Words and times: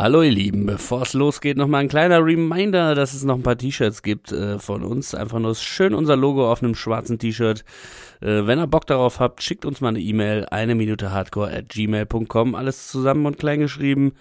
Hallo 0.00 0.22
ihr 0.22 0.30
Lieben, 0.30 0.64
bevor 0.64 1.02
es 1.02 1.12
losgeht, 1.12 1.56
nochmal 1.56 1.80
ein 1.80 1.88
kleiner 1.88 2.24
Reminder, 2.24 2.94
dass 2.94 3.14
es 3.14 3.24
noch 3.24 3.34
ein 3.34 3.42
paar 3.42 3.58
T-Shirts 3.58 4.04
gibt 4.04 4.30
äh, 4.30 4.60
von 4.60 4.84
uns. 4.84 5.12
Einfach 5.12 5.40
nur 5.40 5.56
schön 5.56 5.92
unser 5.92 6.14
Logo 6.14 6.52
auf 6.52 6.62
einem 6.62 6.76
schwarzen 6.76 7.18
T-Shirt. 7.18 7.64
Äh, 8.20 8.46
wenn 8.46 8.60
ihr 8.60 8.68
Bock 8.68 8.86
darauf 8.86 9.18
habt, 9.18 9.42
schickt 9.42 9.66
uns 9.66 9.80
mal 9.80 9.88
eine 9.88 9.98
E-Mail, 9.98 10.46
eine 10.52 10.76
Minute 10.76 11.10
hardcore 11.10 11.52
at 11.52 11.70
gmail.com, 11.70 12.54
alles 12.54 12.86
zusammen 12.86 13.26
und 13.26 13.40
klein 13.40 13.58
geschrieben. 13.58 14.12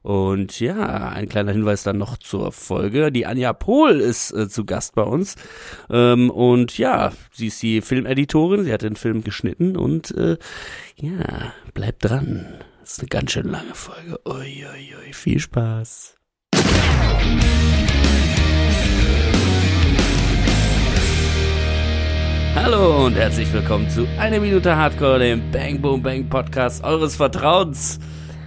Und 0.00 0.58
ja, 0.58 1.10
ein 1.10 1.28
kleiner 1.28 1.52
Hinweis 1.52 1.82
dann 1.82 1.98
noch 1.98 2.16
zur 2.16 2.50
Folge. 2.50 3.12
Die 3.12 3.26
Anja 3.26 3.52
Pohl 3.52 4.00
ist 4.00 4.32
äh, 4.32 4.48
zu 4.48 4.64
Gast 4.64 4.94
bei 4.94 5.02
uns. 5.02 5.36
Ähm, 5.90 6.30
und 6.30 6.78
ja, 6.78 7.12
sie 7.30 7.48
ist 7.48 7.62
die 7.62 7.82
Filmeditorin, 7.82 8.64
sie 8.64 8.72
hat 8.72 8.80
den 8.80 8.96
Film 8.96 9.22
geschnitten 9.22 9.76
und 9.76 10.16
äh, 10.16 10.38
ja, 10.96 11.52
bleibt 11.74 12.06
dran. 12.06 12.46
Das 12.86 12.92
ist 12.92 13.00
eine 13.00 13.08
ganz 13.08 13.32
schön 13.32 13.48
lange 13.48 13.74
Folge. 13.74 14.16
Ui, 14.28 14.64
ui, 14.64 14.94
ui. 14.94 15.12
Viel 15.12 15.40
Spaß. 15.40 16.14
Hallo 22.54 23.06
und 23.06 23.16
herzlich 23.16 23.52
willkommen 23.52 23.90
zu 23.90 24.06
Eine 24.20 24.38
Minute 24.38 24.76
Hardcore, 24.76 25.18
dem 25.18 25.50
Bang 25.50 25.82
Boom 25.82 26.00
Bang 26.00 26.28
Podcast 26.28 26.84
eures 26.84 27.16
Vertrauens. 27.16 27.98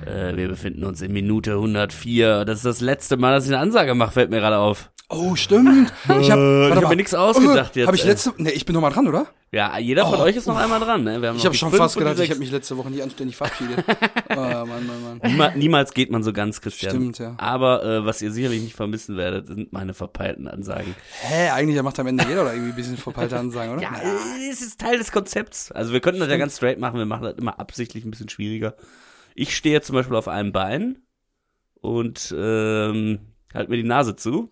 Äh, 0.05 0.37
wir 0.37 0.47
befinden 0.47 0.85
uns 0.85 1.01
in 1.01 1.11
Minute 1.11 1.55
104. 1.55 2.45
Das 2.45 2.59
ist 2.59 2.65
das 2.65 2.79
letzte 2.79 3.17
Mal, 3.17 3.33
dass 3.33 3.43
ich 3.45 3.51
eine 3.51 3.59
Ansage 3.59 3.93
mache, 3.93 4.13
fällt 4.13 4.29
mir 4.29 4.39
gerade 4.39 4.59
auf. 4.59 4.89
Oh, 5.11 5.35
stimmt. 5.35 5.91
Ich 6.21 6.29
habe 6.31 6.41
Äh, 6.41 6.69
ich 6.69 6.75
hab 6.83 6.89
mir 6.89 6.95
nichts 6.95 7.13
ausgedacht 7.15 7.75
jetzt. 7.75 7.87
Habe 7.87 7.97
ich 7.97 8.03
ey. 8.03 8.09
letzte 8.09 8.31
Ne, 8.37 8.51
ich 8.51 8.65
bin 8.65 8.75
noch 8.75 8.81
mal 8.81 8.91
dran, 8.91 9.07
oder? 9.07 9.25
Ja, 9.51 9.79
jeder 9.79 10.05
von 10.05 10.19
Oh. 10.19 10.23
euch 10.23 10.35
ist 10.35 10.45
noch 10.45 10.55
einmal 10.57 10.79
dran. 10.79 11.03
Ne? 11.03 11.33
Ich 11.35 11.43
habe 11.45 11.55
schon 11.55 11.71
fast 11.71 11.97
gedacht, 11.97 12.19
ich 12.19 12.29
habe 12.29 12.39
mich 12.39 12.51
letzte 12.51 12.77
Woche 12.77 12.91
nicht 12.91 13.01
anständig 13.01 13.35
verabschiedet. 13.35 13.83
oh, 14.29 14.35
Mann, 14.35 14.67
Mann, 14.67 14.85
Mann. 14.85 15.19
Niemals, 15.23 15.55
niemals 15.55 15.93
geht 15.95 16.11
man 16.11 16.21
so 16.21 16.31
ganz, 16.31 16.61
Christian. 16.61 16.91
Stimmt, 16.91 17.17
ja. 17.17 17.33
Aber 17.37 17.83
äh, 17.83 18.05
was 18.05 18.21
ihr 18.21 18.31
sicherlich 18.31 18.61
nicht 18.61 18.75
vermissen 18.75 19.17
werdet, 19.17 19.47
sind 19.47 19.73
meine 19.73 19.95
verpeilten 19.95 20.47
Ansagen. 20.47 20.93
Hä, 21.21 21.49
eigentlich 21.49 21.81
macht 21.81 21.99
am 21.99 22.05
Ende 22.05 22.25
jeder 22.27 22.43
oder 22.43 22.53
irgendwie 22.53 22.73
ein 22.73 22.75
bisschen 22.75 22.97
verpeilte 22.97 23.39
Ansagen, 23.39 23.73
oder? 23.73 23.81
Ja, 23.81 23.95
äh, 23.95 24.49
es 24.51 24.61
ist 24.61 24.79
Teil 24.79 24.99
des 24.99 25.11
Konzepts. 25.11 25.71
Also 25.71 25.91
wir 25.93 26.01
könnten 26.01 26.19
das 26.19 26.29
ja 26.29 26.37
ganz 26.37 26.55
straight 26.57 26.77
machen, 26.79 26.99
wir 26.99 27.07
machen 27.07 27.23
das 27.23 27.33
immer 27.39 27.59
absichtlich 27.59 28.05
ein 28.05 28.11
bisschen 28.11 28.29
schwieriger. 28.29 28.75
Ich 29.33 29.55
stehe 29.57 29.73
jetzt 29.73 29.87
zum 29.87 29.95
Beispiel 29.95 30.15
auf 30.15 30.27
einem 30.27 30.51
Bein 30.51 30.99
und 31.81 32.31
ähm, 32.37 33.28
halt 33.53 33.69
mir 33.69 33.77
die 33.77 33.83
Nase 33.83 34.15
zu. 34.15 34.49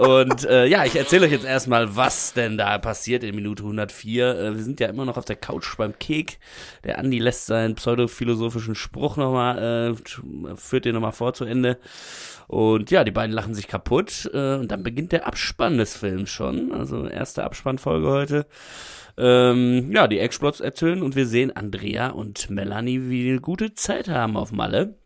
Und 0.00 0.46
äh, 0.46 0.64
ja, 0.64 0.86
ich 0.86 0.96
erzähle 0.96 1.26
euch 1.26 1.32
jetzt 1.32 1.44
erstmal, 1.44 1.94
was 1.94 2.32
denn 2.32 2.56
da 2.56 2.78
passiert 2.78 3.22
in 3.22 3.34
Minute 3.34 3.62
104. 3.62 4.38
Äh, 4.38 4.56
wir 4.56 4.62
sind 4.62 4.80
ja 4.80 4.88
immer 4.88 5.04
noch 5.04 5.18
auf 5.18 5.26
der 5.26 5.36
Couch 5.36 5.76
beim 5.76 5.98
Kek. 5.98 6.38
Der 6.84 6.98
Andi 6.98 7.18
lässt 7.18 7.44
seinen 7.44 7.74
pseudophilosophischen 7.74 8.74
Spruch 8.74 9.18
nochmal, 9.18 9.94
äh, 9.94 10.56
führt 10.56 10.86
den 10.86 10.94
nochmal 10.94 11.12
vor 11.12 11.34
zu 11.34 11.44
Ende. 11.44 11.76
Und 12.46 12.90
ja, 12.90 13.04
die 13.04 13.10
beiden 13.10 13.34
lachen 13.34 13.54
sich 13.54 13.68
kaputt. 13.68 14.30
Äh, 14.32 14.54
und 14.54 14.70
dann 14.70 14.82
beginnt 14.82 15.12
der 15.12 15.26
Abspann 15.26 15.76
des 15.76 15.96
Films 15.96 16.30
schon. 16.30 16.72
Also 16.72 17.06
erste 17.06 17.44
Abspannfolge 17.44 18.08
heute. 18.08 18.46
Ähm, 19.18 19.92
ja, 19.92 20.08
die 20.08 20.18
Explots 20.18 20.60
erzählen 20.60 21.02
und 21.02 21.14
wir 21.14 21.26
sehen 21.26 21.54
Andrea 21.54 22.08
und 22.08 22.48
Melanie, 22.48 23.10
wie 23.10 23.28
eine 23.28 23.40
gute 23.40 23.74
Zeit 23.74 24.08
haben 24.08 24.38
auf 24.38 24.50
Malle. 24.50 24.99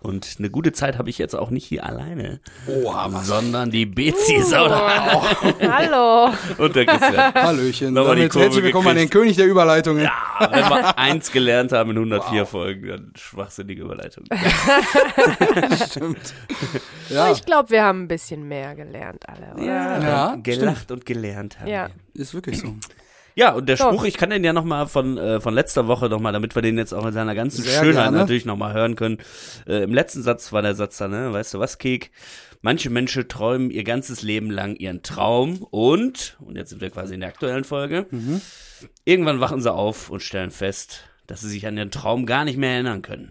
Und 0.00 0.36
eine 0.38 0.50
gute 0.50 0.72
Zeit 0.72 0.96
habe 0.98 1.10
ich 1.10 1.18
jetzt 1.18 1.34
auch 1.34 1.50
nicht 1.50 1.64
hier 1.64 1.84
alleine, 1.84 2.40
Oha, 2.66 3.10
sondern 3.22 3.70
die 3.70 3.84
Bezi 3.86 4.34
ist 4.34 4.54
auch 4.54 4.68
da. 4.68 5.22
Hallo. 5.60 6.32
Und 6.58 6.76
der 6.76 6.86
Christian. 6.86 7.34
Hallöchen. 7.34 7.94
Nochmal 7.94 8.16
die 8.16 8.28
Kurve 8.28 8.44
herzlich 8.44 8.64
willkommen 8.64 8.88
an 8.88 8.96
den 8.96 9.06
gekriegt. 9.06 9.22
König 9.22 9.36
der 9.36 9.46
Überleitungen. 9.46 10.04
Ja, 10.04 10.48
wenn 10.50 10.68
wir 10.68 10.98
eins 10.98 11.32
gelernt 11.32 11.72
haben 11.72 11.90
in 11.90 11.96
104 11.96 12.46
Folgen, 12.46 12.86
dann 12.88 13.12
schwachsinnige 13.16 13.82
Überleitung. 13.82 14.24
Stimmt. 15.88 16.34
Ja, 17.08 17.32
Ich 17.32 17.44
glaube, 17.44 17.70
wir 17.70 17.82
haben 17.82 18.04
ein 18.04 18.08
bisschen 18.08 18.46
mehr 18.46 18.74
gelernt 18.76 19.24
alle, 19.28 19.54
oder? 19.54 19.64
Ja, 19.64 20.36
gelacht 20.36 20.92
und 20.92 21.06
gelernt 21.06 21.58
haben. 21.58 21.68
Ja. 21.68 21.88
wir. 22.12 22.22
ist 22.22 22.34
wirklich 22.34 22.60
so. 22.60 22.74
Ja, 23.38 23.52
und 23.52 23.68
der 23.68 23.76
Doch. 23.76 23.92
Spruch, 23.92 24.04
ich 24.04 24.16
kann 24.16 24.30
den 24.30 24.42
ja 24.42 24.52
nochmal 24.52 24.88
von, 24.88 25.16
äh, 25.16 25.40
von 25.40 25.54
letzter 25.54 25.86
Woche 25.86 26.08
nochmal, 26.08 26.32
damit 26.32 26.56
wir 26.56 26.62
den 26.62 26.76
jetzt 26.76 26.92
auch 26.92 27.06
in 27.06 27.12
seiner 27.12 27.36
ganzen 27.36 27.62
Sehr 27.62 27.78
Schönheit 27.78 28.06
gerne. 28.06 28.18
natürlich 28.18 28.44
nochmal 28.44 28.72
hören 28.74 28.96
können. 28.96 29.18
Äh, 29.64 29.84
Im 29.84 29.94
letzten 29.94 30.22
Satz 30.24 30.52
war 30.52 30.60
der 30.60 30.74
Satz 30.74 30.96
da, 30.98 31.06
ne? 31.06 31.32
Weißt 31.32 31.54
du 31.54 31.60
was, 31.60 31.78
Kek? 31.78 32.10
Manche 32.62 32.90
Menschen 32.90 33.28
träumen 33.28 33.70
ihr 33.70 33.84
ganzes 33.84 34.22
Leben 34.22 34.50
lang 34.50 34.74
ihren 34.74 35.04
Traum 35.04 35.62
und, 35.70 36.36
und 36.40 36.56
jetzt 36.56 36.70
sind 36.70 36.80
wir 36.80 36.90
quasi 36.90 37.14
in 37.14 37.20
der 37.20 37.28
aktuellen 37.28 37.62
Folge, 37.62 38.06
Mhm. 38.10 38.40
irgendwann 39.04 39.38
wachen 39.38 39.60
sie 39.62 39.72
auf 39.72 40.10
und 40.10 40.20
stellen 40.20 40.50
fest, 40.50 41.04
dass 41.28 41.40
sie 41.40 41.48
sich 41.48 41.64
an 41.68 41.76
ihren 41.76 41.92
Traum 41.92 42.26
gar 42.26 42.44
nicht 42.44 42.56
mehr 42.58 42.72
erinnern 42.72 43.02
können. 43.02 43.30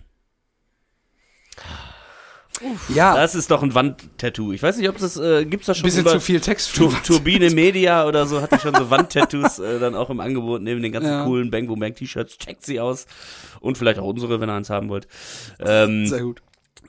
Ja, 2.89 3.15
Das 3.15 3.35
ist 3.35 3.51
doch 3.51 3.61
ein 3.63 3.73
Wandtattoo. 3.75 4.51
Ich 4.51 4.63
weiß 4.63 4.77
nicht, 4.77 4.89
ob 4.89 4.95
es 4.95 5.01
das, 5.01 5.17
äh, 5.17 5.45
gibt's 5.45 5.67
da 5.67 5.73
ein 5.73 5.75
schon 5.75 5.83
bisschen 5.83 6.01
über 6.01 6.11
zu 6.11 6.19
viel 6.19 6.39
Text. 6.39 6.69
für 6.69 6.89
Tur. 6.89 6.95
Turbine 7.03 7.49
Media 7.51 8.05
oder 8.07 8.25
so 8.25 8.41
hatte 8.41 8.59
schon 8.59 8.73
so 8.75 8.89
Wandtattoos 8.89 9.59
äh, 9.59 9.79
dann 9.79 9.95
auch 9.95 10.09
im 10.09 10.19
Angebot 10.19 10.61
neben 10.61 10.81
den 10.81 10.91
ganzen 10.91 11.09
Ja. 11.11 11.23
coolen 11.25 11.51
Bang 11.51 11.67
Boom 11.67 11.79
Bang 11.79 11.93
T-Shirts. 11.95 12.37
Checkt 12.37 12.65
sie 12.65 12.79
aus 12.79 13.05
und 13.59 13.77
vielleicht 13.77 13.99
auch 13.99 14.05
unsere, 14.05 14.39
wenn 14.39 14.49
ihr 14.49 14.53
eins 14.53 14.69
haben 14.69 14.89
wollt. 14.89 15.07
Ähm, 15.59 16.05
Sehr 16.07 16.21
gut. 16.21 16.41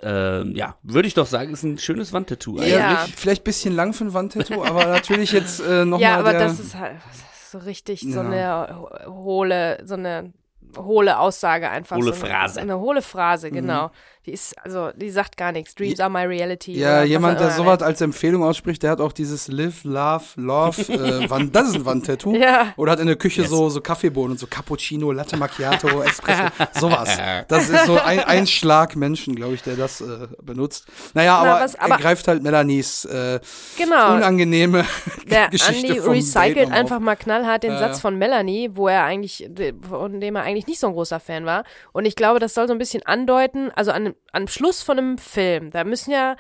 ähm, 0.03 0.53
ja, 0.55 0.77
würde 0.83 1.09
ich 1.09 1.15
doch 1.15 1.27
sagen, 1.27 1.53
ist 1.53 1.63
ein 1.65 1.79
schönes 1.79 2.13
Wandtattoo. 2.13 2.61
Ja. 2.61 2.89
eigentlich. 3.01 3.15
Vielleicht 3.17 3.43
ein 3.43 3.45
bisschen 3.45 3.75
lang 3.75 3.93
für 3.93 4.05
ein 4.05 4.15
Wandtattoo, 4.15 4.65
aber 4.65 4.87
natürlich 4.87 5.33
jetzt 5.33 5.61
äh, 5.61 5.85
nochmal 5.85 6.01
Ja, 6.03 6.19
aber 6.19 6.33
der... 6.33 6.41
das 6.43 6.61
ist 6.61 6.75
halt 6.75 6.97
das 7.09 7.17
ist 7.19 7.51
so 7.53 7.59
richtig 7.59 8.01
so 8.03 8.21
Ja. 8.23 8.63
eine 8.65 8.77
ho- 8.79 8.91
hohle, 9.25 9.83
so 9.85 9.95
eine 9.95 10.33
hohle 10.77 11.19
Aussage 11.19 11.71
einfach. 11.71 11.97
Hohle 11.97 12.13
so 12.13 12.23
eine, 12.25 12.31
Phrase. 12.35 12.61
Eine 12.61 12.79
hohle 12.79 13.01
Phrase, 13.03 13.51
genau. 13.51 13.91
Die 14.29 14.35
ist, 14.35 14.55
also, 14.63 14.91
die 14.95 15.09
sagt 15.09 15.39
gar 15.39 15.53
nichts. 15.53 15.75
Dreams 15.75 15.99
are 16.01 16.11
my 16.11 16.19
reality. 16.25 16.73
Ja, 16.73 17.03
jemand, 17.03 17.41
der 17.41 17.51
sowas 17.51 17.81
als 17.81 18.03
Empfehlung 18.03 18.43
ausspricht, 18.45 18.83
der 18.83 18.91
hat 18.91 19.01
auch 19.01 19.13
dieses 19.13 19.49
Live, 19.49 19.85
Love, 19.85 20.25
Love, 20.37 20.83
äh, 20.93 21.31
Wand, 21.31 21.57
das 21.57 21.69
ist 21.71 21.77
ein 21.77 21.85
Wandtattoo. 21.87 22.35
Ja. 22.37 22.75
Oder 22.77 22.93
hat 22.93 23.01
in 23.01 23.07
der 23.07 23.17
Küche 23.17 23.41
Yes. 23.41 23.51
so, 23.51 23.71
so 23.71 23.81
Kaffeebohnen 23.81 24.33
und 24.33 24.39
so 24.39 24.47
Cappuccino, 24.47 25.13
Latte 25.13 25.39
Macchiato, 25.39 26.03
Espresso, 26.03 26.43
sowas. 26.79 27.17
Das 27.49 27.71
ist 27.71 27.87
so 27.87 27.99
ein, 27.99 28.21
ein 28.21 28.47
Schlag 28.59 28.97
Menschen, 28.97 29.35
glaube 29.35 29.55
ich, 29.55 29.63
der 29.63 29.77
das 29.77 30.03
äh, 30.03 30.27
benutzt. 30.43 30.85
Naja, 31.15 31.41
Na, 31.43 31.51
aber, 31.55 31.65
was- 31.65 31.75
aber- 31.77 31.95
er 31.95 31.99
greift 31.99 32.29
halt 32.29 32.43
Melanies 32.43 33.07
äh, 33.07 33.41
Genau. 33.79 34.15
unangenehme 34.17 34.85
Der 35.31 35.49
Geschichte 35.49 35.87
Andy 35.95 35.99
recycelt 36.01 36.71
einfach 36.71 36.99
mal 37.01 37.17
knallhart 37.17 37.63
den 37.63 37.73
Ja, 37.73 37.79
Satz 37.79 38.01
von 38.01 38.17
Melanie, 38.19 38.71
wo 38.75 38.89
er 38.89 39.05
eigentlich, 39.05 39.49
von 39.89 40.21
dem 40.21 40.37
er 40.37 40.43
eigentlich 40.43 40.67
nicht 40.67 40.81
so 40.81 40.89
ein 40.89 40.93
großer 40.93 41.19
Fan 41.21 41.47
war. 41.47 41.65
Und 41.93 42.05
ich 42.05 42.15
glaube, 42.17 42.41
das 42.41 42.53
soll 42.55 42.67
so 42.67 42.73
ein 42.75 42.79
bisschen 42.79 43.03
andeuten, 43.07 43.71
also 43.75 43.93
an, 43.93 44.15
am 44.33 44.49
Schluss 44.49 44.83
von 44.83 44.99
einem 44.99 45.19
Film, 45.19 45.71
da 45.71 45.85
müssen 45.85 46.11
ja, 46.11 46.37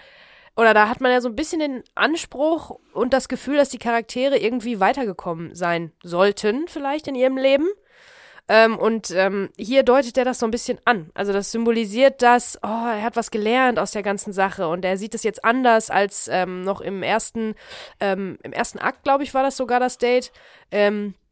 oder 0.56 0.75
da 0.75 0.89
hat 0.89 1.00
man 1.00 1.12
ja 1.12 1.21
so 1.21 1.28
ein 1.28 1.37
bisschen 1.37 1.61
den 1.61 1.84
Anspruch 1.94 2.78
und 2.93 3.12
das 3.12 3.28
Gefühl, 3.28 3.56
dass 3.56 3.69
die 3.69 3.78
Charaktere 3.78 4.39
irgendwie 4.39 4.81
weitergekommen 4.81 5.55
sein 5.55 5.93
sollten, 6.03 6.67
vielleicht 6.69 7.06
in 7.06 7.15
ihrem 7.15 7.37
Leben. 7.37 7.69
Ähm, 8.50 8.78
und 8.78 9.11
ähm, 9.11 9.50
hier 9.59 9.83
deutet 9.83 10.17
er 10.17 10.25
das 10.25 10.38
so 10.38 10.47
ein 10.47 10.50
bisschen 10.50 10.78
an. 10.87 11.11
Also 11.12 11.34
das 11.34 11.53
symbolisiert, 11.53 12.22
dass, 12.22 12.59
oh, 12.62 12.67
er 12.67 13.03
hat 13.03 13.15
was 13.15 13.31
gelernt 13.31 13.78
aus 13.78 13.91
der 13.91 14.03
ganzen 14.03 14.33
Sache 14.33 14.69
und 14.69 14.87
er 14.87 14.97
sieht 14.97 15.15
es 15.15 15.22
jetzt 15.22 15.44
anders 15.44 15.91
als 15.91 16.28
ähm, 16.33 16.62
noch 16.62 16.81
im 16.81 17.03
ersten, 17.03 17.55
ähm, 18.00 18.38
im 18.43 18.53
ersten 18.53 18.78
Akt, 18.78 19.05
glaube 19.05 19.22
ich, 19.22 19.34
war 19.34 19.43
das 19.43 19.59
sogar 19.59 19.81
das 19.81 19.99
Date, 19.99 20.33
ähm, 20.71 21.15
äh, 21.15 21.28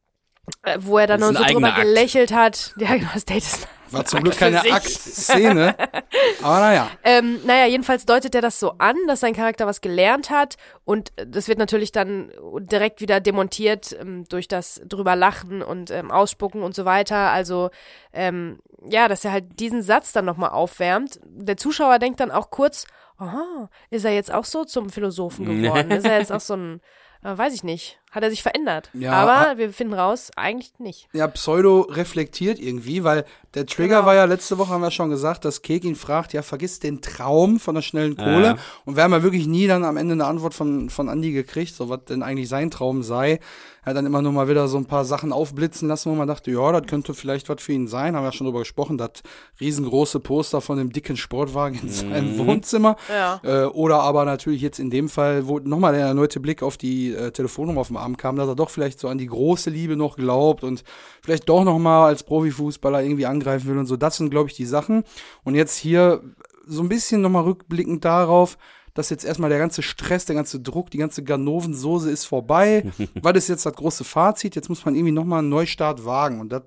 wo 0.81 0.99
er 0.99 1.07
dann 1.07 1.21
noch 1.21 1.33
so 1.33 1.45
drüber 1.45 1.69
Akt. 1.69 1.81
gelächelt 1.83 2.33
hat. 2.33 2.75
Ja, 2.79 2.95
genau, 2.95 3.11
das 3.15 3.25
Date 3.25 3.39
ist 3.39 3.69
War 3.91 4.05
zum 4.05 4.23
Glück 4.23 4.37
keine. 4.37 4.61
Aktszene. 4.61 5.75
Aber 6.43 6.61
naja. 6.61 6.91
ähm, 7.05 7.41
naja, 7.45 7.67
jedenfalls 7.67 8.05
deutet 8.07 8.35
er 8.35 8.43
das 8.43 8.61
so 8.61 8.73
an, 8.79 8.97
dass 9.07 9.21
sein 9.21 9.35
Charakter 9.35 9.67
was 9.67 9.81
gelernt 9.81 10.31
hat 10.31 10.57
und 10.85 11.13
äh, 11.17 11.27
das 11.27 11.49
wird 11.49 11.59
natürlich 11.59 11.93
dann 11.93 12.33
direkt 12.59 13.01
wieder 13.01 13.21
demontiert 13.21 13.97
ähm, 14.01 14.25
durch 14.29 14.49
das 14.49 14.81
drüber 14.87 15.17
lachen 15.17 15.63
und 15.63 15.91
ähm, 15.91 16.11
ausspucken 16.11 16.63
und 16.63 16.75
so 16.75 16.85
weiter. 16.85 17.31
Also 17.31 17.71
ähm, 18.13 18.59
ja, 18.89 19.09
dass 19.09 19.25
er 19.25 19.33
halt 19.33 19.59
diesen 19.59 19.83
Satz 19.83 20.13
dann 20.13 20.25
nochmal 20.25 20.51
aufwärmt. 20.51 21.21
Der 21.25 21.57
Zuschauer 21.57 21.99
denkt 21.99 22.21
dann 22.21 22.31
auch 22.31 22.51
kurz, 22.51 22.87
aha, 23.19 23.69
ist 23.91 24.05
er 24.05 24.13
jetzt 24.13 24.33
auch 24.33 24.45
so 24.45 24.65
zum 24.65 24.91
Philosophen 24.91 25.45
geworden? 25.63 25.91
ist 25.91 26.07
er 26.07 26.19
jetzt 26.19 26.33
auch 26.33 26.41
so 26.41 26.55
ein, 26.55 26.81
äh, 27.23 27.37
weiß 27.37 27.55
ich 27.55 27.65
nicht, 27.65 27.99
hat 28.17 28.23
er 28.25 28.31
sich 28.31 28.43
verändert? 28.43 28.91
Ja, 28.95 29.13
Aber 29.13 29.39
ha- 29.53 29.59
wir 29.59 29.73
finden 29.73 29.95
raus, 29.95 30.31
eigentlich 30.35 30.73
nicht. 30.81 31.07
ja, 31.13 31.29
pseudo 31.29 31.83
reflektiert 31.83 32.59
irgendwie, 32.59 33.05
weil 33.05 33.25
der 33.55 33.67
Trigger 33.67 33.97
Genau. 33.97 34.07
war 34.07 34.15
ja 34.17 34.25
letzte 34.25 34.59
Woche, 34.59 34.71
haben 34.71 34.81
wir 34.83 34.91
schon 34.91 35.09
gesagt, 35.11 35.45
dass 35.45 35.63
Kek 35.63 35.85
ihn 35.85 35.95
fragt, 35.95 36.33
ja, 36.33 36.43
vergiss 36.43 36.81
den 36.81 37.01
Traum 37.01 37.61
von 37.61 37.75
der 37.77 37.83
schnellen 37.83 38.17
Kohle. 38.17 38.43
Ja. 38.47 38.57
Und 38.85 38.97
wir 38.97 39.03
haben 39.05 39.13
ja 39.13 39.23
wirklich 39.23 39.47
nie 39.47 39.67
dann 39.69 39.85
am 39.85 39.97
Ende 39.97 40.13
eine 40.15 40.25
Antwort 40.27 40.53
von, 40.55 40.91
von 40.91 41.09
Andy 41.09 41.31
gekriegt, 41.33 41.75
so 41.75 41.89
was 41.89 42.05
denn 42.07 42.23
eigentlich 42.23 42.49
sein 42.49 42.71
Traum 42.71 43.03
sei. 43.03 43.39
Er 43.85 43.91
hat 43.91 43.97
dann 43.99 44.07
immer 44.07 44.21
nur 44.21 44.33
mal 44.33 44.49
wieder 44.49 44.67
so 44.67 44.77
ein 44.79 44.87
paar 44.87 45.05
Sachen 45.05 45.33
aufblitzen 45.33 45.87
lassen, 45.89 46.11
wo 46.11 46.17
man 46.17 46.27
dachte, 46.27 46.51
ja, 46.51 46.73
das 46.73 46.91
könnte 46.91 47.15
vielleicht 47.15 47.49
was 47.49 47.63
für 47.63 47.73
ihn 47.73 47.87
sein. 47.87 48.17
Haben 48.17 48.25
wir 48.25 48.29
ja 48.29 48.33
schon 48.33 48.47
drüber 48.47 48.59
gesprochen, 48.59 48.99
das 48.99 49.11
riesengroße 49.61 50.19
Poster 50.21 50.61
von 50.61 50.77
dem 50.79 50.93
dicken 50.93 51.17
Sportwagen 51.17 51.79
in 51.81 51.89
seinem 51.89 52.37
Wohnzimmer. 52.39 52.97
Ja. 53.09 53.41
Äh, 53.45 53.67
oder 53.67 54.01
aber 54.01 54.25
natürlich 54.25 54.61
jetzt 54.61 54.81
in 54.81 54.91
dem 54.91 55.09
Fall, 55.09 55.47
wo 55.47 55.61
nochmal 55.61 55.93
der 55.93 56.07
erneute 56.07 56.41
Blick 56.41 56.63
auf 56.65 56.77
die 56.77 57.13
äh, 57.13 57.31
Telefonnummer 57.31 57.81
auf 57.81 57.87
dem 57.89 57.97
Arm 58.07 58.17
kam, 58.17 58.37
dass 58.37 58.49
er 58.49 58.55
doch 58.55 58.71
vielleicht 58.71 59.01
so 59.01 59.09
an 59.09 59.19
die 59.19 59.27
große 59.27 59.71
Liebe 59.71 59.97
noch 59.97 60.17
glaubt 60.17 60.63
und 60.63 60.85
vielleicht 61.23 61.49
doch 61.49 61.65
nochmal 61.65 62.09
als 62.09 62.23
Profifußballer 62.23 63.03
irgendwie 63.03 63.27
angreifen 63.27 63.69
will 63.69 63.79
und 63.79 63.87
so. 63.87 63.97
Das 63.97 64.17
sind, 64.17 64.31
glaube 64.31 64.49
ich, 64.49 64.57
die 64.57 64.65
Sachen. 64.65 65.03
Und 65.45 65.57
jetzt 65.57 65.77
hier 65.77 66.23
so 66.67 66.83
ein 66.83 66.89
bisschen 66.89 67.21
nochmal 67.21 67.45
rückblickend 67.45 68.05
darauf, 68.05 68.57
dass 68.95 69.11
jetzt 69.11 69.25
erstmal 69.25 69.51
der 69.51 69.59
ganze 69.59 69.83
Stress, 69.83 70.25
der 70.25 70.37
ganze 70.37 70.61
Druck, 70.61 70.91
die 70.91 70.99
ganze 70.99 71.23
Ganovensoße 71.23 72.11
ist 72.11 72.25
vorbei. 72.25 72.91
Was 73.23 73.37
ist 73.37 73.49
jetzt 73.49 73.67
das 73.67 73.75
große 73.75 74.05
Fazit? 74.05 74.57
Jetzt 74.57 74.69
muss 74.69 74.85
man 74.85 74.95
irgendwie 74.95 75.13
nochmal 75.13 75.41
einen 75.41 75.51
Neustart 75.51 76.05
wagen. 76.05 76.41
Und 76.41 76.51
das 76.51 76.63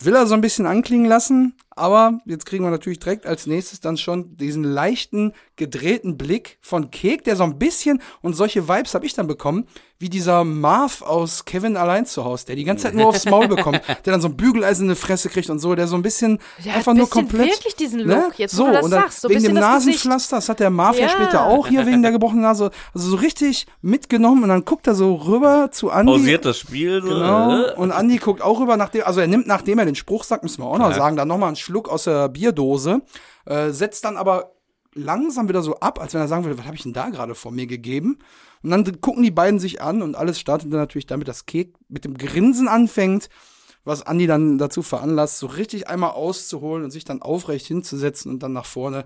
will 0.00 0.14
er 0.14 0.26
so 0.26 0.34
ein 0.34 0.40
bisschen 0.40 0.66
anklingen 0.66 1.06
lassen. 1.06 1.54
Aber 1.76 2.18
jetzt 2.26 2.46
kriegen 2.46 2.64
wir 2.64 2.70
natürlich 2.70 3.00
direkt 3.00 3.26
als 3.26 3.46
nächstes 3.46 3.80
dann 3.80 3.96
schon 3.96 4.36
diesen 4.36 4.64
leichten, 4.64 5.32
gedrehten 5.56 6.16
Blick 6.16 6.58
von 6.60 6.90
Kek, 6.90 7.24
der 7.24 7.36
so 7.36 7.44
ein 7.44 7.58
bisschen, 7.58 8.00
und 8.22 8.34
solche 8.34 8.68
Vibes 8.68 8.94
habe 8.94 9.06
ich 9.06 9.14
dann 9.14 9.26
bekommen, 9.26 9.66
wie 10.00 10.08
dieser 10.08 10.42
Marv 10.44 11.02
aus 11.02 11.44
Kevin 11.44 11.76
allein 11.76 12.04
zu 12.04 12.24
Hause, 12.24 12.46
der 12.46 12.56
die 12.56 12.64
ganze 12.64 12.84
Zeit 12.84 12.94
nur 12.94 13.06
aufs 13.06 13.24
Maul 13.26 13.46
bekommt, 13.48 13.80
der 14.04 14.12
dann 14.12 14.20
so 14.20 14.28
ein 14.28 14.36
Bügeleisen 14.36 14.88
in 14.88 14.94
die 14.94 15.00
Fresse 15.00 15.28
kriegt 15.28 15.48
und 15.50 15.60
so, 15.60 15.74
der 15.76 15.86
so 15.86 15.94
ein 15.94 16.02
bisschen 16.02 16.38
Der 16.64 16.72
hat 16.72 16.78
einfach 16.78 16.92
ein 16.92 16.96
nur 16.98 17.06
bisschen 17.06 17.28
komplett. 17.28 17.50
wirklich 17.52 17.76
diesen 17.76 18.04
ne? 18.04 18.24
Look, 18.26 18.38
jetzt 18.38 18.54
wo 18.58 18.64
so, 18.64 18.66
du 18.66 18.72
das 18.72 18.84
und 18.84 18.90
dann 18.90 19.00
sagst, 19.02 19.20
so 19.20 19.28
wegen 19.28 19.42
dem. 19.44 19.54
Nasenpflaster, 19.54 20.36
das 20.36 20.48
hat 20.48 20.58
der 20.60 20.70
Marv 20.70 20.96
ja. 20.98 21.04
Ja. 21.06 21.08
später 21.10 21.46
auch 21.46 21.68
hier 21.68 21.86
wegen 21.86 22.02
der 22.02 22.10
gebrochenen 22.10 22.42
Nase. 22.42 22.70
Also 22.92 23.10
so 23.10 23.16
richtig 23.16 23.66
mitgenommen 23.82 24.42
und 24.42 24.48
dann 24.48 24.64
guckt 24.64 24.86
er 24.88 24.94
so 24.96 25.14
rüber 25.14 25.70
zu 25.70 25.90
Andi. 25.90 26.12
Pausiert 26.12 26.44
das 26.44 26.58
Spiel 26.58 27.00
so. 27.00 27.08
Genau. 27.08 27.62
äh, 27.62 27.74
Und 27.74 27.92
Andi 27.92 28.16
guckt 28.18 28.42
auch 28.42 28.60
rüber, 28.60 28.76
nachdem, 28.76 29.04
also 29.04 29.20
er 29.20 29.28
nimmt, 29.28 29.46
nachdem 29.46 29.78
er 29.78 29.86
den 29.86 29.94
Spruch 29.94 30.24
sagt, 30.24 30.42
müssen 30.42 30.60
wir 30.60 30.66
auch 30.66 30.78
noch 30.78 30.86
Klar. 30.88 30.98
sagen, 30.98 31.16
dann 31.16 31.28
nochmal 31.28 31.48
einen 31.48 31.56
Schluck 31.64 31.88
aus 31.88 32.04
der 32.04 32.28
Bierdose, 32.28 33.02
äh, 33.46 33.70
setzt 33.70 34.04
dann 34.04 34.16
aber 34.16 34.52
langsam 34.94 35.48
wieder 35.48 35.62
so 35.62 35.76
ab, 35.80 36.00
als 36.00 36.14
wenn 36.14 36.20
er 36.20 36.28
sagen 36.28 36.44
würde, 36.44 36.58
was 36.58 36.66
habe 36.66 36.76
ich 36.76 36.82
denn 36.82 36.92
da 36.92 37.08
gerade 37.08 37.34
vor 37.34 37.52
mir 37.52 37.66
gegeben? 37.66 38.18
Und 38.62 38.70
dann 38.70 39.00
gucken 39.00 39.22
die 39.22 39.30
beiden 39.30 39.58
sich 39.58 39.82
an 39.82 40.02
und 40.02 40.14
alles 40.14 40.38
startet 40.38 40.72
dann 40.72 40.80
natürlich 40.80 41.06
damit, 41.06 41.28
dass 41.28 41.46
Kek 41.46 41.74
mit 41.88 42.04
dem 42.04 42.16
Grinsen 42.16 42.68
anfängt, 42.68 43.28
was 43.84 44.02
Andi 44.02 44.26
dann 44.26 44.56
dazu 44.58 44.82
veranlasst, 44.82 45.38
so 45.38 45.46
richtig 45.46 45.88
einmal 45.88 46.10
auszuholen 46.10 46.84
und 46.84 46.90
sich 46.90 47.04
dann 47.04 47.22
aufrecht 47.22 47.66
hinzusetzen 47.66 48.30
und 48.30 48.42
dann 48.42 48.52
nach 48.52 48.66
vorne 48.66 49.04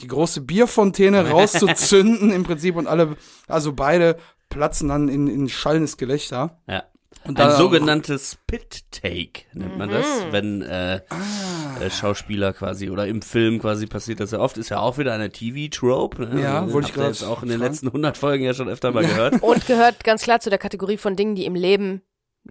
die 0.00 0.08
große 0.08 0.40
Bierfontäne 0.40 1.30
rauszuzünden 1.30 2.30
im 2.30 2.42
Prinzip 2.44 2.76
und 2.76 2.86
alle, 2.86 3.16
also 3.46 3.72
beide 3.72 4.16
platzen 4.48 4.88
dann 4.88 5.08
in, 5.08 5.28
in 5.28 5.48
schallendes 5.48 5.96
Gelächter. 5.96 6.58
Ja. 6.66 6.84
Und 7.24 7.40
Ein 7.40 7.56
sogenanntes 7.56 8.38
Pit-Take 8.46 9.42
nennt 9.52 9.76
man 9.78 9.90
das, 9.90 10.06
Mhm. 10.06 10.32
wenn 10.32 10.62
äh, 10.62 11.00
Ah. 11.08 11.80
äh, 11.84 11.90
Schauspieler 11.90 12.52
quasi 12.52 12.88
oder 12.90 13.06
im 13.08 13.20
Film 13.20 13.58
quasi 13.60 13.86
passiert 13.86 14.20
das 14.20 14.30
ja 14.30 14.38
oft, 14.38 14.56
ist 14.58 14.68
ja 14.68 14.78
auch 14.78 14.96
wieder 14.98 15.12
eine 15.12 15.30
TV-Trope. 15.30 16.22
Ne? 16.26 16.42
Ja, 16.42 16.60
Also, 16.60 16.74
wollte 16.74 16.90
ich 16.90 16.96
jetzt 16.96 17.24
auch 17.24 17.42
in 17.42 17.48
den 17.48 17.58
fragen. 17.58 17.72
letzten 17.72 17.86
100 17.88 18.16
Folgen 18.16 18.44
ja 18.44 18.54
schon 18.54 18.68
öfter 18.68 18.92
mal 18.92 19.04
gehört. 19.04 19.34
Und 19.42 19.66
gehört 19.66 20.04
ganz 20.04 20.22
klar 20.22 20.38
zu 20.40 20.50
der 20.50 20.58
Kategorie 20.60 20.96
von 20.98 21.16
Dingen, 21.16 21.34
die 21.34 21.46
im 21.46 21.54
Leben 21.56 22.02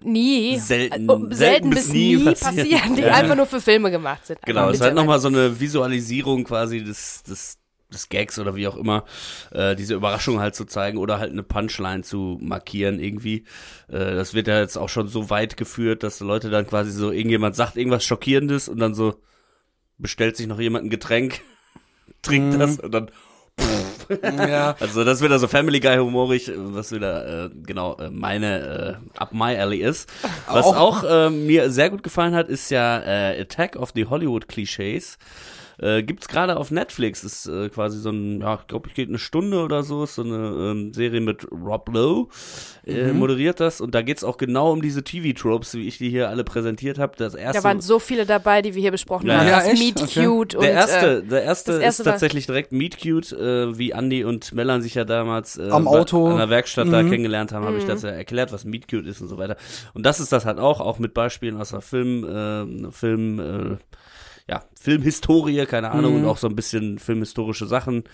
nie, 0.02 0.58
Selten- 0.58 1.08
äh, 1.30 1.34
selten, 1.34 1.70
bis 1.70 1.88
nie 1.88 2.18
passieren, 2.18 2.96
die 2.96 3.00
Ja. 3.02 3.14
einfach 3.14 3.34
nur 3.34 3.46
für 3.46 3.62
Filme 3.62 3.90
gemacht 3.90 4.26
sind. 4.26 4.40
Genau, 4.44 4.68
es 4.68 4.76
ist 4.76 4.82
halt 4.82 4.94
nochmal 4.94 5.20
so 5.20 5.28
eine 5.28 5.58
Visualisierung 5.58 6.44
quasi 6.44 6.84
des, 6.84 7.22
des, 7.22 7.56
des 7.92 8.08
Gags 8.08 8.38
oder 8.38 8.56
wie 8.56 8.66
auch 8.68 8.76
immer, 8.76 9.04
äh, 9.52 9.76
diese 9.76 9.94
Überraschung 9.94 10.40
halt 10.40 10.54
zu 10.54 10.64
zeigen 10.64 10.98
oder 10.98 11.18
halt 11.18 11.32
eine 11.32 11.42
Punchline 11.44 12.02
zu 12.02 12.38
markieren 12.40 12.98
irgendwie. 12.98 13.44
Äh, 13.88 14.14
das 14.16 14.34
wird 14.34 14.48
ja 14.48 14.58
jetzt 14.60 14.76
auch 14.76 14.88
schon 14.88 15.06
so 15.08 15.30
weit 15.30 15.56
geführt, 15.56 16.02
dass 16.02 16.20
Leute 16.20 16.50
dann 16.50 16.66
quasi 16.66 16.90
so, 16.90 17.10
irgendjemand 17.12 17.54
sagt 17.56 17.76
irgendwas 17.76 18.04
Schockierendes 18.04 18.68
und 18.68 18.78
dann 18.78 18.94
so 18.94 19.14
bestellt 19.98 20.36
sich 20.36 20.46
noch 20.46 20.58
jemand 20.60 20.86
ein 20.86 20.90
Getränk, 20.90 21.40
trinkt 22.22 22.54
Mhm. 22.54 22.58
das 22.58 22.78
und 22.80 22.92
dann 22.92 23.10
Ja. 24.22 24.76
also 24.80 25.02
das 25.04 25.20
wird 25.20 25.32
also 25.32 25.48
Family 25.48 25.80
Guy 25.80 25.96
humorig, 25.96 26.50
was 26.56 26.92
wieder 26.92 27.46
äh, 27.46 27.50
genau 27.54 27.96
äh, 27.98 28.10
meine 28.10 29.00
äh, 29.16 29.18
up 29.18 29.32
my 29.32 29.56
alley 29.56 29.78
ist. 29.78 30.08
Was 30.46 30.66
Auch- 30.66 30.76
auch, 30.76 31.04
äh, 31.04 31.30
mir 31.30 31.70
sehr 31.70 31.90
gut 31.90 32.02
gefallen 32.02 32.34
hat, 32.34 32.48
ist 32.48 32.70
ja 32.70 32.98
äh, 33.00 33.40
Attack 33.40 33.76
of 33.76 33.92
the 33.94 34.06
Hollywood 34.06 34.46
Clichés. 34.46 35.16
Äh, 35.78 36.02
gibt's 36.02 36.26
gerade 36.28 36.56
auf 36.56 36.70
Netflix, 36.70 37.22
ist 37.22 37.46
äh, 37.46 37.68
quasi 37.68 37.98
so 37.98 38.08
ein, 38.10 38.40
ja, 38.40 38.54
ich 38.60 38.66
glaube, 38.66 38.88
ich 38.88 38.94
geht 38.94 39.08
eine 39.10 39.18
Stunde 39.18 39.62
oder 39.62 39.82
so, 39.82 40.04
ist 40.04 40.14
so 40.14 40.22
eine 40.22 40.36
ähm, 40.36 40.94
Serie 40.94 41.20
mit 41.20 41.46
Rob 41.52 41.90
Lowe, 41.92 42.28
äh, 42.86 43.12
Mhm. 43.12 43.18
moderiert 43.18 43.60
das 43.60 43.80
und 43.82 43.94
da 43.94 44.00
geht's 44.02 44.24
auch 44.24 44.38
genau 44.38 44.72
um 44.72 44.80
diese 44.80 45.04
TV-Tropes, 45.04 45.74
wie 45.74 45.86
ich 45.86 45.98
die 45.98 46.08
hier 46.08 46.30
alle 46.30 46.44
präsentiert 46.44 46.98
habe. 46.98 47.12
Das 47.18 47.34
erste 47.34 47.60
Da 47.62 47.68
waren 47.68 47.80
so 47.80 47.98
viele 47.98 48.24
dabei, 48.24 48.62
die 48.62 48.74
wir 48.74 48.80
hier 48.80 48.90
besprochen 48.90 49.28
Ja, 49.28 49.38
haben. 49.40 49.48
ja, 49.48 49.56
das 49.56 49.66
echt? 49.68 49.78
Meet 49.82 50.02
Okay. 50.02 50.24
Cute 50.26 50.54
und 50.54 50.62
der 50.62 50.72
erste, 50.72 51.06
äh, 51.18 51.22
der 51.22 51.42
erste, 51.42 51.72
erste 51.80 52.02
ist 52.02 52.04
tatsächlich 52.04 52.46
direkt 52.46 52.72
Meet 52.72 52.98
Cute, 53.02 53.32
äh, 53.32 53.76
wie 53.78 53.90
Andy 53.90 54.24
und 54.24 54.54
Mellan 54.54 54.80
sich 54.80 54.94
ja 54.94 55.04
damals 55.04 55.58
äh, 55.58 55.68
Am 55.70 55.86
Auto. 55.88 56.28
an 56.28 56.38
der 56.38 56.48
Werkstatt 56.48 56.90
da 56.90 57.02
Mhm. 57.02 57.10
kennengelernt 57.10 57.52
haben, 57.52 57.66
habe 57.66 57.76
ich 57.76 57.84
das 57.84 58.02
ja 58.02 58.08
erklärt, 58.10 58.50
was 58.52 58.64
Meet 58.64 58.88
Cute 58.88 59.06
ist 59.06 59.20
und 59.20 59.28
so 59.28 59.36
weiter. 59.36 59.56
Und 59.92 60.06
das 60.06 60.20
ist 60.20 60.32
das 60.32 60.46
halt 60.46 60.58
auch, 60.58 60.80
auch 60.80 60.98
mit 60.98 61.12
Beispielen 61.12 61.60
aus 61.60 61.70
der 61.70 61.82
Film, 61.82 62.24
äh, 62.86 62.90
Film, 62.90 63.40
äh, 63.40 63.76
ja, 64.48 64.62
Filmhistorie, 64.80 65.66
keine 65.66 65.90
Ahnung, 65.90 66.14
Mhm. 66.14 66.20
und 66.22 66.28
auch 66.28 66.36
so 66.36 66.46
ein 66.46 66.54
bisschen 66.54 67.00
filmhistorische 67.00 67.66
Sachen, 67.66 68.04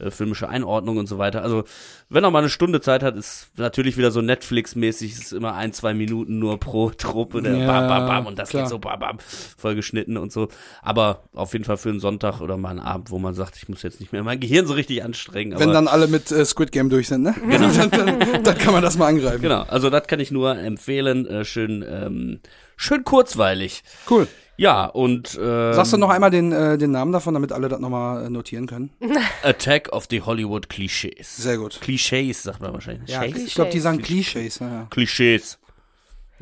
äh, 0.00 0.10
filmische 0.10 0.48
Einordnung 0.48 0.96
und 0.96 1.06
so 1.06 1.16
weiter. 1.18 1.42
Also, 1.42 1.62
wenn 2.08 2.24
er 2.24 2.30
mal 2.32 2.40
eine 2.40 2.48
Stunde 2.48 2.80
Zeit 2.80 3.04
hat, 3.04 3.14
ist 3.16 3.50
natürlich 3.56 3.96
wieder 3.96 4.10
so 4.10 4.20
Netflix-mäßig, 4.20 5.12
ist 5.12 5.32
immer 5.32 5.54
ein, 5.54 5.72
zwei 5.72 5.94
Minuten 5.94 6.40
nur 6.40 6.58
pro 6.58 6.90
Truppe, 6.90 7.40
der 7.40 7.56
Ja, 7.56 7.66
bam, 7.68 7.86
bam, 7.88 8.06
bam, 8.08 8.26
und 8.26 8.36
das 8.38 8.48
klar. 8.48 8.64
geht 8.64 8.70
so 8.70 8.80
bam, 8.80 8.98
bam, 8.98 9.18
voll 9.56 9.76
geschnitten 9.76 10.16
und 10.16 10.32
so. 10.32 10.48
Aber 10.82 11.22
auf 11.32 11.52
jeden 11.52 11.64
Fall 11.64 11.76
für 11.76 11.90
einen 11.90 12.00
Sonntag 12.00 12.40
oder 12.40 12.56
mal 12.56 12.70
einen 12.70 12.80
Abend, 12.80 13.10
wo 13.12 13.20
man 13.20 13.34
sagt, 13.34 13.56
ich 13.56 13.68
muss 13.68 13.82
jetzt 13.84 14.00
nicht 14.00 14.10
mehr 14.12 14.24
mein 14.24 14.40
Gehirn 14.40 14.66
so 14.66 14.74
richtig 14.74 15.04
anstrengen. 15.04 15.56
Wenn 15.58 15.72
dann 15.72 15.86
alle 15.86 16.08
mit 16.08 16.32
äh, 16.32 16.44
Squid 16.44 16.72
Game 16.72 16.90
durch 16.90 17.06
sind, 17.06 17.22
ne? 17.22 17.34
Genau. 17.48 17.68
dann, 17.68 17.90
dann, 18.18 18.42
dann 18.42 18.58
kann 18.58 18.72
man 18.72 18.82
das 18.82 18.98
mal 18.98 19.06
angreifen. 19.06 19.40
Genau, 19.40 19.62
also 19.62 19.88
das 19.88 20.08
kann 20.08 20.18
ich 20.18 20.32
nur 20.32 20.58
empfehlen. 20.58 21.26
Äh, 21.26 21.44
schön, 21.44 21.84
ähm, 21.88 22.40
schön 22.76 23.04
kurzweilig. 23.04 23.84
Cool. 24.10 24.26
Ja, 24.58 24.86
und 24.86 25.38
ähm, 25.40 25.74
Sagst 25.74 25.92
du 25.92 25.96
noch 25.98 26.08
einmal 26.08 26.30
den, 26.30 26.50
äh, 26.52 26.78
den 26.78 26.90
Namen 26.90 27.12
davon, 27.12 27.34
damit 27.34 27.52
alle 27.52 27.68
das 27.68 27.78
nochmal 27.78 28.26
äh, 28.26 28.30
notieren 28.30 28.66
können? 28.66 28.90
Attack 29.42 29.90
of 29.92 30.06
the 30.10 30.22
Hollywood 30.22 30.68
Clichés. 30.68 31.24
Sehr 31.24 31.58
gut. 31.58 31.78
Klischees, 31.80 32.42
sagt 32.42 32.60
man 32.60 32.72
wahrscheinlich. 32.72 33.10
Ja, 33.10 33.24
ich 33.24 33.54
glaube, 33.54 33.70
die 33.70 33.80
sagen 33.80 34.00
Klischees. 34.00 34.58
Ja, 34.60 34.68
ja. 34.68 34.86
Klischees. 34.90 35.58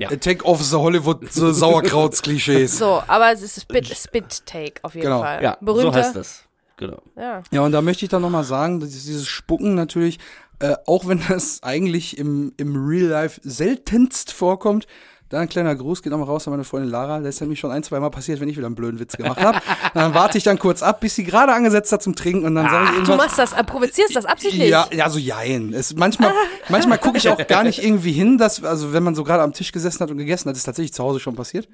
Attack 0.01 0.45
of 0.45 0.63
the 0.63 0.77
Hollywood 0.77 1.21
the 1.33 1.53
Sauerkrauts-Klischees. 1.53 2.69
so, 2.79 3.03
aber 3.07 3.33
es 3.33 3.43
ist 3.43 3.63
Spit, 3.63 3.87
Spit 3.97 4.45
Take 4.47 4.75
auf 4.83 4.95
jeden 4.95 5.07
Genau. 5.07 5.21
Fall. 5.23 5.43
Ja, 5.43 5.57
Berühmter. 5.61 5.93
so 5.93 5.99
heißt 5.99 6.17
das. 6.17 6.45
Genau. 6.77 7.01
Ja. 7.17 7.43
Ja, 7.53 7.61
und 7.61 7.73
da 7.73 7.81
möchte 7.83 8.05
ich 8.05 8.09
dann 8.11 8.23
nochmal 8.23 8.43
sagen, 8.45 8.81
dass 8.81 8.91
dieses 8.91 9.29
Spucken 9.29 9.75
natürlich, 9.77 10.19
äh, 10.59 10.75
auch 10.87 11.07
wenn 11.07 11.21
das 11.29 11.61
eigentlich 11.63 12.19
im, 12.19 12.53
im 12.57 12.75
Real 12.87 13.09
Life 13.09 13.41
seltenst 13.45 14.33
vorkommt, 14.33 14.87
da 15.35 15.41
ein 15.41 15.49
kleiner 15.49 15.75
Gruß 15.75 16.03
geht 16.03 16.13
nochmal 16.13 16.29
raus 16.29 16.47
an 16.47 16.53
meine 16.53 16.65
Freundin 16.65 16.91
Lara. 16.91 17.19
Das 17.19 17.35
ist 17.35 17.41
nämlich 17.41 17.59
schon 17.59 17.71
ein, 17.71 17.83
zwei 17.83 17.99
Mal 17.99 18.11
passiert, 18.11 18.41
wenn 18.41 18.49
ich 18.49 18.57
wieder 18.57 18.67
einen 18.67 18.77
blöden 18.77 19.01
Witz 19.01 19.17
gemacht 19.17 19.41
habe. 19.41 19.59
dann 19.95 20.15
warte 20.15 20.39
ich 20.39 20.45
dann 20.45 20.59
kurz 20.59 20.83
ab, 20.83 21.01
bis 21.01 21.17
sie 21.17 21.25
gerade 21.25 21.53
angesetzt 21.53 21.91
hat 21.93 22.03
zum 22.03 22.15
Trinken 22.15 22.47
und 22.47 22.55
dann 22.55 22.71
sage 22.71 22.91
ich 22.99 23.05
Du 23.05 23.17
machst 23.17 23.39
das, 23.39 23.53
äh, 23.53 23.65
provozierst 23.65 24.15
das 24.15 24.27
absichtlich. 24.27 24.71
Ja, 24.71 24.87
ja, 24.93 25.11
so 25.11 25.19
jein. 25.19 25.73
Es, 25.73 25.95
manchmal 25.95 26.33
manchmal 26.69 26.99
gucke 26.99 27.19
ich 27.19 27.29
auch 27.29 27.47
gar 27.47 27.65
nicht 27.65 27.83
irgendwie 27.83 28.13
hin, 28.13 28.39
dass, 28.39 28.63
also 28.63 28.93
wenn 28.93 29.03
man 29.03 29.15
so 29.15 29.25
gerade 29.25 29.43
am 29.43 29.53
Tisch 29.53 29.73
gesessen 29.73 30.01
hat 30.01 30.11
und 30.11 30.19
gegessen 30.19 30.49
hat, 30.49 30.57
ist 30.57 30.65
tatsächlich 30.65 30.93
zu 30.93 31.03
Hause 31.03 31.19
schon 31.19 31.35
passiert. 31.35 31.69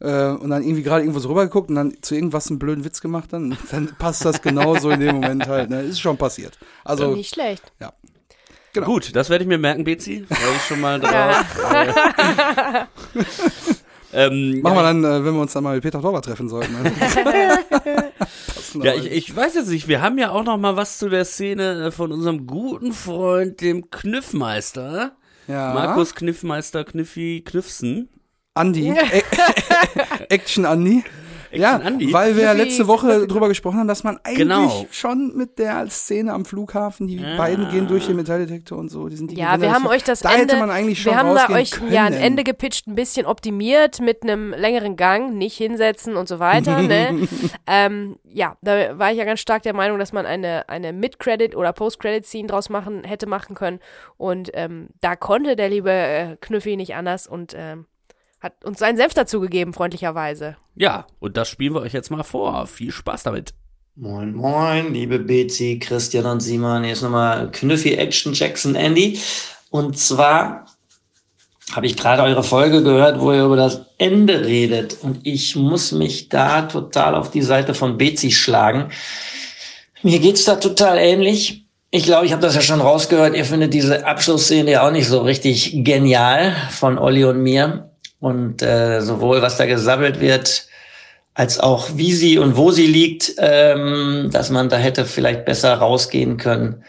Äh, 0.00 0.30
und 0.30 0.48
dann 0.48 0.62
irgendwie 0.62 0.82
gerade 0.82 1.02
irgendwo 1.02 1.20
so 1.20 1.28
rüber 1.28 1.44
geguckt 1.44 1.68
und 1.68 1.76
dann 1.76 1.94
zu 2.00 2.14
irgendwas 2.14 2.48
einen 2.48 2.58
blöden 2.58 2.84
Witz 2.84 3.02
gemacht, 3.02 3.32
dann, 3.32 3.56
dann 3.70 3.94
passt 3.98 4.24
das 4.24 4.40
genauso 4.40 4.90
in 4.90 5.00
dem 5.00 5.16
Moment 5.16 5.46
halt. 5.46 5.68
Ne? 5.68 5.82
Ist 5.82 6.00
schon 6.00 6.16
passiert. 6.16 6.58
Also, 6.82 7.14
Nicht 7.14 7.34
schlecht. 7.34 7.62
Genau. 8.74 8.86
Gut, 8.86 9.14
das 9.14 9.28
werde 9.28 9.44
ich 9.44 9.48
mir 9.48 9.58
merken, 9.58 9.84
Bezi. 9.84 10.24
Freue 10.28 10.56
ich 10.56 10.62
schon 10.62 10.80
mal 10.80 10.98
drauf. 11.00 11.44
ähm, 14.14 14.62
machen 14.62 14.76
wir 14.76 14.82
dann, 14.82 15.04
äh, 15.04 15.24
wenn 15.24 15.34
wir 15.34 15.42
uns 15.42 15.52
dann 15.52 15.62
mal 15.64 15.74
mit 15.74 15.82
Peter 15.82 16.00
Torwart 16.00 16.24
treffen 16.24 16.48
sollten. 16.48 16.74
Passend 18.18 18.84
Ja, 18.84 18.94
ich, 18.94 19.10
ich 19.10 19.36
weiß 19.36 19.54
jetzt 19.54 19.68
nicht, 19.68 19.88
wir 19.88 20.00
haben 20.00 20.16
ja 20.18 20.30
auch 20.30 20.44
noch 20.44 20.56
mal 20.56 20.76
was 20.76 20.96
zu 20.98 21.08
der 21.10 21.24
Szene 21.26 21.86
äh, 21.86 21.90
von 21.90 22.12
unserem 22.12 22.46
guten 22.46 22.92
Freund, 22.92 23.60
dem 23.60 23.90
Kniffmeister. 23.90 25.12
ja. 25.48 25.74
Markus 25.74 26.14
Kniffmeister 26.14 26.84
Kniffi 26.84 27.42
Kniffsen. 27.44 28.08
Andi. 28.54 28.94
Action 30.28 30.66
Andi. 30.66 31.04
Ja, 31.52 31.76
Andi. 31.76 32.12
weil 32.12 32.36
wir 32.36 32.44
ja 32.44 32.52
letzte 32.52 32.86
Woche 32.86 33.26
drüber 33.26 33.48
gesprochen 33.48 33.78
haben, 33.78 33.88
dass 33.88 34.04
man 34.04 34.18
eigentlich 34.24 34.38
Genau. 34.38 34.86
schon 34.90 35.36
mit 35.36 35.58
der 35.58 35.88
Szene 35.88 36.32
am 36.32 36.44
Flughafen, 36.44 37.06
die 37.06 37.18
Ah. 37.22 37.36
beiden 37.36 37.68
gehen 37.70 37.88
durch 37.88 38.06
den 38.06 38.16
Metalldetektor 38.16 38.78
und 38.78 38.88
so, 38.88 39.08
die 39.08 39.16
sind 39.16 39.30
die 39.30 39.36
Ja, 39.36 39.52
wir 39.52 39.56
Gewinner. 39.58 39.74
haben 39.74 39.86
euch 39.86 40.02
das 40.04 40.20
da 40.20 40.30
Ende, 40.30 40.42
hätte 40.54 40.56
man 40.56 40.70
eigentlich 40.70 41.00
schon 41.02 41.12
wir 41.12 41.18
haben 41.18 41.34
da 41.34 41.48
euch 41.54 41.72
können. 41.72 41.92
ja 41.92 42.04
ein 42.04 42.12
Ende 42.14 42.44
gepitcht, 42.44 42.86
ein 42.86 42.94
bisschen 42.94 43.26
optimiert 43.26 44.00
mit 44.00 44.22
einem 44.22 44.50
längeren 44.52 44.96
Gang, 44.96 45.34
nicht 45.36 45.56
hinsetzen 45.56 46.16
und 46.16 46.28
so 46.28 46.38
weiter. 46.38 46.80
ne? 46.82 47.28
ähm, 47.66 48.16
ja, 48.24 48.56
da 48.62 48.98
war 48.98 49.12
ich 49.12 49.18
ja 49.18 49.24
ganz 49.24 49.40
stark 49.40 49.62
der 49.62 49.74
Meinung, 49.74 49.98
dass 49.98 50.12
man 50.12 50.26
eine, 50.26 50.68
eine 50.68 50.92
Mid-Credit- 50.92 51.54
oder 51.56 51.72
Post-Credit-Scene 51.72 52.48
draus 52.48 52.70
machen, 52.70 53.04
hätte 53.04 53.26
machen 53.26 53.54
können. 53.54 53.78
Und 54.16 54.50
ähm, 54.54 54.88
da 55.00 55.16
konnte 55.16 55.54
der 55.56 55.68
liebe 55.68 55.90
äh, 55.90 56.36
Knüffi 56.40 56.76
nicht 56.76 56.94
anders 56.94 57.26
und 57.26 57.54
ähm, 57.56 57.86
hat 58.42 58.64
uns 58.64 58.80
seinen 58.80 58.96
Senf 58.96 59.14
dazu 59.14 59.40
gegeben, 59.40 59.72
freundlicherweise. 59.72 60.56
Ja, 60.74 61.06
und 61.20 61.36
das 61.36 61.48
spielen 61.48 61.74
wir 61.74 61.80
euch 61.80 61.92
jetzt 61.92 62.10
mal 62.10 62.24
vor. 62.24 62.66
Viel 62.66 62.90
Spaß 62.90 63.22
damit. 63.22 63.54
Moin, 63.94 64.34
moin, 64.34 64.92
liebe 64.92 65.18
Bezi, 65.18 65.78
Christian 65.78 66.26
und 66.26 66.40
Simon. 66.40 66.82
Hier 66.82 66.94
ist 66.94 67.02
nochmal 67.02 67.50
Knüffi 67.52 67.94
Action 67.94 68.32
Jackson 68.32 68.74
Andy. 68.74 69.20
Und 69.70 69.96
zwar 69.96 70.66
habe 71.72 71.86
ich 71.86 71.96
gerade 71.96 72.22
eure 72.22 72.42
Folge 72.42 72.82
gehört, 72.82 73.20
wo 73.20 73.32
ihr 73.32 73.44
über 73.44 73.56
das 73.56 73.82
Ende 73.98 74.44
redet. 74.44 74.96
Und 75.02 75.24
ich 75.24 75.54
muss 75.54 75.92
mich 75.92 76.28
da 76.28 76.62
total 76.62 77.14
auf 77.14 77.30
die 77.30 77.42
Seite 77.42 77.74
von 77.74 77.96
Bezi 77.96 78.32
schlagen. 78.32 78.90
Mir 80.02 80.18
geht's 80.18 80.44
da 80.46 80.56
total 80.56 80.98
ähnlich. 80.98 81.66
Ich 81.90 82.04
glaube, 82.04 82.26
ich 82.26 82.32
habe 82.32 82.42
das 82.42 82.54
ja 82.54 82.62
schon 82.62 82.80
rausgehört. 82.80 83.36
Ihr 83.36 83.44
findet 83.44 83.72
diese 83.72 84.04
Abschlussszene 84.06 84.70
ja 84.72 84.86
auch 84.86 84.90
nicht 84.90 85.06
so 85.06 85.20
richtig 85.20 85.84
genial 85.84 86.56
von 86.70 86.98
Olli 86.98 87.24
und 87.24 87.42
mir. 87.42 87.91
Und 88.22 88.62
äh, 88.62 89.00
sowohl 89.00 89.42
was 89.42 89.56
da 89.56 89.66
gesammelt 89.66 90.20
wird, 90.20 90.68
als 91.34 91.58
auch 91.58 91.88
wie 91.96 92.12
sie 92.12 92.38
und 92.38 92.56
wo 92.56 92.70
sie 92.70 92.86
liegt, 92.86 93.34
ähm, 93.38 94.30
dass 94.32 94.48
man 94.48 94.68
da 94.68 94.76
hätte 94.76 95.06
vielleicht 95.06 95.44
besser 95.44 95.74
rausgehen 95.74 96.36
können, 96.36 96.84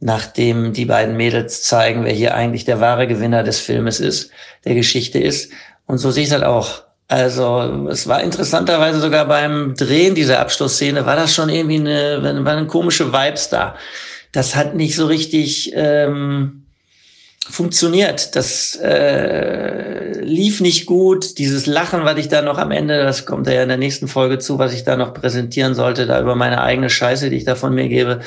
nachdem 0.00 0.72
die 0.72 0.86
beiden 0.86 1.14
Mädels 1.14 1.60
zeigen, 1.60 2.06
wer 2.06 2.14
hier 2.14 2.34
eigentlich 2.34 2.64
der 2.64 2.80
wahre 2.80 3.06
Gewinner 3.06 3.42
des 3.42 3.60
Filmes 3.60 4.00
ist, 4.00 4.30
der 4.64 4.74
Geschichte 4.74 5.18
ist. 5.18 5.52
Und 5.84 5.98
so 5.98 6.10
sehe 6.10 6.24
ich 6.24 6.30
das 6.30 6.42
auch. 6.42 6.84
Also 7.06 7.86
es 7.90 8.08
war 8.08 8.22
interessanterweise 8.22 9.00
sogar 9.00 9.26
beim 9.26 9.74
Drehen 9.74 10.14
dieser 10.14 10.40
Abschlussszene, 10.40 11.04
war 11.04 11.16
das 11.16 11.34
schon 11.34 11.50
irgendwie 11.50 11.80
eine, 11.80 12.44
war 12.46 12.56
eine 12.56 12.66
komische 12.66 13.12
Vibes 13.12 13.50
da. 13.50 13.76
Das 14.32 14.56
hat 14.56 14.74
nicht 14.74 14.96
so 14.96 15.04
richtig 15.04 15.70
ähm, 15.74 16.64
funktioniert. 17.44 18.36
Das 18.36 18.76
äh, 18.76 20.20
lief 20.22 20.60
nicht 20.60 20.86
gut. 20.86 21.38
Dieses 21.38 21.66
Lachen, 21.66 22.04
was 22.04 22.18
ich 22.18 22.28
da 22.28 22.42
noch 22.42 22.58
am 22.58 22.70
Ende, 22.70 23.02
das 23.02 23.26
kommt 23.26 23.46
ja 23.46 23.62
in 23.62 23.68
der 23.68 23.78
nächsten 23.78 24.08
Folge 24.08 24.38
zu, 24.38 24.58
was 24.58 24.74
ich 24.74 24.84
da 24.84 24.96
noch 24.96 25.14
präsentieren 25.14 25.74
sollte, 25.74 26.06
da 26.06 26.20
über 26.20 26.34
meine 26.34 26.62
eigene 26.62 26.90
Scheiße, 26.90 27.30
die 27.30 27.36
ich 27.36 27.44
da 27.44 27.54
von 27.54 27.74
mir 27.74 27.88
gebe, 27.88 28.20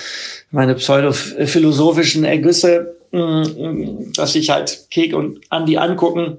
meine 0.49 0.75
pseudo-philosophischen 0.75 2.23
Ergüsse, 2.23 2.95
mm, 3.11 3.17
mm, 3.17 4.13
dass 4.13 4.33
sich 4.33 4.49
halt 4.49 4.87
Kek 4.89 5.13
und 5.13 5.41
Andi 5.49 5.77
angucken 5.77 6.37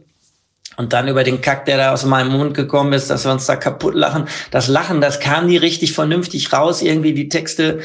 und 0.77 0.93
dann 0.93 1.09
über 1.09 1.23
den 1.23 1.41
Kack, 1.41 1.67
der 1.67 1.77
da 1.77 1.93
aus 1.93 2.05
meinem 2.05 2.33
Mund 2.33 2.55
gekommen 2.55 2.93
ist, 2.93 3.11
dass 3.11 3.25
wir 3.25 3.33
uns 3.33 3.47
da 3.47 3.57
kaputt 3.57 3.95
lachen. 3.95 4.27
Das 4.51 4.69
Lachen, 4.69 5.01
das 5.01 5.21
kam 5.21 5.47
nie 5.47 5.59
richtig 5.59 5.93
vernünftig 5.93 6.53
raus. 6.53 6.83
Irgendwie 6.83 7.13
die 7.13 7.29
Texte 7.29 7.81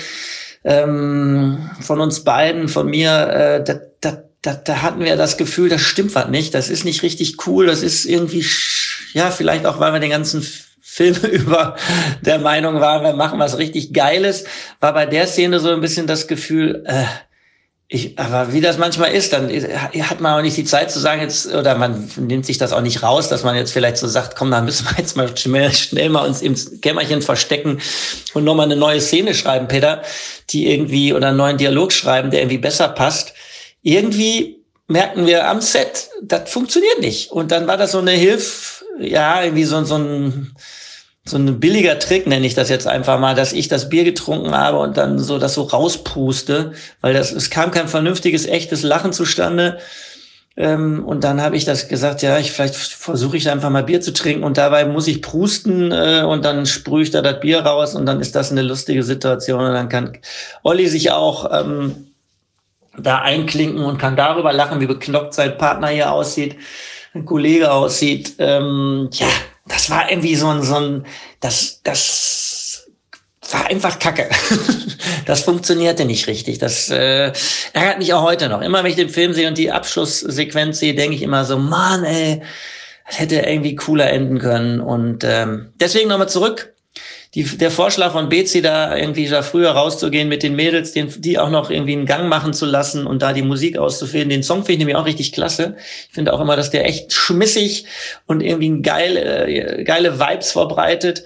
ähm, 0.64 1.70
von 1.82 2.00
uns 2.00 2.24
beiden, 2.24 2.68
von 2.70 2.88
mir, 2.90 3.12
äh, 3.12 3.64
da, 3.64 3.80
da, 4.02 4.24
da, 4.42 4.54
da 4.54 4.82
hatten 4.82 5.04
wir 5.04 5.16
das 5.16 5.38
Gefühl, 5.38 5.70
das 5.70 5.82
stimmt 5.82 6.16
was 6.16 6.30
nicht. 6.30 6.54
Das 6.54 6.70
ist 6.70 6.86
nicht 6.86 7.04
richtig 7.04 7.48
cool. 7.48 7.66
Das 7.66 7.82
ist 7.82 8.06
irgendwie, 8.06 8.46
ja, 9.14 9.32
vielleicht 9.32 9.66
auch, 9.66 9.80
weil 9.80 9.94
wir 9.94 10.00
den 10.00 10.12
ganzen 10.12 10.46
Film 10.82 11.16
über 11.32 11.76
der 12.22 12.40
Meinung 12.40 12.80
waren, 12.80 13.04
wir 13.04 13.14
machen 13.14 13.40
was 13.40 13.58
richtig 13.58 13.94
Geiles, 13.94 14.46
war 14.80 14.94
bei 14.94 15.06
der 15.06 15.28
Szene 15.28 15.60
so 15.60 15.70
ein 15.70 15.82
bisschen 15.82 16.08
das 16.08 16.28
Gefühl, 16.28 16.84
äh, 16.88 17.04
ich, 17.90 18.20
aber 18.20 18.52
wie 18.52 18.60
das 18.60 18.78
manchmal 18.78 19.14
ist, 19.14 19.32
dann 19.32 19.50
hat 19.50 20.20
man 20.20 20.38
auch 20.38 20.42
nicht 20.42 20.58
die 20.58 20.66
Zeit 20.66 20.92
zu 20.92 21.00
sagen 21.00 21.22
jetzt, 21.22 21.54
oder 21.54 21.76
man 21.76 22.10
nimmt 22.18 22.46
sich 22.46 22.58
das 22.58 22.74
auch 22.74 22.82
nicht 22.82 23.02
raus, 23.02 23.30
dass 23.30 23.46
man 23.46 23.56
jetzt 23.56 23.72
vielleicht 23.72 23.96
so 23.96 24.08
sagt, 24.08 24.36
komm, 24.36 24.52
dann 24.52 24.66
müssen 24.66 24.86
wir 24.90 24.98
jetzt 24.98 25.16
mal 25.16 25.38
schnell, 25.38 25.72
schnell 25.72 26.10
mal 26.10 26.28
uns 26.28 26.42
im 26.42 26.56
Kämmerchen 26.82 27.22
verstecken 27.22 27.80
und 28.34 28.44
nochmal 28.44 28.66
eine 28.66 28.76
neue 28.76 29.00
Szene 29.00 29.34
schreiben, 29.34 29.70
Peter, 29.70 30.02
die 30.50 30.70
irgendwie, 30.70 31.14
oder 31.14 31.30
einen 31.30 31.38
neuen 31.38 31.58
Dialog 31.58 31.94
schreiben, 31.94 32.30
der 32.30 32.42
irgendwie 32.42 32.58
besser 32.58 32.90
passt. 32.90 33.34
Irgendwie 33.88 34.66
merken 34.88 35.28
wir 35.28 35.48
am 35.48 35.62
Set, 35.62 36.10
das 36.22 36.52
funktioniert 36.52 37.00
nicht. 37.00 37.32
Und 37.32 37.52
dann 37.52 37.68
war 37.68 37.78
das 37.78 37.94
so 37.94 38.00
eine 38.00 38.12
Hilfe, 38.12 38.84
ja, 39.00 39.42
irgendwie 39.42 39.64
so, 39.64 39.82
so 39.86 39.96
ein, 39.96 40.52
so 41.24 41.38
ein 41.38 41.62
billiger 41.62 41.98
Trick, 41.98 42.28
nenne 42.28 42.46
ich 42.46 42.54
das 42.54 42.68
jetzt 42.68 42.86
einfach 42.86 43.18
mal, 43.18 43.34
dass 43.34 43.54
ich 43.54 43.70
das 43.70 43.88
Bier 43.88 44.04
getrunken 44.04 44.52
habe 44.52 44.80
und 44.80 44.98
dann 44.98 45.20
so 45.20 45.40
das 45.40 45.54
so 45.54 45.62
rauspuste, 45.62 46.74
weil 47.00 47.14
das, 47.14 47.32
es 47.32 47.50
kam 47.50 47.72
kein 47.72 47.88
vernünftiges, 47.88 48.46
echtes 48.46 48.84
Lachen 48.84 49.14
zustande. 49.14 49.78
Ähm, 50.58 51.06
und 51.06 51.24
dann 51.24 51.42
habe 51.42 51.56
ich 51.56 51.64
das 51.64 51.88
gesagt, 51.88 52.22
ja, 52.22 52.38
ich 52.40 52.52
vielleicht 52.52 52.76
versuche 52.76 53.38
ich 53.38 53.50
einfach 53.50 53.70
mal 53.70 53.84
Bier 53.84 54.02
zu 54.02 54.12
trinken 54.12 54.44
und 54.44 54.58
dabei 54.58 54.84
muss 54.84 55.08
ich 55.08 55.22
prusten 55.22 55.94
äh, 55.94 56.24
und 56.28 56.44
dann 56.44 56.66
sprühe 56.66 57.04
ich 57.04 57.12
da 57.12 57.22
das 57.22 57.40
Bier 57.40 57.62
raus 57.62 57.96
und 57.96 58.06
dann 58.06 58.20
ist 58.20 58.36
das 58.36 58.52
eine 58.52 58.64
lustige 58.64 59.04
Situation 59.04 59.64
und 59.64 59.74
dann 59.74 59.88
kann 59.88 60.18
Olli 60.64 60.90
sich 60.90 61.12
auch 61.12 61.50
ähm, 61.58 62.07
da 62.98 63.20
einklinken 63.22 63.84
und 63.84 63.98
kann 63.98 64.16
darüber 64.16 64.54
lachen, 64.54 64.80
wie 64.80 64.88
beknoppt 64.88 65.34
sein 65.34 65.58
Partner 65.58 65.90
hier 65.90 66.12
aussieht, 66.12 66.56
ein 67.14 67.26
Kollege 67.26 67.72
aussieht. 67.72 68.36
Ähm, 68.40 69.10
ja, 69.14 69.28
das 69.68 69.90
war 69.90 70.10
irgendwie 70.10 70.36
so 70.36 70.48
ein, 70.48 70.62
so 70.64 70.76
ein, 70.76 71.06
das, 71.40 71.82
das 71.84 72.88
war 73.52 73.68
einfach 73.68 74.00
Kacke. 74.00 74.30
das 75.26 75.42
funktionierte 75.42 76.06
nicht 76.06 76.28
richtig. 76.28 76.58
Das 76.60 76.90
äh, 76.90 77.32
ärgert 77.74 78.00
mich 78.00 78.14
auch 78.14 78.24
heute 78.24 78.50
noch. 78.50 78.62
Immer 78.62 78.84
wenn 78.84 78.92
ich 78.92 78.98
den 78.98 79.10
Film 79.10 79.34
sehe 79.34 79.48
und 79.48 79.58
die 79.58 79.72
Abschlusssequenz 79.72 80.80
sehe, 80.80 80.96
denke 80.96 81.16
ich 81.16 81.22
immer 81.22 81.46
so, 81.46 81.58
Mann, 81.58 82.04
ey, 82.04 82.42
das 83.08 83.20
hätte 83.20 83.38
irgendwie 83.38 83.76
cooler 83.76 84.10
enden 84.10 84.40
können. 84.40 84.82
Und 84.82 85.24
ähm, 85.24 85.72
deswegen 85.80 86.10
nochmal 86.10 86.30
zurück 86.30 86.74
die, 87.38 87.44
der 87.44 87.70
Vorschlag 87.70 88.14
von 88.14 88.30
Bezi 88.30 88.64
da 88.64 88.98
irgendwie 88.98 89.28
da 89.28 89.44
früher 89.44 89.70
rauszugehen 89.70 90.28
mit 90.28 90.42
den 90.42 90.56
Mädels, 90.56 90.94
den, 90.94 91.14
die 91.22 91.38
auch 91.38 91.52
noch 91.52 91.70
irgendwie 91.70 91.94
einen 91.94 92.08
Gang 92.08 92.28
machen 92.30 92.52
zu 92.52 92.66
lassen 92.66 93.06
und 93.06 93.22
da 93.22 93.32
die 93.32 93.44
Musik 93.44 93.78
auszufäden, 93.78 94.30
den 94.30 94.42
Song 94.42 94.62
finde 94.62 94.72
ich 94.72 94.78
nämlich 94.80 94.96
auch 94.96 95.06
richtig 95.06 95.34
klasse. 95.34 95.76
Ich 96.08 96.16
finde 96.16 96.34
auch 96.34 96.42
immer, 96.42 96.56
dass 96.56 96.72
der 96.72 96.88
echt 96.88 97.14
schmissig 97.14 97.86
und 98.26 98.42
irgendwie 98.42 98.82
geil, 98.82 99.18
äh, 99.18 99.84
geile 99.84 100.20
Vibes 100.20 100.52
verbreitet. 100.52 101.26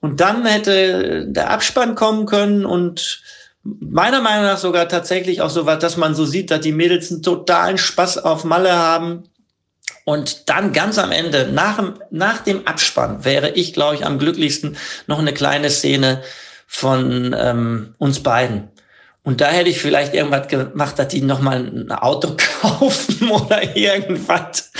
Und 0.00 0.20
dann 0.20 0.46
hätte 0.46 1.26
der 1.26 1.50
Abspann 1.50 1.96
kommen 1.96 2.26
können 2.26 2.64
und 2.64 3.20
meiner 3.64 4.20
Meinung 4.20 4.44
nach 4.44 4.58
sogar 4.58 4.88
tatsächlich 4.88 5.40
auch 5.40 5.50
so 5.50 5.66
was, 5.66 5.80
dass 5.80 5.96
man 5.96 6.14
so 6.14 6.24
sieht, 6.24 6.52
dass 6.52 6.60
die 6.60 6.70
Mädels 6.70 7.10
einen 7.10 7.24
totalen 7.24 7.78
Spaß 7.78 8.18
auf 8.18 8.44
Malle 8.44 8.74
haben 8.74 9.24
und 10.08 10.48
dann 10.48 10.72
ganz 10.72 10.96
am 10.96 11.12
Ende, 11.12 11.50
nach, 11.52 11.82
nach 12.10 12.38
dem 12.38 12.66
Abspann, 12.66 13.26
wäre 13.26 13.50
ich, 13.50 13.74
glaube 13.74 13.94
ich, 13.94 14.06
am 14.06 14.18
glücklichsten 14.18 14.78
noch 15.06 15.18
eine 15.18 15.34
kleine 15.34 15.68
Szene 15.68 16.22
von 16.66 17.36
ähm, 17.38 17.94
uns 17.98 18.22
beiden. 18.22 18.70
Und 19.22 19.42
da 19.42 19.48
hätte 19.48 19.68
ich 19.68 19.78
vielleicht 19.82 20.14
irgendwas 20.14 20.48
gemacht, 20.48 20.98
dass 20.98 21.08
die 21.08 21.20
nochmal 21.20 21.58
ein 21.58 21.92
Auto 21.92 22.38
kaufen 22.62 23.30
oder 23.30 23.76
irgendwas. 23.76 24.72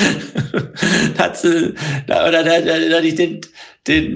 dass, 1.18 1.44
oder 1.44 2.42
dass 2.42 3.04
ich 3.04 3.14
den, 3.14 3.42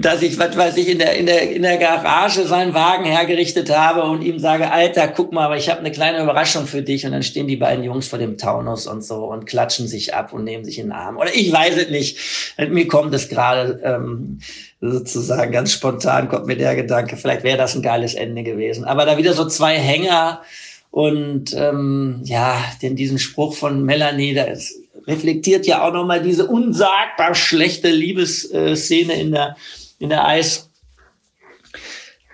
dass 0.01 0.21
ich, 0.21 0.37
was 0.37 0.55
weiß 0.55 0.77
ich, 0.77 0.87
in 0.87 0.99
der, 0.99 1.15
in 1.15 1.25
der, 1.25 1.51
in 1.51 1.63
der 1.63 1.77
Garage 1.77 2.45
seinen 2.45 2.73
Wagen 2.73 3.05
hergerichtet 3.05 3.75
habe 3.75 4.03
und 4.03 4.21
ihm 4.21 4.39
sage, 4.39 4.71
Alter, 4.71 5.07
guck 5.07 5.31
mal, 5.31 5.45
aber 5.45 5.57
ich 5.57 5.69
habe 5.69 5.79
eine 5.79 5.91
kleine 5.91 6.21
Überraschung 6.21 6.67
für 6.67 6.81
dich. 6.81 7.05
Und 7.05 7.11
dann 7.11 7.23
stehen 7.23 7.47
die 7.47 7.55
beiden 7.55 7.83
Jungs 7.83 8.07
vor 8.07 8.19
dem 8.19 8.37
Taunus 8.37 8.87
und 8.87 9.03
so 9.03 9.25
und 9.25 9.45
klatschen 9.45 9.87
sich 9.87 10.13
ab 10.13 10.31
und 10.33 10.43
nehmen 10.43 10.63
sich 10.63 10.79
in 10.79 10.87
den 10.87 10.91
Arm. 10.91 11.17
Oder 11.17 11.33
ich 11.33 11.51
weiß 11.51 11.77
es 11.77 11.89
nicht. 11.89 12.17
Mir 12.69 12.87
kommt 12.87 13.13
es 13.13 13.29
gerade 13.29 13.79
ähm, 13.83 14.39
sozusagen 14.79 15.51
ganz 15.51 15.71
spontan, 15.71 16.29
kommt 16.29 16.45
mir 16.45 16.57
der 16.57 16.75
Gedanke, 16.75 17.17
vielleicht 17.17 17.43
wäre 17.43 17.57
das 17.57 17.75
ein 17.75 17.81
geiles 17.81 18.13
Ende 18.13 18.43
gewesen. 18.43 18.85
Aber 18.85 19.05
da 19.05 19.17
wieder 19.17 19.33
so 19.33 19.45
zwei 19.47 19.77
Hänger 19.77 20.41
und 20.91 21.55
ähm, 21.55 22.21
ja, 22.23 22.63
denn 22.83 22.95
diesen 22.95 23.17
Spruch 23.17 23.55
von 23.55 23.83
Melanie, 23.83 24.35
da 24.35 24.43
ist 24.43 24.82
reflektiert 25.07 25.65
ja 25.65 25.83
auch 25.83 25.93
nochmal 25.93 26.21
diese 26.21 26.47
unsagbar 26.47 27.35
schlechte 27.35 27.89
Liebesszene 27.89 29.13
in 29.13 29.31
der, 29.31 29.55
in 29.99 30.09
der 30.09 30.25
Eis, 30.25 30.69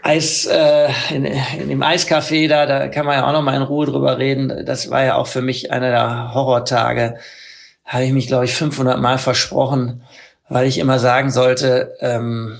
Eis, 0.01 0.45
äh, 0.45 0.89
in, 1.11 1.25
in 1.25 1.69
dem 1.69 1.83
Eiscafé 1.83 2.47
da, 2.47 2.65
da 2.65 2.87
kann 2.87 3.05
man 3.05 3.15
ja 3.15 3.27
auch 3.27 3.33
nochmal 3.33 3.55
in 3.55 3.61
Ruhe 3.63 3.85
drüber 3.85 4.17
reden. 4.17 4.65
Das 4.65 4.89
war 4.89 5.03
ja 5.03 5.15
auch 5.15 5.27
für 5.27 5.41
mich 5.41 5.71
einer 5.71 5.89
der 5.89 6.33
Horrortage. 6.33 7.17
Habe 7.85 8.05
ich 8.05 8.13
mich, 8.13 8.27
glaube 8.27 8.45
ich, 8.45 8.53
500 8.53 8.99
Mal 8.99 9.17
versprochen, 9.17 10.03
weil 10.47 10.67
ich 10.67 10.77
immer 10.77 10.99
sagen 10.99 11.31
sollte, 11.31 11.95
ähm, 11.99 12.57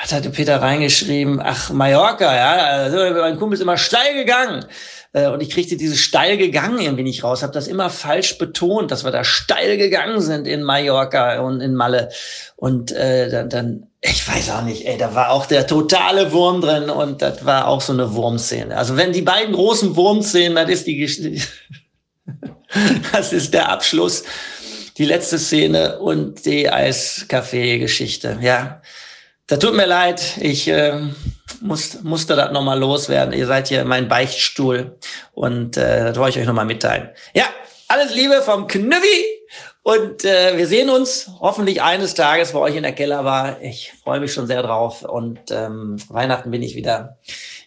was 0.00 0.12
hatte 0.12 0.30
Peter 0.30 0.60
reingeschrieben? 0.60 1.40
Ach, 1.42 1.70
Mallorca, 1.70 2.34
ja, 2.34 2.52
also 2.54 2.98
mein 3.20 3.38
Kumpel 3.38 3.54
ist 3.54 3.62
immer 3.62 3.78
steil 3.78 4.14
gegangen. 4.14 4.64
Äh, 5.12 5.28
und 5.28 5.42
ich 5.42 5.50
kriegte 5.50 5.76
dieses 5.76 5.98
steil 5.98 6.36
gegangen 6.36 6.80
irgendwie 6.80 7.02
nicht 7.02 7.24
raus, 7.24 7.42
habe 7.42 7.52
das 7.52 7.68
immer 7.68 7.90
falsch 7.90 8.38
betont, 8.38 8.90
dass 8.90 9.04
wir 9.04 9.10
da 9.10 9.24
steil 9.24 9.76
gegangen 9.76 10.20
sind 10.20 10.46
in 10.46 10.62
Mallorca 10.62 11.40
und 11.40 11.60
in 11.60 11.74
Malle. 11.74 12.10
Und 12.56 12.92
äh, 12.92 13.30
dann, 13.30 13.48
dann, 13.48 13.86
ich 14.00 14.26
weiß 14.26 14.50
auch 14.50 14.62
nicht, 14.62 14.86
ey, 14.86 14.98
da 14.98 15.14
war 15.14 15.30
auch 15.30 15.46
der 15.46 15.66
totale 15.66 16.32
Wurm 16.32 16.60
drin 16.60 16.90
und 16.90 17.22
das 17.22 17.44
war 17.44 17.68
auch 17.68 17.80
so 17.80 17.92
eine 17.92 18.14
Wurmszene. 18.14 18.76
Also 18.76 18.96
wenn 18.96 19.12
die 19.12 19.22
beiden 19.22 19.54
großen 19.54 19.96
Wurmszenen, 19.96 20.56
das 20.56 20.70
ist 20.70 20.86
die 20.86 20.96
Geschichte, 20.96 21.46
das 23.12 23.32
ist 23.32 23.54
der 23.54 23.68
Abschluss, 23.68 24.24
die 24.98 25.04
letzte 25.04 25.38
Szene 25.38 25.98
und 25.98 26.46
die 26.46 26.70
Eiscafé-Geschichte. 26.70 28.38
Ja, 28.40 28.80
da 29.46 29.56
tut 29.56 29.74
mir 29.74 29.86
leid, 29.86 30.38
ich 30.40 30.68
äh, 30.68 31.00
muss, 31.60 32.02
musste 32.02 32.34
das 32.34 32.52
nochmal 32.52 32.78
loswerden. 32.78 33.32
Ihr 33.32 33.46
seid 33.46 33.68
hier 33.68 33.84
mein 33.84 34.08
Beichtstuhl 34.08 34.98
und 35.32 35.76
äh, 35.76 36.04
das 36.04 36.18
wollte 36.18 36.38
ich 36.38 36.42
euch 36.42 36.48
nochmal 36.48 36.66
mitteilen. 36.66 37.10
Ja, 37.34 37.44
alles 37.88 38.14
Liebe 38.14 38.42
vom 38.42 38.66
Knüffi 38.66 39.24
und 39.82 40.24
äh, 40.24 40.56
wir 40.56 40.66
sehen 40.66 40.90
uns 40.90 41.30
hoffentlich 41.38 41.80
eines 41.80 42.14
Tages 42.14 42.52
bei 42.52 42.58
euch 42.58 42.74
in 42.74 42.82
der 42.82 42.92
Keller 42.92 43.24
war. 43.24 43.62
Ich 43.62 43.92
freue 44.02 44.18
mich 44.18 44.32
schon 44.32 44.48
sehr 44.48 44.62
drauf 44.62 45.02
und 45.02 45.38
ähm, 45.50 45.96
Weihnachten 46.08 46.50
bin 46.50 46.62
ich 46.62 46.74
wieder 46.74 47.18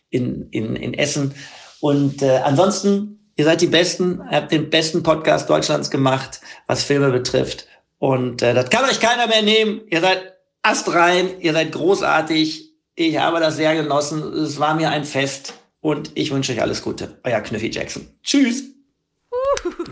in, 0.10 0.50
in, 0.52 0.76
in 0.76 0.94
Essen. 0.94 1.34
Und 1.80 2.22
äh, 2.22 2.42
ansonsten, 2.44 3.32
ihr 3.38 3.46
seid 3.46 3.62
die 3.62 3.68
Besten, 3.68 4.22
habt 4.30 4.52
den 4.52 4.70
besten 4.70 5.02
Podcast 5.02 5.50
Deutschlands 5.50 5.90
gemacht, 5.90 6.42
was 6.68 6.84
Filme 6.84 7.10
betrifft. 7.10 7.68
Und 8.00 8.42
äh, 8.42 8.54
das 8.54 8.70
kann 8.70 8.84
euch 8.84 9.00
keiner 9.00 9.28
mehr 9.28 9.42
nehmen. 9.42 9.82
Ihr 9.90 10.02
seid 10.02 10.39
astrein, 10.62 11.40
ihr 11.40 11.54
seid 11.54 11.72
großartig. 11.72 12.74
Ich 12.96 13.18
habe 13.18 13.40
das 13.40 13.56
sehr 13.56 13.76
genossen. 13.76 14.22
Es 14.34 14.60
war 14.60 14.76
mir 14.76 14.90
ein 14.90 15.06
Fest. 15.06 15.54
Und 15.82 16.12
ich 16.16 16.32
wünsche 16.32 16.52
euch 16.52 16.62
alles 16.62 16.82
Gute. 16.82 17.20
Euer 17.24 17.40
Knüffi 17.40 17.70
Jackson. 17.70 18.08
Tschüss. 18.24 18.64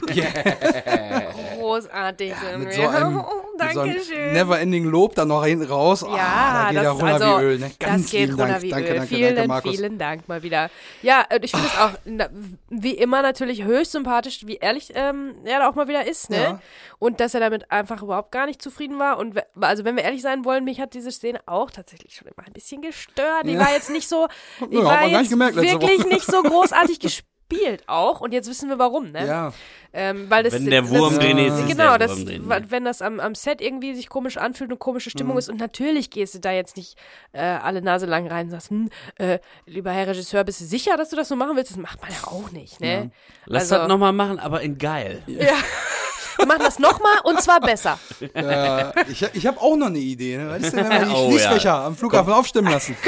Großartig. 1.67 2.33
Mit 2.57 2.73
so 2.73 2.87
einem, 2.87 3.19
oh, 3.19 3.25
mit 3.59 3.73
so 3.73 3.79
einem 3.81 3.91
Dankeschön. 3.91 4.33
Never-ending 4.33 4.85
Lob 4.85 5.15
dann 5.15 5.27
noch 5.27 5.43
hinten 5.45 5.65
raus. 5.65 6.01
Ja, 6.01 6.07
ah, 6.11 6.63
da 6.63 6.69
geht 6.69 6.77
das, 6.77 6.83
er 6.85 6.91
runter 6.91 7.13
also, 7.13 7.25
wie 7.25 7.43
Öl. 7.43 7.59
Ne? 7.59 7.71
Ganz 7.79 8.01
das 8.03 8.11
geht 8.11 8.29
runter 8.29 8.47
Dank. 8.47 8.61
wie 8.61 8.69
danke, 8.69 8.89
Öl. 8.89 8.95
danke, 8.95 9.07
vielen, 9.15 9.35
danke, 9.35 9.47
Markus. 9.47 9.75
vielen 9.75 9.97
Dank 9.97 10.27
mal 10.27 10.43
wieder. 10.43 10.69
Ja, 11.01 11.25
äh, 11.29 11.39
ich 11.41 11.51
finde 11.51 11.67
es 11.67 11.77
auch 11.79 12.29
wie 12.69 12.91
immer 12.91 13.21
natürlich 13.21 13.63
höchst 13.63 13.91
sympathisch, 13.91 14.45
wie 14.45 14.55
ehrlich 14.55 14.91
ähm, 14.95 15.35
er 15.43 15.59
da 15.59 15.69
auch 15.69 15.75
mal 15.75 15.87
wieder 15.87 16.07
ist, 16.07 16.29
ne? 16.29 16.41
Ja. 16.41 16.59
Und 16.99 17.19
dass 17.19 17.33
er 17.33 17.39
damit 17.39 17.69
einfach 17.71 18.01
überhaupt 18.01 18.31
gar 18.31 18.45
nicht 18.45 18.61
zufrieden 18.61 18.97
war. 18.99 19.17
Und 19.17 19.39
also 19.59 19.85
wenn 19.85 19.95
wir 19.95 20.03
ehrlich 20.03 20.21
sein 20.21 20.45
wollen, 20.45 20.63
mich 20.63 20.79
hat 20.79 20.93
diese 20.93 21.11
Szene 21.11 21.41
auch 21.45 21.69
tatsächlich 21.69 22.15
schon 22.15 22.27
immer 22.27 22.45
ein 22.47 22.53
bisschen 22.53 22.81
gestört. 22.81 23.45
Die 23.45 23.51
Ja. 23.51 23.59
war 23.59 23.71
jetzt 23.71 23.89
nicht 23.89 24.07
so, 24.07 24.27
die 24.71 24.77
Ja, 24.77 24.83
war 24.85 25.05
jetzt 25.05 25.29
gemerkt 25.29 25.55
wirklich 25.55 26.05
nicht 26.05 26.25
so 26.25 26.41
großartig 26.41 26.99
gespielt 27.01 27.36
auch. 27.87 28.21
Und 28.21 28.33
jetzt 28.33 28.49
wissen 28.49 28.69
wir 28.69 28.77
warum, 28.79 29.11
ne? 29.11 29.25
Ja, 29.25 29.53
Ähm, 29.93 30.29
weil 30.29 30.43
das, 30.43 30.53
Wenn 30.53 30.65
der 30.69 30.89
Wurm 30.89 31.15
das, 31.15 31.19
drin 31.23 31.37
ist, 31.37 31.65
Genau, 31.67 31.97
der 31.97 32.07
das, 32.07 32.17
wenn 32.69 32.83
das 32.85 33.01
am, 33.01 33.19
am 33.19 33.33
Set 33.35 33.61
irgendwie 33.61 33.95
sich 33.95 34.09
komisch 34.09 34.37
anfühlt, 34.37 34.69
eine 34.69 34.77
komische 34.77 35.09
Stimmung 35.09 35.33
Mhm. 35.35 35.39
ist 35.39 35.49
und 35.49 35.59
natürlich 35.59 36.09
gehst 36.11 36.35
du 36.35 36.39
da 36.39 36.51
jetzt 36.51 36.75
nicht 36.77 36.97
äh, 37.31 37.39
alle 37.41 37.81
Nase 37.81 38.05
lang 38.05 38.27
rein 38.27 38.45
und 38.47 38.51
sagst, 38.51 38.69
hm, 38.69 38.89
äh, 39.17 39.39
lieber 39.65 39.91
Herr 39.91 40.07
Regisseur, 40.07 40.43
bist 40.43 40.59
du 40.61 40.65
sicher, 40.65 40.97
dass 40.97 41.09
du 41.09 41.15
das 41.15 41.29
so 41.29 41.35
machen 41.35 41.55
willst? 41.55 41.71
Das 41.71 41.77
macht 41.77 42.01
man 42.01 42.11
ja 42.11 42.27
auch 42.27 42.51
nicht, 42.51 42.79
ne? 42.81 43.11
Lass 43.45 43.63
Also- 43.63 43.75
das 43.77 43.87
nochmal 43.87 44.13
machen, 44.13 44.39
aber 44.39 44.61
in 44.61 44.77
geil. 44.77 45.21
Ja. 45.27 45.53
Wir 46.37 46.45
machen 46.45 46.61
das 46.63 46.77
nochmal 46.77 47.13
und 47.23 47.41
zwar 47.41 47.59
besser. 47.59 47.97
äh, 48.35 48.91
ich, 49.11 49.23
ich 49.33 49.47
habe 49.47 49.59
auch 49.59 49.75
noch 49.75 49.87
eine 49.87 49.97
Idee. 49.97 50.37
Ne? 50.37 50.49
Was 50.51 50.61
ist 50.61 50.75
denn, 50.75 50.87
wenn 50.87 50.99
wir 50.99 51.05
die 51.07 51.11
Oh, 51.15 51.29
Schließfächer 51.31 51.69
ja. 51.69 51.85
am 51.87 51.95
Flughafen 51.95 52.31
aufstimmen 52.31 52.71
lassen? 52.71 52.95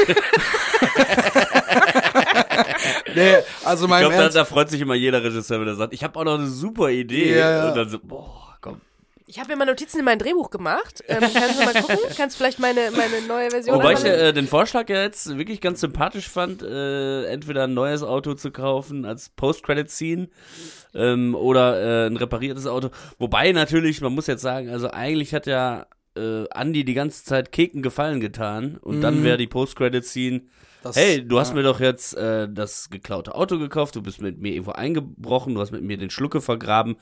nee, 3.19 3.35
also 3.63 3.85
Ich 3.85 3.89
mein 3.89 4.01
glaube, 4.01 4.15
da, 4.15 4.29
da 4.29 4.45
freut 4.45 4.69
sich 4.69 4.81
immer 4.81 4.95
jeder 4.95 5.23
Regisseur, 5.23 5.59
wenn 5.61 5.67
er 5.67 5.75
sagt, 5.75 5.93
ich 5.93 6.03
habe 6.03 6.19
auch 6.19 6.23
noch 6.23 6.38
eine 6.38 6.47
super 6.47 6.89
Idee. 6.89 7.38
Ja, 7.38 7.51
ja. 7.51 7.69
Und 7.69 7.77
dann 7.77 7.89
so, 7.89 7.99
boah, 7.99 8.57
komm. 8.61 8.81
Ich 9.27 9.38
habe 9.38 9.49
mir 9.49 9.57
mal 9.57 9.65
Notizen 9.65 9.99
in 9.99 10.05
mein 10.05 10.17
Drehbuch 10.17 10.49
gemacht. 10.49 11.03
Ähm, 11.07 11.19
kannst 11.19 11.59
du 11.59 11.63
mal 11.63 11.73
gucken? 11.73 11.97
Kannst 12.17 12.35
vielleicht 12.35 12.57
meine, 12.57 12.89
meine 12.89 13.21
neue 13.27 13.51
Version 13.51 13.75
Wobei 13.75 13.93
ich 13.93 14.03
äh, 14.03 14.33
den 14.33 14.47
Vorschlag 14.47 14.89
ja 14.89 15.03
jetzt 15.03 15.38
wirklich 15.38 15.61
ganz 15.61 15.81
sympathisch 15.81 16.27
fand, 16.27 16.63
äh, 16.63 17.25
entweder 17.25 17.65
ein 17.65 17.75
neues 17.75 18.01
Auto 18.01 18.33
zu 18.33 18.49
kaufen 18.49 19.05
als 19.05 19.29
Post-Credit-Scene 19.29 20.29
ähm, 20.95 21.35
oder 21.35 21.79
äh, 21.79 22.07
ein 22.07 22.17
repariertes 22.17 22.65
Auto. 22.65 22.89
Wobei 23.19 23.51
natürlich, 23.51 24.01
man 24.01 24.13
muss 24.15 24.25
jetzt 24.25 24.41
sagen, 24.41 24.71
also 24.71 24.89
eigentlich 24.89 25.35
hat 25.35 25.45
ja 25.45 25.85
äh, 26.17 26.45
Andy 26.51 26.83
die 26.83 26.95
ganze 26.95 27.23
Zeit 27.23 27.51
Keken 27.51 27.83
Gefallen 27.83 28.21
getan 28.21 28.77
und 28.81 29.01
dann 29.01 29.23
wäre 29.23 29.38
die 29.38 29.45
Post-Credit-Scene 29.45 30.41
Das- 30.81 30.95
Hey, 30.95 31.25
du 31.27 31.39
hast 31.39 31.50
ja. 31.50 31.55
mir 31.55 31.63
doch 31.63 31.79
jetzt 31.79 32.15
äh, 32.15 32.48
das 32.50 32.89
geklaute 32.89 33.36
Auto 33.36 33.59
gekauft, 33.59 33.95
du 33.95 34.01
bist 34.01 34.21
mit 34.21 34.39
mir 34.39 34.53
irgendwo 34.53 34.71
eingebrochen, 34.71 35.55
du 35.55 35.62
hast 35.62 35.71
mit 35.71 35.83
mir 35.83 35.98
den 35.98 36.09
Schlucke 36.09 36.41
vergraben. 36.41 36.95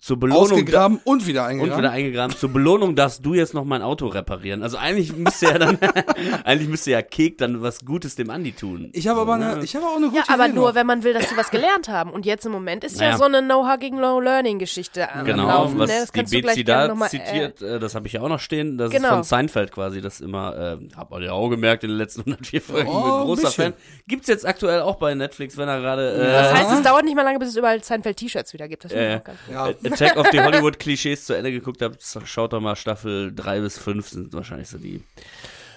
Zur 0.00 0.18
Belohnung 0.18 0.42
ausgegraben 0.42 1.00
und 1.04 1.26
wieder 1.26 1.42
und 1.42 1.48
eingegraben. 1.48 1.78
wieder 1.82 1.90
eingegraben. 1.90 2.36
Zur 2.36 2.50
Belohnung 2.52 2.94
darfst 2.94 3.24
du 3.26 3.34
jetzt 3.34 3.54
noch 3.54 3.64
mein 3.64 3.82
Auto 3.82 4.06
reparieren. 4.06 4.62
Also 4.62 4.76
eigentlich 4.76 5.14
müsste 5.16 5.46
ja 5.46 5.58
dann, 5.58 5.78
eigentlich 6.44 6.68
müsste 6.68 6.90
ja 6.92 7.02
Kek 7.02 7.38
dann 7.38 7.62
was 7.62 7.84
Gutes 7.84 8.14
dem 8.14 8.30
Andi 8.30 8.52
tun. 8.52 8.90
ich 8.92 9.08
habe 9.08 9.20
aber 9.20 9.36
So, 9.38 9.42
eine, 9.44 9.56
ne? 9.56 9.64
ich 9.64 9.74
habe 9.76 9.86
auch 9.86 9.96
eine 9.96 10.06
gute 10.06 10.18
Ja, 10.18 10.24
aber 10.28 10.44
Idee 10.46 10.54
nur, 10.54 10.68
noch. 10.68 10.74
wenn 10.74 10.86
man 10.86 11.02
will, 11.04 11.12
dass 11.14 11.28
die 11.28 11.36
was 11.36 11.50
gelernt 11.50 11.88
haben. 11.88 12.10
Und 12.12 12.26
jetzt 12.26 12.46
im 12.46 12.52
Moment 12.52 12.84
ist 12.84 13.00
ja 13.00 13.06
Naja. 13.08 13.18
so 13.18 13.24
eine 13.24 13.42
No-Hugging, 13.42 13.98
No-Learning-Geschichte 13.98 15.12
am 15.12 15.24
Genau, 15.24 15.46
Laufen. 15.46 15.78
was 15.78 15.88
ne? 15.90 15.96
Das 16.00 16.12
die 16.56 16.64
gerne 16.64 16.88
da 16.88 16.94
mal, 16.94 17.08
zitiert, 17.08 17.62
äh, 17.62 17.78
das 17.78 17.94
habe 17.94 18.06
ich 18.06 18.12
ja 18.14 18.20
auch 18.22 18.28
noch 18.28 18.40
stehen. 18.40 18.78
Das 18.78 18.90
Genau. 18.90 19.08
ist 19.08 19.14
von 19.14 19.22
Seinfeld 19.24 19.72
quasi, 19.72 20.00
das 20.00 20.20
immer, 20.20 20.78
äh, 20.80 20.96
hab 20.96 21.10
man 21.10 21.22
ja 21.22 21.32
auch 21.32 21.48
gemerkt 21.48 21.84
in 21.84 21.90
den 21.90 21.98
letzten 21.98 22.20
104 22.26 22.60
Folgen, 22.62 22.88
Oh, 22.88 23.02
bin 23.02 23.10
ein 23.12 23.20
großer 23.22 23.42
bisschen. 23.42 23.64
Fan. 23.72 23.74
Gibt's 24.06 24.28
jetzt 24.28 24.46
aktuell 24.46 24.80
auch 24.82 24.96
bei 24.96 25.14
Netflix, 25.14 25.56
wenn 25.56 25.68
er 25.68 25.80
gerade 25.80 26.12
Äh, 26.12 26.28
äh, 26.28 26.32
das 26.32 26.54
heißt, 26.54 26.72
es 26.72 26.82
dauert 26.82 27.04
nicht 27.04 27.16
mal 27.16 27.22
lange, 27.22 27.38
bis 27.38 27.48
es 27.48 27.56
überall 27.56 27.82
Seinfeld-T-Shirts 27.82 28.52
wieder 28.52 28.68
gibt. 28.68 28.84
Das 28.84 28.92
Ja, 28.92 29.18
ganz 29.18 29.38
ja. 29.52 29.68
Attack 29.92 30.16
of 30.16 30.26
the 30.32 30.40
Hollywood 30.42 30.78
Klischees 30.78 31.24
zu 31.24 31.34
Ende 31.34 31.52
geguckt 31.52 31.82
habt, 31.82 32.02
schaut 32.24 32.52
doch 32.52 32.60
mal 32.60 32.76
Staffel 32.76 33.32
3 33.34 33.60
bis 33.60 33.78
5 33.78 34.08
sind 34.08 34.32
wahrscheinlich 34.32 34.68
so 34.68 34.78
die 34.78 35.02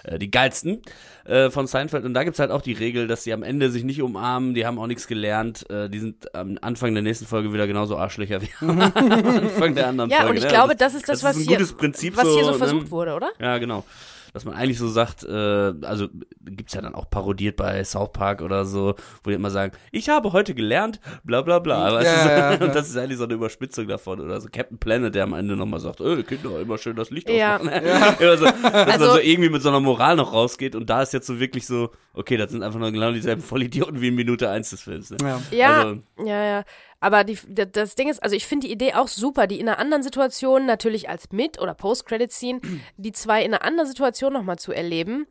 äh, 0.04 0.18
die 0.18 0.32
geilsten 0.32 0.82
äh, 1.26 1.50
von 1.50 1.68
Seinfeld 1.68 2.06
und 2.06 2.14
da 2.14 2.24
gibt's 2.24 2.40
halt 2.40 2.52
auch 2.52 2.62
die 2.62 2.74
Regel, 2.74 3.08
dass 3.08 3.24
sie 3.24 3.34
am 3.34 3.44
Ende 3.44 3.70
sich 3.70 3.84
nicht 3.84 4.02
umarmen, 4.02 4.54
die 4.54 4.66
haben 4.66 4.80
auch 4.80 4.88
nichts 4.88 5.08
gelernt, 5.08 5.70
äh, 5.70 5.90
die 5.90 6.00
sind 6.00 6.34
am 6.34 6.58
Anfang 6.62 6.94
der 6.94 7.04
nächsten 7.04 7.26
Folge 7.26 7.54
wieder 7.54 7.68
genauso 7.68 7.98
Arschlöcher 7.98 8.42
wie 8.42 8.50
am 8.62 8.80
Anfang 8.96 9.76
der 9.76 9.88
anderen 9.88 10.10
Ja, 10.10 10.18
Folge. 10.18 10.32
und 10.32 10.38
ich 10.38 10.44
ne? 10.44 10.50
glaube, 10.50 10.76
das 10.76 10.96
ist 10.96 11.08
das, 11.08 11.20
das 11.20 11.24
was, 11.24 11.38
ist 11.38 11.48
hier, 11.48 11.58
gutes 11.58 11.74
Prinzip 11.74 12.18
was 12.18 12.28
hier 12.28 12.44
so, 12.46 12.52
ne? 12.52 12.58
versucht 12.58 12.92
wurde, 12.92 13.14
oder? 13.14 13.32
Ja, 13.40 13.58
genau. 13.58 13.86
Dass 14.34 14.46
man 14.46 14.54
eigentlich 14.56 14.78
so 14.80 14.88
sagt, 14.88 15.24
äh, 15.24 15.74
also 15.84 16.08
gibt's 16.46 16.74
ja 16.74 16.82
dann 16.82 16.96
auch 16.96 17.10
parodiert 17.10 17.58
bei 17.58 17.84
South 17.84 18.12
Park 18.14 18.42
oder 18.42 18.64
so, 18.66 18.96
wo 19.24 19.30
die 19.30 19.36
immer 19.36 19.50
sagen, 19.52 19.74
ich 19.92 20.08
habe 20.10 20.32
heute 20.32 20.56
gelernt, 20.56 21.00
bla 21.24 21.42
bla 21.42 21.60
bla. 21.60 21.94
Weißt 21.94 22.06
Ja, 22.06 22.30
ja, 22.30 22.54
ja. 22.56 22.66
Und 22.66 22.74
das 22.74 22.88
ist 22.90 22.98
eigentlich 22.98 23.18
so 23.18 23.26
eine 23.26 23.34
Überspitzung 23.34 23.88
davon. 23.88 24.22
Oder 24.22 24.40
so 24.40 24.48
Captain 24.52 24.78
Planet, 24.78 25.14
der 25.14 25.24
am 25.26 25.34
Ende 25.34 25.56
nochmal 25.58 25.80
sagt, 25.82 26.00
äh, 26.02 26.24
Kinder, 26.24 26.60
immer 26.62 26.78
schön 26.78 26.96
das 26.96 27.10
Licht 27.12 27.30
Ja. 27.30 27.58
ausmachen. 27.58 27.86
Ja. 27.86 28.14
so, 28.38 28.46
dass 28.46 28.62
man 28.62 28.74
Also- 28.74 29.12
so 29.14 29.18
irgendwie 29.20 29.50
mit 29.50 29.62
so 29.62 29.70
einer 29.70 29.80
Moral 29.82 30.16
noch 30.16 30.32
rausgeht 30.34 30.76
und 30.76 30.90
da 30.90 31.02
ist 31.02 31.12
jetzt 31.14 31.28
so 31.28 31.40
wirklich 31.40 31.68
so, 31.68 31.92
okay, 32.14 32.38
das 32.38 32.52
sind 32.52 32.64
einfach 32.64 32.80
nur 32.80 32.92
genau 32.92 33.12
dieselben 33.12 33.42
Vollidioten 33.42 34.00
wie 34.02 34.08
in 34.08 34.16
Minute 34.16 34.50
1 34.50 34.70
des 34.70 34.82
Films. 34.82 35.10
Ne? 35.12 35.18
Ja. 35.22 35.42
Ja, 35.52 35.80
Also, 35.82 36.00
ja, 36.26 36.44
ja. 36.46 36.64
Aber 37.02 37.24
die, 37.24 37.38
das 37.48 37.96
Ding 37.96 38.10
ist, 38.10 38.24
also 38.24 38.36
ich 38.36 38.46
finde 38.46 38.68
die 38.68 38.74
Idee 38.74 38.94
auch 38.94 39.08
super, 39.08 39.48
die 39.48 39.60
in 39.60 39.68
einer 39.68 39.80
anderen 39.80 40.04
Situation, 40.04 40.66
natürlich 40.66 41.10
als 41.10 41.32
Mit- 41.32 41.60
oder 41.60 41.74
Post-Credit-Scene, 41.74 42.62
die 42.98 43.12
zwei 43.12 43.44
in 43.44 43.54
einer 43.54 43.64
anderen 43.64 43.88
Situation 43.88 44.32
nochmal 44.32 44.60
zu 44.60 44.72
erleben. 44.72 45.26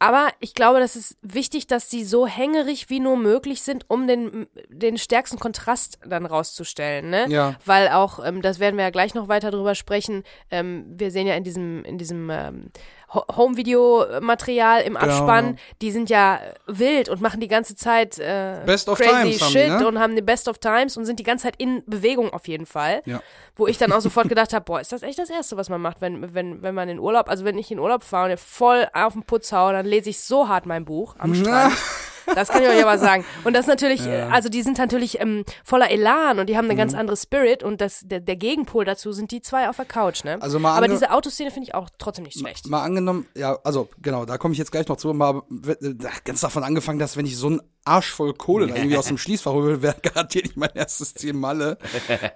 Aber 0.00 0.28
ich 0.38 0.54
glaube, 0.54 0.78
das 0.78 0.94
ist 0.94 1.16
wichtig, 1.22 1.66
dass 1.66 1.90
sie 1.90 2.04
so 2.04 2.26
hängerig 2.26 2.88
wie 2.88 3.00
nur 3.00 3.16
möglich 3.16 3.62
sind, 3.62 3.86
um 3.88 4.06
den, 4.06 4.46
den 4.68 4.96
stärksten 4.96 5.40
Kontrast 5.40 5.98
dann 6.06 6.24
rauszustellen, 6.24 7.10
ne? 7.10 7.26
Ja. 7.28 7.56
Weil 7.64 7.88
auch, 7.88 8.24
ähm, 8.24 8.40
das 8.40 8.60
werden 8.60 8.76
wir 8.76 8.84
ja 8.84 8.90
gleich 8.90 9.14
noch 9.14 9.26
weiter 9.26 9.50
drüber 9.50 9.74
sprechen, 9.74 10.22
ähm, 10.52 10.84
wir 10.88 11.10
sehen 11.10 11.26
ja 11.26 11.34
in 11.34 11.42
diesem, 11.42 11.84
in 11.84 11.98
diesem 11.98 12.30
ähm, 12.30 12.70
Home-Video-Material 13.12 14.82
im 14.82 14.96
Abspann, 14.96 15.46
Genau. 15.46 15.58
die 15.80 15.90
sind 15.90 16.10
ja 16.10 16.40
wild 16.66 17.08
und 17.08 17.20
machen 17.20 17.40
die 17.40 17.48
ganze 17.48 17.74
Zeit 17.76 18.18
äh, 18.18 18.60
Best 18.66 18.88
of 18.88 18.98
crazy 18.98 19.10
Times 19.10 19.40
haben 19.42 19.52
die, 19.52 19.58
Shit 19.58 19.68
ne? 19.68 19.86
und 19.88 19.98
haben 19.98 20.14
die 20.16 20.22
Best 20.22 20.48
of 20.48 20.58
Times 20.58 20.96
und 20.96 21.04
sind 21.04 21.18
die 21.18 21.22
ganze 21.24 21.44
Zeit 21.44 21.54
in 21.58 21.82
Bewegung 21.86 22.30
auf 22.32 22.48
jeden 22.48 22.66
Fall. 22.66 23.02
Ja. 23.06 23.20
Wo 23.56 23.66
ich 23.66 23.78
dann 23.78 23.92
auch 23.92 24.00
sofort 24.00 24.28
gedacht 24.28 24.52
habe, 24.52 24.64
boah, 24.64 24.80
ist 24.80 24.92
das 24.92 25.02
echt 25.02 25.18
das 25.18 25.30
Erste, 25.30 25.56
was 25.56 25.68
man 25.68 25.80
macht, 25.80 26.00
wenn, 26.00 26.34
wenn, 26.34 26.62
wenn 26.62 26.74
man 26.74 26.88
in 26.88 26.98
Urlaub, 26.98 27.28
also 27.28 27.44
wenn 27.44 27.58
ich 27.58 27.70
in 27.70 27.78
Urlaub 27.78 28.02
fahre 28.02 28.30
und 28.30 28.40
voll 28.40 28.86
auf 28.92 29.14
den 29.14 29.22
Putz 29.22 29.52
haue, 29.52 29.72
dann 29.72 29.86
lese 29.86 30.10
ich 30.10 30.20
so 30.20 30.48
hart 30.48 30.66
mein 30.66 30.84
Buch 30.84 31.16
am 31.18 31.34
Strand. 31.34 31.74
Das 32.34 32.48
kann 32.48 32.62
ich 32.62 32.68
euch 32.68 32.82
aber 32.82 32.98
sagen. 32.98 33.24
Und 33.44 33.54
das 33.54 33.66
natürlich, 33.66 34.06
äh, 34.06 34.22
also 34.30 34.48
die 34.48 34.62
sind 34.62 34.78
natürlich 34.78 35.20
ähm, 35.20 35.44
voller 35.64 35.90
Elan 35.90 36.38
und 36.38 36.48
die 36.48 36.56
haben 36.56 36.64
eine 36.66 36.74
Mhm. 36.74 36.78
ganz 36.78 36.94
andere 36.94 37.16
Spirit 37.16 37.62
und 37.62 37.80
das, 37.80 38.00
der, 38.04 38.20
der 38.20 38.36
Gegenpol 38.36 38.84
dazu 38.84 39.12
sind 39.12 39.30
die 39.30 39.40
zwei 39.42 39.68
auf 39.68 39.76
der 39.76 39.84
Couch, 39.84 40.24
ne? 40.24 40.38
Also 40.40 40.58
mal 40.58 40.76
aber 40.76 40.88
diese 40.88 41.10
Autoszene 41.10 41.50
finde 41.50 41.68
ich 41.68 41.74
auch 41.74 41.88
trotzdem 41.98 42.24
nicht 42.24 42.38
schlecht. 42.38 42.66
Mal 42.68 42.82
angenommen, 42.82 43.26
ja, 43.34 43.58
also 43.64 43.88
genau, 44.00 44.24
da 44.24 44.38
komme 44.38 44.52
ich 44.52 44.58
jetzt 44.58 44.70
gleich 44.72 44.86
noch 44.88 44.96
zu, 44.96 45.12
mal 45.12 45.42
ganz 46.24 46.40
davon 46.40 46.62
angefangen, 46.64 46.98
dass 46.98 47.16
wenn 47.16 47.26
ich 47.26 47.36
so 47.36 47.48
einen 47.48 47.60
Arsch 47.88 48.12
voll 48.12 48.34
Kohle 48.34 48.66
da 48.66 48.74
irgendwie 48.76 48.96
aus 48.96 49.06
dem 49.06 49.18
Schließfach 49.18 49.52
holen 49.52 49.82
wäre 49.82 49.96
garantiert 50.00 50.44
nicht 50.44 50.56
mein 50.56 50.70
erstes 50.74 51.14
Ziel 51.14 51.32
Malle. 51.32 51.78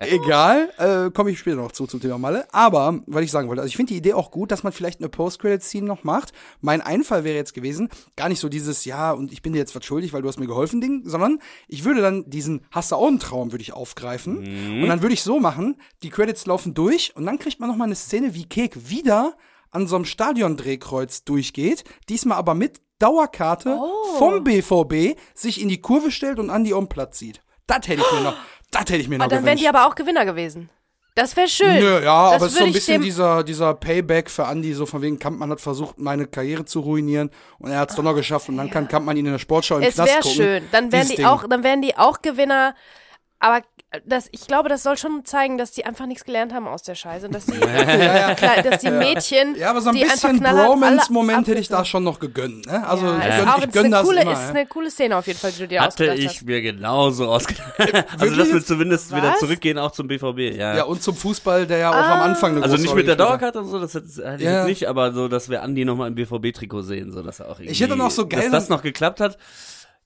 Egal, 0.00 0.70
äh, 0.78 1.10
komme 1.10 1.30
ich 1.30 1.38
später 1.38 1.56
noch 1.56 1.72
zu 1.72 1.86
zum 1.86 2.00
Thema 2.00 2.18
Malle. 2.18 2.46
Aber, 2.52 3.00
weil 3.06 3.24
ich 3.24 3.30
sagen 3.30 3.48
wollte, 3.48 3.62
also 3.62 3.68
ich 3.68 3.76
finde 3.76 3.92
die 3.92 3.98
Idee 3.98 4.14
auch 4.14 4.30
gut, 4.30 4.50
dass 4.50 4.62
man 4.62 4.72
vielleicht 4.72 5.00
eine 5.00 5.08
Post-Credit-Scene 5.08 5.86
noch 5.86 6.04
macht. 6.04 6.32
Mein 6.60 6.80
Einfall 6.80 7.24
wäre 7.24 7.36
jetzt 7.36 7.54
gewesen, 7.54 7.88
gar 8.16 8.28
nicht 8.28 8.40
so 8.40 8.48
dieses, 8.48 8.84
ja, 8.84 9.12
und 9.12 9.32
ich 9.32 9.42
bin 9.42 9.52
dir 9.52 9.58
jetzt 9.58 9.74
was 9.74 9.84
schuldig, 9.84 10.12
weil 10.12 10.22
du 10.22 10.28
hast 10.28 10.38
mir 10.38 10.46
geholfen, 10.46 10.80
Ding, 10.80 11.02
sondern 11.04 11.38
ich 11.68 11.84
würde 11.84 12.00
dann 12.00 12.28
diesen 12.28 12.64
Hast 12.70 12.92
du 12.92 12.96
auch 12.96 13.08
einen 13.08 13.18
Traum, 13.18 13.52
würde 13.52 13.62
ich 13.62 13.72
aufgreifen. 13.72 14.38
Und 14.82 14.88
dann 14.88 15.02
würde 15.02 15.14
ich 15.14 15.22
so 15.22 15.40
machen, 15.40 15.76
die 16.02 16.10
Credits 16.10 16.46
laufen 16.46 16.74
durch 16.74 17.14
und 17.16 17.26
dann 17.26 17.38
kriegt 17.38 17.60
man 17.60 17.68
noch 17.68 17.76
mal 17.76 17.84
eine 17.84 17.94
Szene, 17.94 18.34
wie 18.34 18.46
Kek 18.46 18.88
wieder 18.88 19.36
an 19.70 19.86
so 19.86 19.96
einem 19.96 20.04
Stadiondrehkreuz 20.04 21.24
durchgeht, 21.24 21.84
diesmal 22.08 22.38
aber 22.38 22.54
mit 22.54 22.80
Dauerkarte 23.02 23.78
vom 24.18 24.44
BVB 24.44 25.18
sich 25.34 25.60
in 25.60 25.68
die 25.68 25.80
Kurve 25.80 26.10
stellt 26.10 26.38
und 26.38 26.50
an 26.50 26.64
die 26.64 26.72
Umplatz 26.72 27.18
zieht. 27.18 27.40
Das 27.66 27.86
hätte 27.88 28.02
ich 28.02 28.12
mir 28.12 28.20
noch, 28.20 28.34
das 28.70 28.80
hätte 28.82 28.96
ich 28.96 29.08
mir 29.08 29.18
noch 29.18 29.24
Und 29.26 29.32
dann 29.32 29.38
wären 29.44 29.56
gewünscht. 29.56 29.64
die 29.64 29.68
aber 29.68 29.86
auch 29.86 29.94
Gewinner 29.94 30.24
gewesen. 30.24 30.70
Das 31.14 31.36
wäre 31.36 31.46
schön. 31.48 31.78
Nö, 31.78 32.02
ja, 32.02 32.30
das 32.30 32.34
aber 32.36 32.46
es 32.46 32.52
ist 32.52 32.58
so 32.58 32.64
ein 32.64 32.72
bisschen 32.72 33.02
dieser, 33.02 33.44
dieser 33.44 33.74
Payback 33.74 34.30
für 34.30 34.44
Andy, 34.44 34.72
so 34.72 34.86
von 34.86 35.02
wegen 35.02 35.18
Kampmann 35.18 35.50
hat 35.50 35.60
versucht, 35.60 35.98
meine 35.98 36.26
Karriere 36.26 36.64
zu 36.64 36.80
ruinieren 36.80 37.30
und 37.58 37.70
er 37.70 37.80
hat 37.80 37.90
es 37.90 37.96
doch 37.96 38.02
noch 38.02 38.14
geschafft 38.14 38.48
und 38.48 38.56
dann 38.56 38.70
kann 38.70 38.88
Kampmann 38.88 39.18
ihn 39.18 39.26
in 39.26 39.32
der 39.32 39.38
Sportschau 39.38 39.76
im 39.76 39.82
Es 39.82 39.96
Knast 39.96 40.08
wäre 40.10 40.20
gucken. 40.22 40.36
schön. 40.36 40.64
Dann 40.72 40.90
wären 40.90 41.08
die 41.08 41.16
Ding. 41.16 41.26
auch, 41.26 41.46
dann 41.46 41.62
wären 41.62 41.82
die 41.82 41.98
auch 41.98 42.22
Gewinner. 42.22 42.74
Aber 43.40 43.60
das, 44.06 44.28
ich 44.32 44.46
glaube, 44.46 44.68
das 44.68 44.82
soll 44.82 44.96
schon 44.96 45.24
zeigen, 45.24 45.58
dass 45.58 45.70
die 45.72 45.84
einfach 45.84 46.06
nichts 46.06 46.24
gelernt 46.24 46.52
haben 46.54 46.66
aus 46.66 46.82
der 46.82 46.94
Scheiße. 46.94 47.26
Und 47.26 47.34
dass 47.34 47.44
die, 47.46 47.52
Klar, 47.58 48.62
dass 48.62 48.80
die 48.80 48.90
Mädchen. 48.90 49.54
Ja, 49.56 49.70
aber 49.70 49.80
so 49.82 49.90
ein 49.90 49.94
die 49.96 50.04
einfach 50.04 50.30
bisschen 50.30 50.40
Bromance-Moment 50.42 51.46
hätte 51.46 51.58
ich 51.60 51.68
da 51.68 51.84
schon 51.84 52.02
noch 52.04 52.18
gegönnt. 52.18 52.66
Ne? 52.66 52.86
Also 52.88 53.06
ja, 53.06 53.18
ich 53.18 53.26
ist 53.26 53.36
gönn, 53.38 53.48
auch 53.48 53.58
ich 53.58 53.64
ist 53.64 53.72
gönn 53.72 53.84
eine, 53.86 53.90
das 53.96 54.02
coole, 54.04 54.20
immer. 54.22 54.32
ist 54.32 54.38
ja. 54.40 54.48
eine 54.48 54.66
coole 54.66 54.90
Szene 54.90 55.16
auf 55.16 55.26
jeden 55.26 55.38
Fall, 55.38 55.52
die 55.52 55.58
du 55.58 55.68
dir 55.68 55.80
Hatte 55.82 56.14
ich 56.14 56.26
hast. 56.28 56.42
mir 56.46 56.62
genauso 56.62 57.28
ausgedacht. 57.30 57.72
also, 58.18 58.34
dass 58.36 58.52
wir 58.52 58.64
zumindest 58.64 59.14
wieder 59.14 59.32
Was? 59.32 59.40
zurückgehen, 59.40 59.78
auch 59.78 59.90
zum 59.92 60.08
BVB. 60.08 60.56
Ja, 60.56 60.74
Ja, 60.76 60.84
und 60.84 61.02
zum 61.02 61.14
Fußball, 61.14 61.66
der 61.66 61.78
ja 61.78 61.90
auch 61.90 61.94
Ah. 61.94 62.14
am 62.14 62.20
Anfang 62.30 62.52
eine 62.56 62.62
Also 62.62 62.76
nicht 62.76 62.94
mit 62.94 63.06
der. 63.06 63.16
Dauerkarte 63.16 63.58
und 63.60 63.68
so, 63.68 63.78
das 63.78 63.94
hätte 63.94 64.06
hätte 64.24 64.36
ich 64.38 64.42
Ja. 64.42 64.58
jetzt 64.60 64.66
nicht, 64.68 64.86
aber 64.88 65.12
so, 65.12 65.28
dass 65.28 65.48
wir 65.50 65.62
Andi 65.62 65.84
nochmal 65.84 66.08
im 66.08 66.14
BVB-Trikot 66.14 66.82
sehen, 66.82 67.12
so 67.12 67.22
dass 67.22 67.40
er 67.40 67.46
auch 67.50 67.58
irgendwie, 67.58 67.72
Ich 67.72 67.80
hätte 67.80 67.94
noch 67.96 68.10
so 68.10 68.26
geil- 68.26 68.40
dass 68.42 68.50
das 68.50 68.68
noch 68.68 68.82
geklappt 68.82 69.20
hat. 69.20 69.36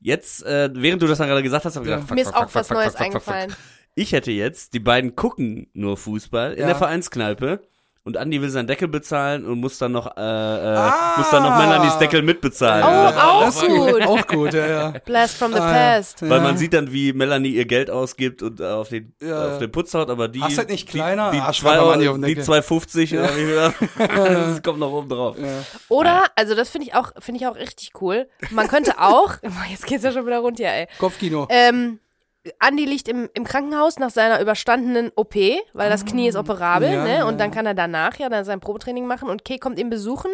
Jetzt, 0.00 0.44
äh, 0.44 0.68
während 0.74 1.00
du 1.02 1.06
das 1.06 1.18
dann 1.18 1.26
gerade 1.28 1.42
gesagt 1.42 1.64
hast, 1.64 1.74
habe 1.76 1.84
ich 1.86 1.90
Ja. 1.90 1.96
gedacht, 1.96 2.08
fuck, 2.08 2.14
Mir 2.16 2.20
ist 2.22 2.28
fuck, 2.28 2.36
auch 2.36 2.50
fuck, 2.50 2.54
was 2.54 2.68
fuck, 2.68 2.76
Neues 2.76 2.92
fuck, 2.94 2.98
fuck, 2.98 3.12
fuck, 3.12 3.22
fuck. 3.22 3.34
eingefallen. 3.34 3.56
Ich 3.98 4.12
hätte 4.12 4.30
jetzt, 4.30 4.74
die 4.74 4.80
beiden 4.80 5.16
gucken 5.16 5.68
nur 5.72 5.96
Fußball 5.96 6.52
in 6.52 6.60
Ja. 6.60 6.66
der 6.66 6.76
Vereinskneipe 6.76 7.60
und 8.04 8.18
Andi 8.18 8.40
will 8.42 8.50
seinen 8.50 8.66
Deckel 8.68 8.88
bezahlen 8.88 9.46
und 9.46 9.58
muss 9.58 9.78
dann 9.78 9.92
noch, 9.92 10.06
äh, 10.18 10.20
äh, 10.20 10.76
Ah. 10.76 11.14
muss 11.16 11.30
dann 11.30 11.42
noch 11.42 11.56
Melanies 11.58 11.96
Deckel 11.96 12.20
mitbezahlen. 12.20 12.84
Oh, 12.84 12.88
Weil- 12.88 13.18
auch 13.18 13.40
Das 13.46 13.56
ist 13.62 13.66
gut. 13.68 14.02
Auch 14.06 14.26
gut, 14.26 14.52
ja, 14.54 14.66
ja. 14.66 14.90
Blast 15.06 15.38
from 15.38 15.54
the 15.54 15.60
Ah, 15.60 15.66
ja. 15.94 15.96
past. 15.96 16.20
Weil 16.20 16.30
Ja. 16.30 16.40
man 16.40 16.58
sieht 16.58 16.74
dann, 16.74 16.92
wie 16.92 17.14
Melanie 17.14 17.48
ihr 17.48 17.64
Geld 17.64 17.90
ausgibt 17.90 18.42
und 18.42 18.60
äh, 18.60 18.64
auf 18.66 18.90
den, 18.90 19.14
Ja. 19.20 19.52
auf 19.52 19.58
den 19.60 19.72
Putz 19.72 19.94
haut, 19.94 20.10
aber 20.10 20.28
die. 20.28 20.42
Hast 20.42 20.58
das 20.58 20.66
nicht 20.68 20.86
die- 20.88 20.92
kleiner? 20.92 21.30
Die, 21.30 21.38
Ah, 21.40 21.46
zwei, 21.46 21.52
schreib 21.54 21.80
mal 21.86 21.92
Andi 21.94 22.08
auf 22.08 22.16
die 22.16 22.22
Deckel. 22.22 22.44
2,50 22.44 23.18
oder 23.18 23.30
wie 23.34 23.54
das 24.54 24.62
kommt 24.62 24.78
noch 24.78 24.92
oben 24.92 25.08
drauf. 25.08 25.36
Oder, 25.88 26.24
also 26.36 26.54
das 26.54 26.68
finde 26.68 26.86
ich 26.88 26.94
auch, 26.94 27.12
finde 27.18 27.40
ich 27.40 27.46
auch 27.46 27.56
richtig 27.56 27.92
cool. 28.02 28.28
Man 28.50 28.68
könnte 28.68 28.98
auch, 29.00 29.32
jetzt 29.70 29.86
geht's 29.86 30.04
ja 30.04 30.12
schon 30.12 30.26
wieder 30.26 30.38
runter, 30.40 30.64
ey. 30.64 30.86
Kopfkino. 30.98 31.48
Ähm, 31.50 31.98
Andi 32.58 32.84
liegt 32.84 33.08
im, 33.08 33.28
im 33.34 33.44
Krankenhaus 33.44 33.98
nach 33.98 34.10
seiner 34.10 34.40
überstandenen 34.40 35.10
OP, 35.16 35.34
weil 35.72 35.90
das 35.90 36.04
Knie 36.04 36.28
ist 36.28 36.36
operabel, 36.36 36.92
Ja, 36.92 37.02
ne? 37.04 37.14
ja, 37.18 37.24
Und 37.26 37.38
dann 37.40 37.50
kann 37.50 37.66
er 37.66 37.74
danach 37.74 38.16
ja 38.18 38.28
dann 38.28 38.44
sein 38.44 38.60
Probetraining 38.60 39.06
machen 39.06 39.28
und 39.28 39.44
Kay 39.44 39.58
kommt 39.58 39.78
ihn 39.78 39.90
besuchen, 39.90 40.30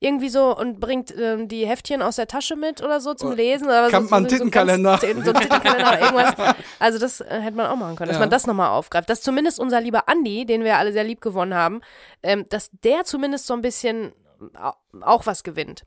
irgendwie 0.00 0.28
so 0.28 0.56
und 0.56 0.80
bringt 0.80 1.14
ähm, 1.18 1.48
die 1.48 1.66
Heftchen 1.66 2.02
aus 2.02 2.16
der 2.16 2.26
Tasche 2.26 2.56
mit 2.56 2.82
oder 2.82 3.00
so 3.00 3.14
zum 3.14 3.32
Lesen. 3.32 3.66
Oder 3.66 3.88
Kann 3.90 4.04
so, 4.04 4.10
man 4.10 4.24
so, 4.24 4.28
so, 4.30 4.36
Tittenkalender. 4.36 4.98
So, 5.00 5.06
ein 5.06 5.22
Tittenkalender 5.24 5.88
oder 5.88 6.00
irgendwas. 6.00 6.54
Also 6.78 6.98
das 6.98 7.20
äh, 7.20 7.40
hätte 7.40 7.56
man 7.56 7.66
auch 7.66 7.76
machen 7.76 7.96
können, 7.96 8.08
dass 8.08 8.16
Ja. 8.16 8.20
man 8.20 8.30
das 8.30 8.46
nochmal 8.46 8.68
aufgreift. 8.70 9.08
Dass 9.08 9.22
zumindest 9.22 9.58
unser 9.60 9.80
lieber 9.80 10.08
Andi, 10.08 10.44
den 10.46 10.64
wir 10.64 10.76
alle 10.78 10.92
sehr 10.92 11.04
lieb 11.04 11.20
gewonnen 11.20 11.54
haben, 11.54 11.80
ähm, 12.22 12.44
dass 12.50 12.70
der 12.84 13.04
zumindest 13.04 13.46
so 13.46 13.54
ein 13.54 13.62
bisschen 13.62 14.12
au- 14.60 14.74
auch 15.00 15.26
was 15.26 15.42
gewinnt. 15.44 15.84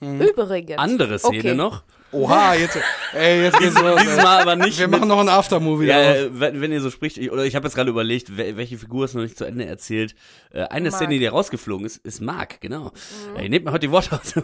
Übrigens. 0.00 0.78
Andere 0.78 1.18
Szene 1.18 1.38
Okay. 1.38 1.54
noch. 1.54 1.82
Oha, 2.12 2.54
jetzt, 2.54 2.78
ey, 3.12 3.42
jetzt 3.42 3.58
geht's 3.58 3.80
los. 3.80 4.00
Dieses. 4.00 4.16
Mal 4.16 4.40
aber 4.42 4.56
nicht. 4.56 4.78
Wir 4.78 4.88
machen 4.88 5.08
noch 5.08 5.20
ein 5.20 5.28
Aftermovie. 5.28 5.86
ja, 5.86 6.00
äh, 6.14 6.30
wenn, 6.40 6.60
wenn 6.60 6.72
ihr 6.72 6.80
so 6.80 6.90
spricht, 6.90 7.18
ich, 7.18 7.30
oder 7.30 7.44
ich 7.44 7.54
habe 7.54 7.66
jetzt 7.66 7.74
gerade 7.74 7.90
überlegt, 7.90 8.30
wel- 8.30 8.56
welche 8.56 8.78
Figur 8.78 9.04
ist 9.04 9.14
noch 9.14 9.22
nicht 9.22 9.36
zu 9.36 9.44
Ende 9.44 9.66
erzählt. 9.66 10.14
Äh, 10.50 10.62
eine 10.64 10.90
Mark. 10.90 11.02
Szene, 11.02 11.18
die 11.18 11.26
rausgeflogen 11.26 11.84
ist, 11.84 11.98
ist 11.98 12.20
Mark, 12.22 12.60
genau. 12.60 12.92
Mhm. 13.32 13.36
Äh, 13.38 13.42
ihr 13.44 13.48
nehmt 13.50 13.64
mir 13.66 13.72
heute 13.72 13.86
die 13.86 13.90
Worte 13.92 14.18
aus. 14.18 14.34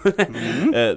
äh, 0.72 0.96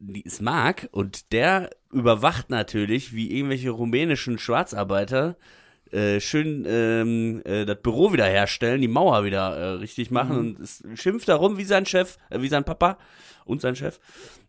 die 0.00 0.22
ist 0.22 0.42
Mark 0.42 0.88
und 0.92 1.32
der 1.32 1.70
überwacht 1.92 2.50
natürlich, 2.50 3.14
wie 3.14 3.30
irgendwelche 3.36 3.70
rumänischen 3.70 4.38
Schwarzarbeiter 4.38 5.36
äh, 5.90 6.20
schön 6.20 6.66
ähm, 6.68 7.42
äh, 7.46 7.64
das 7.64 7.80
Büro 7.82 8.12
wiederherstellen, 8.12 8.80
die 8.82 8.88
Mauer 8.88 9.24
wieder 9.24 9.56
äh, 9.56 9.64
richtig 9.78 10.10
machen 10.10 10.32
Mhm. 10.34 10.38
und 10.38 10.60
es 10.60 10.82
schimpft 10.94 11.28
darum 11.28 11.56
wie 11.56 11.64
sein 11.64 11.86
Chef, 11.86 12.18
äh, 12.28 12.42
wie 12.42 12.48
sein 12.48 12.64
Papa 12.64 12.98
und 13.48 13.60
sein 13.60 13.74
Chef 13.74 13.98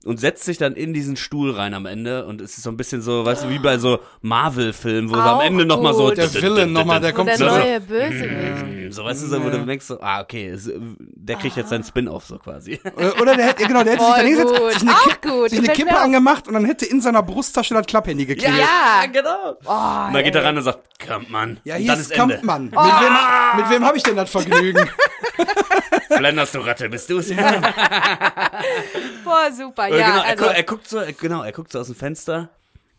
und 0.06 0.18
setzt 0.20 0.46
sich 0.46 0.58
dann 0.58 0.76
in 0.76 0.94
diesen 0.94 1.18
Stuhl 1.18 1.52
rein 1.52 1.74
am 1.74 1.86
Ende 1.86 2.26
und 2.26 2.40
es 2.40 2.58
ist 2.58 2.64
so 2.64 2.70
ein 2.70 2.78
bisschen 2.78 3.02
so, 3.02 3.26
weißt 3.26 3.44
du, 3.44 3.50
wie 3.50 3.60
bei 3.60 3.78
so 3.78 4.00
Marvel-Filmen, 4.22 5.10
wo 5.10 5.16
sie 5.16 5.22
am 5.22 5.42
Ende 5.42 5.66
nochmal 5.66 5.94
so. 5.94 6.12
Der 6.12 6.34
Villain 6.34 6.72
nochmal, 6.72 7.02
der 7.02 7.12
kommt 7.12 7.30
der 7.30 7.38
so. 7.38 7.46
neue 7.46 7.82
Bösewicht. 7.82 8.94
so, 8.94 9.04
weißt 9.04 9.24
du, 9.24 9.28
so, 9.28 9.44
wo 9.44 9.50
du 9.50 9.66
denkst 9.66 9.86
so, 9.86 10.00
ah, 10.00 10.22
okay, 10.22 10.50
es, 10.50 10.72
der 10.98 11.36
kriegt 11.36 11.58
jetzt 11.58 11.70
seinen 11.70 11.84
Spin-off 11.84 12.26
so 12.26 12.38
quasi. 12.38 12.80
Oder, 12.96 13.22
oder 13.22 13.36
der 13.36 13.48
hätte, 13.48 13.62
ja, 13.64 13.68
genau, 13.68 13.84
der 13.84 13.94
hätte 13.94 14.06
sich 14.06 14.16
hingesetzt, 14.16 15.22
gut. 15.22 15.50
sich 15.50 15.60
eine, 15.60 15.70
Kippe 15.70 15.98
angemacht 15.98 16.48
und 16.48 16.54
dann 16.54 16.64
hätte 16.66 16.86
in 16.86 17.02
seiner 17.02 17.22
Brusttasche 17.22 17.74
das 17.74 17.86
Klapphandy 17.86 18.26
geklingelt. 18.26 18.62
Ja. 18.62 19.06
genau. 19.12 19.58
Oh, 19.66 20.08
Und 20.08 20.14
dann 20.14 20.24
geht 20.24 20.36
er 20.36 20.46
ran 20.46 20.56
und 20.56 20.64
sagt, 20.64 20.80
Kampmann. 21.00 21.60
Ja, 21.66 21.76
hier 21.76 21.94
ist. 21.94 22.12
Kampmann. 22.12 22.66
Mit 22.66 22.74
wem, 22.74 23.58
mit 23.58 23.70
wem 23.70 23.86
habe 23.86 23.98
ich 23.98 24.04
denn 24.04 24.16
das 24.16 24.30
Vergnügen? 24.30 24.90
Flanders, 26.10 26.52
du 26.52 26.60
Ratte, 26.60 26.90
bist 26.90 27.10
du's? 27.10 27.30
Boah, 29.24 29.52
super. 29.52 29.88
Oder 29.88 29.98
Ja, 29.98 30.08
genau, 30.12 30.22
er, 30.24 30.26
also, 30.30 30.44
gu- 30.46 30.50
er 30.52 30.64
guckt 30.64 30.88
so, 30.90 30.98
er- 30.98 31.14
genau, 31.14 31.44
er 31.44 31.52
guckt 31.52 31.72
so 31.72 31.80
aus 31.80 31.88
dem 31.88 31.96
Fenster. 31.96 32.50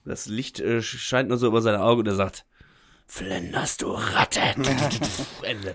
Das 0.04 0.26
Licht 0.26 0.60
äh, 0.60 0.80
scheint 0.82 1.28
nur 1.28 1.38
so 1.38 1.46
über 1.46 1.60
seine 1.62 1.80
Augen 1.82 2.00
und 2.00 2.06
er 2.08 2.14
sagt, 2.14 2.44
Flanders, 3.06 3.76
du 3.76 3.90
Ratte. 3.90 4.40
Ende. 5.42 5.74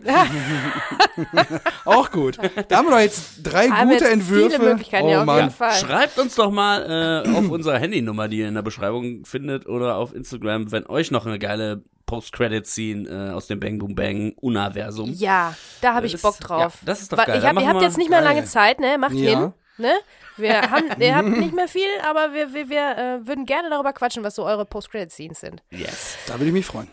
Auch 1.86 2.12
gut. 2.12 2.38
Da 2.70 2.78
haben 2.78 2.86
wir 2.88 2.92
doch 2.92 3.00
jetzt 3.00 3.42
drei 3.44 3.68
Haben 3.70 3.90
gute 3.90 4.04
jetzt 4.06 4.14
Entwürfe. 4.14 4.56
viele 4.56 4.70
Möglichkeiten, 4.70 5.06
oh 5.08 5.12
ja, 5.12 5.20
auf 5.20 5.26
Mann. 5.26 5.38
jeden 5.40 5.52
Fall. 5.52 5.74
Schreibt 5.74 6.18
uns 6.18 6.36
doch 6.36 6.52
mal 6.52 7.24
äh, 7.26 7.30
auf 7.38 7.50
unserer 7.50 7.78
Handynummer, 7.80 8.28
die 8.28 8.38
ihr 8.40 8.48
in 8.48 8.56
der 8.56 8.62
Beschreibung 8.62 9.26
findet, 9.26 9.66
oder 9.68 9.98
auf 9.98 10.14
Instagram, 10.14 10.72
wenn 10.72 10.86
euch 10.88 11.12
noch 11.12 11.26
eine 11.26 11.38
geile 11.40 11.84
Post-Credit-Scene 12.06 13.10
äh, 13.10 13.34
aus 13.34 13.48
dem 13.48 13.60
Bang 13.60 13.80
Boom 13.80 13.96
Bang 13.96 14.34
Universum. 14.40 15.12
ja, 15.14 15.56
da 15.82 15.94
habe 15.96 16.06
ich 16.08 16.22
Bock 16.22 16.40
drauf. 16.40 16.60
ja, 16.62 16.86
das 16.86 17.02
ist 17.02 17.12
doch 17.12 17.18
geil. 17.26 17.42
Hab, 17.44 17.60
ihr 17.60 17.68
habt 17.68 17.82
jetzt 17.82 17.98
nicht 17.98 18.10
mehr 18.10 18.22
lange. 18.22 18.46
Zeit, 18.46 18.80
ne? 18.80 18.98
Macht 18.98 19.14
Ja. 19.14 19.40
hin. 19.40 19.54
Ne? 19.78 19.94
Wir 20.38 20.62
haben, 20.72 21.02
ihr 21.02 21.16
habt 21.16 21.28
nicht 21.28 21.54
mehr 21.54 21.68
viel, 21.68 21.90
aber 22.04 22.34
wir, 22.34 22.54
wir, 22.54 22.70
wir 22.70 22.98
äh, 22.98 23.28
würden 23.28 23.46
gerne 23.46 23.70
darüber 23.70 23.94
quatschen, 23.94 24.24
was 24.24 24.36
so 24.36 24.46
eure 24.46 24.66
Post-Credit-Scenes 24.66 25.40
sind. 25.40 25.64
Yes. 25.70 26.18
Da 26.28 26.36
würde 26.36 26.48
ich 26.48 26.54
mich 26.54 26.66
freuen. 26.66 26.88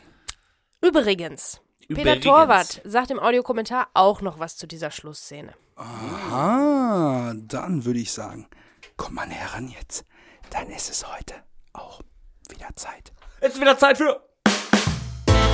Übrigens, 0.80 1.60
Peter 1.88 2.00
Übrigens. 2.00 2.24
Torwart 2.24 2.80
sagt 2.84 3.10
im 3.10 3.20
Audiokommentar 3.20 3.88
auch 3.94 4.20
noch 4.20 4.38
was 4.38 4.56
zu 4.56 4.66
dieser 4.66 4.90
Schlussszene. 4.90 5.54
Ah, 5.76 7.32
dann 7.36 7.84
würde 7.84 8.00
ich 8.00 8.12
sagen, 8.12 8.48
komm 8.96 9.14
mal 9.14 9.26
näher 9.26 9.54
ran 9.54 9.68
jetzt. 9.68 10.04
Dann 10.50 10.68
ist 10.70 10.90
es 10.90 11.06
heute 11.10 11.34
auch 11.72 12.02
wieder 12.48 12.68
Zeit. 12.76 13.12
Jetzt 13.40 13.54
ist 13.54 13.60
wieder 13.60 13.78
Zeit 13.78 13.98
für 13.98 14.22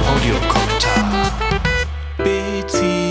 Audiokommentar. 0.06 1.32
Bezi. 2.18 3.07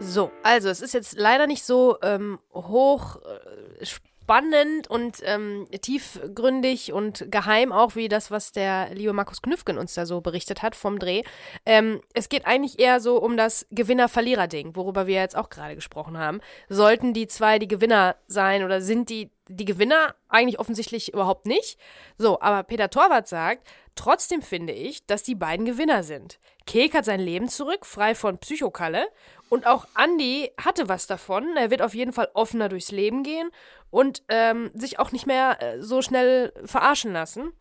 So, 0.00 0.30
also 0.42 0.68
es 0.68 0.80
ist 0.80 0.94
jetzt 0.94 1.18
leider 1.18 1.46
nicht 1.46 1.64
so 1.64 1.98
ähm, 2.02 2.38
hoch 2.54 3.16
äh, 3.16 3.84
spannend 3.84 4.88
und 4.88 5.22
ähm, 5.24 5.66
tiefgründig 5.80 6.92
und 6.92 7.30
geheim 7.30 7.72
auch 7.72 7.96
wie 7.96 8.08
das, 8.08 8.30
was 8.30 8.52
der 8.52 8.94
liebe 8.94 9.12
Markus 9.12 9.42
Knüffgen 9.42 9.78
uns 9.78 9.94
da 9.94 10.06
so 10.06 10.20
berichtet 10.20 10.62
hat 10.62 10.76
vom 10.76 10.98
Dreh. 10.98 11.22
Ähm, 11.66 12.00
es 12.14 12.28
geht 12.28 12.46
eigentlich 12.46 12.78
eher 12.78 13.00
so 13.00 13.20
um 13.20 13.36
das 13.36 13.66
Gewinner-Verlierer-Ding, 13.70 14.76
worüber 14.76 15.06
wir 15.06 15.16
jetzt 15.16 15.36
auch 15.36 15.48
gerade 15.48 15.74
gesprochen 15.74 16.18
haben. 16.18 16.40
Sollten 16.68 17.12
die 17.12 17.26
zwei 17.26 17.58
die 17.58 17.68
Gewinner 17.68 18.16
sein 18.26 18.64
oder 18.64 18.80
sind 18.80 19.08
die 19.10 19.30
die 19.48 19.64
Gewinner 19.64 20.14
eigentlich 20.28 20.58
offensichtlich 20.58 21.14
überhaupt 21.14 21.46
nicht. 21.46 21.78
So, 22.18 22.40
aber 22.40 22.62
Peter 22.62 22.90
Torwart 22.90 23.28
sagt, 23.28 23.66
trotzdem 23.98 24.42
finde 24.42 24.72
ich, 24.72 25.06
dass 25.06 25.22
die 25.22 25.34
beiden 25.34 25.66
Gewinner 25.66 26.02
sind. 26.02 26.38
Kek 26.66 26.94
hat 26.94 27.04
sein 27.04 27.20
Leben 27.20 27.48
zurück, 27.48 27.84
frei 27.84 28.14
von 28.14 28.38
Psychokalle. 28.38 29.08
Und 29.48 29.66
auch 29.66 29.86
Andy 29.96 30.50
hatte 30.62 30.88
was 30.88 31.06
davon. 31.06 31.56
Er 31.56 31.70
wird 31.70 31.82
auf 31.82 31.94
jeden 31.94 32.12
Fall 32.12 32.28
offener 32.34 32.68
durchs 32.68 32.92
Leben 32.92 33.22
gehen 33.22 33.50
und 33.90 34.22
ähm, 34.28 34.70
sich 34.74 34.98
auch 34.98 35.10
nicht 35.10 35.26
mehr 35.26 35.60
äh, 35.60 35.82
so 35.82 36.02
schnell 36.02 36.52
verarschen 36.64 37.12
lassen. 37.12 37.52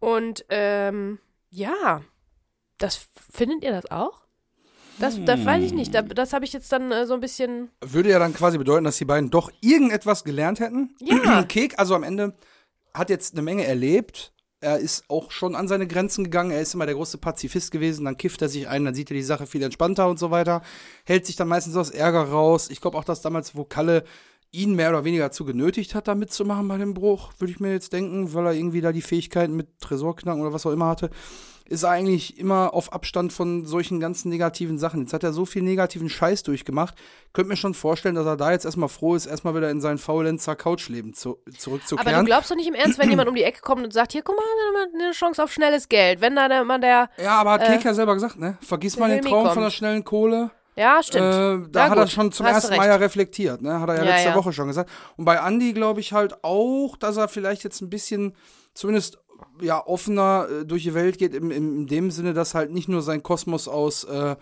Und 0.00 0.44
ähm, 0.48 1.18
ja, 1.50 2.02
das 2.78 3.08
findet 3.30 3.62
ihr 3.62 3.72
das 3.72 3.90
auch? 3.90 4.26
Das, 4.98 5.22
das 5.24 5.44
weiß 5.44 5.62
ich 5.62 5.72
nicht. 5.72 5.94
Da, 5.94 6.02
das 6.02 6.32
habe 6.32 6.46
ich 6.46 6.52
jetzt 6.54 6.72
dann 6.72 6.90
äh, 6.90 7.06
so 7.06 7.14
ein 7.14 7.20
bisschen. 7.20 7.70
Würde 7.84 8.10
ja 8.10 8.18
dann 8.18 8.32
quasi 8.32 8.56
bedeuten, 8.56 8.84
dass 8.84 8.96
die 8.96 9.04
beiden 9.04 9.30
doch 9.30 9.50
irgendetwas 9.60 10.24
gelernt 10.24 10.58
hätten. 10.58 10.96
Ja. 11.00 11.42
Kek, 11.48 11.78
also 11.78 11.94
am 11.94 12.02
Ende, 12.02 12.34
hat 12.94 13.10
jetzt 13.10 13.34
eine 13.34 13.42
Menge 13.42 13.66
erlebt. 13.66 14.32
Er 14.60 14.78
ist 14.78 15.04
auch 15.08 15.30
schon 15.30 15.54
an 15.54 15.68
seine 15.68 15.86
Grenzen 15.86 16.24
gegangen. 16.24 16.50
Er 16.50 16.62
ist 16.62 16.74
immer 16.74 16.86
der 16.86 16.94
große 16.94 17.18
Pazifist 17.18 17.70
gewesen. 17.70 18.04
Dann 18.06 18.16
kifft 18.16 18.40
er 18.40 18.48
sich 18.48 18.68
ein, 18.68 18.84
dann 18.84 18.94
sieht 18.94 19.10
er 19.10 19.16
die 19.16 19.22
Sache 19.22 19.46
viel 19.46 19.62
entspannter 19.62 20.08
und 20.08 20.18
so 20.18 20.30
weiter. 20.30 20.62
Hält 21.04 21.26
sich 21.26 21.36
dann 21.36 21.48
meistens 21.48 21.76
aus 21.76 21.90
Ärger 21.90 22.22
raus. 22.22 22.70
Ich 22.70 22.80
glaube 22.80 22.96
auch, 22.96 23.04
dass 23.04 23.20
damals, 23.20 23.54
wo 23.54 23.64
Kalle 23.64 24.04
ihn 24.56 24.74
mehr 24.74 24.90
oder 24.90 25.04
weniger 25.04 25.24
dazu 25.24 25.44
genötigt 25.44 25.94
hat, 25.94 26.08
da 26.08 26.14
mitzumachen 26.14 26.66
bei 26.68 26.78
dem 26.78 26.94
Bruch, 26.94 27.32
würde 27.38 27.52
ich 27.52 27.60
mir 27.60 27.72
jetzt 27.72 27.92
denken, 27.92 28.32
weil 28.34 28.46
er 28.46 28.52
irgendwie 28.54 28.80
da 28.80 28.92
die 28.92 29.02
Fähigkeiten 29.02 29.54
mit 29.56 29.80
Tresorknacken 29.80 30.40
oder 30.42 30.52
was 30.52 30.66
auch 30.66 30.72
immer 30.72 30.86
hatte, 30.86 31.10
ist 31.68 31.82
er 31.82 31.90
eigentlich 31.90 32.38
immer 32.38 32.74
auf 32.74 32.92
Abstand 32.92 33.32
von 33.32 33.66
solchen 33.66 33.98
ganzen 33.98 34.28
negativen 34.28 34.78
Sachen. 34.78 35.00
Jetzt 35.00 35.12
hat 35.12 35.24
er 35.24 35.32
so 35.32 35.44
viel 35.44 35.62
negativen 35.62 36.08
Scheiß 36.08 36.44
durchgemacht. 36.44 36.94
Könnt 37.32 37.48
mir 37.48 37.56
schon 37.56 37.74
vorstellen, 37.74 38.14
dass 38.14 38.24
er 38.24 38.36
da 38.36 38.52
jetzt 38.52 38.64
erstmal 38.64 38.88
froh 38.88 39.16
ist, 39.16 39.26
erstmal 39.26 39.54
wieder 39.56 39.68
in 39.70 39.80
sein 39.80 39.98
Faulenzer 39.98 40.54
Couchleben 40.54 41.12
zu, 41.12 41.38
Aber 41.44 41.56
zurückzukehren. 41.58 42.20
du 42.20 42.24
glaubst 42.24 42.52
doch 42.52 42.56
nicht 42.56 42.68
im 42.68 42.74
Ernst, 42.74 43.00
wenn 43.00 43.10
jemand 43.10 43.28
um 43.28 43.34
die 43.34 43.42
Ecke 43.42 43.62
kommt 43.62 43.82
und 43.82 43.92
sagt, 43.92 44.12
hier, 44.12 44.22
guck 44.22 44.36
mal, 44.36 44.44
eine 44.94 45.10
Chance 45.10 45.42
auf 45.42 45.52
schnelles 45.52 45.88
Geld. 45.88 46.20
Wenn 46.20 46.36
da 46.36 46.62
mal 46.62 46.78
der. 46.78 47.10
ja, 47.20 47.32
aber 47.40 47.52
hat 47.52 47.62
Äh, 47.62 47.72
Kek 47.76 47.84
ja 47.84 47.94
selber 47.94 48.14
gesagt, 48.14 48.38
ne? 48.38 48.56
Vergiss 48.60 48.96
mal 48.96 49.10
den 49.10 49.22
Traum 49.22 49.42
kommt. 49.42 49.54
von 49.54 49.62
der 49.64 49.70
schnellen 49.70 50.04
Kohle. 50.04 50.52
Ja, 50.76 51.02
stimmt. 51.02 51.24
Äh, 51.24 51.70
da 51.70 51.84
Ja, 51.86 51.90
hat 51.90 51.96
er 51.98 52.04
gut, 52.04 52.12
schon 52.12 52.32
zum 52.32 52.46
hast 52.46 52.64
ersten. 52.64 52.76
Mal 52.76 52.86
ja 52.86 52.96
reflektiert, 52.96 53.62
ne? 53.62 53.80
Hat 53.80 53.88
er 53.88 53.96
ja, 53.96 54.04
Ja, 54.04 54.10
letzte 54.10 54.28
ja. 54.30 54.34
Woche 54.34 54.52
schon 54.52 54.68
gesagt. 54.68 54.90
Und 55.16 55.24
bei 55.24 55.36
Andy 55.36 55.72
glaube 55.72 56.00
ich 56.00 56.12
halt 56.12 56.44
auch, 56.44 56.96
dass 56.98 57.16
er 57.16 57.28
vielleicht 57.28 57.64
jetzt 57.64 57.80
ein 57.80 57.88
bisschen, 57.88 58.34
zumindest 58.74 59.18
ja 59.60 59.84
offener 59.86 60.46
äh, 60.50 60.64
durch 60.66 60.82
die 60.82 60.94
Welt 60.94 61.18
geht, 61.18 61.34
im, 61.34 61.50
im, 61.50 61.76
in 61.80 61.86
dem 61.86 62.10
Sinne, 62.10 62.34
dass 62.34 62.54
halt 62.54 62.72
nicht 62.72 62.88
nur 62.88 63.00
sein 63.02 63.22
Kosmos 63.22 63.68
aus 63.68 64.04
äh, 64.04 64.36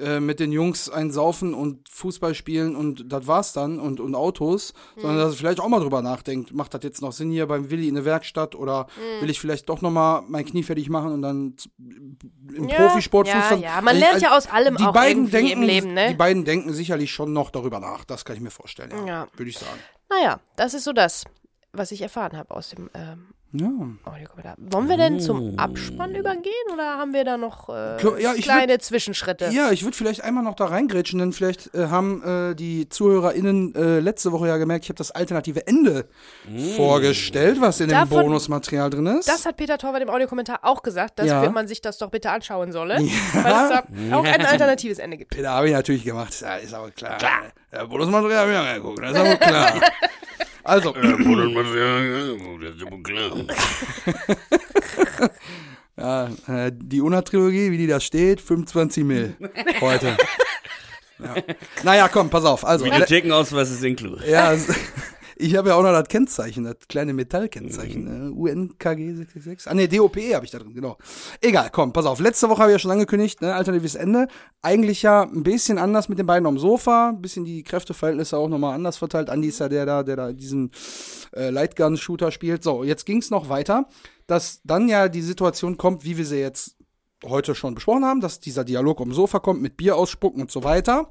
äh, 0.00 0.20
mit 0.20 0.40
den 0.40 0.52
Jungs 0.52 0.88
ein 0.90 1.10
Saufen 1.10 1.54
und 1.54 1.88
Fußball 1.88 2.34
spielen 2.34 2.76
und 2.76 3.10
das 3.12 3.26
war's 3.26 3.52
dann 3.52 3.78
und, 3.78 4.00
und 4.00 4.14
Autos, 4.14 4.72
sondern 4.96 5.18
dass 5.18 5.34
er 5.34 5.38
vielleicht 5.38 5.60
auch 5.60 5.68
mal 5.68 5.80
drüber 5.80 6.02
nachdenkt, 6.02 6.52
macht 6.52 6.74
das 6.74 6.82
jetzt 6.82 7.02
noch 7.02 7.12
Sinn 7.12 7.30
hier 7.30 7.46
beim 7.46 7.70
Willi 7.70 7.88
in 7.88 7.94
der 7.94 8.04
Werkstatt 8.04 8.54
oder 8.54 8.86
will 9.20 9.30
ich 9.30 9.40
vielleicht 9.40 9.68
doch 9.68 9.80
noch 9.82 9.90
mal 9.90 10.22
mein 10.28 10.44
Knie 10.44 10.62
fertig 10.62 10.88
machen 10.90 11.12
und 11.12 11.22
dann 11.22 11.54
im 12.54 12.68
Ja, 12.68 12.76
Profisport 12.76 13.28
ja, 13.28 13.40
Fußball. 13.40 13.60
ja. 13.60 13.80
Man 13.80 13.96
lernt 13.96 14.22
ja 14.22 14.36
aus 14.36 14.46
allem 14.48 14.76
die 14.76 14.84
auch 14.84 14.92
beiden 14.92 15.30
denken, 15.30 15.52
im 15.52 15.62
Leben, 15.62 15.94
ne? 15.94 16.08
Die 16.08 16.14
beiden 16.14 16.44
denken 16.44 16.72
sicherlich 16.72 17.10
schon 17.12 17.32
noch 17.32 17.50
darüber 17.50 17.80
nach, 17.80 18.04
das 18.04 18.24
kann 18.24 18.36
ich 18.36 18.42
mir 18.42 18.50
vorstellen, 18.50 18.90
ja, 18.90 19.06
Ja. 19.06 19.28
würde 19.36 19.50
ich 19.50 19.58
sagen. 19.58 19.78
Naja, 20.08 20.40
das 20.56 20.74
ist 20.74 20.84
so 20.84 20.92
das, 20.92 21.24
was 21.72 21.90
ich 21.92 22.02
erfahren 22.02 22.36
habe 22.36 22.54
aus 22.54 22.70
dem 22.70 22.90
ähm, 22.94 23.28
Ja. 23.58 23.68
Audiokommentar. 24.12 24.54
Wollen 24.58 24.88
wir 24.88 24.96
denn 24.96 25.20
zum 25.20 25.58
Abspann 25.58 26.14
übergehen 26.14 26.52
oder 26.72 26.98
haben 26.98 27.12
wir 27.14 27.24
da 27.24 27.36
noch 27.36 27.68
äh, 27.68 27.96
Klar, 27.98 28.18
ja, 28.18 28.34
ich 28.34 28.42
kleine 28.42 28.78
Zwischenschritte? 28.78 29.50
Ja, 29.52 29.70
ich 29.72 29.82
würde 29.84 29.96
vielleicht 29.96 30.22
einmal 30.24 30.42
noch 30.44 30.54
da 30.54 30.66
reingrätschen, 30.66 31.18
denn 31.18 31.32
vielleicht 31.32 31.74
äh, 31.74 31.86
haben 31.88 32.22
äh, 32.22 32.54
die 32.54 32.88
ZuhörerInnen 32.88 33.74
äh, 33.74 34.00
letzte 34.00 34.32
Woche 34.32 34.48
ja 34.48 34.56
gemerkt, 34.56 34.84
ich 34.84 34.88
habe 34.90 34.98
das 34.98 35.10
alternative 35.10 35.66
Ende 35.66 36.06
vorgestellt, 36.76 37.60
was 37.60 37.80
in 37.80 37.88
dem 37.88 37.98
Davon- 37.98 38.22
Bonusmaterial 38.24 38.90
drin 38.90 39.06
ist. 39.06 39.28
Das 39.28 39.46
hat 39.46 39.56
Peter 39.56 39.78
Torwart 39.78 40.02
im 40.02 40.10
Audiokommentar 40.10 40.60
auch 40.62 40.82
gesagt, 40.82 41.18
dass 41.18 41.26
Ja. 41.26 41.48
man 41.50 41.68
sich 41.68 41.80
das 41.80 41.98
doch 41.98 42.10
bitte 42.10 42.30
anschauen 42.30 42.72
solle, 42.72 42.94
weil 42.96 43.04
es 43.04 43.70
da 43.70 43.82
auch 44.16 44.24
ein 44.24 44.40
alternatives 44.46 44.98
Ende 44.98 45.16
gibt. 45.16 45.36
da 45.42 45.52
habe 45.54 45.68
ich 45.68 45.72
natürlich 45.74 46.04
gemacht, 46.04 46.34
ja, 46.40 46.56
ist 46.56 46.74
aber 46.74 46.90
klar. 46.90 47.16
klar. 47.18 47.42
Ja, 47.72 47.84
Bonusmaterial 47.84 48.40
habe 48.40 48.52
ich 48.52 48.58
angeguckt, 48.58 49.02
das 49.02 49.10
ist 49.12 49.16
aber 49.18 49.36
klar. 49.36 49.72
Also, 50.66 50.94
ja, 55.96 56.28
äh, 56.48 56.72
die 56.74 57.00
Una-Trilogie, 57.00 57.70
wie 57.70 57.78
die 57.78 57.86
da 57.86 58.00
steht, 58.00 58.40
25 58.40 59.04
Mil 59.04 59.36
heute. 59.80 60.16
Ja. 61.18 61.34
Naja, 61.82 62.08
komm, 62.08 62.28
pass 62.28 62.44
auf. 62.44 62.62
Also, 62.62 62.84
Videothekenausweis 62.84 63.70
ist 63.70 63.82
inklusive. 63.82 64.30
Ja, 64.30 64.54
ich 65.38 65.54
habe 65.56 65.68
ja 65.68 65.74
auch 65.74 65.82
noch 65.82 65.92
das 65.92 66.08
Kennzeichen, 66.08 66.64
das 66.64 66.76
kleine 66.88 67.12
Metallkennzeichen. 67.12 68.06
Äh, 68.06 68.30
UNKG 68.30 69.14
666. 69.14 69.70
Ah, 69.70 69.74
ne, 69.74 69.86
DOPE 69.86 70.34
habe 70.34 70.44
ich 70.44 70.50
da 70.50 70.58
drin, 70.58 70.74
genau. 70.74 70.96
Egal, 71.40 71.68
komm, 71.70 71.92
pass 71.92 72.06
auf. 72.06 72.20
Letzte 72.20 72.48
Woche 72.48 72.62
habe 72.62 72.70
ich 72.70 72.76
ja 72.76 72.78
schon 72.78 72.90
angekündigt, 72.90 73.42
ne, 73.42 73.54
alternatives 73.54 73.94
Ende. 73.94 74.28
Eigentlich 74.62 75.02
ja 75.02 75.22
ein 75.22 75.42
bisschen 75.42 75.78
anders 75.78 76.08
mit 76.08 76.18
den 76.18 76.26
beiden 76.26 76.46
am 76.46 76.58
Sofa, 76.58 77.10
ein 77.10 77.20
bisschen 77.20 77.44
die 77.44 77.62
Kräfteverhältnisse 77.62 78.36
auch 78.36 78.48
nochmal 78.48 78.74
anders 78.74 78.96
verteilt. 78.96 79.28
Andi 79.28 79.48
ist 79.48 79.60
ja 79.60 79.68
der 79.68 79.84
da, 79.84 80.02
der 80.02 80.16
da 80.16 80.32
diesen 80.32 80.70
äh, 81.34 81.50
Lightgun-Shooter 81.50 82.30
spielt. 82.32 82.62
So, 82.62 82.82
jetzt 82.82 83.04
ging 83.04 83.18
es 83.18 83.30
noch 83.30 83.48
weiter, 83.48 83.88
dass 84.26 84.60
dann 84.64 84.88
ja 84.88 85.08
die 85.08 85.22
Situation 85.22 85.76
kommt, 85.76 86.04
wie 86.04 86.16
wir 86.16 86.24
sie 86.24 86.40
jetzt 86.40 86.76
heute 87.24 87.54
schon 87.54 87.74
besprochen 87.74 88.04
haben, 88.04 88.20
dass 88.20 88.40
dieser 88.40 88.64
Dialog 88.64 89.00
am 89.00 89.12
Sofa 89.12 89.38
kommt 89.38 89.62
mit 89.62 89.76
Bier 89.76 89.96
ausspucken 89.96 90.40
und 90.42 90.50
so 90.50 90.64
weiter. 90.64 91.10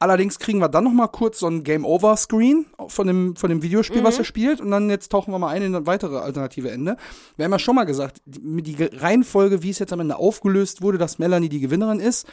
Allerdings 0.00 0.38
kriegen 0.38 0.60
wir 0.60 0.70
dann 0.70 0.84
noch 0.84 0.92
mal 0.92 1.08
kurz 1.08 1.40
so 1.40 1.46
ein 1.46 1.62
Game-Over-Screen 1.62 2.66
von 2.88 3.06
dem, 3.06 3.36
von 3.36 3.50
dem 3.50 3.62
Videospiel, 3.62 4.02
was 4.02 4.16
er 4.16 4.24
spielt. 4.24 4.58
Und 4.62 4.70
dann 4.70 4.88
jetzt 4.88 5.12
tauchen 5.12 5.30
wir 5.30 5.38
mal 5.38 5.50
ein 5.50 5.60
in 5.60 5.74
ein 5.74 5.86
weitere 5.86 6.16
alternative 6.16 6.70
Ende. 6.70 6.96
Wir 7.36 7.44
haben 7.44 7.52
ja 7.52 7.58
schon 7.58 7.74
mal 7.74 7.84
gesagt, 7.84 8.22
die, 8.24 8.62
die 8.62 8.82
Reihenfolge, 8.82 9.62
wie 9.62 9.68
es 9.68 9.78
jetzt 9.78 9.92
am 9.92 10.00
Ende 10.00 10.16
aufgelöst 10.16 10.80
wurde, 10.80 10.96
dass 10.96 11.18
Melanie 11.18 11.50
die 11.50 11.60
Gewinnerin 11.60 12.00
ist, 12.00 12.26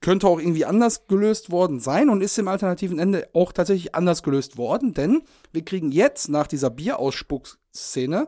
könnte 0.00 0.26
auch 0.26 0.40
irgendwie 0.40 0.64
anders 0.64 1.06
gelöst 1.06 1.52
worden 1.52 1.78
sein 1.78 2.08
und 2.08 2.22
ist 2.22 2.36
im 2.38 2.48
alternativen 2.48 2.98
Ende 2.98 3.28
auch 3.34 3.52
tatsächlich 3.52 3.94
anders 3.94 4.24
gelöst 4.24 4.58
worden, 4.58 4.94
denn 4.94 5.22
wir 5.52 5.64
kriegen 5.64 5.92
jetzt 5.92 6.28
nach 6.28 6.48
dieser 6.48 6.70
Bierausspruchsszene 6.70 8.26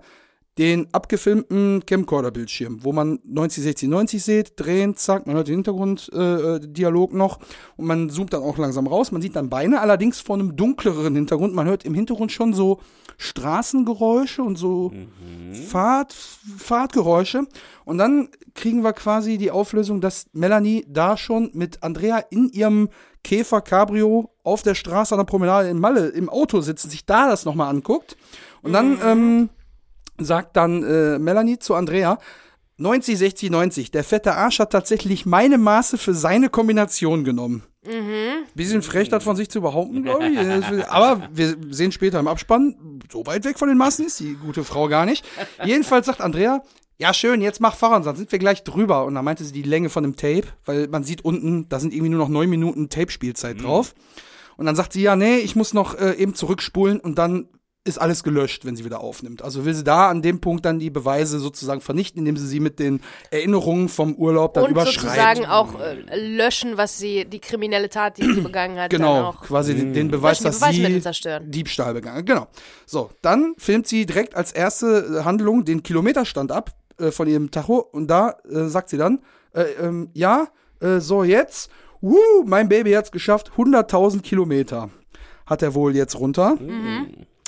den 0.58 0.88
abgefilmten 0.92 1.84
Camcorder-Bildschirm, 1.86 2.84
wo 2.84 2.92
man 2.92 3.20
90, 3.24 3.62
60, 3.64 3.88
90 3.88 4.22
sieht, 4.22 4.52
drehen, 4.56 4.96
zack, 4.96 5.26
man 5.26 5.36
hört 5.36 5.48
den 5.48 5.54
Hintergrunddialog 5.54 7.12
noch 7.12 7.38
und 7.76 7.86
man 7.86 8.10
zoomt 8.10 8.32
dann 8.32 8.42
auch 8.42 8.58
langsam 8.58 8.86
raus. 8.86 9.12
Man 9.12 9.22
sieht 9.22 9.36
dann 9.36 9.48
Beine, 9.48 9.80
allerdings 9.80 10.20
vor 10.20 10.36
einem 10.36 10.56
dunkleren 10.56 11.14
Hintergrund. 11.14 11.54
Man 11.54 11.66
hört 11.66 11.84
im 11.84 11.94
Hintergrund 11.94 12.32
schon 12.32 12.52
so 12.52 12.80
Straßengeräusche 13.16 14.42
und 14.42 14.56
so 14.56 14.92
Fahrt, 15.68 16.12
Fahrtgeräusche. 16.12 17.46
Und 17.84 17.98
dann 17.98 18.28
kriegen 18.54 18.82
wir 18.82 18.92
quasi 18.92 19.38
die 19.38 19.50
Auflösung, 19.50 20.00
dass 20.00 20.26
Melanie 20.32 20.84
da 20.88 21.16
schon 21.16 21.50
mit 21.54 21.82
Andrea 21.82 22.18
in 22.18 22.50
ihrem 22.50 22.88
Käfer 23.22 23.60
Cabrio 23.60 24.30
auf 24.42 24.62
der 24.62 24.74
Straße 24.74 25.14
an 25.14 25.20
der 25.20 25.24
Promenade 25.24 25.68
in 25.68 25.78
Malle 25.78 26.08
im 26.08 26.28
Auto 26.28 26.60
sitzt, 26.60 26.90
sich 26.90 27.06
da 27.06 27.28
das 27.28 27.44
nochmal 27.44 27.68
anguckt. 27.68 28.16
Und 28.62 28.72
dann 28.72 28.98
ähm, 29.04 29.48
sagt 30.24 30.56
dann 30.56 30.82
äh, 30.82 31.18
Melanie 31.18 31.58
zu 31.58 31.74
Andrea, 31.74 32.18
90, 32.78 33.18
60, 33.18 33.50
90. 33.50 33.90
Der 33.90 34.04
fette 34.04 34.34
Arsch 34.34 34.58
hat 34.58 34.72
tatsächlich 34.72 35.26
meine 35.26 35.58
Maße 35.58 35.98
für 35.98 36.14
seine 36.14 36.48
Kombination 36.48 37.24
genommen. 37.24 37.62
Bisschen 38.54 38.82
frech, 38.82 39.08
das 39.08 39.24
von 39.24 39.36
sich 39.36 39.50
zu 39.50 39.60
behaupten, 39.60 40.02
glaube 40.02 40.28
ich. 40.28 40.36
Äh, 40.36 40.82
Aber 40.88 41.28
wir 41.32 41.56
sehen 41.70 41.92
später 41.92 42.18
im 42.18 42.28
Abspann, 42.28 43.00
so 43.10 43.26
weit 43.26 43.44
weg 43.44 43.58
von 43.58 43.68
den 43.68 43.78
Maßen 43.78 44.04
ist 44.06 44.20
die 44.20 44.34
gute 44.34 44.64
Frau 44.64 44.88
gar 44.88 45.06
nicht. 45.06 45.24
Jedenfalls 45.64 46.06
sagt 46.06 46.20
Andrea, 46.20 46.62
ja 46.98 47.14
schön, 47.14 47.40
jetzt 47.40 47.60
mach 47.60 47.74
voran, 47.76 48.02
sonst 48.02 48.18
sind 48.18 48.32
wir 48.32 48.38
gleich 48.38 48.64
drüber. 48.64 49.04
Und 49.04 49.14
dann 49.14 49.24
meinte 49.24 49.44
sie 49.44 49.52
die 49.52 49.62
Länge 49.62 49.88
von 49.88 50.02
dem 50.02 50.16
Tape, 50.16 50.44
weil 50.66 50.88
man 50.88 51.04
sieht 51.04 51.24
unten, 51.24 51.68
da 51.68 51.80
sind 51.80 51.92
irgendwie 51.94 52.10
nur 52.10 52.18
noch 52.18 52.28
neun 52.28 52.50
Minuten 52.50 52.88
Tape-Spielzeit 52.90 53.62
drauf. 53.62 53.94
Und 54.56 54.66
dann 54.66 54.76
sagt 54.76 54.92
sie, 54.92 55.00
ja, 55.02 55.16
nee, 55.16 55.38
ich 55.38 55.56
muss 55.56 55.72
noch 55.72 55.98
äh, 55.98 56.14
eben 56.16 56.34
zurückspulen 56.34 57.00
und 57.00 57.18
dann 57.18 57.48
ist 57.84 57.98
alles 57.98 58.22
gelöscht, 58.22 58.66
wenn 58.66 58.76
sie 58.76 58.84
wieder 58.84 59.00
aufnimmt. 59.00 59.40
Also 59.42 59.64
will 59.64 59.72
sie 59.74 59.84
da 59.84 60.10
an 60.10 60.20
dem 60.20 60.40
Punkt 60.40 60.66
dann 60.66 60.78
die 60.78 60.90
Beweise 60.90 61.38
sozusagen 61.38 61.80
vernichten, 61.80 62.18
indem 62.20 62.36
sie 62.36 62.46
sie 62.46 62.60
mit 62.60 62.78
den 62.78 63.00
Erinnerungen 63.30 63.88
vom 63.88 64.14
Urlaub 64.16 64.52
dann 64.54 64.64
Und 64.64 64.70
überschreibt. 64.72 65.00
sozusagen 65.00 65.46
auch 65.46 65.80
äh, 65.80 65.96
löschen, 66.36 66.76
was 66.76 66.98
sie, 66.98 67.24
die 67.24 67.38
kriminelle 67.38 67.88
Tat, 67.88 68.18
die 68.18 68.34
sie 68.34 68.40
begangen 68.42 68.78
hat, 68.78 68.92
dann 68.92 69.00
Genau, 69.00 69.24
auch 69.28 69.40
quasi 69.42 69.74
den, 69.74 69.94
den 69.94 70.10
Beweis, 70.10 70.40
löschen, 70.40 70.58
die 70.72 70.82
dass 70.82 70.92
sie 70.92 71.00
zerstören. 71.00 71.50
Diebstahl 71.50 71.94
begangen 71.94 72.18
hat. 72.18 72.26
Genau. 72.26 72.48
So, 72.84 73.10
dann 73.22 73.54
filmt 73.56 73.86
sie 73.86 74.04
direkt 74.04 74.34
als 74.34 74.52
erste 74.52 75.20
äh, 75.20 75.24
Handlung 75.24 75.64
den 75.64 75.82
Kilometerstand 75.82 76.52
ab 76.52 76.74
äh, 76.98 77.10
von 77.10 77.28
ihrem 77.28 77.50
Tacho 77.50 77.78
und 77.78 78.08
da 78.08 78.36
äh, 78.50 78.66
sagt 78.66 78.90
sie 78.90 78.98
dann, 78.98 79.20
äh, 79.54 79.62
ähm, 79.80 80.10
ja, 80.12 80.48
äh, 80.80 80.98
so 81.00 81.24
jetzt, 81.24 81.70
wuh, 82.02 82.18
mein 82.44 82.68
Baby 82.68 82.92
hat's 82.92 83.10
geschafft, 83.10 83.52
100.000 83.56 84.20
Kilometer 84.20 84.90
hat 85.46 85.62
er 85.62 85.74
wohl 85.74 85.96
jetzt 85.96 86.18
runter. 86.20 86.58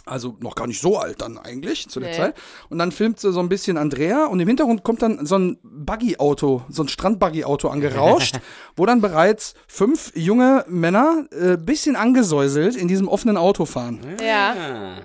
Also 0.04 0.36
noch 0.40 0.54
gar 0.56 0.66
nicht 0.66 0.80
so 0.80 0.98
alt 0.98 1.22
dann 1.22 1.38
eigentlich 1.38 1.88
zu 1.88 2.00
der 2.00 2.10
Nee. 2.10 2.16
Zeit. 2.16 2.34
Und 2.68 2.78
dann 2.78 2.90
filmt 2.90 3.20
sie 3.20 3.32
so 3.32 3.38
ein 3.40 3.48
bisschen 3.48 3.76
Andrea 3.76 4.26
und 4.26 4.40
im 4.40 4.48
Hintergrund 4.48 4.82
kommt 4.82 5.00
dann 5.02 5.24
so 5.24 5.38
ein 5.38 5.58
Buggy-Auto, 5.62 6.62
so 6.68 6.82
ein 6.82 6.88
Strand-Buggy-Auto 6.88 7.68
angerauscht, 7.68 8.40
wo 8.76 8.84
dann 8.84 9.00
bereits 9.00 9.54
fünf 9.68 10.12
junge 10.16 10.64
Männer 10.68 11.24
äh, 11.30 11.56
bisschen 11.56 11.94
angesäuselt 11.94 12.74
in 12.74 12.88
diesem 12.88 13.06
offenen 13.06 13.36
Auto 13.36 13.64
fahren. 13.64 14.00
Ja. 14.20 14.54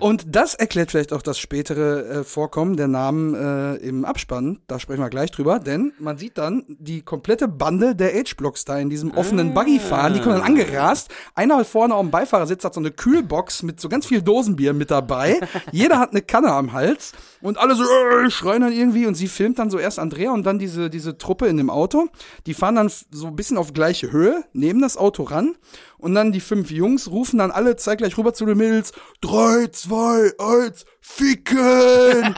Und 0.00 0.24
das 0.34 0.54
erklärt 0.54 0.90
vielleicht 0.90 1.12
auch 1.12 1.22
das 1.22 1.38
spätere 1.38 2.20
äh, 2.20 2.24
Vorkommen 2.24 2.76
der 2.76 2.88
Namen 2.88 3.34
äh, 3.34 3.76
im 3.76 4.04
Abspann. 4.04 4.60
Da 4.66 4.80
sprechen 4.80 5.00
wir 5.00 5.10
gleich 5.10 5.30
drüber, 5.30 5.60
denn 5.60 5.92
man 6.00 6.18
sieht 6.18 6.38
dann 6.38 6.64
die 6.68 7.02
komplette 7.02 7.46
Bande 7.46 7.94
der 7.94 8.12
H-Blocks 8.14 8.64
da 8.64 8.78
in 8.78 8.90
diesem 8.90 9.12
offenen 9.12 9.54
Buggy 9.54 9.78
fahren. 9.78 10.14
Die 10.14 10.20
kommen 10.20 10.36
dann 10.36 10.44
angerast. 10.44 11.08
Einer 11.36 11.56
halt 11.56 11.66
vorne 11.68 11.94
auf 11.94 12.02
dem 12.02 12.10
Beifahrersitz 12.10 12.64
hat 12.64 12.74
so 12.74 12.80
eine 12.80 12.90
Kühlbox 12.90 13.62
mit 13.62 13.80
so 13.80 13.88
ganz 13.88 14.06
viel 14.06 14.22
Dosenbier 14.22 14.72
mit 14.72 14.87
dabei. 14.90 15.40
Jeder 15.72 15.98
hat 15.98 16.10
eine 16.10 16.22
Kanne 16.22 16.52
am 16.52 16.72
Hals 16.72 17.12
und 17.40 17.58
alle 17.58 17.74
so 17.74 17.84
äh, 17.84 18.30
schreien 18.30 18.62
dann 18.62 18.72
irgendwie 18.72 19.06
und 19.06 19.14
sie 19.14 19.28
filmt 19.28 19.58
dann 19.58 19.70
so 19.70 19.78
erst 19.78 19.98
Andrea 19.98 20.32
und 20.32 20.44
dann 20.44 20.58
diese, 20.58 20.90
diese 20.90 21.18
Truppe 21.18 21.46
in 21.46 21.56
dem 21.56 21.70
Auto. 21.70 22.08
Die 22.46 22.54
fahren 22.54 22.76
dann 22.76 22.90
so 23.10 23.26
ein 23.26 23.36
bisschen 23.36 23.58
auf 23.58 23.72
gleiche 23.72 24.12
Höhe, 24.12 24.44
nehmen 24.52 24.80
das 24.80 24.96
Auto 24.96 25.22
ran 25.24 25.56
und 25.98 26.14
dann 26.14 26.32
die 26.32 26.40
fünf 26.40 26.70
Jungs 26.70 27.10
rufen 27.10 27.38
dann 27.38 27.50
alle 27.50 27.76
zeitgleich 27.76 28.16
rüber 28.18 28.34
zu 28.34 28.46
den 28.46 28.58
Mädels. 28.58 28.92
Drei, 29.20 29.66
zwei, 29.68 30.32
eins, 30.38 30.84
ficken! 31.00 32.34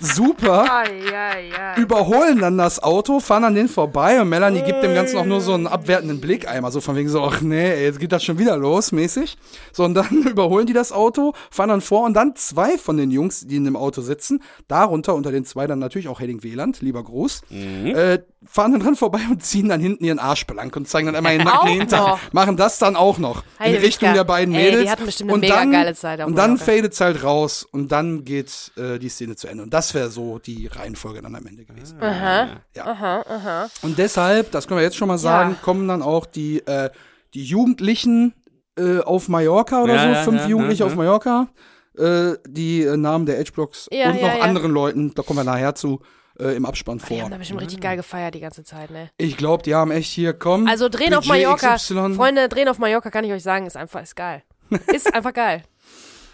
Super. 0.00 0.84
Überholen 1.76 2.38
dann 2.40 2.56
das 2.58 2.82
Auto, 2.82 3.20
fahren 3.20 3.44
an 3.44 3.54
den 3.54 3.68
vorbei 3.68 4.20
und 4.20 4.28
Melanie 4.28 4.62
gibt 4.62 4.82
dem 4.82 4.94
Ganzen 4.94 5.18
auch 5.18 5.24
nur 5.24 5.40
so 5.40 5.54
einen 5.54 5.66
abwertenden 5.66 6.20
Blick 6.20 6.48
einmal, 6.48 6.70
so 6.72 6.80
von 6.80 6.94
wegen 6.96 7.08
so, 7.08 7.22
ach 7.22 7.40
nee, 7.40 7.70
ey, 7.72 7.84
jetzt 7.84 7.98
geht 7.98 8.12
das 8.12 8.22
schon 8.24 8.38
wieder 8.38 8.56
los, 8.56 8.92
mäßig. 8.92 9.36
So, 9.72 9.84
und 9.84 9.94
dann 9.94 10.22
überholen 10.30 10.66
die 10.66 10.72
das 10.72 10.92
Auto, 10.92 11.32
fahren 11.50 11.68
dann 11.68 11.80
vor 11.80 12.04
und 12.04 12.14
dann 12.14 12.36
zwei 12.36 12.78
von 12.78 12.96
den 12.96 13.10
Jungs, 13.10 13.46
die 13.46 13.56
in 13.56 13.64
dem 13.64 13.76
Auto 13.76 14.00
sitzen, 14.00 14.42
darunter 14.68 15.14
unter 15.14 15.32
den 15.32 15.44
zwei 15.44 15.66
dann 15.66 15.78
natürlich 15.78 16.08
auch 16.08 16.20
Hedding 16.20 16.42
Wieland, 16.42 16.80
lieber 16.80 17.02
Gruß, 17.02 17.42
äh, 17.50 18.18
fahren 18.46 18.72
dann 18.72 18.80
dran 18.80 18.94
vorbei 18.96 19.20
und 19.30 19.42
ziehen 19.42 19.68
dann 19.68 19.80
hinten 19.80 20.04
ihren 20.04 20.18
Arsch 20.20 20.46
blank 20.46 20.74
und 20.76 20.88
zeigen 20.88 21.06
dann 21.06 21.16
einmal 21.16 21.34
ihren 21.34 21.44
nackten 21.44 21.68
Auch 21.68 21.74
Hintern. 21.74 22.00
noch. 22.00 22.32
Machen 22.32 22.56
das 22.56 22.78
dann 22.78 22.94
auch 22.96 23.18
noch. 23.18 23.42
In 23.58 23.64
Heilige 23.66 23.82
Richtung 23.82 24.14
der 24.14 24.24
beiden 24.24 24.54
Ey, 24.54 24.70
die 24.70 24.76
Mädels. 24.76 24.90
hatten 24.90 25.06
bestimmt 25.06 25.30
eine 25.30 25.34
und 25.34 25.40
mega 25.40 25.54
dann, 25.56 25.72
geile 25.72 25.94
Zeit 25.94 26.24
Und 26.24 26.36
dann 26.36 26.56
fadet 26.56 26.98
halt 27.00 27.24
raus 27.24 27.66
und 27.70 27.90
dann 27.90 28.24
geht 28.24 28.70
äh, 28.76 28.98
die 28.98 29.08
Szene 29.08 29.34
zu 29.36 29.48
Ende. 29.48 29.57
Und 29.60 29.74
das 29.74 29.94
wäre 29.94 30.10
so 30.10 30.38
die 30.38 30.66
Reihenfolge 30.66 31.22
dann 31.22 31.34
am 31.34 31.46
Ende 31.46 31.64
gewesen. 31.64 32.00
Aha. 32.02 32.60
Ja. 32.76 32.86
Aha, 32.86 33.24
aha. 33.28 33.68
Und 33.82 33.98
deshalb, 33.98 34.50
das 34.52 34.66
können 34.66 34.78
wir 34.78 34.84
jetzt 34.84 34.96
schon 34.96 35.08
mal 35.08 35.18
sagen, 35.18 35.50
Ja. 35.52 35.56
kommen 35.62 35.86
dann 35.88 36.02
auch 36.02 36.26
die, 36.26 36.66
äh, 36.66 36.90
die 37.34 37.44
Jugendlichen 37.44 38.34
äh, 38.78 39.00
auf 39.00 39.28
Mallorca 39.28 39.82
oder 39.82 39.94
Ja, 39.94 40.02
so, 40.02 40.08
ja, 40.08 40.22
fünf 40.24 40.40
ja, 40.42 40.46
Jugendliche 40.48 40.80
ja, 40.80 40.86
auf 40.86 40.92
ja. 40.92 40.96
Mallorca. 40.96 41.48
äh, 41.98 42.34
die 42.46 42.82
äh, 42.84 42.96
Namen 42.96 43.26
der 43.26 43.40
Edgeblocks 43.40 43.88
Ja, 43.90 44.10
und 44.10 44.16
ja, 44.20 44.28
noch 44.28 44.36
ja. 44.36 44.42
anderen 44.44 44.70
Leuten, 44.70 45.14
da 45.14 45.22
kommen 45.22 45.40
wir 45.40 45.44
nachher 45.44 45.74
zu, 45.74 46.00
äh, 46.38 46.54
im 46.56 46.64
Abspann 46.64 46.98
Die 46.98 47.04
vor. 47.06 47.22
haben 47.22 47.30
da 47.32 47.38
bestimmt 47.38 47.60
richtig 47.60 47.80
geil 47.80 47.96
gefeiert 47.96 48.34
die 48.36 48.40
ganze 48.40 48.62
Zeit, 48.62 48.90
ne? 48.92 49.10
Ich 49.16 49.36
glaube, 49.36 49.64
die 49.64 49.74
haben 49.74 49.90
echt 49.90 50.12
hier, 50.12 50.32
komm. 50.32 50.68
Also 50.68 50.88
drehen 50.88 51.12
auf 51.14 51.26
Mallorca, 51.26 51.74
XY. 51.74 52.14
Freunde, 52.14 52.48
drehen 52.48 52.68
auf 52.68 52.78
Mallorca 52.78 53.10
kann 53.10 53.24
ich 53.24 53.32
euch 53.32 53.42
sagen, 53.42 53.66
ist 53.66 53.76
einfach, 53.76 54.00
ist 54.02 54.14
geil. 54.14 54.42
Ist 54.94 55.12
einfach 55.14 55.32
geil. 55.32 55.62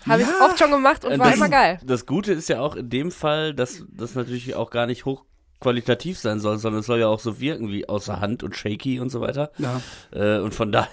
Habe 0.07 0.23
ich 0.23 0.29
Ja. 0.29 0.47
oft 0.47 0.59
schon 0.59 0.71
gemacht 0.71 1.05
und 1.05 1.13
Äh, 1.13 1.19
war 1.19 1.27
das- 1.27 1.37
immer 1.37 1.49
geil. 1.49 1.79
Das 1.85 2.07
Gute 2.07 2.33
ist 2.33 2.49
ja 2.49 2.61
auch 2.61 2.77
in 2.77 2.91
dem 2.91 3.11
Fall, 3.11 3.55
dass 3.55 3.85
das 3.91 4.15
natürlich 4.15 4.55
auch 4.55 4.71
gar 4.71 4.87
nicht 4.87 5.05
hochqualitativ 5.05 6.19
sein 6.19 6.41
soll, 6.41 6.59
sondern 6.59 6.81
es 6.81 6.87
soll 6.87 7.01
ja 7.01 7.09
auch 7.09 7.21
so 7.21 7.41
wirken 7.41 7.69
wie 7.69 7.89
außer 7.89 8.21
Hand 8.21 8.43
und 8.43 8.55
shaky 8.57 9.01
und 9.01 9.11
so 9.11 9.21
weiter. 9.21 9.51
Ja. 9.59 9.81
Äh, 10.13 10.39
und 10.41 10.55
von 10.55 10.73
daher 10.73 10.89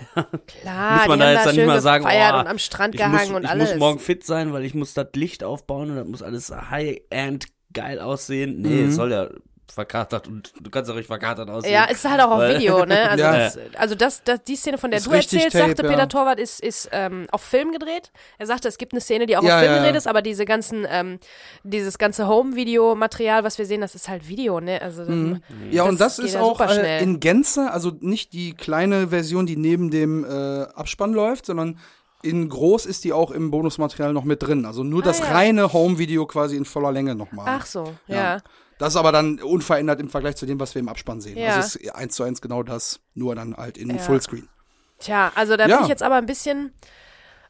Klar, 0.62 0.98
muss 1.00 1.08
man 1.08 1.20
da 1.20 1.32
jetzt 1.32 1.42
da 1.42 1.46
dann 1.48 1.56
nicht 1.56 1.66
mal 1.68 1.82
sagen, 1.82 2.04
gefeiert 2.06 2.34
oh, 2.36 2.40
und 2.40 2.48
am 2.48 2.58
Strand 2.60 2.96
ich, 2.96 3.00
gehangen 3.02 3.18
muss, 3.18 3.30
und 3.38 3.44
ich 3.44 3.50
alles. 3.50 3.70
muss 3.72 3.80
morgen 3.80 4.00
fit 4.00 4.24
sein, 4.26 4.54
weil 4.54 4.64
ich 4.64 4.74
muss 4.74 4.94
das 4.94 5.08
Licht 5.16 5.44
aufbauen 5.44 5.90
und 5.92 5.96
das 5.98 6.08
muss 6.08 6.22
alles 6.24 6.52
High-End 6.52 7.46
geil 7.74 8.00
aussehen. 8.00 8.62
Nee, 8.62 8.84
Mhm. 8.84 8.90
es 8.90 8.96
soll 8.96 9.12
ja 9.12 9.30
verkatert 9.72 10.28
und 10.28 10.54
du 10.60 10.70
kannst 10.70 10.90
auch 10.92 10.96
nicht 10.96 11.08
verkatert 11.08 11.50
aussehen. 11.50 11.74
Ja, 11.74 11.86
ist 11.86 12.04
halt 12.10 12.22
auch 12.22 12.32
auf 12.32 12.42
Video, 12.50 12.86
ne? 12.86 13.10
Also, 13.10 13.24
Ja. 13.24 13.38
das, 13.38 13.60
also 13.78 13.96
das, 13.96 14.24
das, 14.24 14.44
die 14.44 14.56
Szene, 14.56 14.78
von 14.78 14.92
der 14.92 15.00
Ist 15.00 15.08
du 15.08 15.12
richtig 15.12 15.44
erzählst, 15.44 15.58
Tape, 15.58 15.68
sagte 15.70 15.84
ja. 15.84 15.90
Peter 15.92 16.08
Torwart, 16.10 16.40
ist, 16.40 16.60
ist 16.62 16.90
ähm, 16.92 17.28
auf 17.32 17.42
Film 17.42 17.72
gedreht. 17.72 18.12
Er 18.38 18.48
sagte, 18.48 18.68
es 18.68 18.78
gibt 18.78 18.94
eine 18.94 19.02
Szene, 19.02 19.26
die 19.26 19.38
auch 19.38 19.44
Ja, 19.44 19.58
auf 19.58 19.64
Film 19.64 19.76
gedreht 19.76 19.96
ist, 19.96 20.08
aber 20.08 20.22
diese 20.22 20.46
ganzen, 20.46 20.86
ähm, 20.90 21.20
dieses 21.64 21.98
ganze 21.98 22.28
Home-Video-Material, 22.28 23.44
was 23.44 23.58
wir 23.58 23.66
sehen, 23.66 23.82
das 23.82 23.96
ist 23.96 24.08
halt 24.10 24.28
Video, 24.28 24.60
ne? 24.60 24.82
Also 24.82 25.04
Mhm. 25.04 25.42
Ja, 25.72 25.84
und 25.84 26.00
Das 26.00 26.20
ist 26.20 26.36
auch 26.38 26.62
äh, 26.62 27.02
in 27.02 27.20
Gänze, 27.20 27.72
also 27.72 27.92
nicht 28.00 28.34
die 28.34 28.54
kleine 28.54 29.10
Version, 29.10 29.46
die 29.46 29.56
neben 29.58 29.92
dem 29.92 30.24
äh, 30.24 30.64
Abspann 30.76 31.14
läuft, 31.14 31.46
sondern 31.46 31.80
in 32.24 32.50
groß 32.50 32.86
ist 32.86 33.04
die 33.04 33.14
auch 33.14 33.32
im 33.32 33.50
Bonusmaterial 33.50 34.14
noch 34.14 34.24
mit 34.26 34.44
drin. 34.44 34.66
Also 34.66 34.84
nur 34.84 35.02
Ah, 35.02 35.06
das 35.06 35.20
ja. 35.20 35.26
reine 35.26 35.74
Home-Video 35.74 36.26
quasi 36.28 36.56
in 36.56 36.66
voller 36.66 36.92
Länge 36.92 37.16
nochmal. 37.16 37.46
Ach 37.50 37.66
so, 37.66 37.94
ja. 38.08 38.16
Ja. 38.16 38.38
Das 38.82 38.94
ist 38.94 38.98
aber 38.98 39.12
dann 39.12 39.40
unverändert 39.40 40.00
im 40.00 40.10
Vergleich 40.10 40.36
zu 40.38 40.48
dem, 40.48 40.60
was 40.60 40.74
wir 40.74 40.80
im 40.80 40.90
Abspann 40.90 41.22
sehen. 41.22 41.38
Ja. 41.38 41.56
Das 41.56 41.76
ist 41.76 41.94
eins 41.94 42.16
zu 42.16 42.24
eins 42.24 42.42
genau 42.42 42.64
das, 42.64 43.00
nur 43.14 43.36
dann 43.36 43.56
halt 43.56 43.78
in 43.78 43.92
Ja. 43.92 43.98
Fullscreen. 44.00 44.50
Tja, 44.98 45.32
also 45.36 45.56
da 45.56 45.68
Ja. 45.68 45.76
bin 45.76 45.84
ich 45.84 45.90
jetzt 45.90 46.02
aber 46.02 46.16
ein 46.16 46.26
bisschen, 46.26 46.74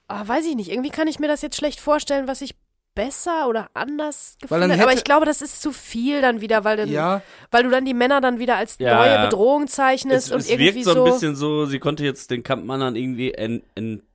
ah, 0.10 0.28
weiß 0.28 0.46
ich 0.46 0.56
nicht, 0.56 0.70
irgendwie 0.70 0.90
kann 0.90 1.08
ich 1.08 1.20
mir 1.20 1.30
das 1.30 1.42
jetzt 1.42 1.56
schlecht 1.56 1.80
vorstellen, 1.80 2.28
was 2.28 2.42
ich 2.42 2.56
besser 2.96 3.48
oder 3.48 3.70
anders 3.74 4.36
gefunden 4.42 4.72
hätte. 4.72 4.84
Aber 4.84 4.92
ich 4.92 5.06
glaube, 5.06 5.26
das 5.26 5.42
ist 5.42 5.62
zu 5.62 5.72
viel 5.72 6.20
dann 6.20 6.42
wieder, 6.42 6.66
weil, 6.66 6.76
dann, 6.76 6.90
Ja, 6.90 7.22
weil 7.50 7.64
du 7.64 7.70
dann 7.70 7.86
die 7.86 7.94
Männer 7.94 8.20
dann 8.20 8.38
wieder 8.40 8.58
als 8.58 8.76
Ja, 8.80 8.98
neue 8.98 9.12
ja. 9.14 9.24
Bedrohung 9.24 9.68
zeichnest 9.70 10.28
Es, 10.28 10.32
und 10.34 10.40
es 10.40 10.50
irgendwie 10.50 10.74
wirkt 10.76 10.84
so 10.84 10.94
so. 10.96 11.06
ein 11.06 11.12
bisschen 11.14 11.36
so, 11.38 11.66
sie 11.66 11.80
konnte 11.80 12.04
jetzt 12.04 12.30
den 12.30 12.44
Kampfmannern 12.44 12.98
irgendwie 12.98 13.32
en, 13.34 13.64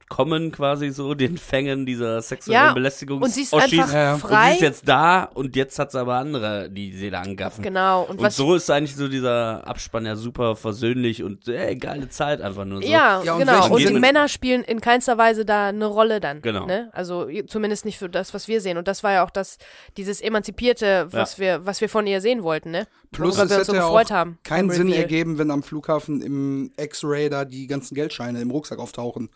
entkommen 0.08 0.52
quasi 0.52 0.90
so, 0.90 1.14
den 1.14 1.36
Fängen 1.36 1.84
dieser 1.84 2.22
sexuellen 2.22 2.66
Ja, 2.68 2.72
Belästigung. 2.72 3.22
und 3.22 3.30
sie 3.30 3.42
ist 3.42 3.52
Oschis. 3.52 3.72
einfach 3.80 3.92
Ja, 3.92 4.02
ja. 4.02 4.12
Und 4.14 4.20
sie 4.20 4.26
frei. 4.28 4.52
ist 4.52 4.60
jetzt 4.60 4.88
da 4.88 5.24
und 5.24 5.56
jetzt 5.56 5.78
hat 5.78 5.90
sie 5.92 5.98
aber 6.00 6.14
andere, 6.14 6.70
die 6.70 6.92
sie 6.92 7.10
da 7.10 7.22
angaffen. 7.22 7.62
genau. 7.62 8.04
Und, 8.04 8.20
Und 8.20 8.32
so 8.32 8.54
ist 8.54 8.70
eigentlich 8.70 8.94
so 8.94 9.08
dieser 9.08 9.66
Abspann 9.66 10.06
ja 10.06 10.14
super 10.16 10.54
versöhnlich 10.54 11.22
und 11.24 11.48
ey, 11.48 11.76
geile 11.76 12.08
Zeit 12.08 12.40
einfach 12.40 12.64
nur 12.64 12.82
so. 12.82 12.88
Ja, 12.88 13.22
Ja, 13.24 13.32
und 13.34 13.40
genau. 13.40 13.68
Und 13.68 13.80
die 13.80 13.92
Männer 13.94 14.28
spielen 14.28 14.62
in 14.62 14.80
keinster 14.80 15.18
Weise 15.18 15.44
da 15.44 15.68
eine 15.68 15.86
Rolle 15.86 16.20
dann. 16.20 16.40
Genau. 16.40 16.66
Ne? 16.66 16.88
Also 16.92 17.26
zumindest 17.48 17.84
nicht 17.84 17.98
für 17.98 18.08
das, 18.08 18.32
was 18.32 18.46
wir 18.48 18.60
sehen. 18.60 18.78
Und 18.78 18.86
das 18.88 19.02
war 19.02 19.12
ja 19.12 19.24
auch 19.24 19.30
das, 19.30 19.58
dieses 19.96 20.20
Emanzipierte, 20.20 21.08
was 21.10 21.38
wir, 21.40 21.66
was 21.66 21.80
wir 21.80 21.88
von 21.88 22.06
ihr 22.06 22.20
sehen 22.20 22.42
wollten, 22.44 22.70
ne? 22.70 22.86
plus 23.12 23.36
Worüber 23.38 23.44
es 23.44 23.50
wir 23.50 23.58
uns 23.58 23.66
so 23.66 23.72
hätte 23.72 23.82
ja 23.82 23.86
gefreut 23.88 24.06
auch 24.06 24.16
haben. 24.16 24.38
keinen 24.44 24.70
Sinn 24.70 24.92
ergeben, 24.92 25.38
wenn 25.38 25.50
am 25.50 25.62
Flughafen 25.62 26.20
im 26.22 26.70
X-Ray 26.76 27.28
da 27.28 27.44
die 27.44 27.66
ganzen 27.66 27.94
Geldscheine 27.94 28.40
im 28.40 28.50
Rucksack 28.50 28.78
auftauchen. 28.78 29.30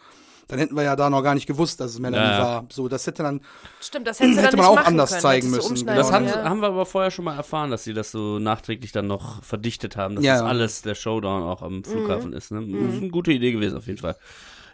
Dann 0.50 0.58
hätten 0.58 0.74
wir 0.76 0.82
ja 0.82 0.96
da 0.96 1.08
noch 1.08 1.22
gar 1.22 1.34
nicht 1.34 1.46
gewusst, 1.46 1.80
dass 1.80 1.92
es 1.92 1.98
Melanie 2.00 2.24
Ja, 2.24 2.38
war. 2.42 2.66
So, 2.70 2.88
das 2.88 3.06
hätte 3.06 3.22
dann 3.22 3.40
Stimmt, 3.80 4.06
das 4.06 4.18
hätte, 4.20 4.32
Hätte 4.42 4.56
man 4.56 4.66
auch 4.66 4.76
anders 4.84 5.10
können, 5.10 5.22
zeigen 5.22 5.50
müssen, 5.50 5.86
Das 5.86 6.10
haben, 6.12 6.26
ja. 6.26 6.44
haben 6.44 6.60
wir 6.60 6.68
aber 6.68 6.86
vorher 6.86 7.10
schon 7.10 7.24
mal 7.24 7.36
erfahren, 7.36 7.70
dass 7.70 7.84
sie 7.84 7.94
das 7.94 8.10
so 8.10 8.38
nachträglich 8.38 8.92
dann 8.92 9.06
noch 9.06 9.42
verdichtet 9.44 9.96
haben, 9.96 10.16
dass 10.16 10.24
Ja, 10.24 10.34
das 10.34 10.42
ja. 10.42 10.46
alles 10.48 10.82
der 10.82 10.94
Showdown 10.94 11.42
auch 11.44 11.62
am 11.62 11.84
Flughafen 11.84 12.32
ist. 12.32 12.50
Ne? 12.50 12.66
Das 12.66 12.94
ist 12.94 13.00
eine 13.00 13.10
gute 13.10 13.32
Idee 13.32 13.52
gewesen 13.52 13.78
auf 13.78 13.86
jeden 13.86 13.98
Fall. 13.98 14.16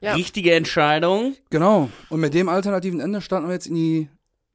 Ja. 0.01 0.15
Richtige 0.15 0.55
Entscheidung. 0.55 1.35
Genau. 1.51 1.91
Und 2.11 2.21
mit 2.21 2.35
dem 2.35 2.49
alternativen 2.49 3.01
Ende 3.01 3.21
starten 3.21 3.47
wir 3.47 3.55
jetzt 3.55 3.67
in 3.67 3.75
die 3.75 4.09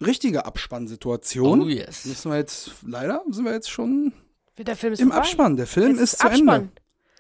richtige 0.04 0.46
Abspannsituation. 0.46 1.62
Oh 1.62 1.68
yes. 1.68 2.06
Müssen 2.06 2.32
wir 2.32 2.38
jetzt, 2.38 2.72
leider 2.86 3.22
sind 3.30 3.46
wir 3.46 3.54
jetzt 3.54 3.70
schon 3.70 4.14
Der 4.58 4.76
Film 4.76 4.94
ist 4.94 5.00
im 5.00 5.08
vorbei. 5.10 5.22
Abspann. 5.22 5.56
Der 5.58 5.68
Film 5.68 5.92
Jetzt 5.92 6.02
ist, 6.02 6.20
zu 6.20 6.26
Abspann. 6.28 6.62
Ende. 6.62 6.72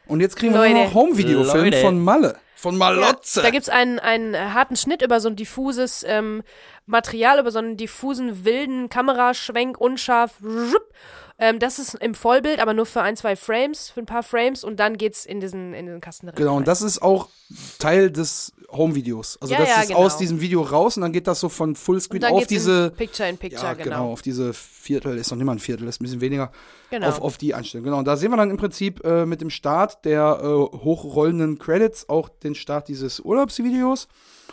Und 0.07 0.19
jetzt 0.19 0.35
kriegen 0.35 0.53
wir 0.53 0.59
Leute. 0.61 0.73
nur 0.73 0.83
noch 0.85 0.93
Home-Video-Film 0.93 1.73
von 1.81 1.99
Malle. 1.99 2.37
Von 2.61 2.77
Malotze. 2.77 3.41
Da 3.41 3.49
gibt's 3.49 3.69
einen, 3.69 3.97
einen 3.97 4.53
harten 4.53 4.75
Schnitt 4.75 5.01
über 5.01 5.19
so 5.19 5.29
ein 5.29 5.35
diffuses 5.35 6.05
ähm, 6.07 6.43
Material, 6.85 7.39
über 7.39 7.49
so 7.49 7.57
einen 7.57 7.75
diffusen, 7.75 8.45
wilden 8.45 8.87
Kameraschwenk, 8.87 9.81
unscharf. 9.81 10.35
Rup. 10.43 10.93
Ähm, 11.41 11.57
das 11.57 11.79
ist 11.79 11.95
im 11.95 12.13
Vollbild, 12.13 12.59
aber 12.59 12.75
nur 12.75 12.85
für 12.85 13.01
ein, 13.01 13.17
zwei 13.17 13.35
Frames, 13.35 13.89
für 13.89 13.99
ein 13.99 14.05
paar 14.05 14.21
Frames 14.21 14.63
und 14.63 14.79
dann 14.79 14.95
geht's 14.95 15.25
in 15.25 15.39
diesen, 15.39 15.73
in 15.73 15.87
diesen 15.87 15.99
Kasten 15.99 16.27
drin. 16.27 16.35
Genau, 16.35 16.55
und 16.55 16.67
das 16.67 16.83
ist 16.83 17.01
auch 17.01 17.29
Teil 17.79 18.11
des 18.11 18.53
Home-Videos. 18.71 19.39
Also 19.41 19.55
Ja, 19.55 19.59
das 19.59 19.69
ja, 19.69 19.81
ist 19.81 19.87
genau. 19.87 20.01
aus 20.01 20.17
diesem 20.17 20.39
Video 20.39 20.61
raus 20.61 20.97
und 20.97 21.01
dann 21.01 21.11
geht 21.11 21.25
das 21.25 21.39
so 21.39 21.49
von 21.49 21.75
Fullscreen 21.75 22.23
auf 22.25 22.45
diese. 22.45 22.91
Picture 22.91 23.27
in 23.27 23.39
Picture, 23.39 23.63
ja, 23.63 23.73
genau. 23.73 23.83
genau. 23.85 24.11
auf 24.11 24.21
diese 24.21 24.53
Viertel, 24.53 25.17
ist 25.17 25.31
noch 25.31 25.37
nicht 25.37 25.47
mal 25.47 25.53
ein 25.53 25.59
Viertel, 25.59 25.87
ist 25.87 25.99
ein 25.99 26.03
bisschen 26.03 26.21
weniger. 26.21 26.51
Genau. 26.91 27.07
Auf, 27.07 27.21
auf 27.21 27.37
die 27.39 27.55
Einstellung. 27.55 27.85
Genau. 27.85 27.97
Und 27.97 28.05
da 28.05 28.17
sehen 28.17 28.29
wir 28.29 28.37
dann 28.37 28.51
im 28.51 28.57
Prinzip 28.57 29.03
äh, 29.03 29.25
mit 29.25 29.41
dem 29.41 29.49
Start 29.49 30.05
der 30.05 30.41
äh, 30.43 30.45
hochrollenden 30.45 31.57
Credits 31.57 32.07
auch 32.07 32.29
den 32.29 32.53
Start 32.53 32.87
dieses 32.87 33.19
Urlaubsvideos. 33.19 34.07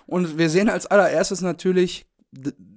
Und 0.06 0.38
wir 0.38 0.48
sehen 0.48 0.70
als 0.70 0.86
allererstes 0.86 1.42
natürlich 1.42 2.07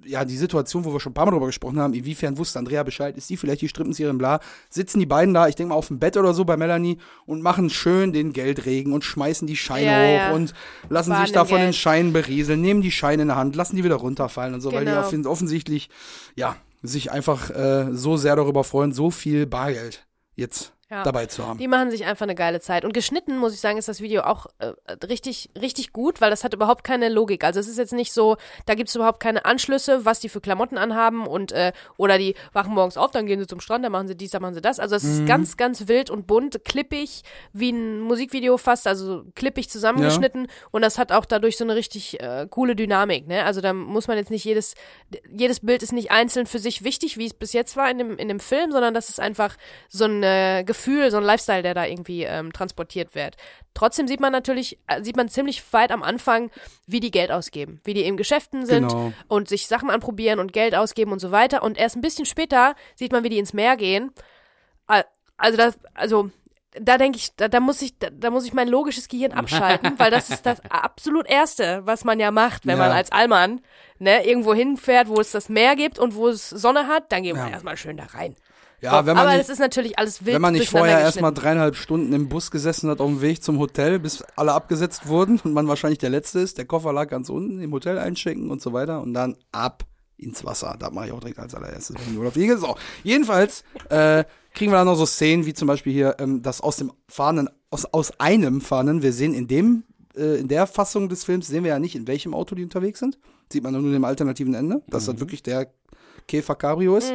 ja, 0.06 0.24
die 0.24 0.36
Situation, 0.38 0.84
wo 0.84 0.92
wir 0.92 1.00
schon 1.00 1.10
ein 1.10 1.14
paar 1.14 1.26
Mal 1.26 1.32
drüber 1.32 1.46
gesprochen 1.46 1.78
haben, 1.78 1.92
inwiefern 1.92 2.38
wusste 2.38 2.58
Andrea 2.58 2.82
Bescheid, 2.82 3.16
ist 3.18 3.28
die 3.28 3.36
vielleicht 3.36 3.60
die 3.60 3.68
Strippenzieherin, 3.68 4.16
bla, 4.16 4.40
sitzen 4.70 4.98
die 4.98 5.06
beiden 5.06 5.34
da, 5.34 5.46
ich 5.46 5.54
denke 5.56 5.70
mal 5.70 5.74
auf 5.76 5.88
dem 5.88 5.98
Bett 5.98 6.16
oder 6.16 6.32
so 6.32 6.44
bei 6.46 6.56
Melanie 6.56 6.98
und 7.26 7.42
machen 7.42 7.68
schön 7.68 8.12
den 8.14 8.32
Geldregen 8.32 8.92
und 8.94 9.04
schmeißen 9.04 9.46
die 9.46 9.56
Scheine 9.56 9.86
Ja, 9.90 9.98
hoch 10.08 10.28
ja. 10.30 10.32
und 10.34 10.54
lassen 10.88 11.10
Baden 11.10 11.26
sich 11.26 11.32
da 11.32 11.44
von 11.44 11.58
den. 11.60 11.72
Scheinen 11.74 12.12
berieseln, 12.14 12.60
nehmen 12.62 12.80
die 12.80 12.90
Scheine 12.90 13.22
in 13.22 13.28
der 13.28 13.36
Hand, 13.36 13.54
lassen 13.54 13.76
die 13.76 13.84
wieder 13.84 13.96
runterfallen 13.96 14.54
und 14.54 14.60
so, 14.62 14.72
weil 14.72 14.84
die 14.86 14.90
Genau. 14.90 15.02
offen- 15.02 15.26
offensichtlich, 15.26 15.90
ja, 16.34 16.56
sich 16.82 17.12
einfach 17.12 17.50
äh, 17.50 17.88
so 17.92 18.16
sehr 18.16 18.36
darüber 18.36 18.64
freuen, 18.64 18.92
so 18.92 19.10
viel 19.10 19.46
Bargeld 19.46 20.06
jetzt 20.34 20.72
Ja. 20.92 21.04
dabei 21.04 21.24
zu 21.24 21.46
haben. 21.46 21.58
Die 21.58 21.68
machen 21.68 21.90
sich 21.90 22.04
einfach 22.04 22.24
eine 22.24 22.34
geile 22.34 22.60
Zeit. 22.60 22.84
Und 22.84 22.92
geschnitten, 22.92 23.38
muss 23.38 23.54
ich 23.54 23.60
sagen, 23.60 23.78
ist 23.78 23.88
das 23.88 24.02
Video 24.02 24.22
auch 24.22 24.46
äh, 24.58 24.72
richtig, 25.06 25.48
richtig 25.58 25.94
gut, 25.94 26.20
weil 26.20 26.28
das 26.28 26.44
hat 26.44 26.52
überhaupt 26.52 26.84
keine 26.84 27.08
Logik. 27.08 27.44
Also 27.44 27.60
es 27.60 27.66
ist 27.66 27.78
jetzt 27.78 27.94
nicht 27.94 28.12
so, 28.12 28.36
da 28.66 28.74
gibt 28.74 28.90
es 28.90 28.94
überhaupt 28.94 29.18
keine 29.18 29.46
Anschlüsse, 29.46 30.04
was 30.04 30.20
die 30.20 30.28
für 30.28 30.42
Klamotten 30.42 30.76
anhaben 30.76 31.26
und 31.26 31.50
äh, 31.52 31.72
oder 31.96 32.18
die 32.18 32.34
wachen 32.52 32.74
morgens 32.74 32.98
auf, 32.98 33.10
dann 33.10 33.24
gehen 33.24 33.40
sie 33.40 33.46
zum 33.46 33.60
Strand, 33.60 33.86
dann 33.86 33.92
machen 33.92 34.06
sie 34.06 34.14
dies, 34.14 34.32
dann 34.32 34.42
machen 34.42 34.52
sie 34.52 34.60
das. 34.60 34.78
Also 34.78 34.94
es 34.94 35.04
ist 35.04 35.24
ganz, 35.26 35.56
ganz 35.56 35.88
wild 35.88 36.10
und 36.10 36.26
bunt, 36.26 36.62
klippig, 36.66 37.22
wie 37.54 37.72
ein 37.72 38.00
Musikvideo 38.00 38.58
fast, 38.58 38.86
also 38.86 39.24
klippig 39.34 39.70
zusammengeschnitten 39.70 40.48
und 40.72 40.82
das 40.82 40.98
hat 40.98 41.10
auch 41.10 41.24
dadurch 41.24 41.56
so 41.56 41.64
eine 41.64 41.74
richtig 41.74 42.20
äh, 42.20 42.46
coole 42.50 42.76
Dynamik. 42.76 43.28
Ne? 43.28 43.44
Also 43.44 43.62
da 43.62 43.72
muss 43.72 44.08
man 44.08 44.18
jetzt 44.18 44.30
nicht 44.30 44.44
jedes, 44.44 44.74
jedes 45.30 45.60
Bild 45.60 45.82
ist 45.82 45.92
nicht 45.92 46.10
einzeln 46.10 46.44
für 46.44 46.58
sich 46.58 46.84
wichtig, 46.84 47.16
wie 47.16 47.24
es 47.24 47.32
bis 47.32 47.54
jetzt 47.54 47.78
war 47.78 47.90
in 47.90 47.96
dem, 47.96 48.18
in 48.18 48.28
dem 48.28 48.40
Film, 48.40 48.72
sondern 48.72 48.92
das 48.92 49.08
ist 49.08 49.20
einfach 49.20 49.56
so 49.88 50.04
ein 50.04 50.22
äh, 50.22 50.64
Gefühl, 50.84 51.10
so 51.10 51.16
ein 51.18 51.22
Lifestyle, 51.22 51.62
der 51.62 51.74
da 51.74 51.84
irgendwie 51.86 52.24
ähm, 52.24 52.52
transportiert 52.52 53.14
wird. 53.14 53.36
Trotzdem 53.74 54.08
sieht 54.08 54.20
man 54.20 54.32
natürlich, 54.32 54.78
äh, 54.88 55.02
sieht 55.02 55.16
man 55.16 55.28
ziemlich 55.28 55.62
weit 55.72 55.92
am 55.92 56.02
Anfang, 56.02 56.50
wie 56.86 57.00
die 57.00 57.10
Geld 57.10 57.30
ausgeben, 57.30 57.80
wie 57.84 57.94
die 57.94 58.02
in 58.04 58.16
Geschäften 58.16 58.66
sind 58.66 58.88
Genau. 58.88 59.12
und 59.28 59.48
sich 59.48 59.66
Sachen 59.68 59.90
anprobieren 59.90 60.40
und 60.40 60.52
Geld 60.52 60.74
ausgeben 60.74 61.12
und 61.12 61.18
so 61.20 61.30
weiter. 61.30 61.62
Und 61.62 61.78
erst 61.78 61.96
ein 61.96 62.00
bisschen 62.02 62.26
später 62.26 62.74
sieht 62.96 63.12
man, 63.12 63.22
wie 63.24 63.28
die 63.28 63.38
ins 63.38 63.52
Meer 63.52 63.76
gehen. 63.76 64.12
Al- 64.86 65.04
Also 65.36 65.56
das, 65.56 65.78
also 65.94 66.30
da 66.80 66.96
denke 66.98 67.18
ich, 67.18 67.34
da, 67.36 67.48
da 67.48 67.60
muss 67.60 67.82
ich, 67.82 67.98
da, 67.98 68.08
da 68.10 68.30
muss 68.30 68.46
ich 68.46 68.52
mein 68.54 68.68
logisches 68.68 69.08
Gehirn 69.08 69.32
abschalten, 69.32 69.92
weil 69.98 70.10
das 70.10 70.30
ist 70.30 70.46
das 70.46 70.60
absolut 70.70 71.26
Erste, 71.28 71.82
was 71.84 72.04
man 72.04 72.18
ja 72.18 72.30
macht, 72.30 72.66
wenn 72.66 72.78
Ja. 72.78 72.84
man 72.84 72.92
als 72.96 73.12
Allmann 73.12 73.60
ne, 73.98 74.26
irgendwo 74.26 74.54
hinfährt, 74.54 75.08
wo 75.08 75.20
es 75.20 75.32
das 75.32 75.48
Meer 75.48 75.76
gibt 75.76 75.98
und 75.98 76.14
wo 76.14 76.28
es 76.28 76.48
Sonne 76.48 76.86
hat, 76.88 77.12
dann 77.12 77.22
gehen 77.22 77.36
wir 77.36 77.44
Ja. 77.44 77.50
erstmal 77.50 77.76
schön 77.76 77.96
da 77.98 78.04
rein. 78.04 78.36
Ja, 78.82 79.06
wenn 79.06 79.14
man 79.14 79.26
aber 79.26 79.36
nicht, 79.36 79.44
es 79.44 79.48
ist 79.48 79.60
natürlich 79.60 79.96
alles 79.96 80.24
wild 80.24 80.34
wenn 80.34 80.42
man 80.42 80.54
nicht 80.54 80.68
vorher 80.68 80.98
erstmal 80.98 81.32
dreieinhalb 81.32 81.76
Stunden 81.76 82.12
im 82.12 82.28
Bus 82.28 82.50
gesessen 82.50 82.90
hat 82.90 83.00
auf 83.00 83.08
dem 83.08 83.20
Weg 83.20 83.42
zum 83.42 83.60
Hotel, 83.60 84.00
bis 84.00 84.22
alle 84.34 84.52
abgesetzt 84.52 85.06
wurden 85.06 85.38
und 85.44 85.52
man 85.52 85.68
wahrscheinlich 85.68 86.00
der 86.00 86.10
Letzte 86.10 86.40
ist, 86.40 86.58
der 86.58 86.64
Koffer 86.64 86.92
lag 86.92 87.08
ganz 87.08 87.28
unten, 87.28 87.60
im 87.60 87.72
Hotel 87.72 87.96
einchecken 87.96 88.50
und 88.50 88.60
so 88.60 88.72
weiter 88.72 89.00
und 89.00 89.14
dann 89.14 89.36
ab 89.52 89.84
ins 90.16 90.44
Wasser. 90.44 90.76
Da 90.78 90.90
mache 90.90 91.06
ich 91.06 91.12
auch 91.12 91.20
direkt 91.20 91.38
als 91.38 91.54
allererstes, 91.54 91.94
wenn 91.96 92.12
ich 92.12 92.18
Urlaub 92.18 92.32
fliege. 92.32 92.58
So, 92.58 92.76
jedenfalls 93.04 93.62
äh, 93.88 94.24
kriegen 94.52 94.72
wir 94.72 94.78
dann 94.78 94.86
noch 94.86 94.96
so 94.96 95.06
Szenen, 95.06 95.46
wie 95.46 95.54
zum 95.54 95.68
Beispiel 95.68 95.92
hier, 95.92 96.16
ähm, 96.18 96.42
das 96.42 96.60
aus 96.60 96.76
dem 96.76 96.92
fahrenden, 97.08 97.48
aus, 97.70 97.84
aus 97.86 98.18
einem 98.18 98.60
fahrenden, 98.60 99.02
wir 99.02 99.12
sehen 99.12 99.32
in 99.32 99.46
dem, 99.46 99.84
äh, 100.16 100.40
in 100.40 100.48
der 100.48 100.66
Fassung 100.66 101.08
des 101.08 101.22
Films, 101.22 101.46
sehen 101.46 101.62
wir 101.62 101.70
ja 101.70 101.78
nicht, 101.78 101.94
in 101.94 102.08
welchem 102.08 102.34
Auto 102.34 102.56
die 102.56 102.64
unterwegs 102.64 102.98
sind. 102.98 103.18
Sieht 103.52 103.62
man 103.62 103.72
nur 103.74 103.92
dem 103.92 104.04
alternativen 104.04 104.54
Ende, 104.54 104.82
dass 104.88 105.06
das 105.06 105.20
wirklich 105.20 105.42
der 105.42 105.72
Käfer 106.26 106.54
Cabrio 106.54 106.96
ist. 106.96 107.12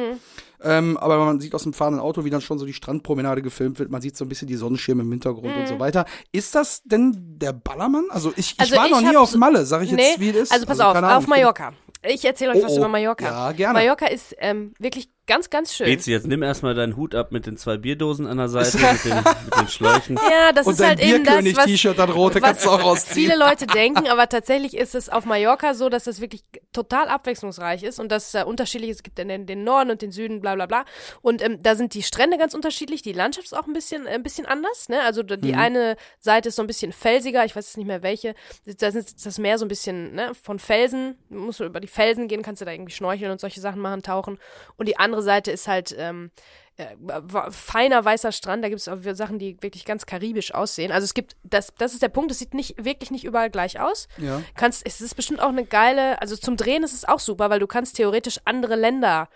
Ähm, 0.62 0.96
aber 0.96 1.24
man 1.24 1.40
sieht 1.40 1.54
aus 1.54 1.62
dem 1.62 1.72
fahrenden 1.72 2.00
Auto, 2.00 2.24
wie 2.24 2.30
dann 2.30 2.40
schon 2.40 2.58
so 2.58 2.66
die 2.66 2.72
Strandpromenade 2.72 3.42
gefilmt 3.42 3.78
wird. 3.78 3.90
Man 3.90 4.00
sieht 4.00 4.16
so 4.16 4.24
ein 4.24 4.28
bisschen 4.28 4.48
die 4.48 4.56
Sonnenschirme 4.56 5.02
im 5.02 5.10
Hintergrund 5.10 5.56
und 5.56 5.68
so 5.68 5.78
weiter. 5.78 6.04
Ist 6.32 6.54
das 6.54 6.82
denn 6.84 7.14
der 7.38 7.52
Ballermann? 7.52 8.06
Also 8.10 8.32
ich, 8.36 8.54
Also 8.58 8.74
ich 8.74 8.78
war 8.78 8.86
ich 8.86 8.92
noch 8.92 9.00
nie 9.02 9.16
auf 9.16 9.34
Malle, 9.36 9.64
sag 9.66 9.82
ich 9.82 9.90
jetzt, 9.90 9.98
Nee, 9.98 10.14
wie 10.18 10.30
es 10.30 10.36
ist. 10.36 10.52
also 10.52 10.66
pass 10.66 10.80
auf, 10.80 10.94
keine 10.94 11.06
Ahnung, 11.06 11.18
auf 11.18 11.26
Mallorca. 11.28 11.72
Ich 12.02 12.24
erzähle 12.24 12.52
euch 12.52 12.58
Oh, 12.58 12.64
was 12.64 12.72
oh. 12.72 12.78
über 12.78 12.88
Mallorca. 12.88 13.24
Ja, 13.24 13.52
gerne. 13.52 13.78
Mallorca 13.78 14.06
ist 14.06 14.34
ähm, 14.38 14.72
wirklich 14.78 15.10
ganz, 15.28 15.48
ganz 15.50 15.72
schön. 15.72 15.86
Bezi, 15.86 16.10
jetzt 16.10 16.26
nimm 16.26 16.42
erstmal 16.42 16.74
deinen 16.74 16.96
Hut 16.96 17.14
ab 17.14 17.30
mit 17.30 17.46
den 17.46 17.56
zwei 17.56 17.76
Bierdosen 17.76 18.26
an 18.26 18.38
der 18.38 18.48
Seite, 18.48 18.76
mit 18.92 19.04
den, 19.04 19.16
mit 19.44 19.56
den 19.60 19.68
Schläuchen. 19.68 20.16
Ja, 20.16 20.50
das 20.52 20.66
Und 20.66 20.72
ist 20.72 20.84
halt 20.84 20.98
eben 20.98 21.22
das, 21.24 21.36
was 21.36 21.44
Bierkönig-T-Shirt, 21.44 21.96
das 21.98 22.14
rote, 22.14 22.40
kannst 22.40 22.64
du 22.64 22.70
auch 22.70 22.82
rausziehen. 22.82 23.14
viele 23.14 23.38
Leute 23.38 23.66
denken, 23.68 24.08
aber 24.08 24.28
tatsächlich 24.28 24.76
ist 24.76 24.96
es 24.96 25.08
auf 25.08 25.24
Mallorca 25.24 25.74
so, 25.74 25.88
dass 25.88 26.08
es 26.08 26.20
wirklich 26.20 26.42
total 26.72 27.06
abwechslungsreich 27.08 27.84
ist 27.84 28.00
und 28.00 28.10
dass 28.10 28.28
es 28.28 28.34
äh, 28.34 28.44
unterschiedlich 28.44 28.90
ist. 28.90 28.96
Es 28.96 29.02
gibt 29.04 29.18
den, 29.18 29.46
den 29.46 29.62
Norden 29.62 29.90
und 29.90 30.02
den 30.02 30.10
Süden, 30.10 30.40
bla 30.40 30.56
bla 30.56 30.66
bla. 30.66 30.84
Und 31.22 31.42
ähm, 31.42 31.62
da 31.62 31.76
sind 31.76 31.94
die 31.94 32.02
Strände 32.02 32.38
ganz 32.38 32.54
unterschiedlich, 32.54 33.02
die 33.02 33.12
Landschaft 33.12 33.46
ist 33.46 33.56
auch 33.56 33.66
ein 33.66 33.72
bisschen, 33.74 34.06
äh, 34.06 34.10
ein 34.10 34.22
bisschen 34.22 34.46
anders. 34.46 34.88
Ne? 34.88 35.00
Also 35.02 35.22
die 35.22 35.52
Mhm. 35.52 35.58
eine 35.58 35.96
Seite 36.18 36.48
ist 36.48 36.56
so 36.56 36.62
ein 36.62 36.66
bisschen 36.66 36.92
felsiger, 36.92 37.44
ich 37.44 37.54
weiß 37.54 37.66
jetzt 37.66 37.76
nicht 37.76 37.86
mehr 37.86 38.02
welche. 38.02 38.34
Da 38.64 38.88
ist 38.88 39.26
das 39.26 39.38
Meer 39.38 39.58
so 39.58 39.64
ein 39.64 39.68
bisschen 39.68 40.14
ne, 40.14 40.32
von 40.42 40.58
Felsen, 40.58 41.16
musst 41.28 41.60
du 41.60 41.64
über 41.64 41.80
die 41.80 41.86
Felsen 41.86 42.28
gehen, 42.28 42.42
kannst 42.42 42.62
du 42.62 42.64
da 42.64 42.72
irgendwie 42.72 42.92
schnorcheln 42.92 43.30
und 43.30 43.40
solche 43.40 43.60
Sachen 43.60 43.80
machen, 43.82 44.02
tauchen. 44.02 44.38
Und 44.76 44.88
die 44.88 44.96
andere 44.98 45.17
Seite 45.22 45.50
ist 45.50 45.68
halt 45.68 45.94
ähm, 45.98 46.30
äh, 46.76 46.86
feiner 47.50 48.04
weißer 48.04 48.32
Strand, 48.32 48.62
da 48.62 48.68
gibt 48.68 48.80
es 48.80 48.88
auch 48.88 48.98
Sachen, 49.14 49.38
die 49.38 49.56
wirklich 49.62 49.84
ganz 49.84 50.06
karibisch 50.06 50.54
aussehen. 50.54 50.92
Also 50.92 51.04
es 51.04 51.14
gibt, 51.14 51.36
das, 51.42 51.72
das 51.78 51.92
ist 51.92 52.02
der 52.02 52.08
Punkt, 52.08 52.30
es 52.30 52.38
sieht 52.38 52.54
nicht, 52.54 52.84
wirklich 52.84 53.10
nicht 53.10 53.24
überall 53.24 53.50
gleich 53.50 53.80
aus. 53.80 54.08
Ja. 54.18 54.42
Kannst, 54.54 54.86
es 54.86 55.00
ist 55.00 55.14
bestimmt 55.16 55.40
auch 55.40 55.48
eine 55.48 55.64
geile, 55.64 56.20
also 56.22 56.36
zum 56.36 56.56
Drehen 56.56 56.82
ist 56.84 56.92
es 56.92 57.04
auch 57.06 57.18
super, 57.20 57.50
weil 57.50 57.60
du 57.60 57.66
kannst 57.66 57.96
theoretisch 57.96 58.38
andere 58.44 58.76
Länder 58.76 59.28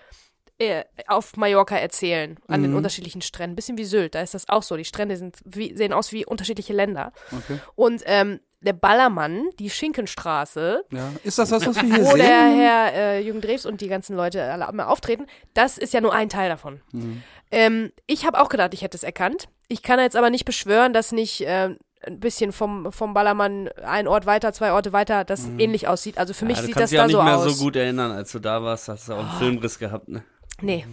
äh, 0.59 0.85
auf 1.09 1.37
Mallorca 1.37 1.77
erzählen, 1.77 2.39
an 2.47 2.61
Mhm. 2.61 2.65
den 2.65 2.75
unterschiedlichen 2.75 3.23
Stränden. 3.23 3.57
Bisschen 3.57 3.79
wie 3.79 3.85
Sylt, 3.85 4.15
da 4.15 4.21
ist 4.21 4.35
das 4.35 4.49
auch 4.49 4.63
so. 4.63 4.77
Die 4.77 4.85
Strände 4.85 5.17
sind 5.17 5.39
wie, 5.45 5.75
sehen 5.77 5.93
aus 5.93 6.13
wie 6.13 6.25
unterschiedliche 6.25 6.73
Länder. 6.75 7.13
Okay. 7.33 7.59
Und 7.75 8.03
ähm, 8.07 8.39
der 8.63 8.73
Ballermann, 8.73 9.49
die 9.59 9.71
Schinkenstraße, 9.71 10.85
Ja. 10.91 11.11
Ist 11.25 11.39
das 11.39 11.51
das, 11.51 11.67
was 11.67 11.77
wir 11.77 11.83
hier 11.83 12.05
wo 12.05 12.17
der 12.17 12.25
sehen? 12.27 12.61
Herr 12.61 12.93
äh, 12.95 13.21
Jürgen 13.21 13.41
Drews 13.41 13.67
und 13.67 13.81
die 13.81 13.89
ganzen 13.89 14.17
Leute 14.17 14.43
alle 14.43 14.67
immer 14.69 14.89
auftreten, 14.89 15.27
das 15.55 15.79
ist 15.79 15.93
ja 15.93 16.01
nur 16.01 16.15
ein 16.15 16.29
Teil 16.29 16.49
davon. 16.49 16.81
Mhm. 16.93 17.23
Ähm, 17.51 17.93
ich 18.07 18.25
habe 18.25 18.41
auch 18.41 18.49
gedacht, 18.49 18.73
ich 18.75 18.83
hätte 18.83 18.97
es 18.97 19.03
erkannt. 19.03 19.49
Ich 19.69 19.83
kann 19.83 19.99
jetzt 20.01 20.17
aber 20.17 20.31
nicht 20.31 20.45
beschwören, 20.45 20.93
dass 20.93 21.13
nicht 21.13 21.43
äh, 21.43 21.75
ein 22.05 22.21
bisschen 22.21 22.53
vom, 22.53 22.91
vom 22.93 23.15
Ballermann 23.15 23.69
ein 23.85 24.09
Ort 24.09 24.27
weiter, 24.27 24.53
zwei 24.53 24.73
Orte 24.73 24.93
weiter, 24.93 25.25
das 25.25 25.49
ähnlich 25.59 25.87
aussieht. 25.89 26.19
Also 26.19 26.35
für 26.35 26.45
mich 26.47 26.57
ja, 26.57 26.63
du 26.63 26.67
sieht 26.69 26.77
das 26.77 26.91
dich 26.91 26.99
auch 26.99 27.03
da 27.03 27.07
nicht 27.09 27.17
so 27.17 27.23
mehr 27.23 27.37
aus. 27.39 27.57
so 27.59 27.65
gut 27.65 27.77
erinnern, 27.77 28.11
als 28.13 28.33
du 28.33 28.39
da 28.39 28.63
warst. 28.63 28.89
Hast 28.89 29.09
du 29.09 29.13
auch 29.15 29.19
einen 29.19 29.39
Filmriss 29.39 29.79
gehabt, 29.79 30.09
ne? 30.09 30.25
Nee. 30.61 30.87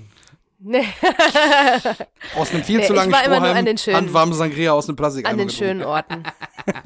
Nee, 0.61 0.83
Aus 2.35 2.51
einem 2.51 2.63
viel 2.63 2.77
Nee, 2.79 2.85
zu 2.87 2.93
ich 2.93 2.97
langen 2.99 3.11
war 3.11 3.19
immer 3.23 3.35
nur 3.35 3.45
Strohhalm, 3.47 3.57
an 3.59 3.65
den 3.65 3.77
schönen- 3.77 3.97
handwarmen 3.97 4.33
Sangria 4.33 4.71
aus 4.73 4.87
einem 4.89 4.95
Plastik. 4.97 5.27
an 5.27 5.37
den 5.37 5.49
schönen 5.49 5.83
Orten. 5.83 6.23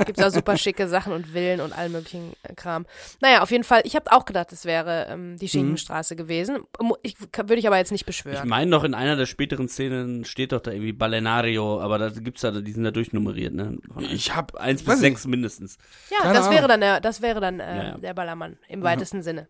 Gibt's 0.06 0.22
auch 0.22 0.30
super 0.30 0.58
schicke 0.58 0.88
Sachen 0.88 1.12
und 1.14 1.28
Villen 1.28 1.60
und 1.60 1.74
allen 1.74 1.92
möglichen 1.92 2.34
äh, 2.44 2.54
Kram. 2.54 2.86
Naja, 3.20 3.42
auf 3.42 3.52
jeden 3.52 3.64
Fall, 3.64 3.82
ich 3.86 3.96
habe 3.96 4.12
auch 4.12 4.26
gedacht, 4.26 4.52
es 4.52 4.66
wäre 4.66 5.08
ähm, 5.10 5.38
die 5.38 5.50
Schinkenstraße 5.50 6.16
gewesen. 6.16 6.60
Mu- 6.80 6.96
Ich, 7.02 7.16
würde 7.20 7.56
ich 7.56 7.68
aber 7.68 7.78
jetzt 7.78 7.92
nicht 7.92 8.02
Ich 8.02 8.06
beschwören. 8.06 8.48
meine 8.48 8.70
noch, 8.70 8.84
in 8.84 8.94
einer 8.94 9.16
der 9.16 9.26
späteren 9.26 9.68
Szenen 9.68 10.24
steht 10.26 10.52
doch 10.52 10.62
da 10.62 10.72
irgendwie 10.72 10.94
Balenario, 10.94 11.82
aber 11.82 11.98
da 11.98 12.10
gibt's 12.10 12.44
ja, 12.44 12.52
die 12.52 12.72
sind 12.72 12.84
da 12.84 12.92
durchnummeriert, 12.92 13.54
ne? 13.54 13.78
Von 13.94 14.04
Ich 14.04 14.36
hab, 14.36 14.56
eins 14.56 14.84
bis 14.84 15.00
sechs 15.00 15.26
mindestens. 15.26 15.78
Ja, 16.12 16.20
Keine 16.22 16.36
das 16.36 16.50
wäre 16.52 16.68
dann 16.68 16.80
der, 16.82 17.02
das 17.02 17.22
wäre 17.22 17.42
dann 17.42 17.60
äh, 17.60 17.76
Ja, 17.78 17.84
ja. 17.84 17.98
der 17.98 18.14
Ballermann 18.14 18.58
im 18.70 18.84
weitesten 18.84 19.24
Sinne. 19.24 19.48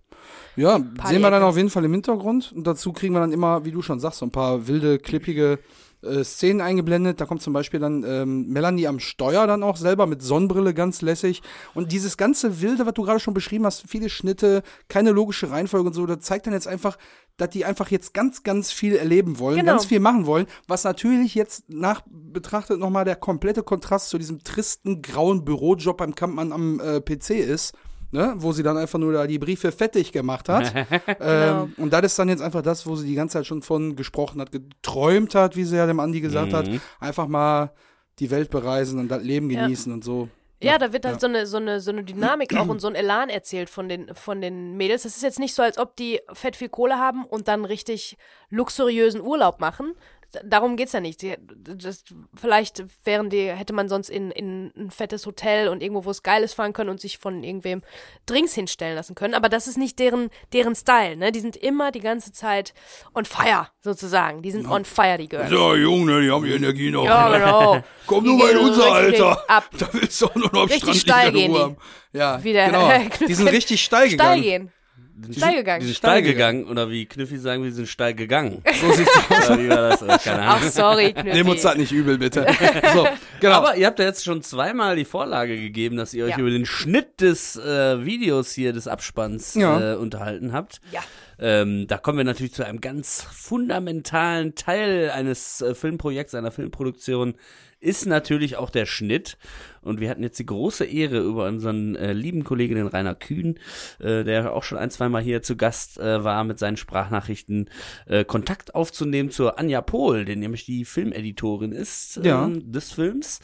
Ja, 0.55 0.79
sehen 1.07 1.21
wir 1.21 1.31
dann 1.31 1.43
auf 1.43 1.57
jeden 1.57 1.69
Fall 1.69 1.83
im 1.83 1.91
Hintergrund. 1.91 2.53
Und 2.55 2.65
dazu 2.65 2.93
kriegen 2.93 3.13
wir 3.13 3.19
dann 3.19 3.31
immer, 3.33 3.65
wie 3.65 3.71
du 3.71 3.81
schon 3.81 3.99
sagst, 3.99 4.12
so 4.13 4.25
ein 4.25 4.31
paar 4.31 4.67
wilde, 4.67 4.99
klippige 4.99 5.59
äh, 6.03 6.23
Szenen 6.23 6.61
eingeblendet. 6.61 7.21
Da 7.21 7.25
kommt 7.25 7.41
zum 7.41 7.53
Beispiel 7.53 7.79
dann 7.79 8.03
ähm, 8.03 8.47
Melanie 8.49 8.87
am 8.87 8.99
Steuer 8.99 9.47
dann 9.47 9.63
auch 9.63 9.77
selber 9.77 10.05
mit 10.05 10.21
Sonnenbrille 10.21 10.73
ganz 10.73 11.01
lässig. 11.01 11.41
Und 11.73 11.91
dieses 11.91 12.17
ganze 12.17 12.61
Wilde, 12.61 12.85
was 12.85 12.93
du 12.93 13.03
gerade 13.03 13.19
schon 13.19 13.33
beschrieben 13.33 13.65
hast, 13.65 13.85
viele 13.87 14.09
Schnitte, 14.09 14.63
keine 14.89 15.11
logische 15.11 15.49
Reihenfolge 15.49 15.87
und 15.87 15.93
so, 15.93 16.05
das 16.05 16.19
zeigt 16.19 16.45
dann 16.45 16.53
jetzt 16.53 16.67
einfach, 16.67 16.97
dass 17.37 17.49
die 17.49 17.65
einfach 17.65 17.89
jetzt 17.89 18.13
ganz, 18.13 18.43
ganz 18.43 18.71
viel 18.71 18.95
erleben 18.95 19.39
wollen, 19.39 19.57
Genau. 19.57 19.71
ganz 19.71 19.85
viel 19.85 19.99
machen 19.99 20.25
wollen, 20.25 20.45
was 20.67 20.83
natürlich 20.83 21.35
jetzt 21.35 21.69
nach 21.69 22.01
betrachtet 22.05 22.79
nochmal 22.79 23.05
der 23.05 23.15
komplette 23.15 23.63
Kontrast 23.63 24.09
zu 24.09 24.17
diesem 24.17 24.43
tristen, 24.43 25.01
grauen 25.01 25.43
Bürojob 25.43 25.97
beim 25.97 26.15
Kampmann 26.15 26.51
am 26.51 26.79
äh, 26.79 27.01
PC 27.01 27.31
ist. 27.31 27.73
Ne, 28.13 28.35
wo 28.37 28.51
sie 28.51 28.61
dann 28.61 28.77
einfach 28.77 28.99
nur 28.99 29.11
da 29.11 29.25
die 29.25 29.39
Briefe 29.39 29.71
fettig 29.71 30.11
gemacht 30.11 30.47
hat. 30.47 30.71
Genau. 31.05 31.63
ähm, 31.63 31.73
und 31.77 31.91
das 31.91 32.03
ist 32.03 32.19
dann 32.19 32.29
jetzt 32.29 32.43
einfach 32.43 32.61
das, 32.61 32.85
wo 32.85 32.95
sie 32.95 33.07
die 33.07 33.15
ganze 33.15 33.39
Zeit 33.39 33.47
schon 33.47 33.63
von 33.63 33.95
gesprochen 33.95 34.39
hat, 34.39 34.51
geträumt 34.51 35.33
hat, 35.33 35.55
wie 35.55 35.63
sie 35.63 35.77
ja 35.77 35.87
dem 35.87 35.99
Andi 35.99 36.21
gesagt 36.21 36.53
hat. 36.53 36.67
Mhm. 36.67 36.79
Einfach 36.99 37.27
mal 37.27 37.71
die 38.19 38.29
Welt 38.29 38.51
bereisen 38.51 38.99
und 38.99 39.07
das 39.09 39.23
Leben 39.23 39.49
Ja. 39.49 39.63
genießen 39.63 39.91
und 39.91 40.03
so. 40.03 40.29
Ja, 40.61 40.77
da 40.77 40.93
wird 40.93 41.05
halt 41.05 41.19
so, 41.19 41.27
eine, 41.27 41.47
so, 41.47 41.57
eine, 41.57 41.81
so 41.81 41.89
eine 41.91 42.03
Dynamik 42.03 42.55
auch 42.55 42.67
und 42.67 42.79
so 42.79 42.87
ein 42.87 42.95
Elan 42.95 43.29
erzählt 43.29 43.69
von 43.69 43.89
den, 43.89 44.13
von 44.15 44.39
den 44.41 44.77
Mädels. 44.77 45.03
Das 45.03 45.15
ist 45.17 45.23
jetzt 45.23 45.39
nicht 45.39 45.55
so, 45.55 45.63
als 45.63 45.77
ob 45.79 45.95
die 45.95 46.21
fett 46.33 46.55
viel 46.55 46.69
Kohle 46.69 46.99
haben 46.99 47.25
und 47.25 47.47
dann 47.47 47.65
richtig 47.65 48.17
luxuriösen 48.49 49.21
Urlaub 49.21 49.59
machen. 49.59 49.93
Darum 50.43 50.75
geht's 50.75 50.93
ja 50.93 50.99
nicht. 50.99 51.23
Das, 51.57 52.03
vielleicht 52.33 52.83
wären 53.05 53.29
die, 53.29 53.49
hätte 53.51 53.73
man 53.73 53.89
sonst 53.89 54.09
in, 54.09 54.31
in 54.31 54.71
ein 54.75 54.91
fettes 54.91 55.25
Hotel 55.25 55.67
und 55.67 55.81
irgendwo, 55.81 56.05
wo 56.05 56.09
es 56.09 56.23
geil 56.23 56.43
ist, 56.43 56.53
fahren 56.53 56.73
können 56.73 56.89
und 56.89 56.99
sich 56.99 57.17
von 57.17 57.43
irgendwem 57.43 57.81
Drinks 58.25 58.53
hinstellen 58.53 58.95
lassen 58.95 59.15
können. 59.15 59.33
Aber 59.33 59.49
das 59.49 59.67
ist 59.67 59.77
nicht 59.77 59.99
deren, 59.99 60.29
deren 60.53 60.75
Style, 60.75 61.15
ne? 61.17 61.31
Die 61.31 61.39
sind 61.39 61.55
immer 61.55 61.91
die 61.91 61.99
ganze 61.99 62.31
Zeit 62.31 62.73
on 63.13 63.25
fire, 63.25 63.67
sozusagen. 63.81 64.41
Die 64.41 64.51
sind 64.51 64.67
on 64.67 64.85
fire, 64.85 65.17
die 65.17 65.29
Girls. 65.29 65.51
Ja, 65.51 65.75
Junge, 65.75 66.21
die 66.21 66.31
haben 66.31 66.45
die 66.45 66.53
Energie 66.53 66.91
noch. 66.91 67.05
Ja, 67.05 67.29
genau. 67.37 67.83
Komm 68.07 68.25
nur 68.25 68.37
mal 68.37 68.49
in 68.51 68.57
gehen 68.57 68.67
unser 68.67 68.91
Alter. 68.91 69.49
Ab. 69.49 69.69
Da 69.77 69.87
willst 69.91 70.21
du 70.21 70.25
auch 70.27 70.35
nur 70.35 70.49
noch 70.51 70.61
am 70.63 70.67
Richtig 70.67 71.01
Strand 71.01 71.21
steil 71.21 71.33
liegen, 71.33 71.37
gehen 71.37 71.51
Ruhe 71.51 71.59
die. 71.59 71.63
haben. 71.63 71.77
Ja, 72.13 72.43
Wie 72.43 72.53
der 72.53 72.65
genau. 72.67 72.91
Die 73.27 73.33
sind 73.33 73.47
richtig 73.47 73.83
steil 73.83 74.09
Steil 74.09 74.41
gegangen. 74.41 74.71
Gehen. 75.21 75.33
Steil 75.33 75.55
gegangen. 75.55 75.79
Die 75.81 75.85
sind 75.87 75.95
steil 75.97 76.21
gegangen, 76.21 76.65
oder 76.65 76.89
wie 76.89 77.05
Kniffi 77.05 77.37
sagen, 77.37 77.63
wir 77.63 77.71
sind 77.71 77.87
steil 77.87 78.13
gegangen. 78.13 78.61
So 78.81 78.91
sieht's 78.93 79.11
aus. 79.29 79.49
Oder 79.49 79.59
wie 79.63 79.69
war 79.69 79.89
das? 79.89 80.03
Oder 80.03 80.17
Keine 80.19 80.41
Ach, 80.41 80.57
Ahnung. 80.57 80.69
sorry, 80.69 81.13
Knüppi. 81.13 81.29
Nehmen 81.29 81.49
uns 81.49 81.61
das 81.61 81.75
nicht 81.77 81.91
übel, 81.91 82.17
bitte. 82.17 82.45
So, 82.93 83.07
genau. 83.39 83.53
Aber 83.55 83.75
ihr 83.77 83.85
habt 83.87 83.99
ja 83.99 84.05
jetzt 84.05 84.23
schon 84.23 84.41
zweimal 84.41 84.95
die 84.95 85.05
Vorlage 85.05 85.55
gegeben, 85.57 85.95
dass 85.97 86.13
ihr 86.13 86.25
euch 86.25 86.31
Ja. 86.31 86.39
über 86.39 86.49
den 86.49 86.65
Schnitt 86.65 87.21
des 87.21 87.55
äh, 87.55 88.03
Videos 88.05 88.51
hier 88.53 88.73
des 88.73 88.87
Abspanns 88.87 89.53
Ja. 89.55 89.93
äh, 89.93 89.95
unterhalten 89.95 90.51
habt. 90.53 90.81
Ja. 90.91 91.01
Ähm, 91.39 91.87
da 91.87 91.97
kommen 91.97 92.17
wir 92.19 92.25
natürlich 92.25 92.53
zu 92.53 92.65
einem 92.65 92.79
ganz 92.81 93.25
fundamentalen 93.31 94.55
Teil 94.55 95.09
eines 95.11 95.61
äh, 95.61 95.73
Filmprojekts, 95.75 96.35
einer 96.35 96.51
Filmproduktion, 96.51 97.35
ist 97.83 98.05
natürlich 98.05 98.55
auch 98.57 98.69
der 98.69 98.85
Schnitt. 98.85 99.37
Und 99.81 99.99
wir 99.99 100.09
hatten 100.09 100.23
jetzt 100.23 100.39
die 100.39 100.45
große 100.45 100.85
Ehre, 100.85 101.19
über 101.19 101.45
unseren 101.45 101.95
äh, 101.97 102.13
lieben 102.13 102.45
Kollegen 102.45 102.75
den 102.75 102.87
Rainer 102.87 103.15
Kühn, 103.15 103.59
äh, 103.99 104.23
der 104.23 104.53
auch 104.53 104.63
schon 104.63 104.77
ein, 104.77 104.89
zwei 104.89 105.09
Mal 105.09 105.21
hier 105.21 105.41
zu 105.41 105.57
Gast 105.57 105.99
äh, 105.99 106.23
war, 106.23 106.45
mit 106.45 106.57
seinen 106.57 106.77
Sprachnachrichten 106.77 107.69
äh, 108.05 108.23
Kontakt 108.23 108.75
aufzunehmen 108.75 109.29
zur 109.29 109.59
Anja 109.59 109.81
Pohl, 109.81 110.23
die 110.23 110.37
nämlich 110.37 110.65
die 110.65 110.85
Filmeditorin 110.85 111.73
ist 111.73 112.21
Ja. 112.23 112.45
ähm, 112.45 112.71
des 112.71 112.93
Films. 112.93 113.41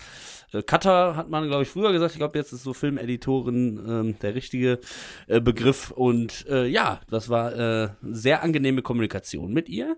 Äh, 0.54 0.64
Cutter 0.64 1.18
hat 1.18 1.30
man, 1.30 1.46
glaube 1.48 1.64
ich, 1.64 1.70
früher 1.70 1.92
gesagt. 1.92 2.14
Ich 2.14 2.20
glaube, 2.20 2.40
jetzt 2.40 2.54
ist 2.54 2.64
so 2.64 2.74
Filmeditorin 2.74 3.78
ähm, 3.86 4.16
der 4.22 4.34
richtige 4.34 4.80
äh, 5.28 5.42
Begriff. 5.42 5.92
Und 5.92 6.46
äh, 6.48 6.66
ja, 6.68 7.02
das 7.10 7.28
war 7.28 7.54
äh, 7.84 7.90
sehr 8.02 8.44
angenehme 8.44 8.82
Kommunikation 8.82 9.52
mit 9.52 9.68
ihr. 9.68 9.98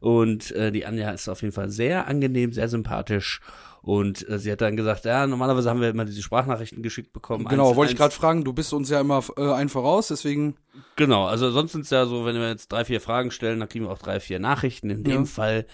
Und 0.00 0.50
äh, 0.52 0.70
die 0.72 0.84
Anja 0.84 1.10
ist 1.10 1.26
auf 1.30 1.40
jeden 1.40 1.54
Fall 1.54 1.70
sehr 1.70 2.06
angenehm, 2.06 2.52
sehr 2.52 2.68
sympathisch. 2.68 3.40
Und 3.82 4.28
äh, 4.28 4.38
sie 4.38 4.52
hat 4.52 4.60
dann 4.60 4.76
gesagt, 4.76 5.04
ja, 5.06 5.26
normalerweise 5.26 5.70
haben 5.70 5.80
wir 5.80 5.88
immer 5.88 6.04
diese 6.04 6.22
Sprachnachrichten 6.22 6.82
geschickt 6.82 7.12
bekommen. 7.12 7.46
Genau, 7.46 7.68
Eins- 7.68 7.76
wollte 7.76 7.92
ich 7.92 7.98
gerade 7.98 8.14
fragen, 8.14 8.44
du 8.44 8.52
bist 8.52 8.72
uns 8.74 8.90
ja 8.90 9.00
immer 9.00 9.22
äh, 9.36 9.52
ein 9.52 9.68
voraus, 9.70 10.08
deswegen. 10.08 10.56
Genau, 10.96 11.26
also 11.26 11.50
sonst 11.50 11.72
sind 11.72 11.82
es 11.82 11.90
ja 11.90 12.04
so, 12.06 12.24
wenn 12.26 12.36
wir 12.36 12.48
jetzt 12.48 12.70
drei, 12.70 12.84
vier 12.84 13.00
Fragen 13.00 13.30
stellen, 13.30 13.58
dann 13.60 13.68
kriegen 13.68 13.86
wir 13.86 13.90
auch 13.92 13.98
drei, 13.98 14.20
vier 14.20 14.38
Nachrichten. 14.38 14.90
In 14.90 15.02
dem 15.04 15.20
Ja. 15.20 15.24
Fall 15.24 15.66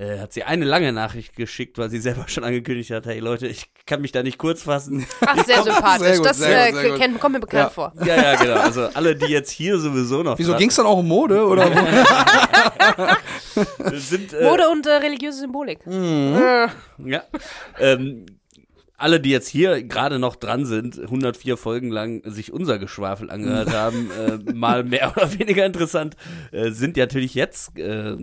äh, 0.00 0.18
hat 0.18 0.32
sie 0.32 0.42
eine 0.44 0.64
lange 0.64 0.92
Nachricht 0.92 1.36
geschickt, 1.36 1.76
weil 1.78 1.90
sie 1.90 1.98
selber 2.00 2.24
schon 2.28 2.42
angekündigt 2.44 2.90
hat, 2.90 3.06
hey 3.06 3.18
Leute, 3.20 3.46
ich 3.46 3.70
kann 3.86 4.00
mich 4.00 4.12
da 4.12 4.22
nicht 4.22 4.38
kurz 4.38 4.62
fassen. 4.62 5.06
Ach, 5.20 5.44
sehr 5.44 5.62
sympathisch. 5.64 6.06
Sehr 6.06 6.16
gut, 6.16 6.26
das 6.26 6.38
sehr 6.38 6.66
äh, 6.68 6.70
gut, 6.72 6.80
sehr 6.80 6.90
gut. 6.90 6.98
kennt, 7.00 7.20
kommt 7.20 7.34
mir 7.34 7.40
bekannt 7.40 7.62
Ja. 7.64 7.70
vor. 7.70 7.92
ja, 8.04 8.16
ja, 8.16 8.34
genau. 8.36 8.54
Also 8.60 8.86
alle, 8.94 9.14
die 9.14 9.26
jetzt 9.26 9.50
hier 9.50 9.78
sowieso 9.78 10.22
noch 10.22 10.38
Wieso 10.38 10.52
dran 10.52 10.60
ging's 10.60 10.76
dann 10.76 10.86
auch 10.86 10.98
um 10.98 11.08
Mode? 11.08 11.44
Oder 11.46 11.66
sind, 13.94 14.32
äh, 14.32 14.44
Mode 14.44 14.68
und 14.70 14.86
äh, 14.86 14.90
religiöse 14.92 15.38
Symbolik. 15.40 15.86
Äh, 15.86 16.68
Ja. 17.04 17.22
ähm, 17.78 18.26
alle, 18.96 19.18
die 19.20 19.30
jetzt 19.30 19.48
hier 19.48 19.82
gerade 19.82 20.18
noch 20.18 20.36
dran 20.36 20.66
sind, 20.66 20.98
104 20.98 21.56
Folgen 21.56 21.90
lang 21.90 22.22
sich 22.26 22.52
unser 22.52 22.78
Geschwafel 22.78 23.30
angehört 23.30 23.72
haben, 23.72 24.10
äh, 24.10 24.52
mal 24.52 24.84
mehr 24.84 25.12
oder 25.16 25.38
weniger 25.38 25.64
interessant, 25.64 26.16
äh, 26.52 26.70
sind 26.70 26.96
natürlich 26.98 27.34
jetzt 27.34 27.78
äh, 27.78 28.16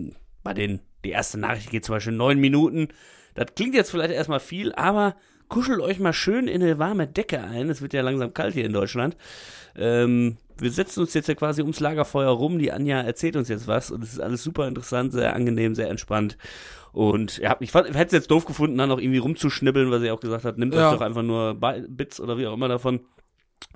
bei 0.44 0.54
den, 0.54 0.80
die 1.04 1.10
erste 1.10 1.38
Nachricht 1.38 1.70
geht 1.70 1.84
zum 1.84 1.94
Beispiel 1.94 2.12
neun 2.14 2.38
Minuten. 2.38 2.88
Das 3.34 3.46
klingt 3.54 3.74
jetzt 3.74 3.90
vielleicht 3.90 4.12
erstmal 4.12 4.40
viel, 4.40 4.72
aber 4.72 5.14
kuschelt 5.48 5.80
euch 5.80 5.98
mal 6.00 6.12
schön 6.12 6.48
in 6.48 6.62
eine 6.62 6.78
warme 6.78 7.06
Decke 7.06 7.40
ein. 7.42 7.70
Es 7.70 7.80
wird 7.82 7.92
ja 7.92 8.02
langsam 8.02 8.34
kalt 8.34 8.54
hier 8.54 8.64
in 8.64 8.72
Deutschland. 8.72 9.16
Ähm, 9.76 10.36
wir 10.60 10.70
setzen 10.72 11.00
uns 11.00 11.14
jetzt 11.14 11.28
ja 11.28 11.34
quasi 11.34 11.62
ums 11.62 11.78
Lagerfeuer 11.80 12.30
rum. 12.30 12.58
Die 12.58 12.72
Anja 12.72 13.00
erzählt 13.00 13.36
uns 13.36 13.48
jetzt 13.48 13.68
was 13.68 13.90
und 13.90 14.02
es 14.02 14.12
ist 14.14 14.20
alles 14.20 14.42
super 14.42 14.66
interessant, 14.66 15.12
sehr 15.12 15.34
angenehm, 15.36 15.74
sehr 15.74 15.88
entspannt. 15.88 16.36
Und 16.92 17.38
ja, 17.38 17.56
ich, 17.60 17.70
fand- 17.70 17.88
ich 17.88 17.94
hätte 17.94 18.06
es 18.08 18.12
jetzt 18.22 18.30
doof 18.30 18.44
gefunden, 18.44 18.76
dann 18.76 18.88
noch 18.88 18.98
irgendwie 18.98 19.18
rumzuschnibbeln, 19.18 19.90
weil 19.90 20.00
sie 20.00 20.10
auch 20.10 20.20
gesagt 20.20 20.44
hat, 20.44 20.58
nimmt 20.58 20.74
Ja. 20.74 20.88
euch 20.90 20.96
doch 20.96 21.04
einfach 21.06 21.22
nur 21.22 21.54
Bi- 21.54 21.84
Bits 21.88 22.20
oder 22.20 22.36
wie 22.38 22.46
auch 22.46 22.54
immer 22.54 22.68
davon. 22.68 23.00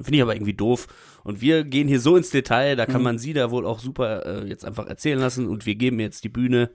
Finde 0.01 0.17
ich 0.17 0.23
aber 0.23 0.35
irgendwie 0.35 0.55
doof. 0.55 0.89
Und 1.23 1.41
wir 1.41 1.63
gehen 1.65 1.87
hier 1.87 2.01
so 2.01 2.17
ins 2.17 2.31
Detail, 2.31 2.75
da 2.77 2.87
kann 2.87 2.99
Mhm. 3.03 3.05
man 3.05 3.19
sie 3.19 3.33
da 3.33 3.51
wohl 3.51 3.65
auch 3.67 3.79
super 3.79 4.27
äh, 4.27 4.49
jetzt 4.49 4.65
einfach 4.65 4.87
erzählen 4.89 5.19
lassen 5.21 5.47
und 5.49 5.67
wir 5.67 5.77
geben 5.77 6.01
jetzt 6.01 6.25
die 6.25 6.29
Bühne 6.31 6.71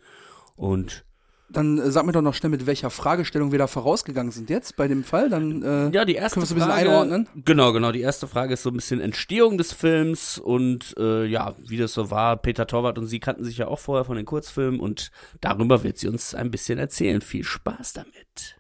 und 0.58 1.06
Dann 1.50 1.78
äh, 1.78 1.92
sag 1.92 2.06
mir 2.06 2.12
doch 2.12 2.22
noch 2.22 2.34
schnell, 2.34 2.50
mit 2.50 2.66
welcher 2.66 2.90
Fragestellung 2.90 3.54
wir 3.54 3.60
da 3.60 3.68
vorausgegangen 3.68 4.34
sind 4.34 4.50
jetzt 4.50 4.76
bei 4.76 4.90
dem 4.90 5.06
Fall. 5.06 5.30
Dann 5.30 5.64
äh, 5.64 5.90
ja, 5.92 6.04
die 6.04 6.16
erste 6.16 6.42
können 6.42 6.42
wir 6.42 6.44
es 6.44 6.52
ein 6.52 6.56
bisschen 6.56 6.72
einordnen. 6.72 7.30
Genau, 7.46 7.72
genau. 7.72 7.94
Die 7.94 8.02
erste 8.02 8.28
Frage 8.28 8.54
ist 8.56 8.64
so 8.64 8.70
ein 8.70 8.76
bisschen 8.76 9.00
Entstehung 9.00 9.58
des 9.58 9.72
Films 9.72 10.38
und 10.38 10.94
äh, 11.00 11.26
ja, 11.26 11.56
wie 11.66 11.78
das 11.78 11.94
so 11.94 12.12
war. 12.12 12.36
Peter 12.36 12.68
Torwart 12.68 12.98
und 12.98 13.08
sie 13.08 13.22
kannten 13.22 13.46
sich 13.46 13.58
ja 13.58 13.68
auch 13.70 13.80
vorher 13.80 14.04
von 14.04 14.18
den 14.18 14.26
Kurzfilmen 14.26 14.82
und 14.82 15.10
darüber 15.40 15.84
wird 15.84 15.98
sie 15.98 16.10
uns 16.10 16.36
ein 16.36 16.52
bisschen 16.52 16.80
erzählen. 16.80 17.22
Viel 17.22 17.46
Spaß 17.46 17.94
damit. 17.94 18.57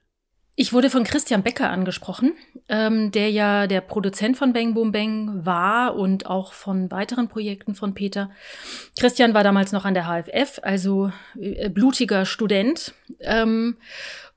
Ich 0.59 0.73
wurde 0.73 0.89
von 0.89 1.03
Christian 1.03 1.43
Becker 1.43 1.69
angesprochen, 1.69 2.33
ähm, 2.67 3.11
der 3.11 3.29
ja 3.29 3.67
der 3.67 3.79
Produzent 3.79 4.37
von 4.37 4.53
Bang 4.53 4.73
Boom 4.73 4.91
Bang 4.91 5.45
war 5.45 5.95
und 5.95 6.25
auch 6.25 6.51
von 6.51 6.89
weiteren 6.89 7.27
Projekten 7.27 7.75
von 7.75 7.93
Peter. 7.93 8.31
Christian 8.99 9.35
war 9.35 9.43
damals 9.43 9.71
noch 9.71 9.85
an 9.85 9.93
der 9.93 10.05
HFF, 10.07 10.59
also 10.63 11.11
äh, 11.39 11.69
blutiger 11.69 12.25
Student. 12.25 12.95
Ähm, 13.19 13.77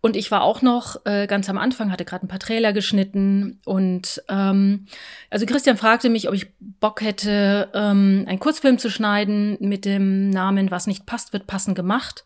und 0.03 0.15
ich 0.15 0.31
war 0.31 0.43
auch 0.43 0.61
noch 0.61 1.07
äh, 1.07 1.27
ganz 1.27 1.49
am 1.49 1.57
Anfang, 1.57 1.91
hatte 1.91 2.05
gerade 2.05 2.27
ein 2.27 2.29
paar 2.29 2.39
Trailer 2.39 2.75
geschnitten. 2.75 3.59
Und 3.65 4.23
ähm, 4.29 4.89
also 5.31 5.47
Christian 5.47 5.79
fragte 5.79 6.11
mich, 6.11 6.29
ob 6.29 6.35
ich 6.35 6.49
Bock 6.61 7.01
hätte, 7.01 7.71
ähm, 7.73 8.27
einen 8.29 8.41
Kurzfilm 8.41 8.77
zu 8.77 8.91
schneiden 8.91 9.57
mit 9.59 9.87
dem 9.87 10.29
Namen 10.29 10.71
Was 10.71 10.87
nicht 10.87 11.07
passt, 11.07 11.33
wird 11.33 11.47
passend 11.47 11.77
gemacht. 11.77 12.25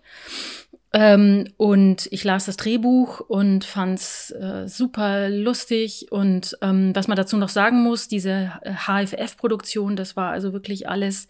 Ähm, 0.94 1.48
und 1.56 2.06
ich 2.12 2.22
las 2.22 2.46
das 2.46 2.56
Drehbuch 2.56 3.18
und 3.18 3.64
fand's 3.64 4.30
äh, 4.30 4.68
super 4.68 5.28
lustig. 5.28 6.06
Und 6.12 6.56
ähm, 6.62 6.94
was 6.94 7.08
man 7.08 7.16
dazu 7.16 7.36
noch 7.36 7.48
sagen 7.48 7.82
muss, 7.82 8.06
diese 8.06 8.52
HFF-Produktion, 8.64 9.96
das 9.96 10.14
war 10.14 10.30
also 10.30 10.52
wirklich 10.52 10.88
alles 10.88 11.26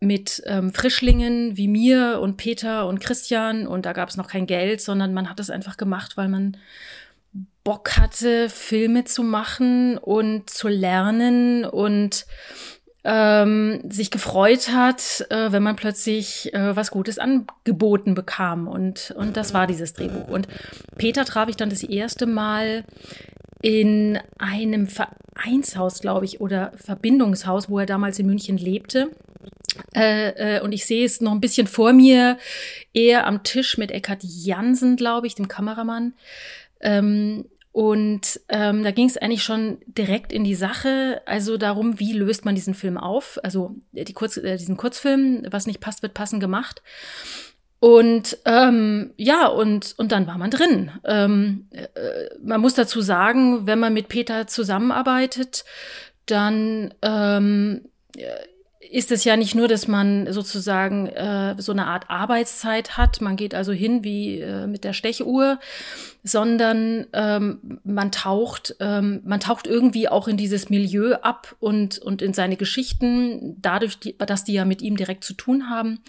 mit 0.00 0.42
ähm, 0.44 0.74
Frischlingen 0.74 1.56
wie 1.56 1.66
mir 1.66 2.20
und 2.20 2.36
Peter 2.36 2.86
und 2.86 3.00
Christian. 3.00 3.66
Und 3.66 3.86
da 3.86 3.94
gab 3.94 4.10
es 4.10 4.18
noch 4.18 4.28
kein 4.28 4.46
Geld, 4.46 4.82
sondern 4.82 5.14
man 5.14 5.30
hat 5.30 5.40
es 5.40 5.48
einfach 5.48 5.78
gemacht, 5.78 6.18
weil 6.18 6.28
man 6.28 6.58
Bock 7.64 7.96
hatte, 7.96 8.50
Filme 8.50 9.04
zu 9.04 9.22
machen 9.22 9.96
und 9.96 10.50
zu 10.50 10.68
lernen 10.68 11.64
und 11.64 12.26
ähm, 13.04 13.80
sich 13.88 14.10
gefreut 14.10 14.70
hat, 14.72 15.26
äh, 15.28 15.52
wenn 15.52 15.62
man 15.62 15.76
plötzlich 15.76 16.52
äh, 16.54 16.74
was 16.74 16.90
Gutes 16.90 17.18
angeboten 17.18 18.14
bekam. 18.14 18.66
Und, 18.66 19.14
und 19.16 19.36
das 19.36 19.52
war 19.52 19.66
dieses 19.66 19.92
Drehbuch. 19.92 20.28
Und 20.28 20.48
Peter 20.96 21.24
traf 21.24 21.48
ich 21.48 21.56
dann 21.56 21.70
das 21.70 21.82
erste 21.82 22.26
Mal 22.26 22.84
in 23.60 24.18
einem 24.38 24.88
Vereinshaus, 24.88 26.00
glaube 26.00 26.24
ich, 26.24 26.40
oder 26.40 26.72
Verbindungshaus, 26.76 27.68
wo 27.68 27.78
er 27.78 27.86
damals 27.86 28.18
in 28.18 28.26
München 28.26 28.56
lebte. 28.56 29.10
Äh, 29.94 30.56
äh, 30.56 30.60
und 30.60 30.72
ich 30.72 30.86
sehe 30.86 31.04
es 31.04 31.20
noch 31.20 31.32
ein 31.32 31.40
bisschen 31.40 31.66
vor 31.66 31.92
mir, 31.92 32.38
er 32.92 33.26
am 33.26 33.42
Tisch 33.42 33.76
mit 33.76 33.90
Eckhard 33.90 34.22
Jansen, 34.22 34.96
glaube 34.96 35.26
ich, 35.26 35.34
dem 35.34 35.48
Kameramann. 35.48 36.14
Ähm, 36.80 37.46
und 37.74 38.40
ähm, 38.50 38.84
da 38.84 38.92
ging 38.92 39.08
es 39.08 39.16
eigentlich 39.16 39.42
schon 39.42 39.78
direkt 39.88 40.32
in 40.32 40.44
die 40.44 40.54
Sache, 40.54 41.20
also 41.26 41.56
darum, 41.56 41.98
wie 41.98 42.12
löst 42.12 42.44
man 42.44 42.54
diesen 42.54 42.72
Film 42.72 42.96
auf, 42.96 43.40
also 43.42 43.74
die 43.90 44.12
Kurz, 44.12 44.36
äh, 44.36 44.56
diesen 44.56 44.76
Kurzfilm, 44.76 45.42
was 45.50 45.66
nicht 45.66 45.80
passt, 45.80 46.00
wird 46.00 46.14
passend 46.14 46.40
gemacht. 46.40 46.84
Und 47.80 48.38
ähm, 48.44 49.12
ja, 49.16 49.48
und, 49.48 49.92
und 49.98 50.12
dann 50.12 50.28
war 50.28 50.38
man 50.38 50.52
drin. 50.52 50.92
Ähm, 51.04 51.66
äh, 51.72 51.88
man 52.40 52.60
muss 52.60 52.74
dazu 52.74 53.00
sagen, 53.00 53.66
wenn 53.66 53.80
man 53.80 53.92
mit 53.92 54.06
Peter 54.06 54.46
zusammenarbeitet, 54.46 55.64
dann 56.26 56.94
ähm, 57.02 57.88
ist 58.90 59.10
es 59.10 59.24
ja 59.24 59.36
nicht 59.36 59.54
nur, 59.54 59.68
dass 59.68 59.88
man 59.88 60.30
sozusagen 60.32 61.06
äh, 61.06 61.54
so 61.58 61.72
eine 61.72 61.86
Art 61.86 62.10
Arbeitszeit 62.10 62.96
hat, 62.96 63.20
man 63.20 63.36
geht 63.36 63.54
also 63.54 63.72
hin 63.72 64.04
wie 64.04 64.40
äh, 64.40 64.66
mit 64.66 64.84
der 64.84 64.92
Stechuhr, 64.92 65.58
sondern 66.22 67.06
ähm, 67.12 67.80
man 67.84 68.12
taucht, 68.12 68.76
ähm, 68.80 69.20
man 69.24 69.40
taucht 69.40 69.66
irgendwie 69.66 70.08
auch 70.08 70.28
in 70.28 70.36
dieses 70.36 70.68
Milieu 70.70 71.14
ab 71.14 71.56
und, 71.60 71.98
und 71.98 72.20
in 72.20 72.34
seine 72.34 72.56
Geschichten, 72.56 73.56
dadurch, 73.60 73.98
die, 73.98 74.16
dass 74.18 74.44
die 74.44 74.54
ja 74.54 74.64
mit 74.64 74.82
ihm 74.82 74.96
direkt 74.96 75.24
zu 75.24 75.34
tun 75.34 75.70
haben. 75.70 76.00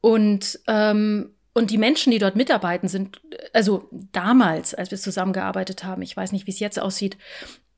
Und, 0.00 0.60
ähm, 0.66 1.30
und 1.54 1.70
die 1.70 1.78
Menschen, 1.78 2.10
die 2.10 2.18
dort 2.18 2.36
mitarbeiten, 2.36 2.88
sind, 2.88 3.20
also 3.54 3.88
damals, 4.12 4.74
als 4.74 4.90
wir 4.90 4.98
zusammengearbeitet 4.98 5.84
haben, 5.84 6.02
ich 6.02 6.16
weiß 6.16 6.32
nicht, 6.32 6.46
wie 6.46 6.50
es 6.50 6.60
jetzt 6.60 6.78
aussieht, 6.78 7.16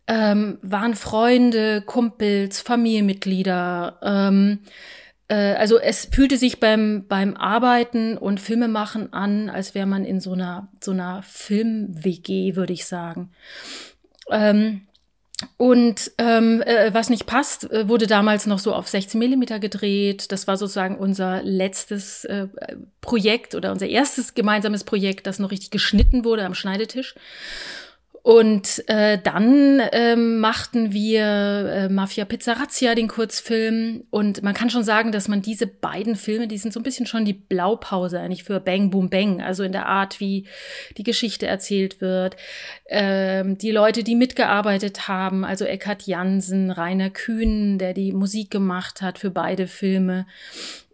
ähm, 0.09 0.59
waren 0.62 0.94
Freunde, 0.94 1.82
Kumpels, 1.82 2.61
Familienmitglieder. 2.61 3.98
Ähm, 4.02 4.61
äh, 5.28 5.54
also 5.54 5.78
es 5.78 6.09
fühlte 6.11 6.38
sich 6.38 6.59
beim, 6.59 7.04
beim 7.06 7.36
Arbeiten 7.36 8.16
und 8.16 8.40
Filmemachen 8.40 9.12
an, 9.12 9.50
als 9.50 9.74
wäre 9.74 9.86
man 9.86 10.04
in 10.04 10.20
so 10.20 10.32
einer, 10.32 10.68
so 10.82 10.92
einer 10.92 11.22
Film-WG, 11.22 12.56
würde 12.56 12.72
ich 12.72 12.86
sagen. 12.86 13.30
Ähm, 14.30 14.82
und 15.56 16.11
ähm, 16.18 16.62
äh, 16.62 16.92
was 16.92 17.11
nicht 17.11 17.26
passt, 17.26 17.70
äh, 17.70 17.88
wurde 17.88 18.09
damals 18.09 18.46
noch 18.46 18.59
so 18.59 18.74
auf 18.74 18.88
16 18.88 19.18
Millimeter 19.18 19.61
gedreht. 19.61 20.32
Das 20.32 20.48
war 20.48 20.56
sozusagen 20.56 20.96
unser 20.96 21.42
letztes 21.42 22.24
äh, 22.24 22.48
Projekt 23.00 23.54
oder 23.54 23.70
unser 23.70 23.86
erstes 23.86 24.34
gemeinsames 24.34 24.82
Projekt, 24.82 25.26
das 25.26 25.38
noch 25.38 25.52
richtig 25.52 25.70
geschnitten 25.70 26.24
wurde 26.24 26.44
am 26.44 26.54
Schneidetisch. 26.54 27.14
Und 28.28 28.86
äh, 28.88 29.16
dann 29.16 29.80
ähm, 29.90 30.38
machten 30.38 30.92
wir 30.92 31.22
äh, 31.24 31.88
Mafia 31.88 32.26
Pizzarazia, 32.26 32.94
den 32.94 33.08
Kurzfilm. 33.08 34.04
Und 34.10 34.42
man 34.42 34.52
kann 34.52 34.68
schon 34.68 34.84
sagen, 34.84 35.12
dass 35.12 35.28
man 35.28 35.40
diese 35.40 35.66
beiden 35.66 36.14
Filme, 36.14 36.46
die 36.46 36.58
sind 36.58 36.74
so 36.74 36.80
ein 36.80 36.82
bisschen 36.82 37.06
schon 37.06 37.24
die 37.24 37.32
Blaupause 37.32 38.20
eigentlich 38.20 38.44
für 38.44 38.60
Bang 38.60 38.90
Boom 38.90 39.08
Bang. 39.08 39.40
Also 39.40 39.62
in 39.62 39.72
der 39.72 39.86
Art, 39.86 40.20
wie 40.20 40.44
die 40.98 41.04
Geschichte 41.04 41.46
erzählt 41.46 42.02
wird. 42.02 42.36
Ähm, 42.90 43.56
die 43.56 43.70
Leute, 43.70 44.04
die 44.04 44.14
mitgearbeitet 44.14 45.08
haben, 45.08 45.42
also 45.42 45.64
Eckhard 45.64 46.02
Jansen, 46.02 46.70
Rainer 46.70 47.08
Kühn, 47.08 47.78
der 47.78 47.94
die 47.94 48.12
Musik 48.12 48.50
gemacht 48.50 49.00
hat 49.00 49.18
für 49.18 49.30
beide 49.30 49.66
Filme 49.66 50.26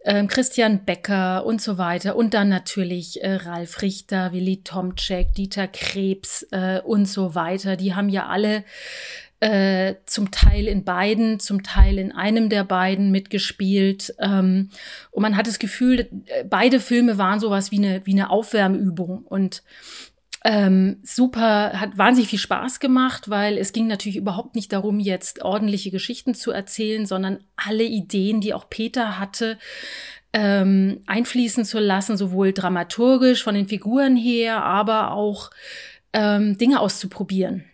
ähm, 0.05 0.27
Christian 0.27 0.85
Becker 0.85 1.45
und 1.45 1.61
so 1.61 1.77
weiter. 1.77 2.15
Und 2.15 2.33
dann 2.33 2.47
natürlich 2.47 3.23
äh, 3.23 3.35
Ralf 3.35 3.81
Richter, 3.81 4.31
Willi 4.31 4.61
Tomczek, 4.63 5.33
Dieter 5.33 5.67
Krebs 5.67 6.43
äh, 6.51 6.79
und 6.81 7.07
so 7.07 7.35
weiter. 7.35 7.75
Die 7.75 7.95
haben 7.95 8.09
ja 8.09 8.27
alle 8.27 8.63
äh, 9.39 9.95
zum 10.05 10.31
Teil 10.31 10.67
in 10.67 10.85
beiden, 10.85 11.39
zum 11.39 11.63
Teil 11.63 11.97
in 11.99 12.11
einem 12.11 12.49
der 12.49 12.63
beiden 12.63 13.11
mitgespielt. 13.11 14.15
Ähm, 14.19 14.69
und 15.11 15.21
man 15.21 15.35
hat 15.35 15.47
das 15.47 15.59
Gefühl, 15.59 16.01
äh, 16.27 16.43
beide 16.49 16.79
Filme 16.79 17.17
waren 17.17 17.39
sowas 17.39 17.71
wie 17.71 17.77
eine, 17.77 18.05
wie 18.05 18.13
eine 18.13 18.29
Aufwärmübung. 18.29 19.25
Und 19.25 19.63
ähm, 20.47 20.97
super, 21.01 21.79
hat 21.79 21.97
wahnsinnig 21.97 22.29
viel 22.29 22.37
Spaß 22.37 22.79
gemacht, 22.79 23.31
weil 23.31 23.57
es 23.57 23.73
ging 23.73 23.87
natürlich 23.87 24.15
überhaupt 24.15 24.53
nicht 24.53 24.71
darum, 24.71 24.99
jetzt 24.99 25.41
ordentliche 25.41 25.89
Geschichten 25.89 26.35
zu 26.35 26.51
erzählen, 26.51 27.07
sondern 27.07 27.39
alle 27.55 27.83
Ideen, 27.83 28.41
die 28.41 28.53
auch 28.53 28.69
Peter 28.69 29.17
hatte, 29.17 29.57
ähm, 30.33 31.01
einfließen 31.07 31.65
zu 31.65 31.79
lassen, 31.79 32.15
sowohl 32.15 32.53
dramaturgisch 32.53 33.43
von 33.43 33.55
den 33.55 33.67
Figuren 33.67 34.15
her, 34.15 34.63
aber 34.63 35.13
auch 35.13 35.49
ähm, 36.13 36.59
Dinge 36.59 36.79
auszuprobieren. 36.79 37.65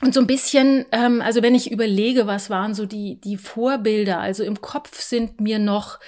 Und 0.00 0.12
so 0.12 0.18
ein 0.20 0.26
bisschen, 0.26 0.86
ähm, 0.90 1.22
also 1.22 1.40
wenn 1.40 1.54
ich 1.54 1.70
überlege, 1.70 2.26
was 2.26 2.50
waren 2.50 2.74
so 2.74 2.84
die, 2.84 3.20
die 3.20 3.36
Vorbilder, 3.36 4.18
also 4.18 4.42
im 4.42 4.60
Kopf 4.60 5.00
sind 5.00 5.40
mir 5.40 5.60
noch 5.60 6.00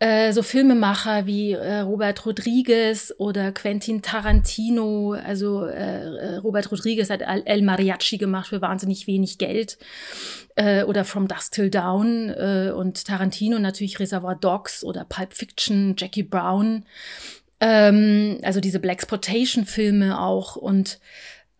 äh, 0.00 0.32
so 0.32 0.42
Filmemacher 0.42 1.26
wie 1.26 1.52
äh, 1.52 1.80
Robert 1.80 2.26
Rodriguez 2.26 3.14
oder 3.18 3.52
Quentin 3.52 4.02
Tarantino. 4.02 5.12
Also 5.12 5.64
äh, 5.64 6.36
Robert 6.36 6.70
Rodriguez 6.70 7.10
hat 7.10 7.22
El 7.22 7.62
Mariachi 7.62 8.18
gemacht 8.18 8.48
für 8.48 8.60
wahnsinnig 8.60 9.06
wenig 9.06 9.38
Geld. 9.38 9.78
Äh, 10.56 10.82
oder 10.84 11.04
From 11.04 11.28
Dusk 11.28 11.52
Till 11.52 11.70
Dawn. 11.70 12.30
Äh, 12.30 12.72
und 12.74 13.04
Tarantino 13.04 13.58
natürlich 13.58 14.00
Reservoir 14.00 14.34
Dogs 14.34 14.82
oder 14.82 15.04
Pulp 15.04 15.32
Fiction, 15.32 15.94
Jackie 15.96 16.24
Brown. 16.24 16.84
Ähm, 17.60 18.38
also 18.42 18.60
diese 18.60 18.80
Blaxploitation-Filme 18.80 20.20
auch. 20.20 20.56
Und 20.56 20.98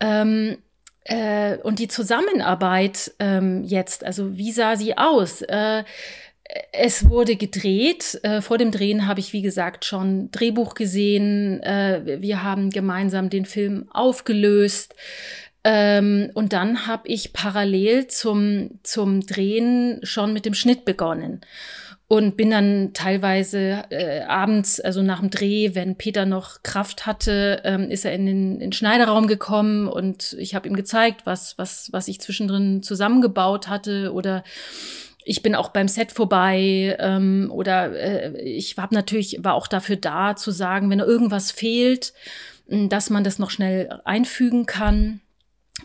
ähm, 0.00 0.58
äh, 1.04 1.58
und 1.58 1.78
die 1.78 1.88
Zusammenarbeit 1.88 3.12
ähm, 3.18 3.62
jetzt, 3.64 4.04
also 4.04 4.36
wie 4.36 4.52
sah 4.52 4.76
sie 4.76 4.96
aus? 4.96 5.42
Äh, 5.42 5.84
es 6.72 7.08
wurde 7.08 7.36
gedreht. 7.36 8.20
Äh, 8.22 8.40
vor 8.40 8.58
dem 8.58 8.70
Drehen 8.70 9.06
habe 9.06 9.20
ich, 9.20 9.32
wie 9.32 9.42
gesagt, 9.42 9.84
schon 9.84 10.30
Drehbuch 10.30 10.74
gesehen. 10.74 11.62
Äh, 11.62 12.20
wir 12.20 12.42
haben 12.42 12.70
gemeinsam 12.70 13.30
den 13.30 13.46
Film 13.46 13.88
aufgelöst. 13.90 14.94
Ähm, 15.64 16.30
und 16.34 16.52
dann 16.52 16.86
habe 16.86 17.08
ich 17.08 17.32
parallel 17.32 18.08
zum, 18.08 18.78
zum 18.82 19.22
Drehen 19.22 20.00
schon 20.02 20.34
mit 20.34 20.44
dem 20.44 20.54
Schnitt 20.54 20.84
begonnen. 20.84 21.40
und 22.06 22.36
bin 22.36 22.50
dann 22.50 22.92
teilweise 22.92 23.84
äh, 23.88 24.20
abends, 24.24 24.78
also 24.78 25.02
nach 25.02 25.20
dem 25.20 25.30
Dreh, 25.30 25.74
wenn 25.74 25.96
Peter 25.96 26.26
noch 26.26 26.62
Kraft 26.62 27.06
hatte, 27.06 27.62
ähm, 27.64 27.90
ist 27.90 28.04
er 28.04 28.12
in 28.12 28.26
den, 28.26 28.52
in 28.54 28.60
den 28.60 28.72
Schneiderraum 28.72 29.26
gekommen 29.26 29.88
und 29.88 30.36
ich 30.38 30.54
habe 30.54 30.68
ihm 30.68 30.76
gezeigt, 30.76 31.22
was, 31.24 31.56
was, 31.56 31.88
was 31.92 32.06
ich 32.08 32.20
zwischendrin 32.20 32.82
zusammengebaut 32.82 33.68
hatte 33.68 34.12
oder 34.12 34.44
ich 35.24 35.42
bin 35.42 35.54
auch 35.54 35.70
beim 35.70 35.88
Set 35.88 36.12
vorbei 36.12 36.96
ähm, 36.98 37.50
oder 37.52 37.92
äh, 37.92 38.40
ich 38.42 38.76
habe 38.78 38.94
natürlich 38.94 39.38
war 39.42 39.54
auch 39.54 39.66
dafür 39.66 39.96
da 39.96 40.36
zu 40.36 40.50
sagen, 40.50 40.90
wenn 40.90 41.00
irgendwas 41.00 41.50
fehlt, 41.50 42.12
dass 42.66 43.10
man 43.10 43.24
das 43.24 43.38
noch 43.38 43.50
schnell 43.50 44.00
einfügen 44.04 44.66
kann. 44.66 45.20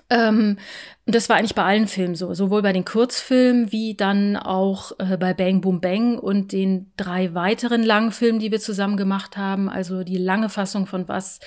Ähm, 0.10 0.58
und 1.06 1.16
das 1.16 1.30
war 1.30 1.38
eigentlich 1.38 1.56
bei 1.56 1.64
allen 1.64 1.88
Filmen 1.88 2.16
so, 2.16 2.34
sowohl 2.34 2.62
bei 2.62 2.74
den 2.74 2.86
Kurzfilmen 2.86 3.72
wie 3.72 3.96
dann 3.96 4.38
auch 4.38 4.92
äh, 5.00 5.18
bei 5.18 5.34
Bang 5.34 5.62
Boom 5.62 5.82
Bang 5.82 6.20
und 6.20 6.52
den 6.52 6.92
drei 6.96 7.34
weiteren 7.34 7.84
Langfilmen, 7.84 8.40
die 8.40 8.52
wir 8.52 8.60
zusammen 8.60 8.98
gemacht 8.98 9.36
haben. 9.36 9.68
Also 9.68 10.04
die 10.04 10.18
lange 10.18 10.50
Fassung 10.50 10.86
von 10.86 11.08
Was 11.08 11.40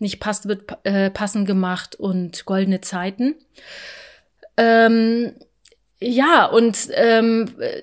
nicht 0.00 0.18
passt, 0.18 0.48
wird 0.48 0.64
äh, 0.82 1.10
passend 1.10 1.46
gemacht 1.46 1.94
und 1.94 2.44
Goldene 2.44 2.80
Zeiten. 2.80 3.36
Ähm, 4.56 5.34
ja, 6.00 6.46
und 6.46 6.88
ähm, 6.94 7.54
äh, 7.58 7.82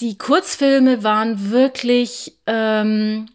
die 0.00 0.18
Kurzfilme 0.18 1.04
waren 1.04 1.50
wirklich 1.50 2.38
ähm, 2.46 3.28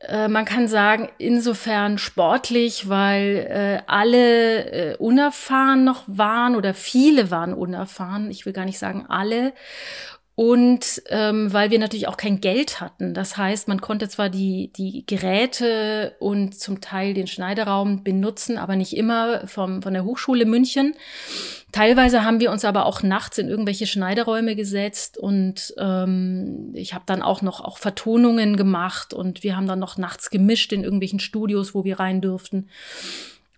äh, 0.00 0.28
man 0.28 0.44
kann 0.44 0.68
sagen, 0.68 1.08
insofern 1.18 1.98
sportlich, 1.98 2.88
weil 2.88 3.46
äh, 3.50 3.82
alle 3.86 4.92
äh, 4.92 4.96
unerfahren 4.96 5.84
noch 5.84 6.04
waren 6.06 6.54
oder 6.56 6.72
viele 6.74 7.30
waren 7.30 7.52
unerfahren. 7.52 8.30
Ich 8.30 8.46
will 8.46 8.52
gar 8.52 8.64
nicht 8.64 8.78
sagen 8.78 9.06
alle. 9.08 9.52
Und 10.38 11.02
ähm, 11.08 11.52
weil 11.52 11.72
wir 11.72 11.80
natürlich 11.80 12.06
auch 12.06 12.16
kein 12.16 12.40
Geld 12.40 12.80
hatten. 12.80 13.12
Das 13.12 13.36
heißt, 13.36 13.66
man 13.66 13.80
konnte 13.80 14.08
zwar 14.08 14.28
die, 14.28 14.70
die 14.76 15.04
Geräte 15.04 16.14
und 16.20 16.54
zum 16.54 16.80
Teil 16.80 17.12
den 17.12 17.26
Schneiderraum 17.26 18.04
benutzen, 18.04 18.56
aber 18.56 18.76
nicht 18.76 18.96
immer 18.96 19.48
vom, 19.48 19.82
von 19.82 19.94
der 19.94 20.04
Hochschule 20.04 20.44
München. 20.44 20.94
Teilweise 21.72 22.24
haben 22.24 22.38
wir 22.38 22.52
uns 22.52 22.64
aber 22.64 22.86
auch 22.86 23.02
nachts 23.02 23.38
in 23.38 23.48
irgendwelche 23.48 23.88
Schneideräume 23.88 24.54
gesetzt 24.54 25.18
und 25.18 25.74
ähm, 25.76 26.70
ich 26.72 26.94
habe 26.94 27.02
dann 27.04 27.20
auch 27.20 27.42
noch 27.42 27.60
auch 27.60 27.78
Vertonungen 27.78 28.56
gemacht 28.56 29.12
und 29.12 29.42
wir 29.42 29.56
haben 29.56 29.66
dann 29.66 29.80
noch 29.80 29.98
nachts 29.98 30.30
gemischt 30.30 30.72
in 30.72 30.84
irgendwelchen 30.84 31.18
Studios, 31.18 31.74
wo 31.74 31.82
wir 31.82 31.98
rein 31.98 32.20
durften. 32.20 32.68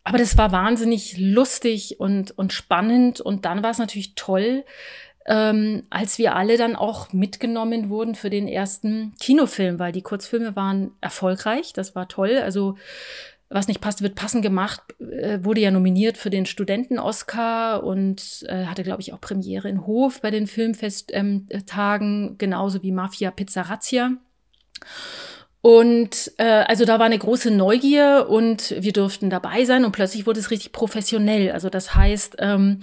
Aber 0.02 0.16
das 0.16 0.38
war 0.38 0.50
wahnsinnig 0.50 1.18
lustig 1.18 2.00
und, 2.00 2.36
und 2.38 2.54
spannend 2.54 3.20
und 3.20 3.44
dann 3.44 3.62
war 3.62 3.70
es 3.70 3.78
natürlich 3.78 4.14
toll, 4.14 4.64
ähm, 5.26 5.84
als 5.90 6.18
wir 6.18 6.34
alle 6.34 6.56
dann 6.56 6.76
auch 6.76 7.12
mitgenommen 7.12 7.88
wurden 7.88 8.14
für 8.14 8.30
den 8.30 8.48
ersten 8.48 9.14
Kinofilm, 9.20 9.78
weil 9.78 9.92
die 9.92 10.02
Kurzfilme 10.02 10.56
waren 10.56 10.92
erfolgreich, 11.00 11.72
das 11.72 11.94
war 11.94 12.08
toll. 12.08 12.38
Also 12.38 12.76
was 13.52 13.66
nicht 13.66 13.80
passt, 13.80 14.00
wird 14.00 14.14
passend 14.14 14.42
gemacht, 14.42 14.80
äh, 15.00 15.40
wurde 15.42 15.60
ja 15.60 15.72
nominiert 15.72 16.16
für 16.16 16.30
den 16.30 16.46
Studenten-Oscar 16.46 17.82
und 17.82 18.46
äh, 18.48 18.66
hatte, 18.66 18.84
glaube 18.84 19.02
ich, 19.02 19.12
auch 19.12 19.20
Premiere 19.20 19.68
in 19.68 19.86
Hof 19.86 20.20
bei 20.20 20.30
den 20.30 20.46
Filmfesttagen, 20.46 22.28
ähm, 22.28 22.34
genauso 22.38 22.82
wie 22.84 22.92
Mafia 22.92 23.32
Pizza 23.32 23.62
Razzia. 23.62 24.12
Und 25.62 26.32
äh, 26.38 26.44
also 26.44 26.84
da 26.84 26.98
war 26.98 27.06
eine 27.06 27.18
große 27.18 27.50
Neugier 27.50 28.26
und 28.30 28.74
wir 28.78 28.92
durften 28.92 29.28
dabei 29.28 29.64
sein 29.64 29.84
und 29.84 29.92
plötzlich 29.92 30.26
wurde 30.26 30.40
es 30.40 30.50
richtig 30.50 30.72
professionell. 30.72 31.50
Also 31.50 31.68
das 31.68 31.94
heißt, 31.94 32.36
ähm, 32.38 32.78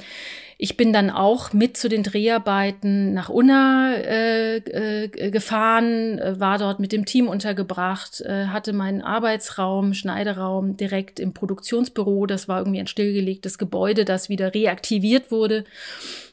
ich 0.60 0.76
bin 0.76 0.92
dann 0.92 1.12
auch 1.12 1.54
mit 1.54 1.78
zu 1.78 1.88
den 1.88 2.02
Dreharbeiten 2.02 3.14
nach 3.14 3.30
Unna 3.30 3.94
äh, 3.94 4.58
äh, 4.58 5.30
gefahren, 5.30 6.18
äh, 6.18 6.40
war 6.40 6.58
dort 6.58 6.80
mit 6.80 6.92
dem 6.92 7.06
Team 7.06 7.28
untergebracht, 7.28 8.22
äh, 8.22 8.48
hatte 8.48 8.74
meinen 8.74 9.04
Arbeitsraum, 9.04 9.94
Schneideraum 9.94 10.76
direkt 10.76 11.20
im 11.20 11.34
Produktionsbüro. 11.34 12.26
Das 12.26 12.48
war 12.48 12.60
irgendwie 12.60 12.80
ein 12.80 12.88
stillgelegtes 12.88 13.60
Gebäude, 13.60 14.04
das 14.04 14.30
wieder 14.30 14.56
reaktiviert 14.56 15.30
wurde 15.30 15.64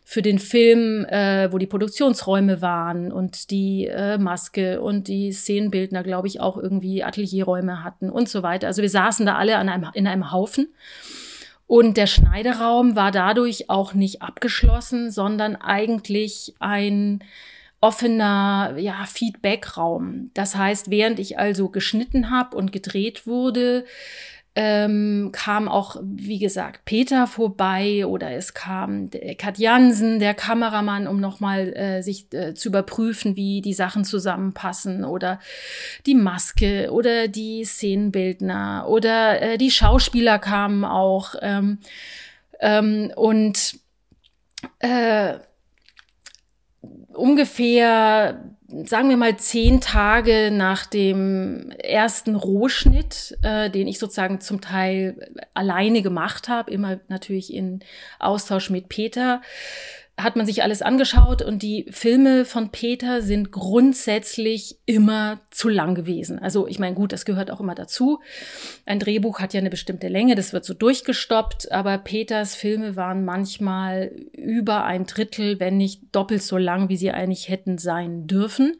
für 0.07 0.23
den 0.23 0.39
Film, 0.39 1.05
äh, 1.07 1.53
wo 1.53 1.59
die 1.59 1.67
Produktionsräume 1.67 2.63
waren 2.63 3.13
und 3.13 3.51
die 3.51 3.89
äh, 3.89 4.17
Maske 4.17 4.81
und 4.81 5.09
die 5.09 5.33
Szenenbildner, 5.33 6.03
glaube 6.03 6.29
ich, 6.29 6.41
auch 6.41 6.57
irgendwie 6.57 7.05
Atelierräume 7.05 7.85
hatten 7.85 8.09
und 8.09 8.29
so 8.31 8.43
weiter. 8.43 8.69
Also 8.69 8.81
wir 8.81 8.91
saßen 8.91 9.27
da 9.27 9.37
alle 9.37 9.57
an 9.57 9.69
einem, 9.69 9.91
in 9.93 10.07
einem 10.07 10.33
Haufen. 10.33 10.69
Und 11.67 11.97
der 11.97 12.07
Schneideraum 12.07 12.95
war 12.95 13.11
dadurch 13.11 13.71
auch 13.71 13.95
nicht 13.95 14.23
abgeschlossen, 14.23 15.11
sondern 15.11 15.57
eigentlich 15.57 16.55
ein 16.61 17.25
offener 17.81 18.77
ja, 18.79 19.05
Feedback-Raum. 19.07 20.31
Das 20.33 20.57
heißt, 20.57 20.91
während 20.91 21.19
ich 21.19 21.39
also 21.39 21.69
geschnitten 21.69 22.31
habe 22.31 22.57
und 22.57 22.73
gedreht 22.73 23.27
wurde, 23.27 23.85
ähm, 24.57 25.31
kam 25.33 25.69
auch, 25.69 25.97
wie 26.03 26.39
gesagt, 26.39 26.85
Peter 26.85 27.27
vorbei 27.27 28.07
oder 28.07 28.31
es 28.33 28.55
kam 28.55 29.11
Kat 29.37 29.59
Jansen, 29.59 30.21
der 30.21 30.35
Kameramann, 30.35 31.09
um 31.09 31.19
nochmal 31.19 31.75
äh, 31.75 32.03
sich 32.03 32.33
äh, 32.33 32.55
zu 32.55 32.69
überprüfen, 32.69 33.35
wie 33.35 33.63
die 33.63 33.75
Sachen 33.75 34.05
zusammenpassen 34.05 35.05
oder 35.05 35.41
die 36.07 36.15
Maske 36.15 36.93
oder 36.93 37.27
die 37.27 37.65
Szenenbildner 37.65 38.87
oder 38.89 39.43
äh, 39.43 39.59
die 39.59 39.73
Schauspieler 39.73 40.39
kamen 40.39 40.85
auch 40.85 41.35
ähm, 41.43 41.79
ähm, 42.61 43.13
und 43.17 43.81
äh, 44.79 45.35
ungefähr 47.13 48.54
sagen 48.85 49.09
wir 49.09 49.17
mal 49.17 49.37
zehn 49.37 49.81
Tage 49.81 50.51
nach 50.53 50.87
dem 50.87 51.71
ersten 51.71 52.35
Rohschnitt, 52.35 53.39
äh, 53.43 53.71
den 53.71 53.87
ich 53.87 53.99
sozusagen 53.99 54.41
zum 54.41 54.61
Teil 54.61 55.31
alleine 55.55 56.03
gemacht 56.03 56.49
habe, 56.49 56.71
immer 56.73 56.99
natürlich 57.09 57.53
in 57.53 57.81
Austausch 58.19 58.71
mit 58.71 58.89
Peter, 58.89 59.43
hat 60.17 60.37
man 60.37 60.47
sich 60.47 60.63
alles 60.63 60.81
angeschaut 60.81 61.43
und 61.43 61.63
die 61.63 61.87
Filme 61.91 62.45
von 62.45 62.71
Peter 62.71 63.21
sind 63.21 63.51
grundsätzlich 63.51 64.79
immer 64.87 65.41
zu 65.51 65.69
lang 65.69 65.97
gewesen. 65.97 66.39
Also 66.39 66.69
ich 66.69 66.79
meine, 66.79 66.95
gut, 66.95 67.13
das 67.13 67.25
gehört 67.25 67.51
auch 67.51 67.61
immer 67.61 67.75
dazu. 67.75 68.21
Ein 68.87 69.01
Drehbuch 69.01 69.41
hat 69.41 69.55
ja 69.55 69.61
eine 69.61 69.71
bestimmte 69.71 70.07
Länge, 70.07 70.37
das 70.37 70.53
wird 70.53 70.65
so 70.65 70.73
durchgestoppt, 70.73 71.73
aber 71.73 71.99
Peters 71.99 72.55
Filme 72.55 72.95
waren 72.95 73.25
manchmal 73.25 74.13
über 74.33 74.85
ein 74.85 75.07
Drittel, 75.07 75.59
wenn 75.59 75.79
nicht 75.79 76.03
doppelt 76.13 76.43
so 76.43 76.59
lang, 76.59 76.89
wie 76.89 76.97
sie 76.97 77.11
eigentlich 77.11 77.49
hätten 77.49 77.79
sein 77.79 78.29
dürfen. 78.29 78.77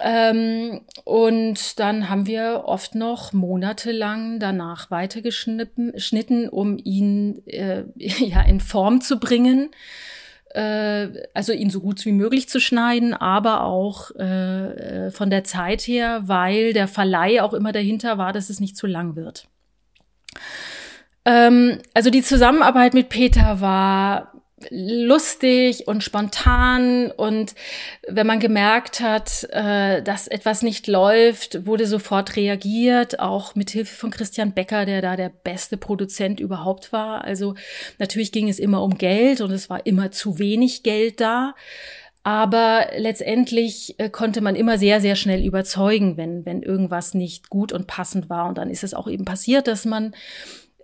Ähm, 0.00 0.80
und 1.04 1.78
dann 1.78 2.08
haben 2.08 2.26
wir 2.26 2.62
oft 2.64 2.94
noch 2.94 3.34
monatelang 3.34 4.40
danach 4.40 4.90
weitergeschnitten, 4.90 6.48
um 6.48 6.78
ihn 6.78 7.46
äh, 7.46 7.84
ja 7.96 8.40
in 8.40 8.60
Form 8.60 9.02
zu 9.02 9.20
bringen 9.20 9.68
also 10.54 11.52
ihn 11.52 11.70
so 11.70 11.80
gut 11.80 12.04
wie 12.04 12.12
möglich 12.12 12.48
zu 12.48 12.60
schneiden, 12.60 13.14
aber 13.14 13.64
auch 13.64 14.10
äh, 14.16 15.10
von 15.10 15.30
der 15.30 15.44
Zeit 15.44 15.82
her, 15.82 16.22
weil 16.26 16.72
der 16.72 16.88
Verleih 16.88 17.42
auch 17.42 17.54
immer 17.54 17.72
dahinter 17.72 18.18
war, 18.18 18.32
dass 18.32 18.50
es 18.50 18.60
nicht 18.60 18.76
zu 18.76 18.86
lang 18.86 19.16
wird. 19.16 19.48
Ähm, 21.24 21.78
also 21.94 22.10
die 22.10 22.22
Zusammenarbeit 22.22 22.94
mit 22.94 23.08
Peter 23.08 23.60
war 23.60 24.31
lustig 24.70 25.88
und 25.88 26.02
spontan 26.02 27.10
und 27.10 27.54
wenn 28.08 28.26
man 28.26 28.40
gemerkt 28.40 29.00
hat, 29.00 29.44
äh, 29.50 30.02
dass 30.02 30.28
etwas 30.28 30.62
nicht 30.62 30.86
läuft, 30.86 31.66
wurde 31.66 31.86
sofort 31.86 32.36
reagiert, 32.36 33.20
auch 33.20 33.54
mit 33.54 33.70
Hilfe 33.70 33.94
von 33.94 34.10
Christian 34.10 34.52
Becker, 34.52 34.84
der 34.86 35.02
da 35.02 35.16
der 35.16 35.30
beste 35.30 35.76
Produzent 35.76 36.40
überhaupt 36.40 36.92
war. 36.92 37.24
Also 37.24 37.54
natürlich 37.98 38.32
ging 38.32 38.48
es 38.48 38.58
immer 38.58 38.82
um 38.82 38.98
Geld 38.98 39.40
und 39.40 39.50
es 39.50 39.70
war 39.70 39.86
immer 39.86 40.10
zu 40.10 40.38
wenig 40.38 40.82
Geld 40.82 41.20
da. 41.20 41.54
Aber 42.24 42.86
letztendlich 42.96 43.96
äh, 43.98 44.08
konnte 44.08 44.40
man 44.42 44.54
immer 44.54 44.78
sehr, 44.78 45.00
sehr 45.00 45.16
schnell 45.16 45.44
überzeugen, 45.44 46.16
wenn, 46.16 46.46
wenn 46.46 46.62
irgendwas 46.62 47.14
nicht 47.14 47.50
gut 47.50 47.72
und 47.72 47.88
passend 47.88 48.30
war. 48.30 48.48
Und 48.48 48.58
dann 48.58 48.70
ist 48.70 48.84
es 48.84 48.94
auch 48.94 49.08
eben 49.08 49.24
passiert, 49.24 49.66
dass 49.66 49.84
man 49.84 50.14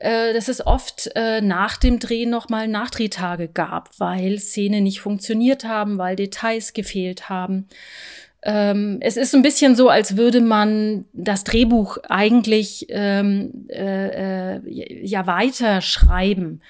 äh, 0.00 0.32
dass 0.32 0.48
es 0.48 0.66
oft 0.66 1.10
äh, 1.14 1.40
nach 1.40 1.76
dem 1.76 1.98
Dreh 1.98 2.26
nochmal 2.26 2.68
Nachdrehtage 2.68 3.48
gab, 3.48 3.90
weil 3.98 4.38
Szenen 4.38 4.84
nicht 4.84 5.00
funktioniert 5.00 5.64
haben, 5.64 5.98
weil 5.98 6.16
Details 6.16 6.72
gefehlt 6.72 7.28
haben. 7.28 7.68
Ähm, 8.42 8.98
es 9.00 9.16
ist 9.16 9.34
ein 9.34 9.42
bisschen 9.42 9.74
so, 9.74 9.88
als 9.88 10.16
würde 10.16 10.40
man 10.40 11.06
das 11.12 11.42
Drehbuch 11.42 11.98
eigentlich 12.08 12.86
ähm, 12.88 13.66
äh, 13.68 14.56
äh, 14.56 15.04
ja 15.04 15.26
weiter 15.26 15.80
schreiben. 15.80 16.62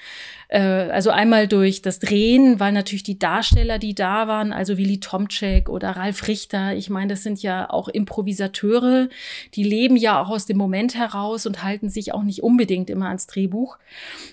Äh, 0.49 0.61
also 0.61 1.11
einmal 1.11 1.47
durch 1.47 1.83
das 1.83 1.99
Drehen, 1.99 2.59
weil 2.59 2.73
natürlich 2.73 3.03
die 3.03 3.19
Darsteller, 3.19 3.79
die 3.79 3.95
da 3.95 4.27
waren, 4.29 4.53
also 4.53 4.79
Willy 4.79 4.99
Tomczek 4.99 5.69
oder 5.69 5.91
Ralf 5.91 6.27
Richter, 6.27 6.75
ich 6.75 6.91
meine, 6.91 7.09
das 7.09 7.23
sind 7.23 7.43
ja 7.43 7.71
auch 7.71 7.89
Improvisateure, 7.89 9.09
die 9.55 9.63
leben 9.63 9.97
ja 9.97 10.21
auch 10.21 10.31
aus 10.31 10.47
dem 10.47 10.57
Moment 10.57 10.95
heraus 10.95 11.47
und 11.47 11.63
halten 11.63 11.91
sich 11.91 12.13
auch 12.13 12.23
nicht 12.23 12.43
unbedingt 12.43 12.91
immer 12.91 13.09
ans 13.09 13.27
Drehbuch. 13.27 13.79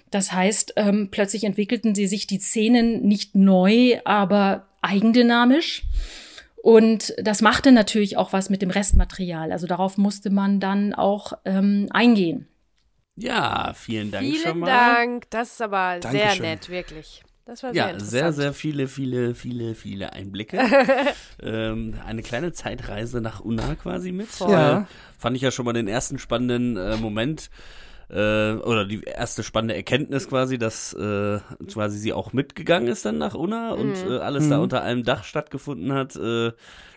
Das 0.09 0.31
heißt, 0.31 0.73
ähm, 0.77 1.09
plötzlich 1.11 1.43
entwickelten 1.43 1.93
sie 1.93 2.07
sich 2.07 2.27
die 2.27 2.39
Szenen 2.39 3.01
nicht 3.05 3.35
neu, 3.35 3.99
aber 4.05 4.65
eigendynamisch. 4.81 5.83
Und 6.55 7.13
das 7.21 7.41
machte 7.41 7.71
natürlich 7.71 8.17
auch 8.17 8.33
was 8.33 8.49
mit 8.49 8.61
dem 8.61 8.71
Restmaterial. 8.71 9.51
Also 9.51 9.67
darauf 9.67 9.97
musste 9.97 10.31
man 10.31 10.59
dann 10.59 10.95
auch 10.95 11.33
ähm, 11.45 11.87
eingehen. 11.91 12.47
Ja, 13.17 13.73
vielen 13.75 14.11
Dank 14.11 14.25
Vielen 14.25 14.41
schon 14.47 14.59
mal. 14.59 14.67
Dank. 14.67 15.29
Das 15.29 15.53
ist 15.53 15.61
aber 15.61 15.99
sehr 16.01 16.11
Dankeschön. 16.11 16.41
nett, 16.41 16.69
wirklich. 16.69 17.23
Das 17.45 17.61
war 17.63 17.73
sehr 17.73 17.91
Ja, 17.93 17.99
sehr, 17.99 18.33
sehr 18.33 18.53
viele, 18.53 18.87
viele, 18.87 19.35
viele, 19.35 19.75
viele 19.75 20.13
Einblicke. 20.13 20.59
ähm, 21.41 21.95
eine 22.05 22.23
kleine 22.23 22.51
Zeitreise 22.53 23.21
nach 23.21 23.39
Unna 23.39 23.75
quasi 23.75 24.11
mit. 24.11 24.27
Voll. 24.27 24.51
Ja. 24.51 24.81
Äh, 24.81 24.85
fand 25.17 25.35
ich 25.37 25.43
ja 25.43 25.51
schon 25.51 25.65
mal 25.65 25.73
den 25.73 25.87
ersten 25.87 26.17
spannenden 26.19 26.75
äh, 26.75 26.97
Moment. 26.97 27.49
Äh, 28.09 28.53
oder 28.53 28.85
die 28.85 29.01
erste 29.03 29.41
spannende 29.43 29.75
Erkenntnis 29.75 30.27
quasi, 30.29 30.57
dass 30.59 30.93
äh, 30.93 31.39
quasi 31.71 31.97
sie 31.97 32.13
auch 32.13 32.33
mitgegangen 32.33 32.87
ist 32.87 33.03
dann 33.05 33.17
nach 33.17 33.33
Unna 33.33 33.71
und 33.73 34.05
Mhm. 34.05 34.11
äh, 34.11 34.17
alles 34.17 34.47
da 34.49 34.59
unter 34.59 34.83
einem 34.83 35.03
Dach 35.03 35.23
stattgefunden 35.23 35.91
hat, 35.93 36.15
äh, 36.15 36.51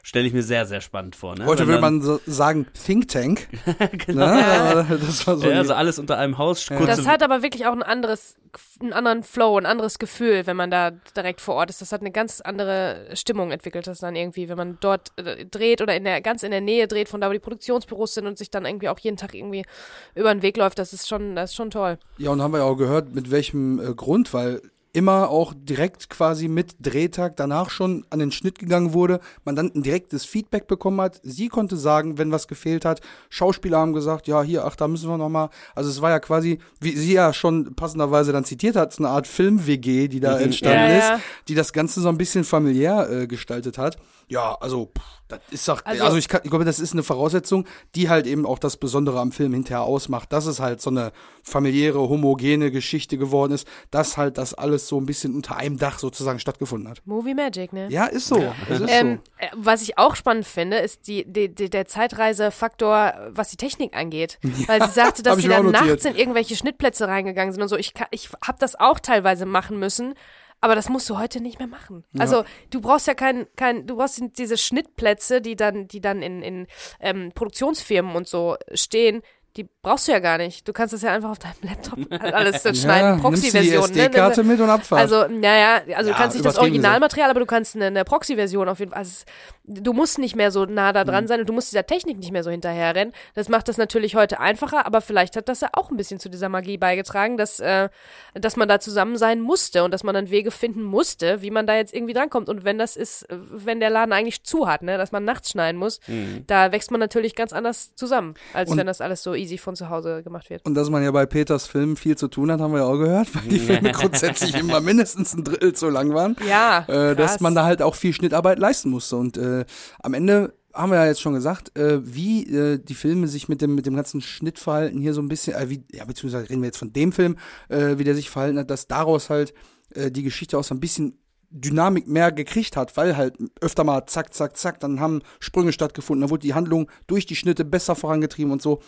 stelle 0.09 0.27
ich 0.27 0.33
mir 0.33 0.43
sehr, 0.43 0.65
sehr 0.65 0.81
spannend 0.81 1.17
vor. 1.17 1.37
Ne? 1.37 1.45
Heute 1.45 1.67
würde 1.67 1.83
man 1.83 2.01
so 2.01 2.19
sagen 2.25 2.67
Think 2.73 3.09
Tank. 3.09 3.47
genau. 4.07 4.27
Ne? 4.27 4.99
Das 5.07 5.27
war 5.27 5.37
so 5.37 5.51
Ja, 5.51 5.59
also 5.59 5.75
alles 5.75 5.99
unter 5.99 6.17
einem 6.17 6.39
Haus. 6.39 6.67
Kurze, 6.67 6.87
Das 6.87 7.07
hat 7.07 7.23
aber 7.23 7.43
wirklich 7.43 7.67
auch 7.67 7.75
ein 7.75 7.83
anderes, 7.83 8.37
einen 8.81 8.95
anderen 8.95 9.23
Flow, 9.23 9.59
ein 9.59 9.67
anderes 9.67 9.99
Gefühl, 9.99 10.47
wenn 10.47 10.57
man 10.57 10.71
da 10.71 10.93
direkt 11.15 11.43
vor 11.43 11.57
Ort 11.57 11.69
ist. 11.69 11.83
Das 11.83 11.93
hat 11.93 12.01
eine 12.01 12.11
ganz 12.11 12.41
andere 12.41 13.11
Stimmung 13.13 13.51
entwickelt, 13.51 13.87
das 13.87 13.99
dann 13.99 14.17
irgendwie, 14.17 14.49
wenn 14.49 14.57
man 14.57 14.79
dort 14.81 15.13
äh, 15.17 15.45
dreht 15.45 15.83
oder 15.83 15.95
in 15.95 16.05
der, 16.05 16.23
ganz 16.23 16.43
in 16.43 16.53
der 16.53 16.63
Nähe 16.63 16.89
dreht, 16.89 17.11
von 17.11 17.21
da, 17.21 17.29
wo 17.29 17.35
die 17.35 17.39
Produktionsbüros 17.39 18.15
sind 18.15 18.27
und 18.27 18.39
sich 18.39 18.51
dann 18.51 18.65
irgendwie 18.65 18.89
auch 18.89 18.99
jeden 19.01 19.19
Tag 19.19 19.35
irgendwie 19.35 19.67
über 20.15 20.35
den 20.35 20.41
Weg 20.41 20.57
läuft. 20.57 20.79
Das 20.79 20.95
ist 20.95 21.07
schon, 21.07 21.37
das 21.37 21.51
ist 21.51 21.57
schon 21.57 21.69
toll. 21.69 21.99
Ja, 22.17 22.31
und 22.31 22.41
haben 22.41 22.53
wir 22.53 22.61
ja 22.61 22.65
auch 22.65 22.77
gehört, 22.77 23.15
mit 23.15 23.31
welchem 23.31 23.79
äh, 23.79 23.95
Grund, 23.95 24.33
weil 24.33 24.63
immer 24.99 25.31
auch 25.31 25.55
direkt 25.57 26.11
quasi 26.11 26.49
mit 26.49 26.75
Drehtag 26.81 27.37
danach 27.37 27.71
schon 27.71 28.05
an 28.11 28.19
den 28.19 28.33
Schnitt 28.33 28.59
gegangen 28.59 28.93
wurde, 28.95 29.21
man 29.45 29.55
dann 29.55 29.71
ein 29.73 29.85
direktes 29.85 30.25
Feedback 30.25 30.67
bekommen 30.67 31.01
hat. 31.01 31.21
Sie 31.23 31.47
konnte 31.47 31.77
sagen, 31.77 32.19
wenn 32.19 32.33
was 32.33 32.49
gefehlt 32.49 32.85
hat. 32.85 33.01
Schauspieler 33.31 33.79
haben 33.79 33.93
gesagt, 33.93 34.27
ja, 34.27 34.43
hier, 34.43 34.65
ach, 34.65 34.75
da 34.75 34.89
müssen 34.89 35.09
wir 35.09 35.17
noch 35.17 35.29
mal. 35.29 35.51
Also 35.77 35.89
es 35.89 36.03
war 36.03 36.11
ja 36.11 36.19
quasi, 36.19 36.59
wie 36.81 36.97
sie 36.97 37.13
ja 37.13 37.33
schon 37.33 37.77
passenderweise 37.77 38.33
dann 38.33 38.45
zitiert 38.45 38.75
hat, 38.75 38.93
so 38.93 39.05
eine 39.05 39.13
Art 39.13 39.29
Film-WG, 39.29 40.09
die 40.09 40.19
da 40.19 40.37
entstanden 40.41 40.91
Ja, 40.91 40.99
ist, 40.99 41.09
ja. 41.11 41.21
die 41.47 41.55
das 41.55 41.73
Ganze 41.73 42.01
so 42.01 42.09
ein 42.09 42.19
bisschen 42.19 42.43
familiär 42.43 43.09
äh, 43.09 43.27
gestaltet 43.29 43.79
hat. 43.79 43.99
Ja, 44.31 44.57
also, 44.61 44.87
pff, 44.87 45.03
das 45.29 45.41
ist 45.51 45.69
doch, 45.69 45.85
also, 45.85 46.05
Also- 46.05 46.17
ich, 46.17 46.29
kann, 46.29 46.41
ich 46.45 46.51
glaube, 46.51 46.65
das 46.65 46.79
ist 46.81 46.93
eine 46.93 47.03
Voraussetzung, 47.03 47.67
die 47.95 48.09
halt 48.09 48.27
eben 48.27 48.45
auch 48.47 48.59
das 48.59 48.77
Besondere 48.77 49.21
am 49.21 49.33
Film 49.33 49.53
hinterher 49.55 49.83
ausmacht, 49.83 50.33
dass 50.33 50.47
es 50.47 50.61
halt 50.61 50.81
so 50.83 50.91
eine 50.91 51.13
familiäre, 51.43 51.99
homogene 51.99 52.71
Geschichte 52.71 53.17
geworden 53.19 53.53
ist, 53.53 53.67
dass 53.91 54.17
halt 54.17 54.37
das 54.39 54.55
alles 54.55 54.87
so 54.89 55.01
ein 55.01 55.07
bisschen 55.07 55.35
unter 55.35 55.57
einem 55.57 55.79
Dach 55.79 55.99
sozusagen 55.99 56.39
stattgefunden 56.39 56.89
hat. 56.91 57.01
Movie 57.07 57.35
Magic, 57.35 57.73
ne? 57.73 57.89
Ja, 57.91 58.07
ist 58.07 58.27
so. 58.29 58.37
Ist 58.69 58.83
Ähm, 58.89 59.21
äh, 59.39 59.49
was 59.57 59.83
ich 59.83 59.97
auch 59.99 60.15
spannend 60.15 60.47
finde, 60.47 60.79
ist 60.79 61.07
die, 61.09 61.25
die, 61.31 61.55
die, 61.55 61.71
der 61.71 61.87
Zeitreisefaktor, 61.87 63.15
was 63.31 63.49
die 63.51 63.57
Technik 63.57 63.97
angeht. 63.97 64.39
Weil 64.67 64.83
sie 64.87 64.93
sagte, 64.93 65.23
dass 65.23 65.39
sie 65.39 65.49
dann 65.49 65.71
nachts 65.71 66.05
in 66.05 66.15
irgendwelche 66.17 66.57
Schnittplätze 66.57 67.09
reingegangen 67.09 67.53
sind 67.53 67.63
und 67.63 67.69
so. 67.69 67.77
Ich, 67.77 67.95
ka- 67.95 68.09
ich 68.11 68.31
habe 68.47 68.59
das 68.61 68.79
auch 68.79 68.99
teilweise 69.01 69.47
machen 69.47 69.79
müssen. 69.79 70.15
Aber 70.61 70.75
das 70.75 70.89
musst 70.89 71.09
du 71.09 71.19
heute 71.19 71.41
nicht 71.41 71.59
mehr 71.59 71.69
machen. 71.69 72.05
Also 72.19 72.45
du 72.71 72.81
brauchst 72.81 73.07
ja 73.07 73.15
kein, 73.15 73.47
kein, 73.57 73.87
du 73.87 73.97
brauchst 73.97 74.21
diese 74.37 74.59
Schnittplätze, 74.59 75.41
die 75.41 75.55
dann, 75.55 75.87
die 75.87 76.01
dann 76.01 76.21
in, 76.23 76.43
in 76.43 76.67
ähm, 77.01 77.31
Produktionsfirmen 77.35 78.17
und 78.17 78.27
so 78.27 78.57
stehen, 78.75 79.23
die 79.57 79.69
brauchst 79.83 80.07
du 80.07 80.13
ja 80.13 80.21
gar 80.21 80.39
nicht. 80.39 80.67
Du 80.69 80.73
kannst 80.73 80.95
das 80.95 81.03
ja 81.03 81.13
einfach 81.13 81.31
auf 81.31 81.39
deinem 81.39 81.55
Laptop 81.63 81.99
alles 82.23 82.63
dann 82.63 82.75
schneiden. 82.75 83.21
nimmst 83.21 83.45
du 83.45 83.51
die 83.51 83.51
Proxy-Version. 83.51 83.91
Ne? 83.91 84.03
SD-Karte 84.05 84.45
mit 84.45 84.61
und 84.61 84.71
Abfahrt. 84.71 85.01
Also, 85.01 85.27
naja, 85.27 85.75
also 85.75 85.91
Ja, 85.91 86.03
du 86.03 86.13
kannst 86.13 86.37
nicht 86.37 86.47
das. 86.47 86.59
Originalmaterial, 86.59 87.31
aber 87.31 87.41
du 87.41 87.47
kannst 87.47 87.75
eine, 87.75 87.87
eine 87.87 88.05
Proxy-Version 88.05 88.69
auf 88.69 88.79
jeden 88.79 88.93
Fall. 88.93 89.01
Also 89.01 89.25
du 89.69 89.93
musst 89.93 90.19
nicht 90.19 90.35
mehr 90.35 90.51
so 90.51 90.65
nah 90.65 90.93
da 90.93 91.05
Mhm. 91.05 91.09
dran 91.09 91.27
sein 91.29 91.41
und 91.41 91.49
du 91.49 91.53
musst 91.53 91.71
dieser 91.71 91.87
Technik 91.87 92.19
nicht 92.19 92.33
mehr 92.33 92.43
so 92.43 92.51
hinterherrennen. 92.51 93.13
Das 93.35 93.49
macht 93.49 93.69
das 93.69 93.77
natürlich 93.77 94.17
heute 94.17 94.41
einfacher, 94.41 94.87
aber 94.87 95.01
vielleicht 95.01 95.37
hat 95.37 95.49
das 95.49 95.61
ja 95.61 95.69
auch 95.75 95.91
ein 95.91 95.97
bisschen 95.97 96.19
zu 96.19 96.29
dieser 96.29 96.49
Magie 96.49 96.79
beigetragen, 96.79 97.37
dass, 97.37 97.61
äh, 97.61 97.89
dass 98.35 98.57
man 98.57 98.69
da 98.69 98.81
zusammen 98.81 99.17
sein 99.17 99.41
musste 99.41 99.85
und 99.85 99.93
dass 99.93 100.03
man 100.05 100.15
dann 100.15 100.31
Wege 100.31 100.51
finden 100.51 100.83
musste, 100.83 101.43
wie 101.43 101.51
man 101.51 101.67
da 101.67 101.77
jetzt 101.77 101.95
irgendwie 101.95 102.15
drankommt. 102.15 102.49
Und 102.49 102.65
wenn 102.65 102.79
das 102.79 102.97
ist, 102.97 103.27
wenn 103.29 103.79
der 103.81 103.91
Laden 103.91 104.13
eigentlich 104.13 104.43
zu 104.43 104.67
hat, 104.69 104.83
ne, 104.83 104.97
dass 104.99 105.13
man 105.13 105.25
nachts 105.25 105.51
schneiden 105.51 105.79
muss, 105.79 106.01
da 106.47 106.73
wächst 106.73 106.91
man 106.91 107.01
natürlich 107.01 107.35
ganz 107.35 107.53
anders 107.53 107.95
zusammen, 107.95 108.35
als 108.55 108.71
Und- 108.71 108.79
wenn 108.79 108.87
das 108.87 109.01
alles 109.01 109.23
so 109.23 109.35
easy 109.35 109.59
von 109.59 109.77
zu 109.77 109.91
Hause 109.91 110.23
gemacht 110.23 110.51
wird. 110.51 110.65
und 110.65 110.75
dass 110.75 110.89
man 110.91 111.03
ja 111.05 111.11
bei 111.11 111.27
Peters 111.27 111.67
Film 111.67 111.97
viel 111.97 112.17
zu 112.17 112.29
tun 112.29 112.51
hat, 112.51 112.61
haben 112.61 112.73
wir 112.73 112.79
ja 112.81 112.87
auch 112.87 112.97
gehört, 112.99 113.35
weil 113.35 113.43
die 113.51 113.59
Filme 113.59 113.93
grundsätzlich 113.93 114.55
immer 114.57 114.81
mindestens 114.81 115.35
ein 115.35 115.45
Drittel 115.45 115.75
zu 115.75 115.91
lang 115.91 116.15
waren. 116.15 116.37
Ja, 116.49 116.85
äh, 116.89 117.15
dass 117.15 117.41
man 117.41 117.55
da 117.55 117.65
halt 117.65 117.83
auch 117.83 117.95
viel 117.95 118.13
Schnittarbeit 118.13 118.59
leisten 118.59 118.91
musste. 118.91 119.17
Und 119.17 119.37
äh, 119.37 119.58
am 120.01 120.15
Ende 120.15 120.55
haben 120.75 120.93
wir 120.93 120.99
ja 120.99 121.07
jetzt 121.07 121.21
schon 121.21 121.35
gesagt, 121.35 121.77
äh, 121.77 122.01
wie 122.03 122.47
äh, 122.47 122.79
die 122.79 122.95
Filme 122.95 123.27
sich 123.27 123.49
mit 123.49 123.61
dem 123.61 123.75
mit 123.75 123.87
dem 123.87 123.97
ganzen 123.97 124.21
Schnittverhalten 124.21 125.01
hier 125.01 125.15
so 125.15 125.21
ein 125.21 125.29
bisschen, 125.29 125.55
äh, 125.55 125.71
wie, 125.71 125.85
ja 125.93 126.05
beziehungsweise 126.05 126.49
reden 126.49 126.63
wir 126.63 126.69
jetzt 126.69 126.79
von 126.79 126.93
dem 126.93 127.13
Film, 127.13 127.37
äh, 127.69 127.99
wie 127.99 128.05
der 128.05 128.15
sich 128.15 128.31
verhalten 128.31 128.59
hat, 128.59 128.71
dass 128.71 128.87
daraus 128.87 129.31
halt 129.31 129.55
äh, 129.95 130.11
die 130.11 130.23
Geschichte 130.23 130.59
auch 130.59 130.65
so 130.65 130.75
ein 130.75 130.81
bisschen 130.81 131.19
Dynamik 131.51 132.07
mehr 132.07 132.31
gekriegt 132.31 132.77
hat, 132.77 132.97
weil 132.97 133.17
halt 133.17 133.37
öfter 133.61 133.83
mal 133.85 134.07
zack, 134.07 134.35
zack, 134.35 134.57
zack, 134.57 134.81
dann 134.81 135.01
haben 135.01 135.23
Sprünge 135.41 135.73
stattgefunden, 135.73 136.21
dann 136.23 136.31
wurde 136.31 136.47
die 136.47 136.55
Handlung 136.55 136.91
durch 137.07 137.27
die 137.27 137.37
Schnitte 137.37 137.65
besser 137.65 137.95
vorangetrieben 137.95 138.53
und 138.53 138.61
so. 138.61 138.81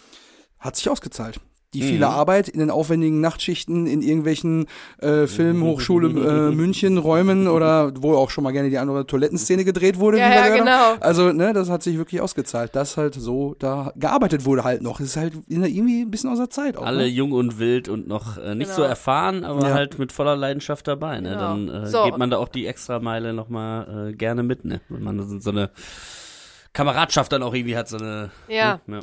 Hat 0.58 0.76
sich 0.76 0.90
ausgezahlt. 0.90 1.40
Die 1.72 1.82
viele 1.82 2.08
Arbeit 2.08 2.48
in 2.48 2.58
den 2.58 2.68
aufwendigen 2.68 3.20
Nachtschichten 3.20 3.86
in 3.86 4.02
irgendwelchen 4.02 4.66
äh, 4.98 5.28
Filmhochschule 5.28 6.08
äh, 6.08 6.50
München 6.54 6.98
Räumen 6.98 7.46
oder 7.46 7.92
wo 8.02 8.14
auch 8.16 8.30
schon 8.30 8.42
mal 8.42 8.50
gerne 8.50 8.70
die 8.70 8.78
andere 8.78 9.06
Toilettenszene 9.06 9.64
gedreht 9.64 9.98
wurde. 10.00 10.18
Ja, 10.18 10.26
wie 10.26 10.30
wir 10.30 10.48
ja, 10.48 10.56
genau. 10.56 10.94
Also, 10.98 11.32
ne, 11.32 11.52
das 11.52 11.70
hat 11.70 11.84
sich 11.84 11.96
wirklich 11.96 12.20
ausgezahlt, 12.20 12.74
dass 12.74 12.96
halt 12.96 13.14
so 13.14 13.54
da 13.60 13.92
gearbeitet 13.94 14.44
wurde 14.44 14.64
halt 14.64 14.82
noch. 14.82 14.98
Es 14.98 15.10
ist 15.10 15.16
halt 15.16 15.34
irgendwie 15.46 16.02
ein 16.02 16.10
bisschen 16.10 16.30
aus 16.30 16.38
der 16.38 16.50
Zeit 16.50 16.76
auch. 16.76 16.84
alle 16.84 16.98
ne? 17.02 17.06
jung 17.06 17.30
und 17.30 17.60
wild 17.60 17.88
und 17.88 18.08
noch 18.08 18.36
äh, 18.36 18.56
nicht 18.56 18.66
Genau. 18.66 18.76
so 18.78 18.82
erfahren, 18.82 19.44
aber 19.44 19.68
Ja. 19.68 19.74
halt 19.74 19.96
mit 20.00 20.10
voller 20.10 20.34
Leidenschaft 20.34 20.88
dabei. 20.88 21.20
Ne? 21.20 21.28
Genau. 21.30 21.40
Dann 21.40 21.68
äh, 21.68 21.86
So. 21.86 22.02
geht 22.04 22.18
man 22.18 22.30
da 22.30 22.38
auch 22.38 22.48
die 22.48 22.66
Extrameile 22.66 23.32
nochmal 23.32 24.08
äh, 24.10 24.12
gerne 24.14 24.42
mit, 24.42 24.64
ne? 24.64 24.80
Wenn 24.88 25.04
man 25.04 25.20
so- 25.28 25.38
so 25.38 25.50
eine 25.50 25.70
Kameradschaft 26.72 27.32
dann 27.32 27.42
auch 27.42 27.54
irgendwie 27.54 27.76
hat, 27.76 27.88
so 27.88 27.96
eine. 27.96 28.30
Ja. 28.48 28.80
Ne? 28.86 28.96
Ja, 28.98 29.02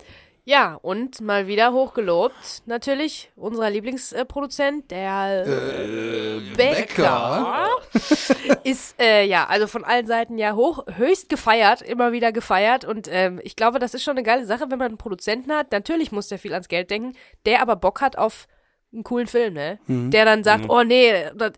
und 0.82 1.20
mal 1.20 1.48
wieder 1.48 1.74
hochgelobt, 1.74 2.64
natürlich, 2.68 3.30
unser 3.36 3.70
Lieblingsproduzent, 3.70 4.90
der 4.92 5.46
äh, 5.46 6.40
Becker, 6.56 7.68
ist, 8.64 8.96
äh, 8.98 9.26
ja, 9.26 9.46
also 9.48 9.68
von 9.68 9.84
allen 9.84 10.08
Seiten 10.08 10.38
ja 10.38 10.56
hoch, 10.56 10.86
höchst 10.96 11.28
gefeiert, 11.28 11.82
immer 11.82 12.14
wieder 12.14 12.32
gefeiert. 12.32 12.86
Und 12.86 13.10
ähm, 13.12 13.42
ich 13.44 13.58
glaube, 13.58 13.80
das 13.80 13.94
ist 13.94 14.04
schon 14.04 14.16
eine 14.16 14.24
geile 14.24 14.46
Sache, 14.46 14.68
wenn 14.70 14.80
man 14.80 14.88
einen 14.88 14.98
Produzenten 14.98 15.52
hat, 15.52 15.74
natürlich 15.74 16.14
muss 16.14 16.30
der 16.30 16.40
viel 16.40 16.54
ans 16.54 16.70
Geld 16.70 16.92
denken, 16.92 17.18
der 17.46 17.62
aber 17.62 17.76
Bock 17.76 18.00
hat 18.00 18.18
auf 18.18 18.48
einen 18.94 19.04
coolen 19.04 19.28
Film, 19.28 19.54
ne? 19.54 19.80
Der 19.88 20.24
dann 20.26 20.44
sagt, 20.44 20.70
oh 20.70 20.84
nee, 20.84 21.26
das, 21.36 21.52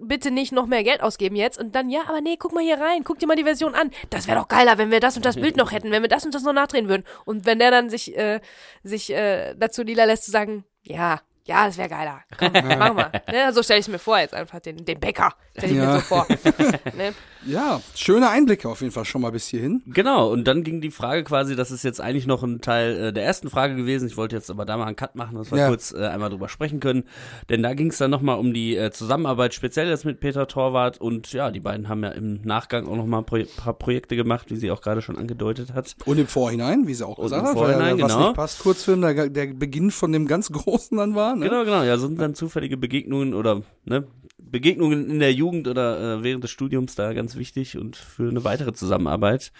bitte 0.00 0.30
nicht 0.30 0.52
noch 0.52 0.66
mehr 0.66 0.84
Geld 0.84 1.02
ausgeben 1.02 1.34
jetzt 1.34 1.58
und 1.58 1.74
dann, 1.74 1.88
ja, 1.88 2.02
aber 2.08 2.20
nee, 2.20 2.36
guck 2.38 2.52
mal 2.52 2.62
hier 2.62 2.78
rein, 2.78 3.04
guck 3.04 3.18
dir 3.18 3.26
mal 3.26 3.36
die 3.36 3.44
Version 3.44 3.74
an. 3.74 3.90
Das 4.10 4.26
wäre 4.28 4.38
doch 4.38 4.48
geiler, 4.48 4.76
wenn 4.78 4.90
wir 4.90 5.00
das 5.00 5.16
und 5.16 5.24
das 5.24 5.36
Bild 5.36 5.56
noch 5.56 5.72
hätten, 5.72 5.90
wenn 5.90 6.02
wir 6.02 6.08
das 6.08 6.24
und 6.24 6.34
das 6.34 6.42
noch 6.42 6.52
nachdrehen 6.52 6.88
würden. 6.88 7.04
Und 7.24 7.46
wenn 7.46 7.58
der 7.58 7.70
dann 7.70 7.88
sich, 7.90 8.16
äh, 8.16 8.40
sich 8.82 9.10
äh, 9.12 9.54
dazu 9.56 9.82
niederlässt 9.82 10.24
zu 10.24 10.30
sagen, 10.30 10.64
ja, 10.82 11.20
ja, 11.46 11.66
das 11.66 11.76
wäre 11.76 11.88
geiler. 11.90 12.22
Komm, 12.38 12.52
machen 12.78 12.96
wir. 12.96 13.12
Ne? 13.30 13.52
So 13.52 13.62
stelle 13.62 13.80
ich 13.80 13.86
es 13.86 13.92
mir 13.92 13.98
vor 13.98 14.18
jetzt 14.18 14.34
einfach, 14.34 14.60
den, 14.60 14.84
den 14.84 14.98
Bäcker. 15.00 15.34
Stelle 15.56 15.72
ich 15.72 15.78
Ja. 15.78 15.86
mir 15.86 15.92
so 15.94 16.00
vor. 16.00 16.26
ne? 16.96 17.14
Ja, 17.46 17.80
schöne 17.94 18.28
Einblicke 18.30 18.68
auf 18.68 18.80
jeden 18.80 18.92
Fall 18.92 19.04
schon 19.04 19.20
mal 19.22 19.30
bis 19.30 19.46
hierhin. 19.48 19.82
Genau, 19.86 20.30
und 20.30 20.44
dann 20.46 20.64
ging 20.64 20.80
die 20.80 20.90
Frage 20.90 21.24
quasi, 21.24 21.56
das 21.56 21.70
ist 21.70 21.84
jetzt 21.84 22.00
eigentlich 22.00 22.26
noch 22.26 22.42
ein 22.42 22.60
Teil 22.60 22.96
äh, 22.96 23.12
der 23.12 23.24
ersten 23.24 23.50
Frage 23.50 23.76
gewesen. 23.76 24.06
Ich 24.08 24.16
wollte 24.16 24.36
jetzt 24.36 24.50
aber 24.50 24.64
da 24.64 24.76
mal 24.76 24.86
einen 24.86 24.96
Cut 24.96 25.14
machen, 25.14 25.36
dass 25.36 25.50
wir 25.50 25.58
Ja. 25.58 25.68
kurz 25.68 25.92
äh, 25.92 26.06
einmal 26.06 26.30
drüber 26.30 26.48
sprechen 26.48 26.80
können. 26.80 27.04
Denn 27.48 27.62
da 27.62 27.74
ging 27.74 27.88
es 27.90 27.98
dann 27.98 28.10
nochmal 28.10 28.38
um 28.38 28.54
die 28.54 28.76
äh, 28.76 28.90
Zusammenarbeit, 28.90 29.54
speziell 29.54 29.88
jetzt 29.88 30.04
mit 30.04 30.20
Peter 30.20 30.46
Torwart. 30.46 31.00
Und 31.00 31.32
ja, 31.32 31.50
die 31.50 31.60
beiden 31.60 31.88
haben 31.88 32.02
ja 32.02 32.10
im 32.10 32.40
Nachgang 32.42 32.86
auch 32.86 32.96
nochmal 32.96 33.20
ein 33.20 33.26
Pro 33.26 33.38
paar 33.56 33.74
Projekte 33.74 34.16
gemacht, 34.16 34.50
wie 34.50 34.56
sie 34.56 34.70
auch 34.70 34.80
gerade 34.80 35.02
schon 35.02 35.16
angedeutet 35.18 35.74
hat. 35.74 35.96
Und 36.06 36.18
im 36.18 36.26
Vorhinein, 36.26 36.86
wie 36.86 36.94
sie 36.94 37.06
auch 37.06 37.18
Und 37.18 37.24
gesagt 37.24 37.46
hat, 37.46 37.56
weil 37.56 37.78
was 38.00 38.12
genau. 38.12 38.26
nicht 38.28 38.36
passt, 38.36 38.60
Kurzfilm, 38.60 39.00
der, 39.02 39.28
der 39.28 39.46
Beginn 39.46 39.90
von 39.90 40.12
dem 40.12 40.26
ganz 40.26 40.50
Großen 40.52 40.96
dann 40.96 41.14
war. 41.14 41.36
Ne? 41.36 41.48
Genau, 41.48 41.64
genau. 41.64 41.82
Ja, 41.82 41.98
sind 41.98 42.20
dann 42.20 42.34
zufällige 42.34 42.76
Begegnungen 42.76 43.34
oder 43.34 43.62
ne, 43.84 44.06
Begegnungen 44.38 45.10
in 45.10 45.18
der 45.18 45.32
Jugend 45.32 45.66
oder 45.66 46.18
äh, 46.18 46.22
während 46.22 46.44
des 46.44 46.50
Studiums 46.50 46.94
da 46.94 47.12
ganz 47.12 47.33
wichtig 47.36 47.78
und 47.78 47.96
für 47.96 48.28
eine 48.28 48.44
weitere 48.44 48.72
Zusammenarbeit. 48.72 49.52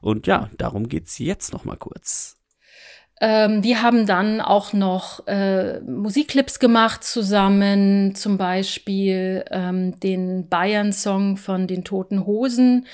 Und 0.00 0.26
ja, 0.26 0.50
darum 0.58 0.88
geht's 0.88 1.18
jetzt 1.18 1.52
nochmal 1.52 1.76
kurz. 1.76 2.38
Ähm, 3.20 3.64
wir 3.64 3.82
haben 3.82 4.06
dann 4.06 4.40
auch 4.40 4.72
noch 4.72 5.26
äh, 5.26 5.80
Musikclips 5.80 6.60
gemacht 6.60 7.02
zusammen, 7.02 8.14
zum 8.14 8.38
Beispiel 8.38 9.44
ähm, 9.50 9.98
den 9.98 10.48
Bayern-Song 10.48 11.36
von 11.36 11.66
den 11.66 11.82
Toten 11.82 12.26
Hosen 12.26 12.86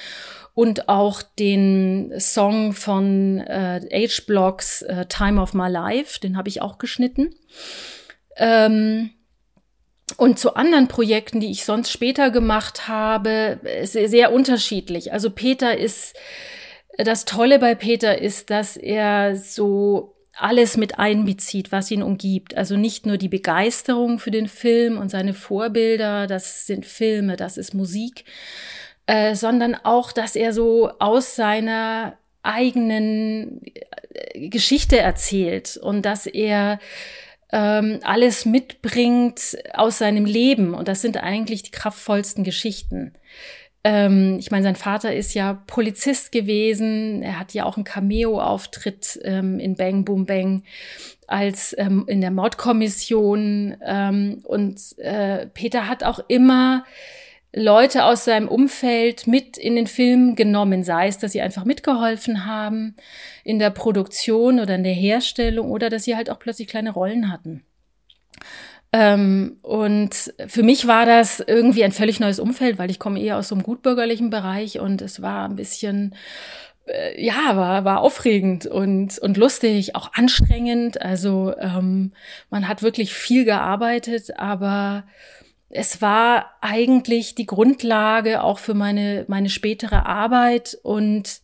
und 0.55 0.89
auch 0.89 1.21
den 1.21 2.13
Song 2.19 2.73
von 2.73 3.41
äh, 3.41 3.81
H-Blocks 3.93 4.83
äh, 4.83 5.07
Time 5.07 5.41
of 5.41 5.53
My 5.53 5.69
Life, 5.69 6.21
den 6.21 6.39
habe 6.39 6.49
ich 6.49 6.63
auch 6.63 6.79
geschnitten. 6.79 7.35
Ähm, 8.37 9.11
und 10.17 10.39
zu 10.39 10.55
anderen 10.55 10.89
Projekten, 10.89 11.41
die 11.41 11.51
ich 11.51 11.65
sonst 11.65 11.91
später 11.91 12.31
gemacht 12.31 12.89
habe, 12.89 13.59
ist 13.83 13.93
sehr, 13.93 14.09
sehr 14.09 14.33
unterschiedlich. 14.33 15.13
Also 15.13 15.31
Peter 15.31 15.77
ist 15.77 16.15
das 16.99 17.25
Tolle 17.25 17.59
bei 17.59 17.75
Peter 17.75 18.21
ist, 18.21 18.51
dass 18.51 18.77
er 18.77 19.37
so 19.37 20.15
alles 20.37 20.77
mit 20.77 20.99
einbezieht, 20.99 21.73
was 21.73 21.91
ihn 21.91 22.03
umgibt. 22.03 22.57
Also 22.57 22.77
nicht 22.77 23.07
nur 23.07 23.17
die 23.17 23.29
Begeisterung 23.29 24.19
für 24.19 24.31
den 24.31 24.49
Film 24.49 24.99
und 24.99 25.11
seine 25.11 25.35
Vorbilder, 25.35 26.27
das 26.27 26.67
sind 26.67 26.87
Filme, 26.87 27.37
das 27.37 27.57
ist 27.57 27.75
Musik, 27.75 28.25
äh, 29.07 29.35
sondern 29.35 29.75
auch, 29.75 30.13
dass 30.13 30.35
er 30.35 30.53
so 30.53 30.91
aus 30.99 31.37
seiner 31.37 32.17
eigenen 32.43 33.61
äh, 34.13 34.49
Geschichte 34.49 34.99
erzählt 34.99 35.77
und 35.77 36.03
dass 36.03 36.27
er 36.27 36.79
ähm, 37.55 38.01
alles 38.03 38.45
mitbringt 38.45 39.57
aus 39.75 39.99
seinem 39.99 40.25
Leben. 40.25 40.75
Und 40.75 40.89
das 40.89 41.01
sind 41.01 41.23
eigentlich 41.23 41.63
die 41.63 41.71
kraftvollsten 41.71 42.43
Geschichten. 42.43 43.13
Ähm, 43.85 44.39
ich 44.41 44.51
meine, 44.51 44.65
sein 44.65 44.75
Vater 44.75 45.15
ist 45.15 45.35
ja 45.35 45.63
Polizist 45.69 46.33
gewesen. 46.33 47.23
Er 47.23 47.39
hat 47.39 47.55
ja 47.55 47.65
auch 47.65 47.77
einen 47.77 47.85
Cameo-Auftritt 47.85 49.21
ähm, 49.23 49.61
in 49.61 49.77
Bang 49.77 50.05
Boom 50.05 50.27
Bang 50.27 50.65
als 51.29 51.77
ähm, 51.79 52.05
in 52.09 52.21
der 52.21 52.33
Mordkommission. 52.33 53.77
Ähm, 53.87 54.41
und 54.43 54.81
äh, 54.99 55.47
Peter 55.47 55.89
hat 55.89 56.03
auch 56.03 56.19
immer 56.27 56.85
Leute 57.55 58.05
aus 58.05 58.25
seinem 58.25 58.49
Umfeld 58.49 59.27
mit 59.27 59.57
in 59.57 59.77
den 59.77 59.87
Film 59.87 60.35
genommen, 60.35 60.83
sei 60.83 61.07
es, 61.07 61.19
dass 61.19 61.33
sie 61.33 61.41
einfach 61.41 61.65
mitgeholfen 61.65 62.47
haben 62.47 62.97
in 63.45 63.59
der 63.59 63.71
Produktion 63.71 64.59
oder 64.59 64.75
in 64.75 64.83
der 64.83 64.93
Herstellung 64.93 65.71
oder 65.71 65.89
dass 65.89 66.05
sie 66.05 66.17
halt 66.17 66.31
auch 66.31 66.39
plötzlich 66.39 66.67
kleine 66.67 66.91
Rollen 66.91 67.31
hatten. 67.31 67.63
Ähm, 68.93 69.59
und 69.63 70.35
für 70.47 70.63
mich 70.63 70.87
war 70.87 71.07
das 71.07 71.41
irgendwie 71.41 71.85
ein 71.85 71.93
völlig 71.93 72.19
neues 72.19 72.41
Umfeld, 72.41 72.79
weil 72.79 72.91
ich 72.91 72.99
komme 72.99 73.21
eher 73.21 73.39
aus 73.39 73.49
so 73.49 73.55
einem 73.55 73.63
gutbürgerlichen 73.63 74.31
Bereich 74.31 74.81
und 74.81 75.01
es 75.01 75.23
war 75.23 75.49
ein 75.49 75.57
bisschen 75.57 76.15
äh, 76.87 77.25
ja, 77.25 77.57
war, 77.57 77.85
war 77.85 78.01
aufregend 78.01 78.67
und, 78.67 79.19
und 79.19 79.37
lustig, 79.37 79.95
auch 79.95 80.13
anstrengend. 80.15 81.01
Also 81.01 81.55
ähm, 81.59 82.13
man 82.51 82.69
hat 82.69 82.83
wirklich 82.83 83.15
viel 83.15 83.45
gearbeitet, 83.45 84.39
aber 84.39 85.05
es 85.69 86.01
war 86.01 86.51
eigentlich 86.61 87.35
die 87.35 87.47
Grundlage 87.47 88.43
auch 88.43 88.59
für 88.59 88.75
meine, 88.75 89.25
meine 89.29 89.51
spätere 89.51 90.07
Arbeit 90.07 90.79
und 90.83 91.41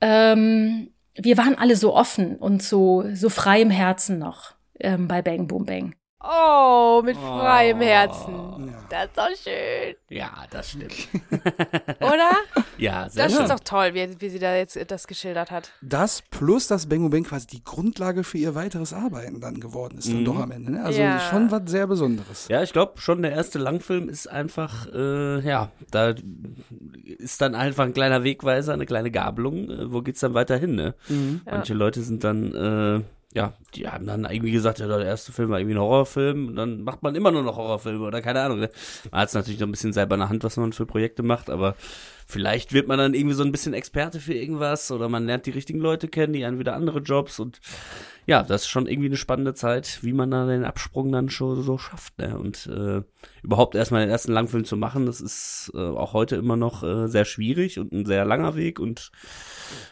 ähm, 0.00 0.90
wir 1.14 1.36
waren 1.36 1.56
alle 1.56 1.76
so 1.76 1.94
offen 1.94 2.36
und 2.36 2.62
so, 2.62 3.04
so 3.12 3.28
frei 3.28 3.60
im 3.60 3.70
Herzen 3.70 4.18
noch 4.18 4.54
ähm, 4.78 5.08
bei 5.08 5.22
Bang 5.22 5.48
Boom 5.48 5.66
Bang. 5.66 5.94
Oh, 6.30 7.00
mit 7.02 7.16
freiem 7.16 7.80
Herzen. 7.80 8.74
Das 8.90 9.04
ist 9.06 9.16
doch 9.16 9.28
schön. 9.42 9.94
Ja, 10.10 10.30
das 10.50 10.70
stimmt. 10.70 10.92
Oder? 12.00 12.30
ja, 12.76 13.08
sehr 13.08 13.24
Das 13.24 13.32
schön. 13.34 13.42
ist 13.44 13.50
doch 13.50 13.60
toll, 13.60 13.94
wie, 13.94 14.20
wie 14.20 14.28
sie 14.28 14.38
da 14.38 14.54
jetzt 14.54 14.78
das 14.90 15.06
geschildert 15.06 15.50
hat. 15.50 15.70
Das 15.80 16.22
plus, 16.22 16.66
dass 16.66 16.86
Bengo 16.86 17.08
Bang 17.08 17.24
quasi 17.24 17.46
die 17.46 17.62
Grundlage 17.64 18.24
für 18.24 18.38
ihr 18.38 18.54
weiteres 18.54 18.92
Arbeiten 18.92 19.40
dann 19.40 19.58
geworden 19.60 19.98
ist, 19.98 20.08
dann 20.08 20.20
Mhm. 20.20 20.24
doch 20.26 20.38
am 20.40 20.50
Ende. 20.50 20.72
Ne? 20.72 20.84
Also 20.84 21.00
Ja. 21.00 21.18
schon 21.20 21.50
was 21.50 21.62
sehr 21.66 21.86
Besonderes. 21.86 22.48
Ja, 22.48 22.62
ich 22.62 22.72
glaube 22.72 23.00
schon, 23.00 23.22
der 23.22 23.32
erste 23.32 23.58
Langfilm 23.58 24.08
ist 24.08 24.26
einfach, 24.30 24.86
äh, 24.92 25.40
ja, 25.40 25.70
da 25.90 26.14
ist 27.18 27.40
dann 27.40 27.54
einfach 27.54 27.84
ein 27.84 27.94
kleiner 27.94 28.22
Wegweiser, 28.24 28.72
eine 28.74 28.86
kleine 28.86 29.10
Gabelung. 29.10 29.70
Äh, 29.70 29.92
wo 29.92 30.02
geht's 30.02 30.20
dann 30.20 30.34
weiter 30.34 30.56
hin, 30.56 30.74
ne? 30.74 30.94
Mhm. 31.08 31.40
Ja. 31.46 31.52
Manche 31.52 31.74
Leute 31.74 32.02
sind 32.02 32.24
dann, 32.24 32.54
äh, 32.54 33.00
ja, 33.34 33.52
die 33.74 33.86
haben 33.86 34.06
dann 34.06 34.24
irgendwie 34.24 34.52
gesagt, 34.52 34.78
ja, 34.78 34.86
der 34.86 35.04
erste 35.04 35.32
Film 35.32 35.50
war 35.50 35.58
irgendwie 35.58 35.76
ein 35.76 35.80
Horrorfilm 35.80 36.48
und 36.48 36.56
dann 36.56 36.82
macht 36.82 37.02
man 37.02 37.14
immer 37.14 37.30
nur 37.30 37.42
noch 37.42 37.58
Horrorfilme 37.58 38.04
oder 38.04 38.22
keine 38.22 38.40
Ahnung. 38.40 38.58
Ne? 38.58 38.70
Man 39.10 39.20
hat 39.20 39.28
es 39.28 39.34
natürlich 39.34 39.60
noch 39.60 39.68
ein 39.68 39.72
bisschen 39.72 39.92
selber 39.92 40.14
in 40.14 40.20
der 40.20 40.30
Hand, 40.30 40.44
was 40.44 40.56
man 40.56 40.72
für 40.72 40.86
Projekte 40.86 41.22
macht, 41.22 41.50
aber 41.50 41.76
vielleicht 42.26 42.72
wird 42.72 42.88
man 42.88 42.98
dann 42.98 43.12
irgendwie 43.12 43.34
so 43.34 43.42
ein 43.42 43.52
bisschen 43.52 43.74
Experte 43.74 44.18
für 44.18 44.32
irgendwas 44.32 44.90
oder 44.90 45.10
man 45.10 45.26
lernt 45.26 45.44
die 45.44 45.50
richtigen 45.50 45.78
Leute 45.78 46.08
kennen, 46.08 46.32
die 46.32 46.46
einen 46.46 46.58
wieder 46.58 46.74
andere 46.74 47.00
Jobs 47.00 47.38
und 47.38 47.60
ja, 48.24 48.42
das 48.42 48.62
ist 48.62 48.68
schon 48.68 48.86
irgendwie 48.86 49.08
eine 49.08 49.16
spannende 49.16 49.54
Zeit, 49.54 50.00
wie 50.02 50.12
man 50.12 50.30
dann 50.30 50.48
den 50.48 50.64
Absprung 50.64 51.12
dann 51.12 51.30
schon 51.30 51.62
so 51.62 51.78
schafft. 51.78 52.18
Ne? 52.18 52.38
Und 52.38 52.66
äh, 52.66 53.02
überhaupt 53.42 53.74
erstmal 53.74 54.02
den 54.02 54.10
ersten 54.10 54.32
Langfilm 54.32 54.64
zu 54.64 54.76
machen, 54.76 55.06
das 55.06 55.22
ist 55.22 55.70
äh, 55.74 55.78
auch 55.78 56.12
heute 56.12 56.36
immer 56.36 56.56
noch 56.56 56.82
äh, 56.82 57.08
sehr 57.08 57.24
schwierig 57.24 57.78
und 57.78 57.92
ein 57.92 58.04
sehr 58.04 58.26
langer 58.26 58.54
Weg 58.54 58.80
und 58.80 59.12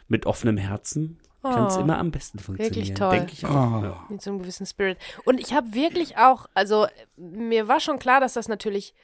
mit 0.08 0.26
offenem 0.26 0.58
Herzen 0.58 1.18
kann 1.54 1.66
es 1.66 1.76
Oh, 1.76 1.80
immer 1.80 1.98
am 1.98 2.10
besten 2.10 2.38
funktionieren. 2.38 2.74
wirklich 2.74 2.94
toll. 2.94 3.10
Denke 3.10 3.32
ich 3.32 3.44
auch. 3.46 3.50
Oh. 3.50 3.84
Ja. 3.84 4.04
Mit 4.08 4.22
so 4.22 4.30
einem 4.30 4.40
gewissen 4.40 4.66
Spirit. 4.66 4.98
Und 5.24 5.40
ich 5.40 5.54
habe 5.54 5.72
wirklich 5.74 6.18
auch, 6.18 6.46
also 6.54 6.86
mir 7.16 7.68
war 7.68 7.80
schon 7.80 7.98
klar, 7.98 8.20
dass 8.20 8.34
das 8.34 8.48
natürlich 8.48 8.94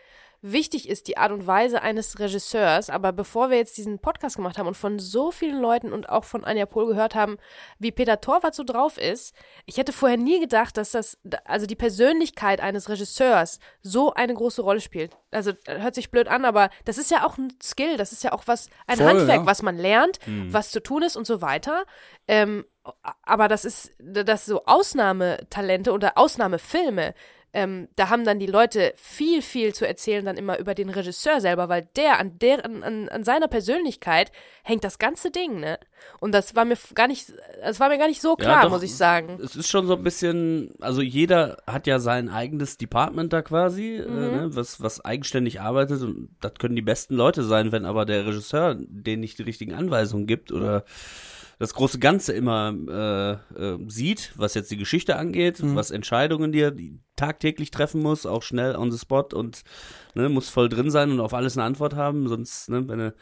wichtig 0.42 0.88
ist, 0.88 1.06
die 1.06 1.16
Art 1.16 1.30
und 1.30 1.46
Weise 1.46 1.82
eines 1.82 2.18
Regisseurs. 2.18 2.90
Aber 2.90 3.12
bevor 3.12 3.48
wir 3.50 3.56
jetzt 3.56 3.76
diesen 3.76 4.00
Podcast 4.00 4.36
gemacht 4.36 4.58
haben 4.58 4.66
und 4.66 4.76
von 4.76 4.98
so 4.98 5.30
vielen 5.30 5.60
Leuten 5.60 5.92
und 5.92 6.08
auch 6.08 6.24
von 6.24 6.44
Anja 6.44 6.66
Pohl 6.66 6.86
gehört 6.88 7.14
haben, 7.14 7.38
wie 7.78 7.92
Peter 7.92 8.20
Torwart 8.20 8.54
so 8.54 8.64
drauf 8.64 8.98
ist, 8.98 9.34
ich 9.66 9.76
hätte 9.76 9.92
vorher 9.92 10.18
nie 10.18 10.40
gedacht, 10.40 10.76
dass 10.76 10.90
das, 10.90 11.16
also 11.44 11.66
die 11.66 11.76
Persönlichkeit 11.76 12.60
eines 12.60 12.88
Regisseurs 12.88 13.60
so 13.82 14.12
eine 14.12 14.34
große 14.34 14.62
Rolle 14.62 14.80
spielt. 14.80 15.16
Also 15.30 15.52
hört 15.66 15.94
sich 15.94 16.10
blöd 16.10 16.28
an, 16.28 16.44
aber 16.44 16.70
das 16.84 16.98
ist 16.98 17.10
ja 17.10 17.24
auch 17.24 17.38
ein 17.38 17.54
Skill, 17.62 17.96
das 17.96 18.12
ist 18.12 18.24
ja 18.24 18.32
auch 18.32 18.42
was, 18.46 18.68
ein 18.86 18.98
Voll, 18.98 19.06
Handwerk, 19.06 19.40
ja. 19.40 19.46
was 19.46 19.62
man 19.62 19.76
lernt, 19.78 20.18
Mhm. 20.26 20.52
was 20.52 20.70
zu 20.72 20.82
tun 20.82 21.02
ist 21.02 21.16
und 21.16 21.26
so 21.26 21.40
weiter. 21.40 21.84
Ähm, 22.28 22.64
aber 23.22 23.46
das 23.48 23.64
ist, 23.64 23.92
das 23.98 24.44
so 24.44 24.64
Ausnahmetalente 24.66 25.92
oder 25.92 26.18
Ausnahmefilme, 26.18 27.14
ähm, 27.54 27.88
da 27.96 28.08
haben 28.08 28.24
dann 28.24 28.38
die 28.38 28.46
Leute 28.46 28.94
viel, 28.96 29.42
viel 29.42 29.74
zu 29.74 29.86
erzählen 29.86 30.24
dann 30.24 30.36
immer 30.38 30.58
über 30.58 30.74
den 30.74 30.88
Regisseur 30.88 31.40
selber, 31.40 31.68
weil 31.68 31.86
der, 31.96 32.18
an 32.18 32.38
der, 32.38 32.64
an, 32.64 32.82
an, 32.82 33.08
an 33.10 33.24
seiner 33.24 33.48
Persönlichkeit 33.48 34.32
hängt 34.62 34.84
das 34.84 34.98
ganze 34.98 35.30
Ding, 35.30 35.60
ne? 35.60 35.78
Und 36.18 36.32
das 36.32 36.56
war 36.56 36.64
mir 36.64 36.76
gar 36.94 37.08
nicht, 37.08 37.32
das 37.62 37.78
war 37.78 37.88
mir 37.90 37.98
gar 37.98 38.08
nicht 38.08 38.22
so 38.22 38.30
Ja, 38.30 38.36
klar, 38.44 38.62
doch. 38.62 38.70
muss 38.70 38.82
ich 38.82 38.96
sagen. 38.96 39.38
Es 39.42 39.54
ist 39.54 39.68
schon 39.68 39.86
so 39.86 39.96
ein 39.96 40.02
bisschen, 40.02 40.70
also 40.80 41.02
jeder 41.02 41.58
hat 41.66 41.86
ja 41.86 41.98
sein 41.98 42.28
eigenes 42.28 42.78
Department 42.78 43.32
da 43.32 43.42
quasi, 43.42 43.96
äh, 43.96 44.08
Mhm. 44.08 44.14
ne, 44.30 44.48
was, 44.56 44.80
was 44.80 45.04
eigenständig 45.04 45.60
arbeitet 45.60 46.00
und 46.02 46.30
das 46.40 46.54
können 46.58 46.74
die 46.74 46.82
besten 46.82 47.14
Leute 47.14 47.42
sein, 47.44 47.70
wenn 47.70 47.84
aber 47.84 48.04
der 48.06 48.26
Regisseur 48.26 48.76
denen 48.78 49.20
nicht 49.20 49.38
die 49.38 49.42
richtigen 49.44 49.74
Anweisungen 49.74 50.26
gibt 50.26 50.52
oder 50.52 50.84
das 51.58 51.74
große 51.74 52.00
Ganze 52.00 52.32
immer 52.32 52.74
äh, 52.88 53.62
äh, 53.62 53.78
sieht, 53.86 54.32
was 54.34 54.54
jetzt 54.54 54.70
die 54.72 54.76
Geschichte 54.76 55.16
angeht, 55.16 55.58
was 55.62 55.92
Entscheidungen, 55.92 56.50
die 56.50 56.60
er 56.60 56.72
die 56.72 56.98
tagtäglich 57.26 57.70
treffen 57.70 58.02
muss, 58.02 58.26
auch 58.26 58.42
schnell 58.42 58.74
on 58.74 58.90
the 58.90 58.98
spot 58.98 59.28
und 59.32 59.62
ne, 60.14 60.28
muss 60.28 60.48
voll 60.48 60.68
drin 60.68 60.90
sein 60.90 61.12
und 61.12 61.20
auf 61.20 61.34
alles 61.34 61.56
eine 61.56 61.64
Antwort 61.64 61.94
haben, 61.94 62.26
sonst, 62.28 62.68
ne, 62.68 62.86
wenn 62.88 62.98
du 62.98 63.14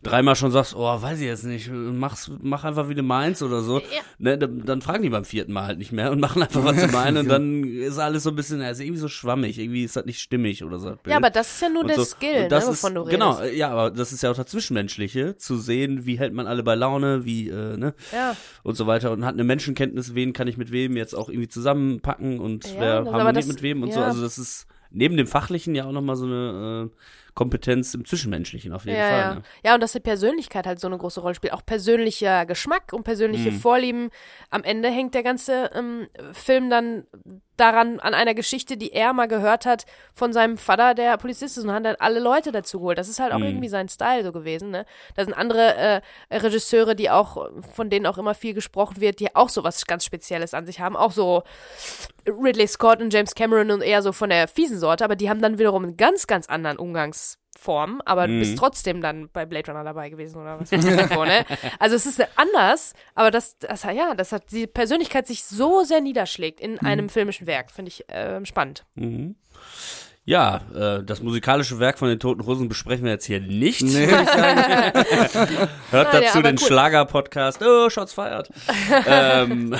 dreimal 0.00 0.36
schon 0.36 0.52
sagst, 0.52 0.76
oh, 0.76 1.02
weiß 1.02 1.18
ich 1.18 1.26
jetzt 1.26 1.42
nicht, 1.44 1.68
mach's, 1.72 2.30
mach 2.40 2.62
einfach 2.62 2.88
wie 2.88 2.94
du 2.94 3.02
meinst 3.02 3.42
oder 3.42 3.62
so, 3.62 3.82
ne, 4.20 4.38
dann, 4.38 4.64
dann 4.64 4.80
fragen 4.80 5.02
die 5.02 5.08
beim 5.10 5.24
vierten 5.24 5.52
Mal 5.52 5.66
halt 5.66 5.78
nicht 5.78 5.90
mehr 5.90 6.12
und 6.12 6.20
machen 6.20 6.40
einfach, 6.40 6.62
was 6.64 6.80
sie 6.80 6.86
meinen 6.92 7.16
und 7.18 7.28
dann 7.28 7.64
ist 7.64 7.98
alles 7.98 8.22
so 8.22 8.30
ein 8.30 8.36
bisschen, 8.36 8.62
also 8.62 8.84
irgendwie 8.84 9.00
so 9.00 9.08
schwammig, 9.08 9.58
irgendwie 9.58 9.82
ist 9.82 9.96
das 9.96 10.04
nicht 10.04 10.20
stimmig 10.20 10.62
oder 10.62 10.78
so. 10.78 10.94
Ja, 11.04 11.16
aber 11.16 11.30
das 11.30 11.52
ist 11.54 11.62
ja 11.62 11.68
nur 11.68 11.80
Und 11.82 11.88
der 11.88 11.96
so. 11.96 12.04
Skill, 12.04 12.44
Und 12.44 12.52
das 12.52 12.66
ne, 12.66 12.72
ist, 12.74 12.82
wovon 12.84 12.94
du 12.94 13.00
redest. 13.00 13.12
Genau, 13.12 13.42
ja, 13.42 13.70
aber 13.70 13.90
das 13.90 14.12
ist 14.12 14.22
ja 14.22 14.30
auch 14.30 14.36
das 14.36 14.46
Zwischenmenschliche, 14.46 15.36
zu 15.36 15.56
sehen, 15.56 16.06
wie 16.06 16.16
hält 16.16 16.32
man 16.32 16.46
alle 16.46 16.62
bei 16.62 16.76
Laune, 16.76 17.24
wie, 17.24 17.48
äh, 17.48 17.76
ne, 17.76 17.92
Ja. 18.12 18.36
und 18.62 18.76
so 18.76 18.86
weiter 18.86 19.10
und 19.10 19.24
hat 19.24 19.34
eine 19.34 19.42
Menschenkenntnis, 19.42 20.14
wen 20.14 20.32
kann 20.32 20.46
ich 20.46 20.56
mit 20.56 20.70
wem 20.70 20.96
jetzt 20.96 21.14
auch 21.16 21.28
irgendwie 21.28 21.48
zusammenpacken 21.48 22.38
und 22.38 22.66
Ja, 22.66 22.72
wer 22.78 22.98
das- 23.00 23.08
aber 23.08 23.12
harmoniert 23.18 23.36
das- 23.47 23.47
mit 23.48 23.62
wem 23.62 23.82
und 23.82 23.92
so. 23.92 24.00
ja. 24.00 24.06
Also 24.06 24.22
das 24.22 24.38
ist 24.38 24.66
neben 24.90 25.16
dem 25.16 25.26
Fachlichen 25.26 25.74
ja 25.74 25.84
auch 25.86 25.92
nochmal 25.92 26.16
so 26.16 26.24
eine 26.26 26.90
äh, 26.90 26.96
Kompetenz 27.34 27.94
im 27.94 28.04
Zwischenmenschlichen 28.04 28.72
auf 28.72 28.84
jeden 28.84 28.98
ja, 28.98 29.08
Fall. 29.08 29.18
ja. 29.20 29.34
Ne? 29.36 29.42
ja, 29.64 29.74
und 29.74 29.82
dass 29.82 29.92
die 29.92 30.00
Persönlichkeit 30.00 30.66
halt 30.66 30.80
so 30.80 30.86
eine 30.86 30.98
große 30.98 31.20
Rolle 31.20 31.34
spielt. 31.34 31.52
Auch 31.52 31.64
persönlicher 31.64 32.46
Geschmack 32.46 32.92
und 32.92 33.04
persönliche 33.04 33.50
Mhm. 33.52 33.58
Vorlieben. 33.60 34.10
Am 34.50 34.64
Ende 34.64 34.88
hängt 34.90 35.14
der 35.14 35.22
ganze 35.22 35.70
ähm, 35.74 36.08
Film 36.32 36.70
dann 36.70 37.04
daran, 37.58 38.00
an 38.00 38.14
einer 38.14 38.34
Geschichte, 38.34 38.76
die 38.76 38.92
er 38.92 39.12
mal 39.12 39.28
gehört 39.28 39.66
hat 39.66 39.84
von 40.14 40.32
seinem 40.32 40.56
Vater, 40.58 40.94
der 40.94 41.16
Polizist 41.18 41.58
ist, 41.58 41.64
und 41.64 41.72
hat 41.72 41.84
dann 41.84 41.96
alle 41.98 42.20
Leute 42.20 42.52
dazu 42.52 42.78
geholt. 42.78 42.98
Das 42.98 43.08
ist 43.08 43.20
halt 43.20 43.32
auch 43.32 43.38
Mhm. 43.38 43.44
irgendwie 43.44 43.68
sein 43.68 43.88
Style 43.88 44.24
so 44.24 44.32
gewesen, 44.32 44.70
ne? 44.70 44.86
Da 45.14 45.24
sind 45.24 45.34
andere 45.34 45.74
äh, 45.74 46.00
Regisseure, 46.30 46.94
die 46.96 47.10
auch, 47.10 47.50
von 47.74 47.90
denen 47.90 48.06
auch 48.06 48.18
immer 48.18 48.34
viel 48.34 48.54
gesprochen 48.54 49.00
wird, 49.00 49.20
die 49.20 49.34
auch 49.36 49.48
so 49.48 49.64
was 49.64 49.84
ganz 49.86 50.04
Spezielles 50.04 50.54
an 50.54 50.66
sich 50.66 50.80
haben. 50.80 50.96
Auch 50.96 51.12
so 51.12 51.42
Ridley 52.26 52.66
Scott 52.66 53.00
und 53.00 53.12
James 53.12 53.34
Cameron 53.34 53.70
und 53.70 53.82
eher 53.82 54.02
so 54.02 54.12
von 54.12 54.30
der 54.30 54.48
fiesen 54.48 54.78
Sorte, 54.78 55.04
aber 55.04 55.16
die 55.16 55.28
haben 55.28 55.42
dann 55.42 55.58
wiederum 55.58 55.84
einen 55.84 55.96
ganz, 55.96 56.26
ganz 56.26 56.48
anderen 56.48 56.78
Umgangsform, 57.58 58.00
aber 58.04 58.26
du 58.26 58.34
Mhm. 58.34 58.38
bist 58.40 58.58
trotzdem 58.58 59.00
dann 59.00 59.28
bei 59.32 59.46
Blade 59.46 59.70
Runner 59.70 59.84
dabei 59.84 60.08
gewesen 60.10 60.40
oder 60.40 60.58
was 60.60 60.70
davor, 60.70 61.26
ne? 61.26 61.44
Also 61.78 61.96
es 61.96 62.06
ist 62.06 62.24
anders, 62.36 62.94
aber 63.14 63.30
das, 63.30 63.58
das 63.58 63.82
ja, 63.84 64.14
das 64.14 64.32
hat 64.32 64.50
die 64.52 64.66
Persönlichkeit 64.66 65.26
sich 65.26 65.44
so 65.44 65.82
sehr 65.82 66.00
niederschlägt 66.00 66.60
in 66.60 66.78
einem 66.78 67.08
filmischen 67.08 67.46
Werk, 67.46 67.70
finde 67.70 67.90
ich 67.90 68.04
ähm, 68.08 68.44
spannend. 68.44 68.84
Mhm. 68.94 69.36
Ja, 70.28 70.60
äh, 70.74 71.02
das 71.02 71.22
musikalische 71.22 71.78
Werk 71.78 71.98
von 71.98 72.10
den 72.10 72.20
Toten 72.20 72.44
Hosen 72.44 72.68
besprechen 72.68 73.06
wir 73.06 73.12
jetzt 73.12 73.24
hier 73.24 73.40
nicht. 73.40 73.80
Nee, 73.80 74.04
ich 74.04 74.10
Hört 74.10 74.18
Ah, 75.90 76.12
ja, 76.12 76.20
dazu 76.20 76.40
aber 76.40 76.52
den 76.52 76.58
cool. 76.60 76.66
Schlager-Podcast. 76.66 77.62
Oh, 77.64 77.88
Shots 77.88 78.12
feiert. 78.12 78.50
ähm, 79.06 79.74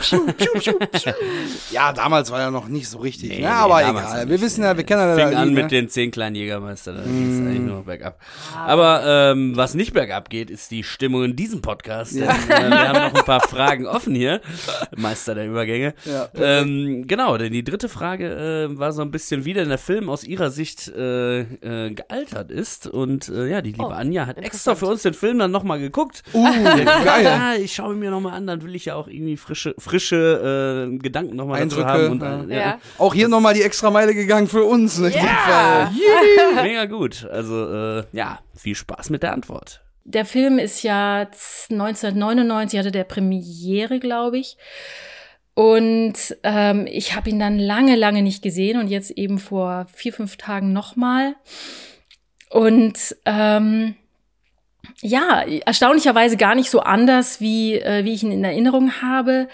ja, 1.70 1.92
damals 1.92 2.30
war 2.30 2.40
ja 2.40 2.50
noch 2.50 2.66
nicht 2.66 2.88
so 2.88 2.96
richtig. 2.96 3.28
Nee, 3.28 3.42
ja, 3.42 3.66
nee, 3.66 3.74
aber 3.74 3.90
egal. 3.90 4.26
Wir 4.30 4.40
wissen 4.40 4.64
ja, 4.64 4.74
wir 4.74 4.84
kennen 4.84 5.02
ja 5.02 5.16
fing 5.16 5.32
das 5.32 5.34
an 5.38 5.48
Lied, 5.48 5.54
mit 5.54 5.64
ne? 5.64 5.68
den 5.68 5.90
zehn 5.90 6.10
kleinen 6.10 6.34
Jägermeister, 6.34 6.94
da 6.94 7.02
ging 7.02 7.30
es 7.30 7.46
eigentlich 7.46 7.60
nur 7.60 7.76
noch 7.76 7.84
bergab. 7.84 8.18
Aber 8.56 9.02
ähm, 9.04 9.54
was 9.54 9.74
nicht 9.74 9.92
bergab 9.92 10.30
geht, 10.30 10.48
ist 10.48 10.70
die 10.70 10.82
Stimmung 10.82 11.24
in 11.24 11.36
diesem 11.36 11.60
Podcast. 11.60 12.14
Denn, 12.14 12.22
äh, 12.22 12.70
wir 12.70 12.88
haben 12.88 13.12
noch 13.12 13.20
ein 13.20 13.26
paar 13.26 13.46
Fragen 13.46 13.86
offen 13.86 14.14
hier. 14.14 14.40
Meister 14.96 15.34
der 15.34 15.46
Übergänge. 15.46 15.92
Ja. 16.06 16.30
Ähm, 16.34 17.06
genau, 17.06 17.36
denn 17.36 17.52
die 17.52 17.64
dritte 17.64 17.90
Frage 17.90 18.70
äh, 18.70 18.78
war 18.78 18.92
so 18.92 19.02
ein 19.02 19.10
bisschen, 19.10 19.44
wie 19.44 19.52
denn 19.52 19.68
der 19.68 19.76
Film 19.76 20.08
aus 20.08 20.24
ihrer 20.24 20.37
Sicht 20.50 20.88
äh, 20.88 21.40
äh, 21.40 21.90
gealtert 21.90 22.50
ist. 22.50 22.86
Und 22.86 23.28
äh, 23.28 23.48
ja, 23.48 23.60
die 23.60 23.72
liebe 23.72 23.84
Oh, 23.84 23.90
Anja 23.90 24.26
hat 24.26 24.38
extra 24.38 24.74
für 24.74 24.86
uns 24.86 25.02
den 25.02 25.14
Film 25.14 25.38
dann 25.38 25.50
nochmal 25.50 25.78
geguckt. 25.78 26.22
Uh, 26.32 26.44
geil. 27.04 27.24
Ja, 27.24 27.54
ich 27.54 27.74
schaue 27.74 27.94
ihn 27.94 27.98
mir 27.98 28.10
nochmal 28.10 28.34
an, 28.34 28.46
dann 28.46 28.62
will 28.62 28.74
ich 28.74 28.86
ja 28.86 28.94
auch 28.94 29.08
irgendwie 29.08 29.36
frische, 29.36 29.74
frische 29.78 30.88
äh, 30.90 30.96
Gedanken 30.98 31.36
nochmal 31.36 31.60
dazu 31.60 31.80
Eindrücke, 31.80 32.04
haben. 32.04 32.22
Und, 32.22 32.50
ja. 32.50 32.56
äh, 32.56 32.60
Ja. 32.60 32.78
Auch 32.98 33.14
hier 33.14 33.28
nochmal 33.28 33.54
die 33.54 33.62
extra 33.62 33.90
Meile 33.90 34.14
gegangen 34.14 34.46
für 34.46 34.64
uns. 34.64 34.98
Ne? 34.98 35.10
Ja. 35.10 35.92
Mega 36.62 36.86
gut. 36.86 37.26
Also, 37.30 37.98
äh, 37.98 38.04
ja, 38.12 38.38
viel 38.56 38.74
Spaß 38.74 39.10
mit 39.10 39.22
der 39.22 39.32
Antwort. 39.32 39.82
Der 40.04 40.24
Film 40.24 40.58
ist 40.58 40.82
ja 40.82 41.28
1999, 41.70 42.78
hatte 42.78 42.90
der 42.90 43.04
Premiere, 43.04 43.98
glaube 43.98 44.38
ich. 44.38 44.56
Und 45.58 46.36
ähm, 46.44 46.86
ich 46.86 47.16
habe 47.16 47.30
ihn 47.30 47.40
dann 47.40 47.58
lange, 47.58 47.96
lange 47.96 48.22
nicht 48.22 48.44
gesehen 48.44 48.78
und 48.78 48.86
jetzt 48.86 49.10
eben 49.10 49.40
vor 49.40 49.88
vier, 49.92 50.12
fünf 50.12 50.36
Tagen 50.36 50.72
nochmal. 50.72 51.34
Und 52.48 53.16
ähm, 53.24 53.96
ja, 55.00 55.42
erstaunlicherweise 55.66 56.36
gar 56.36 56.54
nicht 56.54 56.70
so 56.70 56.78
anders, 56.78 57.40
wie, 57.40 57.74
äh, 57.74 58.04
wie 58.04 58.14
ich 58.14 58.22
ihn 58.22 58.30
in 58.30 58.44
Erinnerung 58.44 59.02
habe. 59.02 59.48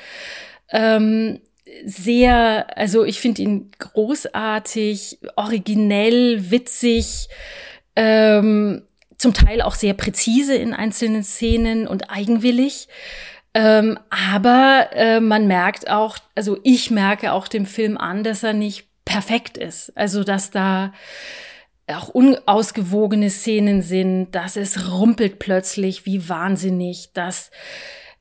Ähm, 0.71 1.41
sehr, 1.87 2.67
also 2.77 3.05
ich 3.05 3.19
finde 3.19 3.41
ihn 3.41 3.71
großartig, 3.79 5.21
originell, 5.37 6.51
witzig, 6.51 7.29
ähm, 7.97 8.83
zum 9.17 9.33
Teil 9.33 9.63
auch 9.63 9.75
sehr 9.75 9.95
präzise 9.95 10.55
in 10.55 10.75
einzelnen 10.75 11.25
Szenen 11.25 11.89
und 11.89 12.11
eigenwillig. 12.11 12.89
Ähm, 13.55 13.99
aber 14.11 14.91
äh, 14.93 15.21
man 15.21 15.47
merkt 15.47 15.89
auch, 15.89 16.19
also 16.35 16.59
ich 16.65 16.91
merke 16.91 17.33
auch 17.33 17.47
dem 17.47 17.67
Film 17.67 17.97
an, 17.97 18.25
dass 18.25 18.43
er 18.43 18.53
nicht 18.53 18.89
perfekt 19.05 19.57
ist. 19.57 19.97
Also 19.97 20.25
dass 20.25 20.51
da 20.51 20.93
auch 21.87 22.09
unausgewogene 22.09 23.31
Szenen 23.31 23.83
sind, 23.83 24.33
dass 24.33 24.57
es 24.57 24.91
rumpelt 24.91 25.39
plötzlich 25.39 26.07
wie 26.07 26.29
wahnsinnig, 26.29 27.13
dass 27.13 27.51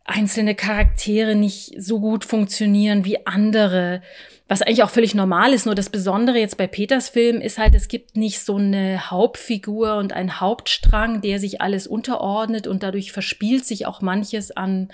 einzelne 0.06 0.54
Charaktere 0.54 1.36
nicht 1.36 1.74
so 1.82 2.00
gut 2.00 2.26
funktionieren 2.26 3.06
wie 3.06 3.26
andere, 3.26 4.02
was 4.54 4.62
eigentlich 4.62 4.84
auch 4.84 4.92
völlig 4.92 5.16
normal 5.16 5.52
ist. 5.52 5.66
Nur 5.66 5.74
das 5.74 5.90
Besondere 5.90 6.38
jetzt 6.38 6.58
bei 6.58 6.68
Peters 6.68 7.10
Film 7.10 7.42
ist 7.42 7.58
halt, 7.58 7.74
es 7.74 7.88
gibt 7.88 8.16
nicht 8.16 8.40
so 8.40 8.58
eine 8.58 9.10
Hauptfigur 9.10 9.96
und 9.98 10.14
einen 10.14 10.40
Hauptstrang, 10.40 11.22
der 11.22 11.40
sich 11.40 11.60
alles 11.60 11.88
unterordnet 11.88 12.68
und 12.68 12.84
dadurch 12.84 13.12
verspielt 13.12 13.66
sich 13.66 13.88
auch 13.88 14.02
manches 14.02 14.52
an 14.56 14.90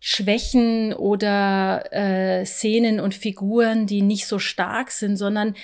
Schwächen 0.00 0.92
oder 0.92 1.84
äh, 1.92 2.44
Szenen 2.44 2.98
und 2.98 3.14
Figuren, 3.14 3.86
die 3.86 4.02
nicht 4.02 4.26
so 4.26 4.40
stark 4.40 4.90
sind, 4.90 5.18
sondern 5.18 5.54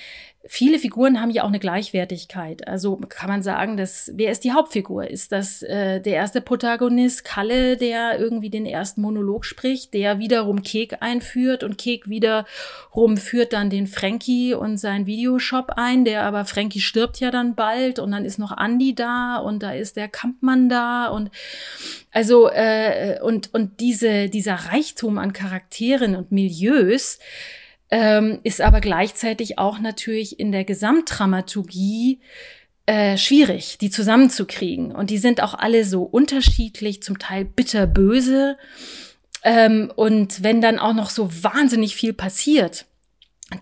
viele 0.47 0.78
Figuren 0.78 1.20
haben 1.20 1.30
ja 1.30 1.43
auch 1.43 1.49
eine 1.49 1.59
Gleichwertigkeit. 1.59 2.66
Also 2.66 2.97
kann 2.97 3.28
man 3.28 3.43
sagen, 3.43 3.76
dass 3.76 4.11
wer 4.14 4.32
ist 4.32 4.43
die 4.43 4.53
Hauptfigur? 4.53 5.09
Ist 5.09 5.32
das 5.32 5.62
äh, 5.62 6.01
der 6.01 6.14
erste 6.14 6.41
Protagonist 6.41 7.24
Kalle, 7.24 7.76
der 7.76 8.18
irgendwie 8.18 8.49
den 8.49 8.64
ersten 8.64 9.03
Monolog 9.03 9.45
spricht, 9.45 9.93
der 9.93 10.18
wiederum 10.18 10.62
Kek 10.62 10.97
einführt 11.01 11.62
und 11.62 11.76
Kek 11.76 12.09
wiederum 12.09 13.18
führt 13.18 13.53
dann 13.53 13.68
den 13.68 13.86
Frankie 13.86 14.55
und 14.55 14.78
seinen 14.78 15.05
Videoshop 15.05 15.72
ein, 15.76 16.07
der 16.07 16.22
aber 16.22 16.47
Frankie 16.47 16.80
stirbt 16.80 17.20
ja 17.20 17.30
dann 17.30 17.55
bald 17.55 17.99
und 17.99 18.11
dann 18.12 18.24
ist 18.24 18.38
noch 18.38 18.57
Andy 18.57 18.95
da 18.95 19.36
und 19.36 19.62
da 19.62 19.72
ist 19.72 19.97
der 19.97 20.09
Kampmann 20.09 20.70
da 20.70 21.09
und 21.09 21.30
also 22.12 22.49
äh, 22.51 23.18
und 23.22 23.53
und 23.53 23.78
diese 23.80 24.30
dieser 24.30 24.55
Reichtum 24.55 25.18
an 25.18 25.34
Charakteren 25.34 26.16
und 26.16 26.32
Milieus 26.32 27.18
ähm, 27.91 28.41
ist 28.45 28.61
aber 28.61 28.80
gleichzeitig 28.80 29.59
auch 29.59 29.78
natürlich 29.78 30.38
in 30.38 30.53
der 30.53 30.64
Gesamtdramaturgie 30.64 32.20
äh, 32.86 33.16
schwierig, 33.16 33.78
die 33.78 33.91
zusammenzukriegen. 33.91 34.93
Und 34.93 35.11
die 35.11 35.18
sind 35.18 35.43
auch 35.43 35.55
alle 35.55 35.84
so 35.84 36.03
unterschiedlich, 36.03 37.03
zum 37.03 37.18
Teil 37.18 37.45
bitterböse. 37.45 38.57
Ähm, 39.43 39.93
und 39.95 40.43
wenn 40.43 40.61
dann 40.61 40.78
auch 40.78 40.95
noch 40.95 41.11
so 41.11 41.30
wahnsinnig 41.43 41.97
viel 41.97 42.12
passiert, 42.12 42.86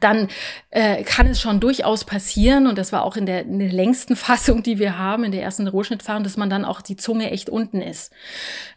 dann 0.01 0.29
äh, 0.71 1.03
kann 1.03 1.27
es 1.27 1.41
schon 1.41 1.61
durchaus 1.61 2.05
passieren, 2.05 2.67
und 2.67 2.79
das 2.79 2.93
war 2.93 3.05
auch 3.05 3.17
in 3.17 3.27
der, 3.27 3.43
in 3.43 3.59
der 3.59 3.73
längsten 3.73 4.17
Fassung, 4.29 4.63
die 4.63 4.79
wir 4.79 4.99
haben, 4.99 5.25
in 5.25 5.33
der 5.33 5.43
ersten 5.43 5.67
Rohschnittfassung, 5.67 6.25
dass 6.25 6.37
man 6.37 6.51
dann 6.51 6.65
auch 6.65 6.83
die 6.83 6.97
Zunge 6.97 7.31
echt 7.31 7.49
unten 7.49 7.81
ist 7.81 8.13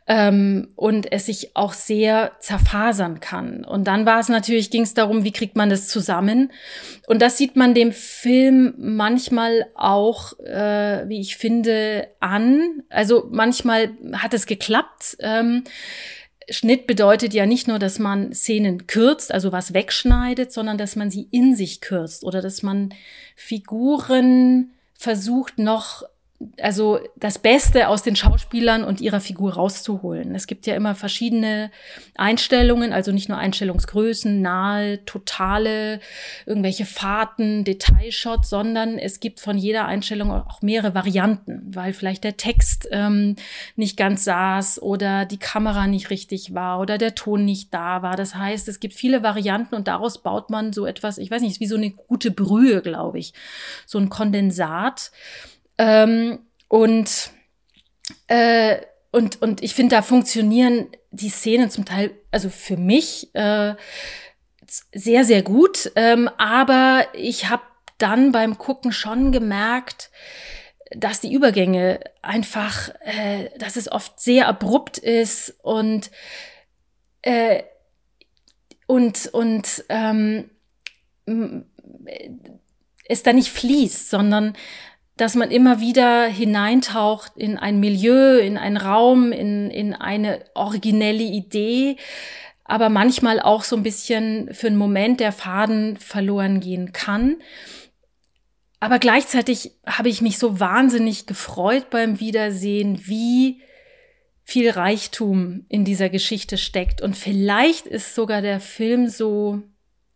ähm, 0.07 0.69
und 0.75 1.11
es 1.11 1.27
sich 1.27 1.55
auch 1.55 1.73
sehr 1.73 2.33
zerfasern 2.39 3.19
kann. 3.19 3.63
Und 3.63 3.85
dann 3.85 4.05
war 4.05 4.19
es 4.19 4.29
natürlich, 4.29 4.69
ging 4.69 4.83
es 4.83 4.93
darum, 4.93 5.23
wie 5.23 5.31
kriegt 5.31 5.55
man 5.55 5.69
das 5.69 5.87
zusammen? 5.87 6.51
Und 7.07 7.21
das 7.21 7.37
sieht 7.37 7.55
man 7.55 7.73
dem 7.73 7.91
Film 7.91 8.73
manchmal 8.77 9.67
auch, 9.75 10.37
äh, 10.39 11.07
wie 11.07 11.21
ich 11.21 11.37
finde, 11.37 12.09
an. 12.19 12.83
Also 12.89 13.27
manchmal 13.31 13.91
hat 14.13 14.33
es 14.33 14.47
geklappt. 14.47 15.17
Ähm, 15.19 15.63
Schnitt 16.49 16.87
bedeutet 16.87 17.33
ja 17.33 17.45
nicht 17.45 17.67
nur, 17.67 17.79
dass 17.79 17.99
man 17.99 18.33
Szenen 18.33 18.87
kürzt, 18.87 19.31
also 19.31 19.51
was 19.51 19.73
wegschneidet, 19.73 20.51
sondern 20.51 20.77
dass 20.77 20.95
man 20.95 21.11
sie 21.11 21.27
in 21.31 21.55
sich 21.55 21.81
kürzt 21.81 22.23
oder 22.23 22.41
dass 22.41 22.63
man 22.63 22.93
Figuren 23.35 24.73
versucht 24.93 25.57
noch 25.57 26.03
also 26.61 26.99
das 27.15 27.39
Beste 27.39 27.87
aus 27.87 28.03
den 28.03 28.15
Schauspielern 28.15 28.83
und 28.83 29.01
ihrer 29.01 29.19
Figur 29.19 29.53
rauszuholen. 29.53 30.33
Es 30.35 30.47
gibt 30.47 30.65
ja 30.65 30.75
immer 30.75 30.95
verschiedene 30.95 31.71
Einstellungen, 32.15 32.93
also 32.93 33.11
nicht 33.11 33.29
nur 33.29 33.37
Einstellungsgrößen, 33.37 34.41
nahe, 34.41 35.05
totale, 35.05 35.99
irgendwelche 36.45 36.85
Fahrten, 36.85 37.63
Detailshots, 37.63 38.49
sondern 38.49 38.97
es 38.97 39.19
gibt 39.19 39.39
von 39.39 39.57
jeder 39.57 39.85
Einstellung 39.85 40.31
auch 40.31 40.61
mehrere 40.61 40.95
Varianten, 40.95 41.61
weil 41.73 41.93
vielleicht 41.93 42.23
der 42.23 42.37
Text 42.37 42.87
ähm, 42.91 43.35
nicht 43.75 43.97
ganz 43.97 44.23
saß 44.23 44.81
oder 44.81 45.25
die 45.25 45.39
Kamera 45.39 45.87
nicht 45.87 46.09
richtig 46.09 46.53
war 46.53 46.79
oder 46.79 46.97
der 46.97 47.15
Ton 47.15 47.45
nicht 47.45 47.73
da 47.73 48.01
war. 48.01 48.15
Das 48.15 48.35
heißt, 48.35 48.67
es 48.67 48.79
gibt 48.79 48.93
viele 48.93 49.23
Varianten 49.23 49.75
und 49.75 49.87
daraus 49.87 50.21
baut 50.21 50.49
man 50.49 50.73
so 50.73 50.85
etwas, 50.85 51.17
ich 51.17 51.31
weiß 51.31 51.41
nicht, 51.41 51.59
wie 51.59 51.67
so 51.67 51.75
eine 51.75 51.91
gute 51.91 52.31
Brühe, 52.31 52.81
glaube 52.81 53.19
ich, 53.19 53.33
so 53.85 53.97
ein 53.97 54.09
Kondensat. 54.09 55.11
Ähm, 55.81 56.45
und, 56.67 57.31
äh, 58.27 58.77
und, 59.11 59.41
und 59.41 59.63
ich 59.63 59.73
finde, 59.73 59.95
da 59.95 60.03
funktionieren 60.03 60.89
die 61.09 61.29
Szenen 61.29 61.71
zum 61.71 61.85
Teil, 61.85 62.11
also 62.29 62.49
für 62.49 62.77
mich, 62.77 63.33
äh, 63.33 63.73
sehr, 64.93 65.25
sehr 65.25 65.41
gut. 65.41 65.91
Ähm, 65.95 66.29
aber 66.37 67.07
ich 67.13 67.49
habe 67.49 67.63
dann 67.97 68.31
beim 68.31 68.59
Gucken 68.59 68.91
schon 68.91 69.31
gemerkt, 69.31 70.11
dass 70.95 71.19
die 71.19 71.33
Übergänge 71.33 71.99
einfach, 72.21 72.89
äh, 72.99 73.49
dass 73.57 73.75
es 73.75 73.91
oft 73.91 74.19
sehr 74.19 74.47
abrupt 74.47 74.99
ist 74.99 75.55
und 75.63 76.11
äh, 77.23 77.63
und 78.85 79.27
und 79.33 79.83
ähm, 79.89 80.51
es 83.05 83.23
da 83.23 83.33
nicht 83.33 83.49
fließt, 83.51 84.09
sondern 84.09 84.55
dass 85.21 85.35
man 85.35 85.51
immer 85.51 85.79
wieder 85.79 86.25
hineintaucht 86.25 87.33
in 87.35 87.55
ein 87.55 87.79
Milieu, 87.79 88.39
in 88.39 88.57
einen 88.57 88.77
Raum, 88.77 89.31
in, 89.31 89.69
in 89.69 89.93
eine 89.93 90.43
originelle 90.55 91.21
Idee, 91.21 91.97
aber 92.63 92.89
manchmal 92.89 93.39
auch 93.39 93.63
so 93.63 93.75
ein 93.75 93.83
bisschen 93.83 94.51
für 94.51 94.65
einen 94.65 94.77
Moment 94.77 95.19
der 95.19 95.31
Faden 95.31 95.97
verloren 95.97 96.59
gehen 96.59 96.91
kann. 96.91 97.35
Aber 98.79 98.97
gleichzeitig 98.97 99.73
habe 99.85 100.09
ich 100.09 100.23
mich 100.23 100.39
so 100.39 100.59
wahnsinnig 100.59 101.27
gefreut 101.27 101.91
beim 101.91 102.19
Wiedersehen, 102.19 103.01
wie 103.05 103.61
viel 104.43 104.71
Reichtum 104.71 105.65
in 105.69 105.85
dieser 105.85 106.09
Geschichte 106.09 106.57
steckt. 106.57 106.99
Und 106.99 107.15
vielleicht 107.15 107.85
ist 107.85 108.15
sogar 108.15 108.41
der 108.41 108.59
Film 108.59 109.07
so 109.07 109.61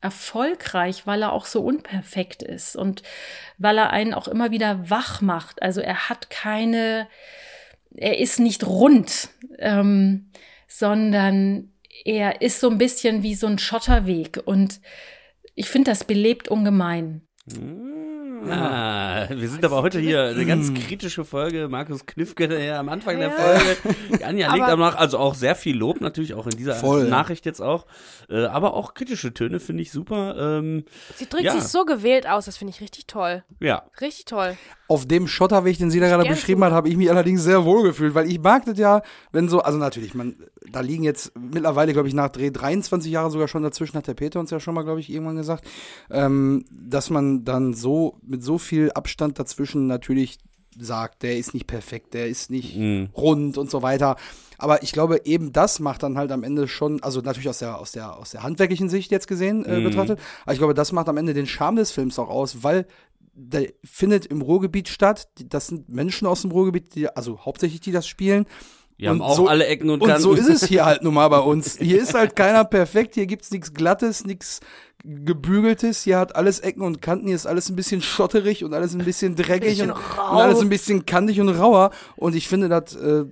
erfolgreich, 0.06 1.08
weil 1.08 1.24
er 1.24 1.34
auch 1.34 1.48
so 1.48 1.62
unperfekt 1.62 2.44
ist 2.44 2.76
und 2.76 3.02
weil 3.58 3.80
er 3.80 3.90
einen 3.90 4.14
auch 4.14 4.28
immer 4.28 4.52
wieder 4.52 4.90
wach 4.90 5.22
macht. 5.22 5.64
Also 5.64 5.82
er 5.82 6.10
hat 6.10 6.30
keine, 6.30 7.08
er 7.96 8.20
ist 8.20 8.40
nicht 8.40 8.68
rund, 8.68 9.30
ähm, 9.58 10.30
sondern 10.68 11.72
er 12.06 12.44
ist 12.44 12.60
so 12.60 12.70
ein 12.70 12.78
bisschen 12.78 13.24
wie 13.24 13.34
so 13.34 13.48
ein 13.48 13.58
Schotterweg 13.58 14.40
und 14.46 14.80
ich 15.56 15.70
finde, 15.70 15.90
das 15.90 16.04
belebt 16.04 16.50
ungemein. 16.50 17.22
Ah, 18.48 18.85
wir 19.40 19.50
sind 19.50 19.64
aber 19.66 19.82
heute 19.82 20.00
hier 20.00 20.24
eine 20.24 20.46
ganz 20.46 20.74
kritische 20.74 21.26
Folge. 21.26 21.68
Markus 21.70 22.06
Knifke 22.06 22.64
ja, 22.66 22.80
am 22.80 22.90
Anfang 22.90 23.20
der 23.20 23.32
Folge. 23.32 24.24
Anja 24.26 24.52
legt 24.54 24.64
Aber- 24.66 24.76
noch, 24.92 24.96
also 24.96 25.18
auch 25.18 25.36
sehr 25.36 25.56
viel 25.56 25.78
Lob 25.78 26.02
natürlich, 26.02 26.34
auch 26.34 26.46
in 26.48 26.58
dieser 26.58 26.76
Voll, 26.76 27.04
ja. 27.04 27.10
Nachricht 27.10 27.46
jetzt 27.46 27.62
auch. 27.62 27.86
Äh, 28.30 28.46
aber 28.46 28.74
auch 28.74 28.94
kritische 28.94 29.34
Töne 29.34 29.60
finde 29.60 29.84
ich 29.84 29.92
super. 29.92 30.36
Ähm, 30.60 30.86
Sie 31.16 31.28
drückt 31.28 31.44
Ja. 31.46 31.54
sich 31.54 31.64
so 31.64 31.86
gewählt 31.86 32.28
aus, 32.28 32.46
das 32.46 32.58
finde 32.58 32.74
ich 32.76 32.82
richtig 32.82 33.08
toll. 33.08 33.44
ja. 33.60 33.84
Richtig 34.02 34.26
toll. 34.26 34.58
Auf 34.88 35.08
dem 35.08 35.28
Schotterweg, 35.28 35.80
den 35.80 35.90
sie 35.90 36.00
da 36.00 36.08
gerade 36.08 36.30
beschrieben 36.30 36.64
hat, 36.64 36.72
habe 36.72 36.90
ich 36.90 36.96
mich 36.96 37.10
allerdings 37.10 37.42
sehr 37.44 37.66
wohl 37.66 37.82
gefühlt, 37.84 38.14
weil 38.14 38.30
ich 38.30 38.40
mag 38.40 38.66
das 38.66 38.78
ja, 38.78 39.02
wenn 39.32 39.50
so, 39.50 39.62
also 39.62 39.80
natürlich, 39.80 40.14
man, 40.14 40.36
da 40.72 40.82
liegen 40.82 41.04
jetzt 41.04 41.32
mittlerweile, 41.36 41.92
glaube 41.94 42.08
ich, 42.08 42.14
nach 42.14 42.30
Dreh 42.30 42.52
23 42.52 43.12
Jahre 43.12 43.32
sogar 43.32 43.48
schon 43.48 43.64
dazwischen, 43.64 43.98
hat 43.98 44.06
der 44.06 44.14
Peter 44.14 44.40
uns 44.40 44.52
ja 44.52 44.60
schon 44.60 44.76
mal, 44.76 44.84
glaube 44.84 45.00
ich, 45.00 45.12
irgendwann 45.12 45.38
gesagt, 45.38 45.66
ähm, 46.12 46.66
dass 46.70 47.10
man 47.10 47.44
dann 47.44 47.74
so, 47.74 48.20
mit 48.22 48.44
so 48.44 48.60
viel 48.60 48.92
Abstand 48.92 49.15
dazwischen 49.18 49.88
natürlich 49.88 50.38
sagt, 50.78 51.24
der 51.24 51.38
ist 51.38 51.54
nicht 51.54 51.68
perfekt, 51.68 52.14
der 52.14 52.28
ist 52.28 52.50
nicht 52.50 52.76
Mhm. 52.76 53.10
rund 53.16 53.58
und 53.58 53.72
so 53.72 53.82
weiter. 53.82 54.18
Aber 54.58 54.84
ich 54.84 54.92
glaube, 54.92 55.22
eben 55.26 55.54
das 55.54 55.80
macht 55.80 56.04
dann 56.04 56.18
halt 56.18 56.32
am 56.32 56.44
Ende 56.44 56.68
schon, 56.68 57.02
also 57.02 57.22
natürlich 57.22 57.48
aus 57.50 57.60
der, 57.60 57.80
aus 57.80 57.94
der, 57.94 58.18
aus 58.18 58.32
der 58.32 58.44
handwerklichen 58.44 58.90
Sicht 58.90 59.10
jetzt 59.12 59.28
gesehen 59.28 59.64
äh, 59.66 59.80
Mhm. 59.80 59.84
betrachtet, 59.84 60.20
aber 60.44 60.52
ich 60.54 60.60
glaube, 60.60 60.74
das 60.74 60.92
macht 60.92 61.08
am 61.08 61.18
Ende 61.18 61.34
den 61.34 61.48
Charme 61.48 61.78
des 61.78 61.92
Films 61.92 62.20
auch 62.20 62.30
aus, 62.30 62.64
weil 62.64 62.86
der 63.38 63.72
findet 63.84 64.26
im 64.26 64.42
Ruhrgebiet 64.42 64.88
statt. 64.88 65.28
Das 65.50 65.68
sind 65.68 65.90
Menschen 65.90 66.26
aus 66.28 66.42
dem 66.42 66.52
Ruhrgebiet, 66.52 66.96
die, 66.96 67.10
also 67.10 67.40
hauptsächlich 67.46 67.82
die 67.82 67.92
das 67.92 68.08
spielen. 68.08 68.46
Wir 68.98 69.10
haben 69.10 69.18
Und 69.20 69.26
auch 69.28 69.36
so- 69.36 69.48
alle 69.48 69.66
Ecken 69.68 69.90
und 69.90 70.02
Und 70.02 70.08
Kanten. 70.08 70.24
so 70.24 70.34
ist 70.34 70.48
es 70.48 70.66
hier 70.66 70.86
halt 70.86 71.04
nun 71.04 71.14
mal 71.14 71.28
bei 71.28 71.40
uns. 71.40 71.78
Hier 71.78 72.02
ist 72.02 72.14
halt 72.14 72.36
keiner 72.36 72.64
perfekt, 72.64 73.16
hier 73.16 73.26
gibt's 73.26 73.52
nichts 73.52 73.74
Glattes, 73.74 74.26
nichts 74.26 74.62
gebügeltes, 75.04 76.04
hier 76.04 76.18
hat 76.18 76.36
alles 76.36 76.60
Ecken 76.62 76.82
und 76.82 77.02
Kanten, 77.02 77.28
hier 77.28 77.36
ist 77.36 77.46
alles 77.46 77.70
ein 77.70 77.76
bisschen 77.76 78.02
schotterig 78.02 78.64
und 78.64 78.74
alles 78.74 78.94
ein 78.96 79.06
bisschen 79.06 79.36
dreckig 79.36 79.70
Bisschen 79.78 79.92
und, 79.92 79.98
und 79.98 80.38
alles 80.38 80.62
ein 80.62 80.70
bisschen 80.70 81.06
kantig 81.06 81.40
und 81.40 81.50
rauer. 81.50 81.92
Und 82.16 82.36
ich 82.36 82.48
finde, 82.48 82.70
das 82.70 82.96
äh, 82.96 83.26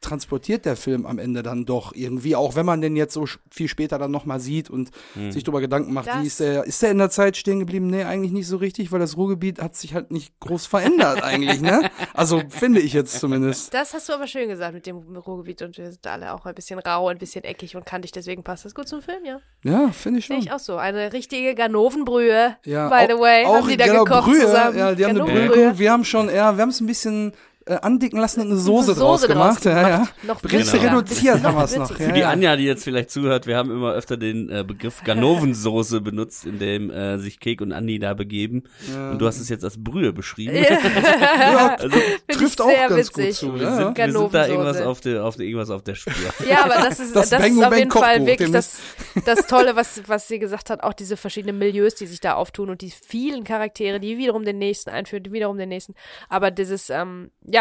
transportiert 0.00 0.64
der 0.64 0.76
Film 0.76 1.06
am 1.06 1.18
Ende 1.18 1.42
dann 1.42 1.64
doch 1.64 1.92
irgendwie, 1.94 2.36
auch 2.36 2.54
wenn 2.54 2.66
man 2.66 2.80
den 2.80 2.96
jetzt 2.96 3.14
so 3.14 3.26
viel 3.50 3.66
später 3.68 3.98
dann 3.98 4.10
nochmal 4.10 4.40
sieht 4.40 4.70
und 4.70 4.90
Hm. 5.14 5.32
sich 5.32 5.42
darüber 5.44 5.60
Gedanken 5.60 5.92
macht, 5.92 6.06
Das- 6.08 6.22
wie 6.22 6.26
ist 6.26 6.40
der, 6.40 6.64
ist 6.64 6.82
der 6.82 6.90
in 6.90 6.98
der 6.98 7.10
Zeit 7.10 7.36
stehen 7.36 7.58
geblieben? 7.60 7.86
Nee, 7.88 8.04
eigentlich 8.04 8.32
nicht 8.32 8.46
so 8.46 8.56
richtig, 8.58 8.92
weil 8.92 9.00
das 9.00 9.16
Ruhrgebiet 9.16 9.60
hat 9.60 9.74
sich 9.74 9.94
halt 9.94 10.10
nicht 10.10 10.38
groß 10.40 10.66
verändert 10.66 11.22
eigentlich, 11.22 11.60
ne? 11.60 11.90
Also 12.14 12.42
finde 12.48 12.80
ich 12.80 12.92
jetzt 12.92 13.18
zumindest. 13.20 13.72
Das 13.74 13.94
hast 13.94 14.08
du 14.08 14.12
aber 14.12 14.26
schön 14.26 14.48
gesagt 14.48 14.74
mit 14.74 14.86
dem 14.86 14.98
Ruhrgebiet 15.16 15.62
und 15.62 15.76
wir 15.78 15.90
sind 15.90 16.06
alle 16.06 16.32
auch 16.34 16.44
ein 16.46 16.54
bisschen 16.54 16.78
rau, 16.78 17.08
ein 17.08 17.18
bisschen 17.18 17.44
eckig 17.44 17.74
und 17.76 17.84
kantig, 17.86 18.12
deswegen 18.12 18.42
passt 18.42 18.64
das 18.64 18.74
gut 18.74 18.88
zum 18.88 19.02
Film, 19.02 19.24
ja. 19.24 19.40
Ja, 19.64 19.90
finde 19.92 20.18
ich 20.20 20.26
schon. 20.26 20.36
ich 20.38 20.52
auch 20.52 20.58
so. 20.58 20.76
Eine 20.76 21.12
richtige 21.12 21.54
Ganovenbrühe, 21.54 22.56
Ja, 22.64 22.88
by 22.88 23.12
the 23.12 23.18
way. 23.18 23.44
Auch 23.44 23.56
haben 23.56 23.68
die 23.68 23.76
da 23.76 23.86
genau, 23.86 24.04
gekocht 24.04 24.24
Brühe, 24.26 24.40
zusammen. 24.40 24.78
Ja, 24.78 24.94
die 24.94 25.04
haben 25.04 25.20
eine 25.20 25.24
Brühe. 25.24 25.78
Wir 25.78 25.92
haben 25.92 26.04
schon, 26.04 26.28
ja, 26.28 26.56
wir 26.56 26.62
haben 26.62 26.68
es 26.70 26.80
ein 26.80 26.86
bisschen 26.86 27.32
äh, 27.66 27.74
andicken 27.82 28.18
lassen 28.18 28.40
und 28.40 28.46
eine 28.46 28.56
Soße, 28.56 28.94
Soße 28.94 29.00
draus 29.00 29.20
draus 29.22 29.28
gemacht. 29.28 29.64
Ja, 29.64 29.72
ja. 29.88 29.96
gemacht. 29.96 30.14
Noch 30.24 30.40
Bisschen 30.40 30.60
witziger. 30.60 30.90
reduziert 30.92 31.42
haben 31.42 31.56
wir 31.56 31.64
es 31.64 31.76
noch. 31.76 31.90
Ja, 31.90 32.06
Für 32.06 32.12
die 32.12 32.20
ja. 32.20 32.30
Anja, 32.30 32.56
die 32.56 32.64
jetzt 32.64 32.84
vielleicht 32.84 33.10
zuhört, 33.10 33.46
wir 33.46 33.56
haben 33.56 33.70
immer 33.70 33.92
öfter 33.92 34.16
den 34.16 34.48
äh, 34.50 34.64
Begriff 34.66 35.02
Ganovensoße 35.04 36.00
benutzt, 36.00 36.46
in 36.46 36.58
dem 36.58 36.90
äh, 36.90 37.18
sich 37.18 37.40
Kek 37.40 37.60
und 37.60 37.72
Andi 37.72 37.98
da 37.98 38.14
begeben. 38.14 38.64
Und 39.10 39.18
du 39.18 39.26
hast 39.26 39.40
es 39.40 39.48
jetzt 39.48 39.64
als 39.64 39.82
Brühe 39.82 40.12
beschrieben. 40.12 40.56
Ja, 40.56 41.76
Also, 41.78 41.98
ich 42.28 42.36
trifft 42.36 42.60
auch 42.60 42.68
sehr 42.68 42.88
ganz 42.88 43.12
gut 43.12 43.24
witzig. 43.24 43.38
zu. 43.38 43.54
wir, 43.54 43.62
Ja, 43.62 43.76
sind, 43.76 43.98
ja. 43.98 44.06
wir 44.06 44.12
sind 44.12 44.34
da 44.34 44.46
irgendwas 44.46 44.80
auf 44.80 45.00
der, 45.00 45.24
auf 45.24 45.36
der, 45.36 45.46
irgendwas 45.46 45.70
auf 45.70 45.82
der 45.82 45.94
Spur. 45.94 46.12
Ja, 46.48 46.64
aber 46.64 46.74
das 46.74 47.00
ist, 47.00 47.14
Das 47.16 47.30
das, 47.30 47.40
Bang 47.42 47.52
ist 47.58 47.64
auf 47.64 47.76
jeden 47.76 47.88
Bang 47.88 48.00
Fall 48.00 48.12
Kochbuch, 48.18 48.26
wirklich 48.26 48.50
das, 48.52 48.78
das 49.24 49.46
Tolle, 49.46 49.76
was, 49.76 50.02
was 50.06 50.28
sie 50.28 50.38
gesagt 50.38 50.70
hat, 50.70 50.82
auch 50.82 50.92
diese 50.92 51.16
verschiedenen 51.16 51.58
Milieus, 51.58 51.94
die 51.96 52.06
sich 52.06 52.20
da 52.20 52.34
auftun 52.34 52.70
und 52.70 52.80
die 52.80 52.90
vielen 52.90 53.44
Charaktere, 53.44 54.00
die 54.00 54.18
wiederum 54.18 54.44
den 54.44 54.58
nächsten 54.58 54.90
einführen, 54.90 55.22
die 55.24 55.32
wiederum 55.32 55.58
den 55.58 55.68
nächsten. 55.68 55.94
Aber 56.28 56.50
dieses, 56.50 56.90
ähm, 56.90 57.30
ja, 57.42 57.55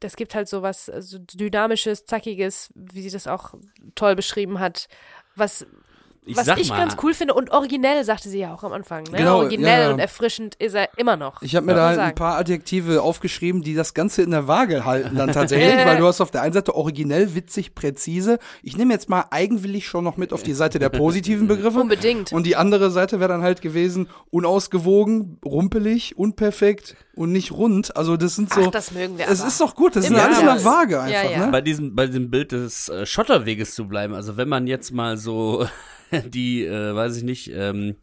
das 0.00 0.16
gibt 0.16 0.34
halt 0.34 0.48
so 0.48 0.62
was 0.62 0.88
äh, 0.88 1.02
so 1.02 1.18
dynamisches, 1.18 2.06
zackiges, 2.06 2.70
wie 2.74 3.02
sie 3.02 3.10
das 3.10 3.26
auch 3.26 3.54
toll 3.94 4.14
beschrieben 4.14 4.60
hat, 4.60 4.88
was 5.34 5.66
Ich 6.26 6.36
was 6.36 6.46
sag 6.46 6.58
ich 6.58 6.70
mal, 6.70 6.78
ganz 6.78 6.96
cool 7.02 7.12
finde 7.12 7.34
und 7.34 7.50
originell, 7.50 8.02
sagte 8.04 8.28
sie 8.30 8.38
ja 8.38 8.54
auch 8.54 8.62
am 8.64 8.72
Anfang. 8.72 9.04
Ne? 9.04 9.18
Genau, 9.18 9.38
originell 9.38 9.80
ja, 9.80 9.86
ja. 9.86 9.92
und 9.92 9.98
erfrischend 9.98 10.54
ist 10.58 10.74
er 10.74 10.88
immer 10.96 11.16
noch. 11.16 11.42
Ich 11.42 11.54
habe 11.54 11.66
mir 11.66 11.74
da 11.74 11.88
halt 11.88 11.98
ein 11.98 12.14
paar 12.14 12.38
Adjektive 12.38 13.02
aufgeschrieben, 13.02 13.62
die 13.62 13.74
das 13.74 13.92
Ganze 13.92 14.22
in 14.22 14.30
der 14.30 14.48
Waage 14.48 14.84
halten 14.86 15.16
dann 15.16 15.32
tatsächlich, 15.32 15.74
weil 15.86 15.98
du 15.98 16.06
hast 16.06 16.20
auf 16.20 16.30
der 16.30 16.42
einen 16.42 16.54
Seite 16.54 16.74
originell, 16.74 17.34
witzig, 17.34 17.74
präzise. 17.74 18.38
Ich 18.62 18.76
nehme 18.76 18.94
jetzt 18.94 19.08
mal 19.08 19.26
eigenwillig 19.30 19.86
schon 19.86 20.04
noch 20.04 20.16
mit 20.16 20.32
auf 20.32 20.42
die 20.42 20.54
Seite 20.54 20.78
der 20.78 20.88
positiven 20.88 21.46
Begriffe. 21.46 21.80
Unbedingt. 21.80 22.32
Und 22.32 22.46
die 22.46 22.56
andere 22.56 22.90
Seite 22.90 23.20
wäre 23.20 23.28
dann 23.28 23.42
halt 23.42 23.60
gewesen, 23.60 24.08
unausgewogen, 24.30 25.38
rumpelig, 25.44 26.16
unperfekt 26.16 26.96
und 27.14 27.32
nicht 27.32 27.52
rund. 27.52 27.96
Also 27.96 28.16
das 28.16 28.36
sind 28.36 28.52
so. 28.52 28.62
Ach, 28.66 28.70
das 28.70 28.92
mögen 28.92 29.18
wir 29.18 29.28
es 29.28 29.40
aber. 29.40 29.48
ist 29.48 29.60
doch 29.60 29.74
gut, 29.74 29.96
das 29.96 30.04
ist 30.04 30.10
Im 30.10 30.16
alles 30.16 30.38
in 30.38 30.46
der. 30.46 30.64
Waage 30.64 30.94
Ja, 30.94 31.02
einfach, 31.02 31.30
ja. 31.30 31.46
ne? 31.46 31.52
bei 31.52 31.60
diesem, 31.60 31.94
bei 31.94 32.06
diesem 32.06 32.30
Bild 32.30 32.52
des 32.52 32.88
äh, 32.88 33.04
Schotterweges 33.04 33.74
zu 33.74 33.86
bleiben. 33.86 34.14
Also 34.14 34.36
wenn 34.36 34.48
man 34.48 34.66
jetzt 34.66 34.92
mal 34.92 35.16
so 35.16 35.66
die, 36.26 36.64
äh, 36.64 36.94
weiß 36.94 37.16
ich 37.16 37.22
nicht, 37.22 37.50
ähm, 37.52 37.96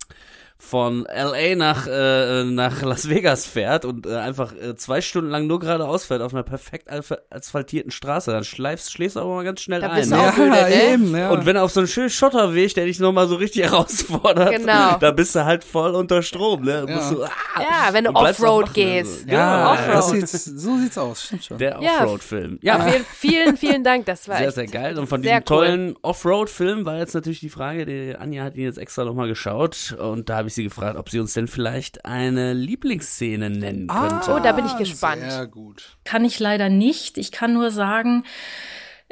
von 0.63 1.05
LA 1.11 1.55
nach, 1.55 1.87
äh, 1.87 2.43
nach 2.43 2.83
Las 2.83 3.09
Vegas 3.09 3.47
fährt 3.47 3.83
und 3.83 4.05
äh, 4.05 4.15
einfach 4.15 4.53
äh, 4.53 4.75
zwei 4.75 5.01
Stunden 5.01 5.31
lang 5.31 5.47
nur 5.47 5.59
geradeaus 5.59 6.05
fährt 6.05 6.21
auf 6.21 6.33
einer 6.35 6.43
perfekt 6.43 6.87
asphaltierten 7.31 7.91
Straße, 7.91 8.31
dann 8.31 8.43
schleifst, 8.43 8.91
schläfst 8.91 9.15
du 9.15 9.21
aber 9.21 9.33
mal 9.35 9.43
ganz 9.43 9.61
schnell 9.61 9.81
Da 9.81 9.89
ein. 9.89 9.95
bist 9.99 10.11
du 10.11 10.15
Ne? 10.15 10.21
auch 10.21 10.37
müde, 10.37 10.49
ne? 10.51 10.93
eben, 10.93 11.15
ja. 11.17 11.31
Und 11.31 11.45
wenn 11.45 11.57
auf 11.57 11.71
so 11.71 11.79
einen 11.79 11.87
schönen 11.87 12.09
Schotterweg, 12.11 12.73
der 12.75 12.85
dich 12.85 12.99
nochmal 12.99 13.27
so 13.27 13.35
richtig 13.35 13.63
herausfordert, 13.71 14.51
Genau. 14.51 14.97
da 14.99 15.11
bist 15.11 15.35
du 15.35 15.43
halt 15.45 15.63
voll 15.63 15.95
unter 15.95 16.21
Strom, 16.21 16.63
ne? 16.63 16.85
Ja. 16.87 16.95
Musst 16.95 17.11
du, 17.11 17.23
ah, 17.23 17.29
Ja, 17.59 17.89
wenn 17.93 18.03
du 18.05 18.11
Offroad 18.11 18.67
ne? 18.67 18.71
gehst. 18.73 19.21
So. 19.21 19.27
ja, 19.27 19.33
Ja, 19.33 19.71
Offroad. 19.73 19.95
das 19.95 20.09
sieht's, 20.31 20.45
so 20.45 20.77
sieht's 20.77 20.97
aus, 20.97 21.23
stimmt 21.23 21.43
schon. 21.45 21.57
der 21.57 21.79
Ja. 21.81 22.03
Offroad-Film. 22.03 22.59
Ja, 22.61 22.85
vielen, 23.17 23.57
vielen 23.57 23.83
Dank. 23.83 24.05
Das 24.05 24.27
war 24.27 24.37
Sehr, 24.37 24.51
sehr 24.51 24.67
geil. 24.67 24.97
Und 24.99 25.07
von 25.07 25.21
diesem 25.23 25.43
tollen 25.43 25.95
Offroad-Film 26.03 26.85
war 26.85 26.97
jetzt 26.97 27.15
natürlich 27.15 27.39
die 27.39 27.49
Frage, 27.49 27.85
die 27.85 28.15
Anja 28.15 28.43
hat 28.43 28.55
ihn 28.55 28.63
jetzt 28.65 28.77
extra 28.77 29.03
nochmal 29.05 29.27
geschaut 29.27 29.95
und 29.99 30.29
da 30.29 30.37
habe 30.37 30.47
ich 30.47 30.50
sie 30.53 30.63
gefragt, 30.63 30.97
ob 30.97 31.09
sie 31.09 31.19
uns 31.19 31.33
denn 31.33 31.47
vielleicht 31.47 32.05
eine 32.05 32.53
Lieblingsszene 32.53 33.49
nennen 33.49 33.87
könnte. 33.87 34.33
Oh, 34.33 34.39
da 34.39 34.51
bin 34.51 34.65
ich 34.65 34.77
gespannt. 34.77 35.23
Sehr 35.29 35.47
gut. 35.47 35.97
Kann 36.03 36.25
ich 36.25 36.39
leider 36.39 36.69
nicht. 36.69 37.17
Ich 37.17 37.31
kann 37.31 37.53
nur 37.53 37.71
sagen, 37.71 38.23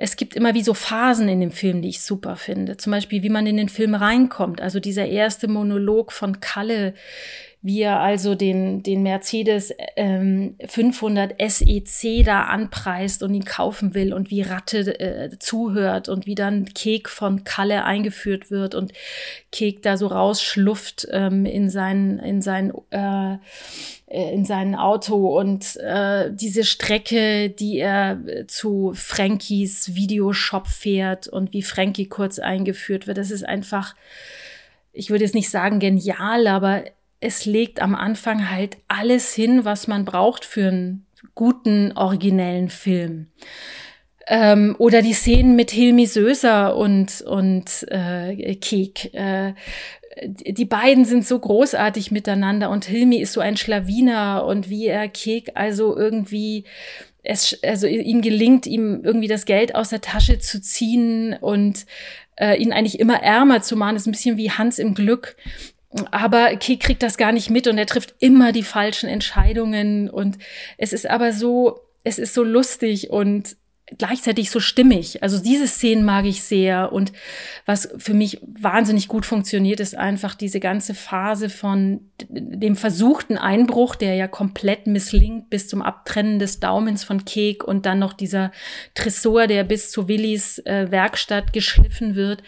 es 0.01 0.15
gibt 0.15 0.35
immer 0.35 0.53
wie 0.53 0.63
so 0.63 0.73
Phasen 0.73 1.27
in 1.27 1.41
dem 1.41 1.51
Film, 1.51 1.81
die 1.81 1.89
ich 1.89 2.01
super 2.01 2.37
finde. 2.37 2.77
Zum 2.77 2.91
Beispiel, 2.91 3.21
wie 3.21 3.29
man 3.29 3.45
in 3.45 3.57
den 3.57 3.67
Film 3.67 3.95
reinkommt. 3.95 4.61
Also 4.61 4.79
dieser 4.79 5.05
erste 5.05 5.49
Monolog 5.49 6.13
von 6.13 6.39
Kalle, 6.39 6.93
wie 7.61 7.81
er 7.81 7.99
also 7.99 8.35
den, 8.35 8.83
den 8.83 9.03
Mercedes 9.03 9.73
ähm, 9.97 10.55
500 10.65 11.33
SEC 11.39 12.23
da 12.23 12.43
anpreist 12.43 13.21
und 13.21 13.33
ihn 13.33 13.43
kaufen 13.43 13.93
will 13.93 14.13
und 14.13 14.31
wie 14.31 14.41
Ratte 14.41 14.99
äh, 14.99 15.37
zuhört 15.39 16.07
und 16.07 16.25
wie 16.25 16.35
dann 16.35 16.65
Kek 16.73 17.09
von 17.09 17.43
Kalle 17.43 17.83
eingeführt 17.83 18.49
wird 18.49 18.75
und 18.75 18.93
Kek 19.51 19.81
da 19.81 19.97
so 19.97 20.07
rausschlufft 20.07 21.07
ähm, 21.11 21.45
in 21.45 21.69
sein, 21.69 22.19
in 22.19 22.41
sein 22.41 22.71
äh, 22.91 23.37
äh, 24.09 24.33
in 24.33 24.43
sein 24.43 24.73
Auto 24.75 25.37
und 25.37 25.75
äh, 25.77 26.31
diese 26.33 26.63
Strecke, 26.63 27.49
die 27.49 27.77
er 27.77 28.19
zu 28.47 28.93
Frankies 28.95 29.95
Videoshop 29.95 30.67
fährt 30.67 31.27
und 31.27 31.53
wie 31.53 31.61
Frankie 31.61 32.07
kurz 32.07 32.39
eingeführt 32.39 33.05
wird, 33.05 33.17
das 33.17 33.31
ist 33.31 33.43
einfach, 33.43 33.95
ich 34.93 35.09
würde 35.11 35.25
jetzt 35.25 35.35
nicht 35.35 35.49
sagen 35.49 35.79
genial, 35.79 36.47
aber 36.47 36.85
es 37.19 37.45
legt 37.45 37.81
am 37.81 37.95
Anfang 37.95 38.49
halt 38.49 38.77
alles 38.87 39.33
hin, 39.33 39.65
was 39.65 39.87
man 39.87 40.05
braucht 40.05 40.45
für 40.45 40.67
einen 40.67 41.05
guten, 41.35 41.91
originellen 41.93 42.69
Film. 42.69 43.27
Ähm, 44.27 44.75
oder 44.77 45.01
die 45.01 45.13
Szenen 45.13 45.55
mit 45.55 45.71
Hilmi 45.71 46.05
Söser 46.05 46.77
und, 46.77 47.21
und 47.21 47.85
äh, 47.89 48.55
Kek. 48.55 49.13
Äh, 49.13 49.53
die 50.25 50.65
beiden 50.65 51.05
sind 51.05 51.25
so 51.25 51.39
großartig 51.39 52.11
miteinander 52.11 52.69
und 52.69 52.85
Hilmi 52.85 53.17
ist 53.17 53.33
so 53.33 53.41
ein 53.41 53.57
Schlawiner 53.57 54.45
und 54.45 54.69
wie 54.69 54.87
er 54.87 55.07
Kek 55.07 55.51
also 55.55 55.95
irgendwie 55.95 56.65
es 57.23 57.57
also 57.63 57.87
ihm 57.87 58.21
gelingt 58.21 58.65
ihm 58.65 59.01
irgendwie 59.03 59.27
das 59.27 59.45
Geld 59.45 59.75
aus 59.75 59.89
der 59.89 60.01
Tasche 60.01 60.39
zu 60.39 60.61
ziehen 60.61 61.37
und 61.39 61.85
äh, 62.35 62.55
ihn 62.57 62.73
eigentlich 62.73 62.99
immer 62.99 63.21
ärmer 63.21 63.61
zu 63.61 63.75
machen, 63.75 63.95
das 63.95 64.03
ist 64.03 64.07
ein 64.07 64.13
bisschen 64.13 64.37
wie 64.37 64.51
Hans 64.51 64.79
im 64.79 64.93
Glück. 64.93 65.35
Aber 66.11 66.55
Kek 66.57 66.81
kriegt 66.81 67.01
das 67.01 67.17
gar 67.17 67.31
nicht 67.31 67.49
mit 67.49 67.67
und 67.67 67.77
er 67.77 67.87
trifft 67.87 68.13
immer 68.19 68.51
die 68.51 68.63
falschen 68.63 69.09
Entscheidungen 69.09 70.09
und 70.09 70.37
es 70.77 70.93
ist 70.93 71.09
aber 71.09 71.33
so, 71.33 71.79
es 72.03 72.19
ist 72.19 72.33
so 72.33 72.43
lustig 72.43 73.09
und 73.09 73.55
gleichzeitig 73.97 74.51
so 74.51 74.59
stimmig. 74.59 75.23
Also 75.23 75.41
diese 75.41 75.67
Szenen 75.67 76.05
mag 76.05 76.25
ich 76.25 76.43
sehr 76.43 76.91
und 76.91 77.11
was 77.65 77.89
für 77.97 78.13
mich 78.13 78.39
wahnsinnig 78.45 79.07
gut 79.07 79.25
funktioniert, 79.25 79.79
ist 79.79 79.95
einfach 79.95 80.35
diese 80.35 80.59
ganze 80.59 80.93
Phase 80.93 81.49
von 81.49 82.01
dem 82.29 82.75
versuchten 82.75 83.37
Einbruch, 83.37 83.95
der 83.95 84.15
ja 84.15 84.27
komplett 84.27 84.87
misslingt 84.87 85.49
bis 85.49 85.67
zum 85.67 85.81
Abtrennen 85.81 86.39
des 86.39 86.59
Daumens 86.59 87.03
von 87.03 87.25
Kek 87.25 87.63
und 87.63 87.85
dann 87.85 87.99
noch 87.99 88.13
dieser 88.13 88.51
Tresor, 88.93 89.47
der 89.47 89.63
bis 89.63 89.91
zu 89.91 90.07
Willis 90.07 90.59
äh, 90.59 90.91
Werkstatt 90.91 91.53
geschliffen 91.53 92.15
wird. 92.15 92.43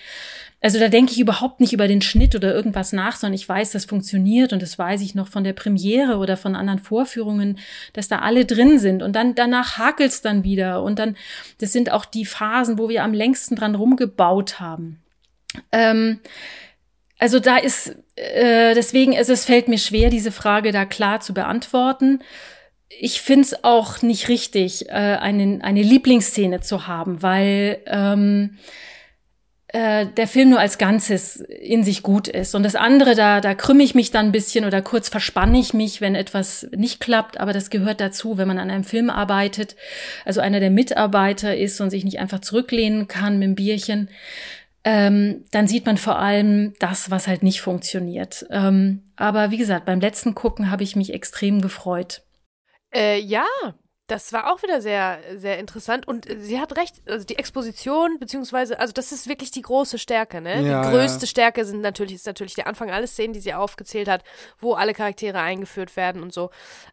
Also 0.64 0.80
da 0.80 0.90
denke 0.90 1.12
ich 1.12 1.20
überhaupt 1.20 1.60
nicht 1.60 1.74
über 1.74 1.88
den 1.88 2.04
Schnitt 2.04 2.36
oder 2.36 2.54
irgendwas 2.54 2.94
nach, 2.94 3.16
sondern 3.16 3.34
ich 3.34 3.50
weiß, 3.50 3.72
das 3.72 3.86
funktioniert 3.86 4.54
und 4.54 4.62
das 4.62 4.78
weiß 4.78 5.02
ich 5.02 5.16
noch 5.16 5.28
von 5.28 5.44
der 5.44 5.54
Premiere 5.54 6.18
oder 6.18 6.38
von 6.38 6.56
anderen 6.56 6.78
Vorführungen, 6.78 7.58
dass 7.94 8.08
da 8.08 8.20
alle 8.20 8.46
drin 8.46 8.78
sind 8.78 9.02
und 9.02 9.14
dann 9.16 9.34
danach 9.34 9.80
hakelt's 9.80 10.22
dann 10.22 10.44
wieder 10.44 10.84
und 10.84 11.00
dann, 11.00 11.18
das 11.58 11.72
sind 11.74 11.92
auch 11.92 12.06
die 12.06 12.26
Phasen, 12.26 12.78
wo 12.78 12.90
wir 12.90 13.04
am 13.04 13.14
längsten 13.14 13.56
dran 13.56 13.74
rumgebaut 13.74 14.60
haben. 14.60 15.02
Ähm, 15.72 16.20
also 17.18 17.40
da 17.40 17.58
ist, 17.58 17.96
äh, 18.16 18.76
deswegen 18.76 19.14
ist 19.14 19.32
es, 19.32 19.46
fällt 19.46 19.68
mir 19.68 19.80
schwer, 19.80 20.12
diese 20.12 20.32
Frage 20.32 20.72
da 20.72 20.86
klar 20.86 21.22
zu 21.22 21.34
beantworten. 21.34 22.20
Ich 22.88 23.22
find's 23.22 23.64
auch 23.64 24.04
nicht 24.04 24.28
richtig, 24.28 24.90
äh, 24.90 24.92
eine, 24.92 25.64
eine 25.64 25.82
Lieblingsszene 25.82 26.62
zu 26.62 26.86
haben, 26.86 27.24
weil 27.24 27.80
ähm, 27.88 28.58
äh, 29.73 30.06
der 30.06 30.27
Film 30.27 30.49
nur 30.49 30.60
als 30.60 30.77
Ganzes 30.77 31.38
in 31.38 31.84
sich 31.84 32.03
gut 32.03 32.27
ist. 32.27 32.56
Und 32.56 32.64
das 32.64 32.76
andere, 32.76 33.15
da, 33.15 33.39
da 33.39 33.56
krümme 33.56 33.84
ich 33.84 33.95
mich 33.95 34.11
dann 34.11 34.27
ein 34.27 34.31
bisschen 34.34 34.65
oder 34.65 34.81
kurz 34.81 35.07
verspanne 35.07 35.60
ich 35.60 35.73
mich, 35.73 36.02
wenn 36.02 36.14
etwas 36.14 36.68
nicht 36.76 36.99
klappt. 36.99 37.39
Aber 37.39 37.53
das 37.53 37.69
gehört 37.69 38.02
dazu, 38.02 38.38
wenn 38.38 38.49
man 38.49 38.60
an 38.60 38.69
einem 38.69 38.84
Film 38.84 39.10
arbeitet, 39.10 39.77
also 40.26 40.41
einer 40.41 40.60
der 40.60 40.72
Mitarbeiter 40.72 41.56
ist 41.56 41.80
und 41.80 41.89
sich 41.89 42.03
nicht 42.03 42.19
einfach 42.19 42.39
zurücklehnen 42.39 43.07
kann 43.07 43.39
mit 43.39 43.48
dem 43.48 43.56
Bierchen. 43.56 44.10
Ähm, 44.84 45.45
dann 45.52 45.68
sieht 45.68 45.85
man 45.85 45.95
vor 45.95 46.19
allem 46.19 46.73
das, 46.80 47.10
was 47.10 47.27
halt 47.27 47.41
nicht 47.41 47.61
funktioniert. 47.61 48.45
Ähm, 48.49 49.03
aber 49.15 49.52
wie 49.52 49.57
gesagt, 49.57 49.85
beim 49.85 50.02
letzten 50.02 50.35
Gucken 50.35 50.69
habe 50.69 50.84
ich 50.84 50.98
mich 50.98 51.14
extrem 51.14 51.61
gefreut. 51.61 52.23
Äh, 52.93 53.19
ja, 53.19 53.45
das 54.12 54.34
war 54.34 54.52
auch 54.52 54.62
wieder 54.62 54.82
sehr, 54.82 55.20
sehr 55.38 55.58
interessant 55.58 56.06
und 56.06 56.28
sie 56.40 56.60
hat 56.60 56.76
recht, 56.76 57.02
also 57.08 57.26
die 57.26 57.38
Exposition, 57.38 58.20
beziehungsweise, 58.20 58.78
also 58.78 58.92
das 58.92 59.14
ist 59.14 59.30
wirklich 59.30 59.52
die 59.52 59.62
große 59.62 59.98
Stärke, 59.98 60.42
ne? 60.42 60.62
Ja, 60.62 60.82
die 60.82 60.90
größte 60.90 61.22
ja. 61.22 61.28
Stärke 61.28 61.64
sind 61.64 61.80
natürlich, 61.80 62.16
ist 62.16 62.26
natürlich 62.26 62.56
der 62.56 62.68
Anfang, 62.68 62.92
alle 62.92 63.08
Szenen, 63.08 63.32
die 63.32 63.40
sie 63.40 63.54
aufgezählt 63.54 64.10
hat, 64.10 64.26
wo 64.60 64.74
alle 64.74 64.94
Charaktere 64.94 65.40
eingeführt 65.40 65.96
werden 65.96 66.22
und 66.24 66.34
so. 66.34 66.50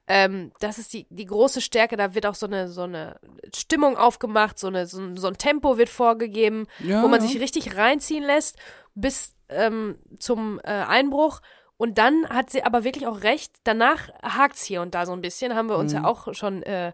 Ähm, 0.07 0.53
das 0.61 0.79
ist 0.79 0.93
die, 0.93 1.09
die 1.11 1.27
große 1.27 1.61
Stärke, 1.61 1.97
da 1.97 2.15
wird 2.15 2.25
auch 2.25 2.37
so 2.37 2.47
eine, 2.47 2.69
so 2.69 2.83
eine 2.83 3.19
Stimmung 3.53 3.97
aufgemacht, 3.97 4.57
so, 4.57 4.69
eine, 4.69 4.87
so, 4.87 5.01
ein, 5.01 5.17
so 5.17 5.27
ein 5.27 5.39
Tempo 5.39 5.77
wird 5.77 5.89
vorgegeben, 5.89 6.69
Ja, 6.79 7.03
wo 7.03 7.09
man 7.09 7.21
sich 7.21 7.41
richtig 7.41 7.77
reinziehen 7.77 8.23
lässt 8.23 8.59
bis 8.95 9.35
ähm, 9.49 9.99
zum 10.21 10.61
äh, 10.61 10.69
Einbruch. 10.69 11.41
Und 11.79 11.97
dann 11.97 12.29
hat 12.29 12.51
sie 12.51 12.63
aber 12.65 12.85
wirklich 12.85 13.07
auch 13.07 13.23
recht, 13.23 13.53
danach 13.65 14.09
hakt's 14.23 14.65
hier 14.65 14.83
und 14.83 14.95
da 14.95 15.07
so 15.07 15.13
ein 15.13 15.21
bisschen, 15.23 15.55
haben 15.55 15.69
wir 15.71 15.79
uns 15.79 15.93
Mhm. 15.95 15.99
ja 16.01 16.05
auch 16.07 16.35
schon 16.35 16.63
äh, 16.65 16.93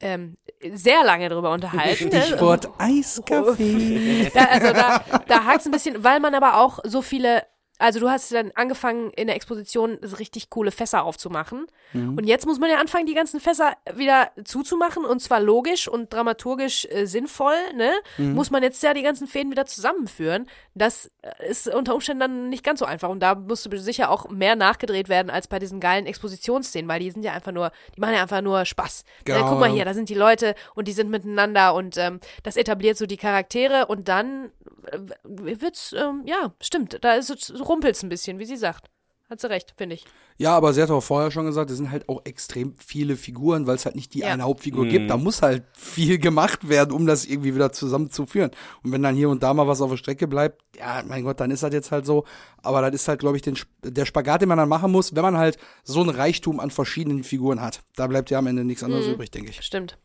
ähm, 0.00 0.36
sehr 0.72 1.04
lange 1.04 1.28
drüber 1.28 1.50
unterhalten. 1.52 2.08
ne? 2.08 2.22
Stichwort 2.22 2.68
Eiskaffee. 2.78 4.30
Da, 4.34 4.44
also 4.44 4.72
da, 4.72 5.04
da 5.28 5.44
hakt's 5.44 5.66
ein 5.66 5.72
bisschen, 5.72 6.02
weil 6.04 6.20
man 6.20 6.34
aber 6.34 6.56
auch 6.58 6.78
so 6.84 7.02
viele, 7.02 7.42
also 7.82 8.00
du 8.00 8.08
hast 8.08 8.32
dann 8.32 8.50
angefangen 8.54 9.10
in 9.10 9.26
der 9.26 9.36
Exposition 9.36 9.98
so 10.00 10.16
richtig 10.16 10.48
coole 10.50 10.70
Fässer 10.70 11.04
aufzumachen. 11.04 11.66
Mhm. 11.92 12.16
Und 12.16 12.24
jetzt 12.24 12.46
muss 12.46 12.58
man 12.58 12.70
ja 12.70 12.78
anfangen, 12.78 13.06
die 13.06 13.14
ganzen 13.14 13.40
Fässer 13.40 13.74
wieder 13.94 14.30
zuzumachen 14.44 15.04
und 15.04 15.20
zwar 15.20 15.40
logisch 15.40 15.88
und 15.88 16.12
dramaturgisch 16.12 16.86
äh, 16.90 17.06
sinnvoll, 17.06 17.56
ne? 17.74 17.92
Mhm. 18.16 18.32
Muss 18.32 18.50
man 18.50 18.62
jetzt 18.62 18.82
ja 18.82 18.94
die 18.94 19.02
ganzen 19.02 19.26
Fäden 19.26 19.50
wieder 19.50 19.66
zusammenführen. 19.66 20.46
Das 20.74 21.10
äh, 21.20 21.50
ist 21.50 21.68
unter 21.68 21.94
Umständen 21.94 22.20
dann 22.20 22.48
nicht 22.48 22.64
ganz 22.64 22.78
so 22.78 22.86
einfach. 22.86 23.10
Und 23.10 23.20
da 23.20 23.34
musste 23.34 23.76
sicher 23.78 24.10
auch 24.10 24.30
mehr 24.30 24.56
nachgedreht 24.56 25.08
werden 25.08 25.30
als 25.30 25.48
bei 25.48 25.58
diesen 25.58 25.80
geilen 25.80 26.06
Expositionsszenen, 26.06 26.88
weil 26.88 27.00
die 27.00 27.10
sind 27.10 27.22
ja 27.24 27.32
einfach 27.32 27.52
nur, 27.52 27.70
die 27.94 28.00
machen 28.00 28.14
ja 28.14 28.22
einfach 28.22 28.40
nur 28.40 28.64
Spaß. 28.64 29.04
Genau, 29.24 29.42
Ne? 29.42 29.50
Guck 29.50 29.60
mal 29.60 29.68
ja. 29.68 29.74
hier, 29.74 29.84
da 29.84 29.94
sind 29.94 30.08
die 30.08 30.14
Leute 30.14 30.54
und 30.74 30.88
die 30.88 30.92
sind 30.92 31.10
miteinander 31.10 31.74
und 31.74 31.96
ähm, 31.96 32.20
das 32.42 32.56
etabliert 32.56 32.96
so 32.96 33.06
die 33.06 33.16
Charaktere 33.16 33.86
und 33.86 34.08
dann 34.08 34.50
äh, 34.90 34.98
wird's, 35.24 35.92
ähm, 35.92 36.22
ja, 36.24 36.52
stimmt, 36.60 36.98
da 37.02 37.14
ist 37.14 37.30
es, 37.30 37.58
rumpelt's 37.72 38.02
ein 38.02 38.08
bisschen, 38.08 38.38
wie 38.38 38.44
sie 38.44 38.56
sagt. 38.56 38.88
Hat 39.30 39.40
sie 39.40 39.48
recht, 39.48 39.72
finde 39.78 39.94
ich. 39.94 40.04
Ja, 40.36 40.54
aber 40.54 40.74
sie 40.74 40.82
hat 40.82 40.90
auch 40.90 41.00
vorher 41.00 41.30
schon 41.30 41.46
gesagt, 41.46 41.70
es 41.70 41.78
sind 41.78 41.90
halt 41.90 42.06
auch 42.06 42.20
extrem 42.24 42.74
viele 42.76 43.16
Figuren, 43.16 43.66
weil 43.66 43.76
es 43.76 43.86
halt 43.86 43.94
nicht 43.96 44.12
die 44.12 44.18
Ja. 44.18 44.26
eine 44.28 44.42
Hauptfigur 44.42 44.84
gibt. 44.86 45.08
Da 45.08 45.16
muss 45.16 45.40
halt 45.40 45.64
viel 45.74 46.18
gemacht 46.18 46.68
werden, 46.68 46.92
um 46.92 47.06
das 47.06 47.24
irgendwie 47.24 47.54
wieder 47.54 47.72
zusammenzuführen. 47.72 48.50
Und 48.82 48.92
wenn 48.92 49.02
dann 49.02 49.14
hier 49.14 49.30
und 49.30 49.42
da 49.42 49.54
mal 49.54 49.66
was 49.66 49.80
auf 49.80 49.88
der 49.90 49.96
Strecke 49.96 50.28
bleibt, 50.28 50.60
ja, 50.78 51.02
mein 51.06 51.24
Gott, 51.24 51.40
dann 51.40 51.50
ist 51.50 51.62
das 51.62 51.72
jetzt 51.72 51.90
halt 51.92 52.04
so. 52.04 52.24
Aber 52.62 52.82
das 52.82 52.94
ist 53.00 53.08
halt, 53.08 53.20
glaube 53.20 53.36
ich, 53.36 53.42
den, 53.42 53.56
der 53.82 54.04
Spagat, 54.04 54.42
den 54.42 54.50
man 54.50 54.58
dann 54.58 54.68
machen 54.68 54.92
muss, 54.92 55.14
wenn 55.14 55.22
man 55.22 55.38
halt 55.38 55.56
so 55.82 56.02
ein 56.02 56.10
Reichtum 56.10 56.60
an 56.60 56.70
verschiedenen 56.70 57.24
Figuren 57.24 57.62
hat. 57.62 57.80
Da 57.96 58.06
bleibt 58.08 58.30
ja 58.30 58.38
am 58.38 58.46
Ende 58.46 58.64
nichts 58.64 58.82
anderes 58.84 59.06
übrig, 59.06 59.30
denke 59.30 59.50
ich. 59.50 59.62
Stimmt. 59.62 59.96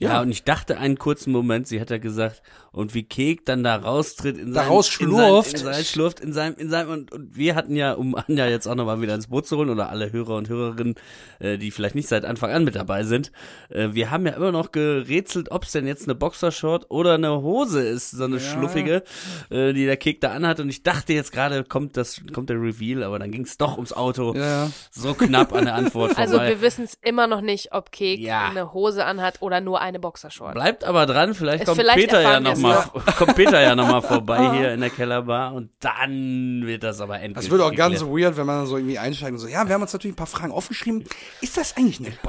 Ja, 0.00 0.10
Ja. 0.14 0.20
und 0.22 0.30
ich 0.30 0.44
dachte 0.44 0.78
einen 0.78 0.96
kurzen 0.98 1.32
Moment, 1.32 1.66
sie 1.66 1.80
hat 1.80 1.90
ja 1.90 1.98
gesagt, 1.98 2.42
und 2.72 2.94
wie 2.94 3.02
Kek 3.02 3.44
dann 3.44 3.64
da 3.64 3.74
raustritt 3.76 4.38
in 4.38 4.52
Da 4.52 4.60
seinem, 4.60 4.68
rausschlurft. 4.72 5.52
in 5.52 5.58
seinem, 5.58 5.66
in 5.68 5.72
seinem 5.74 5.84
Schlurft, 5.84 6.20
in 6.20 6.32
seinem, 6.32 6.54
in 6.56 6.70
seinem, 6.70 6.90
und, 6.90 7.12
und 7.12 7.36
wir 7.36 7.54
hatten 7.56 7.74
ja, 7.74 7.94
um 7.94 8.14
Anja 8.14 8.46
jetzt 8.46 8.68
auch 8.68 8.76
nochmal 8.76 9.00
wieder 9.00 9.14
ins 9.14 9.26
Boot 9.26 9.46
zu 9.46 9.56
holen, 9.56 9.70
oder 9.70 9.88
alle 9.90 10.12
Hörer 10.12 10.36
und 10.36 10.48
Hörerinnen, 10.48 10.94
äh, 11.40 11.58
die 11.58 11.70
vielleicht 11.72 11.96
nicht 11.96 12.08
seit 12.08 12.24
Anfang 12.24 12.50
an 12.52 12.62
mit 12.64 12.76
dabei 12.76 13.02
sind, 13.02 13.32
äh, 13.70 13.88
wir 13.92 14.10
haben 14.12 14.24
ja 14.26 14.32
immer 14.34 14.52
noch 14.52 14.70
gerätselt, 14.70 15.50
ob 15.50 15.64
es 15.64 15.72
denn 15.72 15.86
jetzt 15.88 16.04
eine 16.04 16.14
Boxershort 16.14 16.86
oder 16.90 17.14
eine 17.14 17.42
Hose 17.42 17.80
ist, 17.82 18.12
so 18.12 18.24
eine 18.24 18.36
Ja. 18.36 18.40
schluffige, 18.40 19.02
äh, 19.50 19.72
die 19.72 19.84
der 19.86 19.96
Kek 19.96 20.20
da 20.20 20.30
anhat, 20.30 20.60
und 20.60 20.68
ich 20.68 20.84
dachte 20.84 21.12
jetzt 21.12 21.32
gerade, 21.32 21.64
kommt 21.64 21.96
das, 21.96 22.20
kommt 22.32 22.50
der 22.50 22.60
Reveal, 22.62 23.02
aber 23.02 23.18
dann 23.18 23.32
ging 23.32 23.42
es 23.42 23.56
doch 23.58 23.74
ums 23.76 23.92
Auto, 23.92 24.34
Ja, 24.36 24.70
so 24.92 25.14
knapp 25.14 25.52
an 25.52 25.64
der 25.64 25.74
Antwort 25.74 26.12
vorbei. 26.14 26.22
Also 26.22 26.40
wir 26.40 26.60
wissen 26.60 26.84
es 26.84 26.96
immer 27.02 27.26
noch 27.26 27.40
nicht, 27.40 27.72
ob 27.72 27.90
Kek 27.90 28.20
Ja. 28.20 28.48
eine 28.48 28.72
Hose 28.72 29.04
anhat 29.04 29.42
oder 29.42 29.60
nur 29.60 29.80
eine 29.88 29.98
Boxershort. 29.98 30.54
Bleibt 30.54 30.84
aber 30.84 31.06
dran, 31.06 31.34
vielleicht 31.34 31.62
Es- 31.62 31.66
kommt 31.66 31.80
vielleicht 31.80 31.98
Peter 31.98 32.20
ja 32.20 32.40
nochmal, 32.40 32.84
kommt 33.16 33.34
Peter 33.34 33.60
ja 33.60 33.74
noch 33.74 33.88
mal 33.88 34.02
vorbei 34.02 34.50
hier 34.56 34.72
in 34.72 34.80
der 34.80 34.90
Kellerbar 34.90 35.54
und 35.54 35.70
dann 35.80 36.62
wird 36.64 36.82
das 36.84 37.00
aber 37.00 37.16
endlich. 37.20 37.44
Das 37.46 37.50
wird 37.50 37.60
auch 37.62 37.74
ganz 37.74 38.00
geklärt. 38.00 38.12
weird, 38.28 38.36
wenn 38.36 38.46
man 38.46 38.66
so 38.66 38.76
irgendwie 38.76 38.98
einsteigt 38.98 39.32
und 39.32 39.38
so, 39.38 39.48
ja, 39.48 39.66
wir 39.66 39.74
haben 39.74 39.82
uns 39.82 39.92
natürlich 39.92 40.12
ein 40.14 40.16
paar 40.16 40.26
Fragen 40.26 40.52
aufgeschrieben. 40.52 41.04
Ist 41.40 41.56
das 41.56 41.76
eigentlich 41.76 41.98
eine 42.00 42.08
wegen, 42.10 42.24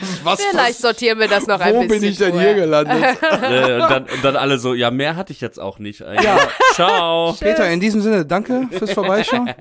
Was 0.24 0.40
Vielleicht 0.42 0.78
sortieren 0.80 1.18
wir 1.18 1.28
das 1.28 1.46
noch 1.46 1.60
ein 1.60 1.74
Wo 1.74 1.80
bisschen 1.82 2.00
bin 2.00 2.10
ich 2.10 2.18
denn 2.18 2.30
vorher. 2.30 2.54
hier 2.54 2.62
gelandet? 2.62 3.18
Äh, 3.42 3.74
und, 3.74 3.80
dann, 3.90 4.02
und 4.04 4.24
dann 4.24 4.36
alle 4.36 4.58
so, 4.58 4.74
ja, 4.74 4.90
mehr 4.90 5.16
hatte 5.16 5.32
ich 5.32 5.40
jetzt 5.40 5.58
auch 5.60 5.78
nicht. 5.78 6.00
Ja. 6.00 6.38
Ciao. 6.74 7.34
Peter, 7.38 7.68
in 7.70 7.80
diesem 7.80 8.00
Sinne, 8.00 8.24
danke 8.26 8.68
fürs 8.70 8.92
Vorbeischauen. 8.92 9.52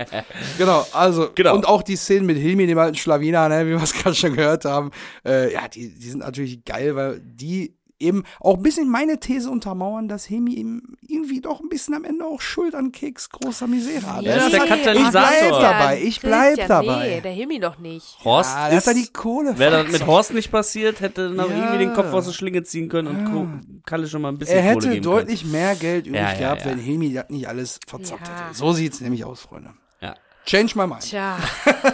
genau, 0.57 0.85
also, 0.93 1.29
Genau. 1.35 1.55
und 1.55 1.67
auch 1.67 1.81
die 1.83 1.95
Szenen 1.95 2.25
mit 2.25 2.37
Hilmi, 2.37 2.67
dem 2.67 2.77
alten 2.77 2.95
Schlawiner, 2.95 3.49
ne, 3.49 3.65
wie 3.65 3.71
wir 3.71 3.81
es 3.83 3.93
gerade 3.93 4.15
schon 4.15 4.35
gehört 4.35 4.65
haben, 4.65 4.91
äh, 5.25 5.48
ja, 5.49 5.67
die, 5.67 5.89
die 5.93 6.09
sind 6.09 6.19
natürlich 6.19 6.63
geil, 6.65 6.95
weil 6.95 7.19
die 7.19 7.75
eben 8.01 8.23
auch 8.39 8.55
ein 8.55 8.63
bisschen 8.63 8.87
meine 8.89 9.19
These 9.19 9.49
untermauern, 9.49 10.07
dass 10.07 10.23
Hilmi 10.23 10.55
eben 10.55 10.95
irgendwie 11.05 11.41
doch 11.41 11.59
ein 11.59 11.67
bisschen 11.67 11.93
am 11.93 12.05
Ende 12.05 12.23
auch 12.23 12.39
Schuld 12.39 12.73
an 12.73 12.93
Keks 12.93 13.29
großer 13.29 13.67
Misere 13.67 14.05
hat. 14.15 14.23
Er 14.23 14.37
ist 14.37 14.53
der 14.53 14.61
Katalysator. 14.61 15.31
Ich 15.33 15.49
bleib 15.49 15.61
dabei, 15.61 16.01
ich 16.01 16.21
bleib 16.21 16.47
Christian, 16.55 16.67
dabei. 16.69 17.07
Nee, 17.09 17.21
der 17.21 17.31
Hilmi 17.33 17.59
doch 17.59 17.77
nicht. 17.77 18.17
Horst 18.23 18.55
Ja, 18.55 18.69
der 18.69 18.77
ist, 18.77 18.87
hat 18.87 18.95
da 18.95 18.99
die 19.01 19.07
Kohle. 19.11 19.59
wäre 19.59 19.83
das 19.83 19.91
mit 19.91 20.07
Horst 20.07 20.33
nicht 20.33 20.49
passiert, 20.49 21.01
hätte 21.01 21.29
noch 21.29 21.49
Ja. 21.49 21.57
irgendwie 21.57 21.77
den 21.79 21.93
Kopf 21.93 22.13
aus 22.13 22.25
der 22.25 22.31
Schlinge 22.31 22.63
ziehen 22.63 22.87
können 22.87 23.07
und 23.09 23.25
Co- 23.25 23.47
Kalle 23.85 24.07
schon 24.07 24.21
mal 24.21 24.29
ein 24.29 24.37
bisschen 24.37 24.55
er 24.59 24.61
Kohle 24.61 24.75
hätte 24.85 24.89
geben 24.93 25.03
deutlich 25.03 25.43
mehr 25.43 25.75
Geld 25.75 26.07
übrig 26.07 26.21
Ja, 26.21 26.31
ja, 26.31 26.37
gehabt, 26.39 26.61
ja. 26.63 26.71
wenn 26.71 26.79
Hilmi 26.79 27.11
das 27.13 27.25
nicht 27.29 27.49
alles 27.49 27.81
verzockt 27.85 28.25
Ja. 28.29 28.45
hätte. 28.45 28.55
So 28.55 28.71
sieht's 28.71 29.01
nämlich 29.01 29.25
aus, 29.25 29.41
Freunde. 29.41 29.71
Change 30.49 30.73
my 30.75 30.87
mind. 30.87 31.01
Tja, 31.01 31.37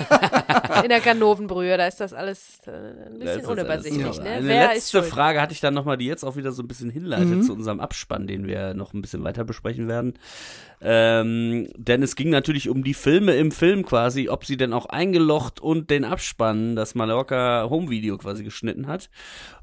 in 0.84 0.88
der 0.90 1.02
Ganovenbrühe, 1.02 1.76
da 1.78 1.88
ist 1.88 2.00
das 2.00 2.14
alles 2.14 2.60
äh, 2.66 2.72
ein 2.72 3.20
bisschen 3.20 3.46
unübersichtlich. 3.46 4.20
Ne? 4.22 4.30
Eine 4.30 4.48
Wer 4.48 4.74
ist 4.76 4.94
letzte? 4.94 5.04
Frage 5.04 5.42
hatte 5.42 5.52
ich 5.52 5.60
dann 5.60 5.74
nochmal, 5.74 5.98
die 5.98 6.06
jetzt 6.06 6.24
auch 6.24 6.38
wieder 6.38 6.54
so 6.54 6.64
ein 6.64 6.68
bisschen 6.70 6.90
hinleitet 6.90 7.28
Mhm. 7.28 7.42
zu 7.44 7.52
unserem 7.52 7.82
Abspann, 7.82 8.28
den 8.28 8.48
wir 8.48 8.74
noch 8.74 8.94
ein 8.94 9.02
bisschen 9.02 9.26
weiter 9.26 9.44
besprechen 9.44 9.90
werden. 9.90 10.14
Ähm, 10.82 11.68
denn 11.76 12.02
es 12.02 12.16
ging 12.16 12.30
natürlich 12.30 12.70
um 12.70 12.84
die 12.84 12.94
Filme 12.94 13.36
im 13.36 13.52
Film 13.52 13.84
quasi, 13.86 14.30
ob 14.30 14.46
sie 14.46 14.56
denn 14.56 14.72
auch 14.72 14.86
eingelocht 14.86 15.60
und 15.60 15.90
den 15.90 16.06
Abspann, 16.06 16.78
das 16.78 16.96
Mallorca 16.96 17.68
Home 17.70 17.90
Video 17.90 18.18
quasi 18.18 18.46
geschnitten 18.46 18.88
hat. 18.88 19.10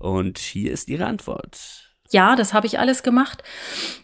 Und 0.01 0.39
hier 0.39 0.71
ist 0.73 0.89
ihre 0.89 1.07
Antwort. 1.07 1.92
Ja, 2.13 2.37
das 2.37 2.53
habe 2.53 2.67
ich 2.67 2.79
alles 2.79 3.03
gemacht. 3.03 3.43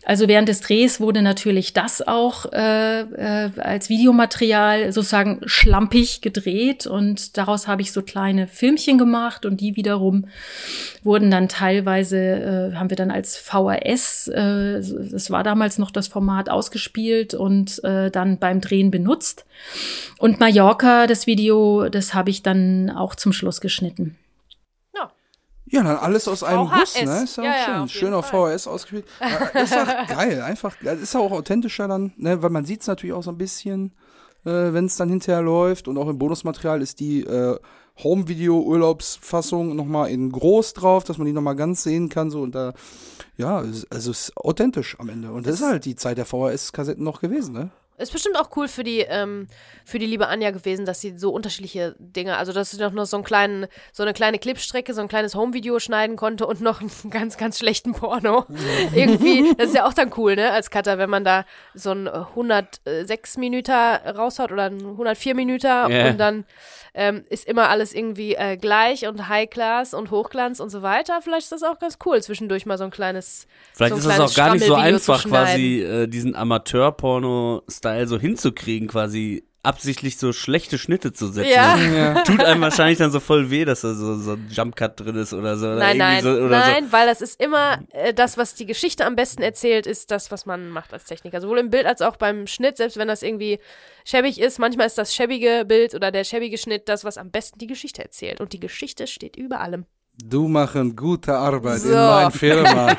Also 0.07 0.29
während 0.29 0.49
des 0.49 0.61
Drehs 0.61 0.99
wurde 0.99 1.21
natürlich 1.21 1.75
das 1.75 2.01
auch 2.01 2.47
äh, 2.53 3.01
äh, 3.03 3.51
als 3.59 3.91
Videomaterial 3.91 4.93
sozusagen 4.93 5.43
schlampig 5.45 6.23
gedreht 6.23 6.87
und 6.87 7.37
daraus 7.37 7.69
habe 7.69 7.83
ich 7.83 7.93
so 7.93 8.01
kleine 8.01 8.49
Filmchen 8.49 8.97
gemacht 8.97 9.45
und 9.45 9.61
die 9.61 9.77
wiederum 9.77 10.25
wurden 11.03 11.31
dann 11.31 11.51
teilweise, 11.51 12.17
äh, 12.73 12.77
haben 12.77 12.89
wir 12.89 12.97
dann 12.97 13.11
als 13.11 13.37
VHS, 13.37 14.29
äh, 14.29 14.81
das 15.11 15.31
war 15.31 15.45
damals 15.45 15.77
noch 15.77 15.91
das 15.91 16.09
Format 16.09 16.49
ausgespielt 16.49 17.35
und 17.35 17.85
äh, 17.85 18.11
dann 18.11 18.39
beim 18.39 18.63
Drehen 18.63 18.91
benutzt. 18.91 19.45
Und 20.17 20.41
Mallorca, 20.41 21.07
das 21.07 21.27
Video, 21.27 21.91
das 21.91 22.15
habe 22.15 22.31
ich 22.31 22.43
dann 22.43 22.89
auch 22.89 23.15
zum 23.15 23.35
Schluss 23.35 23.61
geschnitten. 23.61 24.17
Ja, 25.71 25.83
dann 25.83 25.97
alles 25.97 26.27
aus 26.29 26.43
einem 26.43 26.67
VHS. 26.69 26.95
Guss, 26.95 27.05
ne? 27.05 27.23
Ist 27.25 27.37
ja, 27.37 27.45
Ja, 27.45 27.51
auch 27.51 27.67
ja, 27.81 27.89
schön. 27.89 28.15
auf 28.15 28.27
schön. 28.29 28.49
VHS 28.53 28.67
ausgespielt. 28.67 29.05
Ja, 29.21 29.61
ist 29.61 29.73
doch 29.75 30.07
geil, 30.17 30.43
einfach. 30.43 30.75
Das 30.83 30.99
ist 31.01 31.15
auch 31.17 31.31
authentischer 31.33 31.89
dann, 31.89 32.13
ne? 32.17 32.43
Weil 32.43 32.51
man 32.51 32.65
sieht's 32.65 32.87
natürlich 32.87 33.15
auch 33.15 33.23
so 33.23 33.31
ein 33.31 33.39
bisschen, 33.39 33.93
äh, 34.45 34.51
wenn 34.73 34.87
es 34.87 34.97
dann 34.97 35.09
hinterher 35.09 35.43
läuft. 35.43 35.89
Und 35.89 35.99
auch 35.99 36.09
im 36.09 36.19
Bonusmaterial 36.19 36.81
ist 36.83 37.01
die 37.01 37.23
äh, 37.23 37.59
Home-Video-Urlaubsfassung 38.03 39.75
nochmal 39.77 40.11
in 40.11 40.31
groß 40.31 40.75
drauf, 40.75 41.05
dass 41.05 41.19
man 41.19 41.27
die 41.27 41.33
nochmal 41.33 41.57
ganz 41.57 41.83
sehen 41.83 42.09
kann. 42.09 42.31
So 42.31 42.43
und 42.43 42.55
da, 42.55 42.73
ja, 43.37 43.61
es- 43.63 43.87
also 43.91 44.11
es 44.11 44.29
ist 44.29 44.37
authentisch 44.37 44.97
am 44.99 45.09
Ende. 45.09 45.31
Und 45.33 45.47
das 45.47 45.57
ist 45.57 45.67
halt 45.67 45.85
die 45.85 45.97
Zeit 45.97 46.19
der 46.19 46.27
VHS-Kassetten 46.27 47.03
noch 47.05 47.21
gewesen, 47.21 47.55
ne? 47.55 47.71
Ist 47.99 48.13
bestimmt 48.13 48.37
auch 48.39 48.51
cool 48.57 48.69
für 48.69 48.85
die, 48.85 49.01
ähm, 49.01 49.49
für 49.85 49.99
die 49.99 50.07
liebe 50.07 50.29
Anja 50.29 50.51
gewesen, 50.53 50.87
dass 50.87 51.01
sie 51.01 51.19
so 51.19 51.31
unterschiedliche 51.33 51.97
Dinge, 51.99 52.37
also 52.37 52.53
dass 52.53 52.71
sie 52.71 52.79
doch 52.79 52.93
noch 52.93 53.07
so 53.07 53.17
einen 53.17 53.25
kleinen, 53.25 53.67
so 53.93 54.03
eine 54.05 54.13
kleine 54.13 54.39
Clipstrecke, 54.39 54.95
so 54.95 55.01
ein 55.01 55.09
kleines 55.09 55.35
Home-Video 55.35 55.79
schneiden 55.81 56.17
konnte 56.17 56.47
und 56.47 56.61
noch 56.61 56.81
einen 56.81 56.91
ganz, 57.11 57.37
ganz 57.37 57.59
schlechten 57.59 57.93
Porno. 57.95 58.47
Irgendwie, 58.95 59.53
das 59.57 59.69
ist 59.69 59.75
ja 59.75 59.87
auch 59.87 59.95
dann 59.95 60.13
cool, 60.17 60.37
ne, 60.37 60.53
als 60.53 60.71
Cutter, 60.71 60.99
wenn 60.99 61.11
man 61.11 61.25
da 61.25 61.45
so 61.75 61.91
ein 61.91 62.07
106 62.09 63.37
Minüter 63.37 64.01
raushaut 64.17 64.53
oder 64.53 64.65
ein 64.65 64.79
104 64.81 65.35
Minüter 65.35 65.89
Ja. 65.91 66.11
und 66.11 66.19
dann 66.19 66.45
ähm, 66.99 67.25
ist 67.31 67.47
immer 67.47 67.69
alles 67.69 67.95
irgendwie 67.95 68.35
äh, 68.35 68.57
gleich 68.57 69.07
und 69.07 69.29
High-Class 69.29 69.95
und 69.95 70.11
Hochglanz 70.11 70.59
und 70.59 70.71
so 70.71 70.83
weiter. 70.83 71.21
Vielleicht 71.23 71.45
ist 71.45 71.53
das 71.53 71.63
auch 71.63 71.79
ganz 71.79 71.99
cool, 72.05 72.21
zwischendurch 72.21 72.67
mal 72.67 72.77
so 72.77 72.83
ein 72.83 72.91
kleines 72.91 73.47
Vielleicht 73.73 73.91
so 73.91 73.95
ein 73.95 74.01
ist 74.01 74.07
das 74.07 74.17
kleines 74.17 74.33
auch 74.33 74.37
gar 74.37 74.55
nicht 74.55 74.67
so 74.67 74.75
einfach, 74.75 75.25
quasi 75.25 75.81
äh, 75.81 76.09
diesen 76.09 76.35
Amateur-Porno-Style 76.35 78.09
so 78.09 78.19
hinzukriegen, 78.19 78.89
quasi 78.89 79.48
absichtlich 79.63 80.19
so 80.19 80.33
schlechte 80.33 80.79
Schnitte 80.79 81.13
zu 81.13 81.27
setzen. 81.29 81.51
Ja. 81.51 81.77
Ja. 81.77 82.23
Tut 82.23 82.43
einem 82.45 82.61
wahrscheinlich 82.61 82.99
dann 82.99 83.11
so 83.11 83.21
voll 83.21 83.51
weh, 83.51 83.65
dass 83.65 83.81
da 83.81 83.95
so, 83.95 84.17
so 84.17 84.33
ein 84.33 84.49
Jump-Cut 84.51 85.01
drin 85.01 85.17
ist 85.17 85.33
oder 85.33 85.57
so. 85.57 85.67
Oder 85.67 85.79
Nein, 85.79 85.99
nein, 85.99 86.23
so, 86.23 86.31
oder 86.31 86.61
nein, 86.61 86.93
weil 86.93 87.07
das 87.07 87.21
ist 87.21 87.41
immer 87.41 87.81
äh, 87.91 88.15
das, 88.15 88.39
was 88.39 88.55
die 88.55 88.67
Geschichte 88.67 89.05
am 89.05 89.17
besten 89.17 89.43
erzählt, 89.43 89.87
ist 89.87 90.11
das, 90.11 90.31
was 90.31 90.47
man 90.47 90.71
macht 90.71 90.93
als 90.93 91.05
Techniker. 91.05 91.41
Sowohl 91.41 91.59
im 91.59 91.71
Bild 91.71 91.87
als 91.87 92.03
auch 92.03 92.17
beim 92.17 92.47
Schnitt, 92.47 92.77
selbst 92.77 92.97
wenn 92.97 93.09
das 93.09 93.23
irgendwie 93.23 93.59
schäbig 94.05 94.41
ist. 94.41 94.59
Manchmal 94.59 94.87
ist 94.87 94.99
das 94.99 95.15
schäbige 95.15 95.65
Bild 95.67 95.95
oder 95.95 96.13
der 96.13 96.25
schäbige 96.25 96.57
Schnitt 96.57 96.89
das, 96.89 97.05
was 97.05 97.19
am 97.19 97.31
besten 97.31 97.59
die 97.59 97.67
Geschichte 97.67 98.03
erzählt. 98.03 98.41
Und 98.41 98.53
die 98.53 98.61
Geschichte 98.61 99.07
steht 99.07 99.37
über 99.37 99.61
allem. 99.61 99.87
Du 100.21 100.49
machen 100.49 100.97
gute 100.97 101.35
Arbeit 101.35 101.77
in 101.77 101.91
So. 101.91 101.95
meiner 101.95 102.31
Firma. 102.33 102.89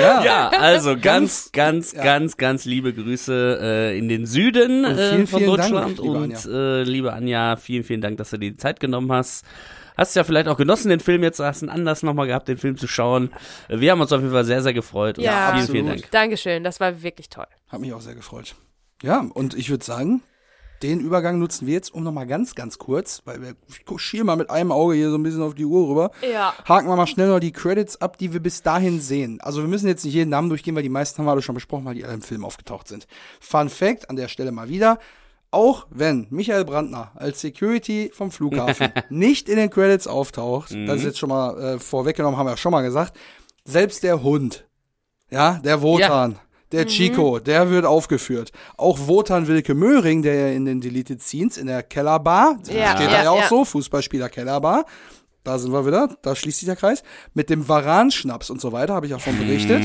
ja. 0.00 0.24
Ja, 0.24 0.48
also 0.48 0.96
ganz, 0.98 1.50
ganz, 1.52 1.92
ja. 1.92 2.02
ganz, 2.02 2.36
ganz 2.36 2.64
liebe 2.64 2.92
Grüße 2.92 3.58
äh, 3.62 3.98
in 3.98 4.08
den 4.08 4.26
Süden 4.26 4.84
Und 4.84 4.98
äh, 4.98 5.10
vielen, 5.12 5.26
von 5.26 5.40
vielen 5.40 5.56
Dank, 5.56 5.70
Deutschland. 5.70 5.98
liebe 5.98 6.18
und 6.18 6.46
äh, 6.46 6.82
liebe 6.82 7.12
Anja, 7.12 7.56
vielen, 7.56 7.84
vielen 7.84 8.00
Dank, 8.00 8.16
dass 8.18 8.30
du 8.30 8.38
dir 8.38 8.50
die 8.50 8.56
Zeit 8.56 8.80
genommen 8.80 9.12
hast. 9.12 9.44
Hast 9.96 10.14
ja 10.14 10.22
vielleicht 10.24 10.46
auch 10.48 10.56
genossen, 10.56 10.90
den 10.90 11.00
Film 11.00 11.22
jetzt, 11.24 11.40
hast 11.40 11.62
einen 11.62 11.70
Anlass 11.70 12.02
nochmal 12.04 12.26
gehabt, 12.28 12.46
den 12.48 12.56
Film 12.58 12.76
zu 12.76 12.86
schauen. 12.86 13.30
Äh, 13.68 13.80
Wir 13.80 13.92
haben 13.92 14.00
uns 14.00 14.12
auf 14.12 14.20
jeden 14.20 14.32
Fall 14.32 14.44
sehr, 14.44 14.62
sehr 14.62 14.74
gefreut. 14.74 15.18
Ja, 15.18 15.52
vielen, 15.54 15.66
vielen 15.66 15.86
absolut. 15.86 16.02
Dank. 16.04 16.10
Dankeschön, 16.12 16.64
das 16.64 16.80
war 16.80 17.02
wirklich 17.02 17.28
toll. 17.28 17.46
Hat 17.68 17.80
mich 17.80 17.92
auch 17.92 18.00
sehr 18.00 18.14
gefreut. 18.14 18.54
Ja, 19.02 19.24
und 19.34 19.54
ich 19.54 19.70
würde 19.70 19.84
sagen, 19.84 20.22
den 20.82 21.00
Übergang 21.00 21.38
nutzen 21.38 21.66
wir 21.66 21.74
jetzt, 21.74 21.92
um 21.92 22.02
nochmal 22.02 22.26
ganz, 22.26 22.54
ganz 22.54 22.78
kurz, 22.78 23.22
weil 23.24 23.42
wir 23.42 23.54
ich 23.68 24.00
schiel 24.00 24.24
mal 24.24 24.36
mit 24.36 24.50
einem 24.50 24.72
Auge 24.72 24.94
hier 24.94 25.10
so 25.10 25.16
ein 25.16 25.22
bisschen 25.22 25.42
auf 25.42 25.54
die 25.54 25.64
Uhr 25.64 25.88
rüber. 25.88 26.10
Ja. 26.30 26.54
Haken 26.64 26.88
wir 26.88 26.96
mal 26.96 27.06
schnell 27.06 27.28
noch 27.28 27.40
die 27.40 27.52
Credits 27.52 28.00
ab, 28.00 28.18
die 28.18 28.32
wir 28.32 28.40
bis 28.40 28.62
dahin 28.62 29.00
sehen. 29.00 29.40
Also 29.40 29.60
wir 29.60 29.68
müssen 29.68 29.88
jetzt 29.88 30.04
nicht 30.04 30.14
jeden 30.14 30.30
Namen 30.30 30.48
durchgehen, 30.48 30.74
weil 30.74 30.82
die 30.82 30.88
meisten 30.88 31.18
haben 31.18 31.26
wir 31.26 31.32
alle 31.32 31.42
schon 31.42 31.54
besprochen, 31.54 31.84
weil 31.84 31.94
die 31.94 32.04
alle 32.04 32.14
im 32.14 32.22
Film 32.22 32.44
aufgetaucht 32.44 32.88
sind. 32.88 33.06
Fun 33.40 33.68
Fact 33.68 34.08
an 34.10 34.16
der 34.16 34.28
Stelle 34.28 34.52
mal 34.52 34.68
wieder. 34.68 34.98
Auch 35.50 35.86
wenn 35.90 36.26
Michael 36.30 36.66
Brandner 36.66 37.10
als 37.14 37.40
Security 37.40 38.10
vom 38.12 38.30
Flughafen 38.30 38.92
nicht 39.08 39.48
in 39.48 39.56
den 39.56 39.70
Credits 39.70 40.06
auftaucht, 40.06 40.74
das 40.86 40.98
ist 40.98 41.04
jetzt 41.04 41.18
schon 41.18 41.30
mal 41.30 41.58
äh, 41.58 41.78
vorweggenommen, 41.78 42.38
haben 42.38 42.46
wir 42.46 42.50
ja 42.50 42.56
schon 42.58 42.72
mal 42.72 42.82
gesagt, 42.82 43.18
selbst 43.64 44.02
der 44.02 44.22
Hund, 44.22 44.66
ja, 45.30 45.58
der 45.64 45.80
Wotan, 45.80 46.38
der 46.72 46.86
Chico, 46.86 47.38
der 47.38 47.70
wird 47.70 47.84
aufgeführt. 47.84 48.52
Auch 48.76 48.98
Wotan 49.06 49.46
Wilke 49.46 49.74
Möhring, 49.74 50.22
der 50.22 50.34
ja 50.34 50.48
in 50.48 50.64
den 50.64 50.80
Deleted 50.80 51.22
Scenes 51.22 51.56
in 51.56 51.66
der 51.66 51.82
Kellerbar, 51.82 52.58
Ja, 52.66 52.94
steht 52.94 53.08
da 53.08 53.12
ja, 53.12 53.24
ja 53.24 53.30
auch 53.30 53.40
ja. 53.40 53.48
so, 53.48 53.64
Fußballspieler 53.64 54.28
Kellerbar, 54.28 54.84
da 55.48 55.58
sind 55.58 55.72
wir 55.72 55.86
wieder, 55.86 56.10
da 56.20 56.36
schließt 56.36 56.58
sich 56.58 56.66
der 56.66 56.76
Kreis. 56.76 57.02
Mit 57.32 57.48
dem 57.48 57.66
Varan-Schnaps 57.68 58.50
und 58.50 58.60
so 58.60 58.70
weiter, 58.72 58.92
habe 58.94 59.06
ich 59.06 59.14
auch 59.14 59.20
von 59.20 59.38
berichtet. 59.38 59.82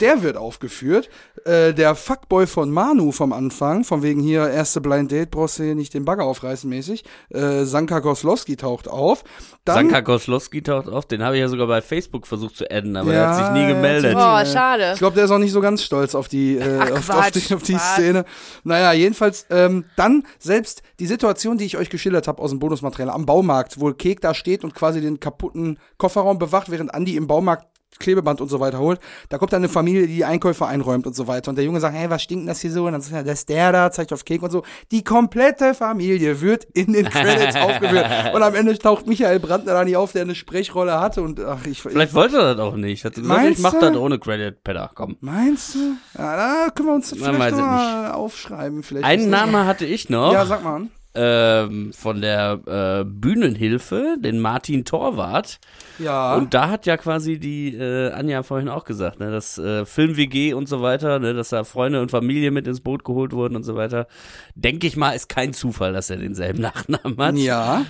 Der 0.00 0.22
wird 0.22 0.36
aufgeführt. 0.36 1.08
Äh, 1.46 1.72
der 1.72 1.94
Fuckboy 1.94 2.46
von 2.46 2.70
Manu 2.70 3.12
vom 3.12 3.32
Anfang, 3.32 3.82
von 3.84 4.02
wegen 4.02 4.20
hier, 4.20 4.48
erste 4.50 4.82
Blind 4.82 5.10
Date, 5.10 5.30
brauchst 5.30 5.58
du 5.58 5.62
hier 5.64 5.74
nicht 5.74 5.94
den 5.94 6.04
Bagger 6.04 6.24
aufreißen 6.24 6.68
mäßig. 6.68 7.02
Äh, 7.30 7.64
Sanka 7.64 8.00
Koslowski 8.02 8.56
taucht 8.56 8.88
auf. 8.88 9.24
Dann, 9.64 9.76
Sanka 9.76 10.02
Koslowski 10.02 10.62
taucht 10.62 10.88
auf, 10.88 11.06
den 11.06 11.22
habe 11.22 11.36
ich 11.36 11.40
ja 11.40 11.48
sogar 11.48 11.66
bei 11.66 11.80
Facebook 11.80 12.26
versucht 12.26 12.56
zu 12.56 12.70
adden, 12.70 12.94
aber 12.96 13.14
er 13.14 13.22
Ja, 13.22 13.28
hat 13.28 13.36
sich 13.36 13.62
nie 13.62 13.66
gemeldet. 13.66 14.14
äh, 14.14 14.46
schade. 14.46 14.90
Ich 14.92 14.98
glaube, 14.98 15.16
der 15.16 15.24
ist 15.24 15.30
auch 15.30 15.38
nicht 15.38 15.52
so 15.52 15.62
ganz 15.62 15.82
stolz 15.82 16.14
auf 16.14 16.28
die, 16.28 16.58
äh, 16.58 16.78
Ach, 16.78 16.90
auf, 16.90 17.08
auf 17.10 17.16
Quatsch, 17.20 17.48
die, 17.48 17.54
auf 17.54 17.62
die? 17.62 17.78
Szene. 17.78 18.24
Naja, 18.64 18.92
jedenfalls, 18.92 19.46
ähm, 19.48 19.86
dann 19.96 20.24
selbst 20.38 20.82
die 20.98 21.06
Situation, 21.06 21.56
die 21.56 21.64
ich 21.64 21.78
euch 21.78 21.88
geschildert 21.88 22.28
habe 22.28 22.42
aus 22.42 22.50
dem 22.50 22.58
Bonusmaterial 22.58 23.10
am 23.10 23.24
Baumarkt, 23.24 23.80
wo 23.80 23.92
Kek 23.92 24.20
da 24.20 24.34
steht 24.34 24.64
und 24.64 24.74
quasi 24.74 25.00
den 25.06 25.20
kaputten 25.20 25.78
Kofferraum 25.98 26.38
bewacht, 26.38 26.70
während 26.70 26.92
Andi 26.94 27.16
im 27.16 27.26
Baumarkt 27.26 27.66
Klebeband 27.98 28.42
und 28.42 28.50
so 28.50 28.60
weiter 28.60 28.78
holt. 28.78 29.00
Da 29.30 29.38
kommt 29.38 29.54
dann 29.54 29.60
eine 29.62 29.70
Familie, 29.70 30.06
die 30.06 30.16
die 30.16 30.24
Einkäufe 30.26 30.66
einräumt 30.66 31.06
und 31.06 31.16
so 31.16 31.28
weiter. 31.28 31.48
Und 31.48 31.56
der 31.56 31.64
Junge 31.64 31.80
sagt, 31.80 31.96
hey, 31.96 32.10
was 32.10 32.22
stinkt 32.22 32.46
das 32.46 32.60
hier 32.60 32.70
so? 32.70 32.84
Und 32.84 32.92
dann 32.92 33.00
sagt 33.00 33.14
er, 33.14 33.22
das 33.24 33.38
ist 33.38 33.48
der 33.48 33.72
da, 33.72 33.90
zeigt 33.90 34.12
auf 34.12 34.24
Kek 34.26 34.42
und 34.42 34.50
so. 34.50 34.64
Die 34.90 35.02
komplette 35.02 35.72
Familie 35.72 36.42
wird 36.42 36.64
in 36.74 36.92
den 36.92 37.08
Credits 37.08 37.56
aufgeführt. 37.60 38.04
Und 38.34 38.42
am 38.42 38.54
Ende 38.54 38.76
taucht 38.78 39.06
Michael 39.06 39.40
Brandner 39.40 39.72
da 39.72 39.82
nicht 39.84 39.96
auf, 39.96 40.12
der 40.12 40.22
eine 40.22 40.34
Sprechrolle 40.34 41.00
hatte. 41.00 41.22
Und 41.22 41.40
ach, 41.40 41.64
ich, 41.64 41.80
Vielleicht 41.80 42.12
wollte 42.12 42.36
er 42.36 42.54
das 42.54 42.66
auch 42.66 42.76
nicht. 42.76 43.02
Hat 43.04 43.14
gesagt, 43.14 43.28
Meinst 43.28 43.60
ich 43.60 43.62
mach 43.62 43.78
das 43.80 43.96
ohne 43.96 44.18
Credit, 44.18 44.62
Pedder, 44.62 44.90
komm. 44.94 45.16
Meinst 45.20 45.74
du? 45.76 45.78
Ja, 46.18 46.36
da 46.36 46.70
können 46.74 46.88
wir 46.88 46.94
uns 46.96 47.14
vielleicht 47.14 47.56
mal 47.56 48.10
aufschreiben. 48.10 48.82
Vielleicht 48.82 49.06
Einen 49.06 49.22
ist 49.24 49.30
das- 49.32 49.40
Name 49.40 49.64
hatte 49.64 49.86
ich 49.86 50.10
noch. 50.10 50.34
Ja, 50.34 50.44
sag 50.44 50.62
mal 50.62 50.76
an. 50.76 50.90
Ähm, 51.16 51.92
von 51.92 52.20
der 52.20 52.60
äh, 52.66 53.04
Bühnenhilfe, 53.04 54.16
den 54.20 54.38
Martin 54.38 54.84
Torwart. 54.84 55.58
Ja. 55.98 56.34
Und 56.36 56.54
da 56.54 56.68
hat 56.68 56.86
ja 56.86 56.96
quasi 56.96 57.38
die 57.38 57.74
äh, 57.74 58.12
Anja 58.12 58.42
vorhin 58.42 58.68
auch 58.68 58.84
gesagt, 58.84 59.20
ne, 59.20 59.30
dass 59.30 59.58
äh, 59.58 59.84
Film-WG 59.84 60.54
und 60.54 60.68
so 60.68 60.82
weiter, 60.82 61.18
ne, 61.18 61.34
dass 61.34 61.48
da 61.48 61.64
Freunde 61.64 62.00
und 62.02 62.10
Familie 62.10 62.50
mit 62.50 62.66
ins 62.66 62.80
Boot 62.80 63.04
geholt 63.04 63.32
wurden 63.32 63.56
und 63.56 63.62
so 63.62 63.74
weiter. 63.74 64.06
Denke 64.54 64.86
ich 64.86 64.96
mal, 64.96 65.12
ist 65.12 65.28
kein 65.28 65.52
Zufall, 65.52 65.92
dass 65.92 66.10
er 66.10 66.18
denselben 66.18 66.60
Nachnamen 66.62 67.18
hat. 67.18 67.36
ja. 67.36 67.86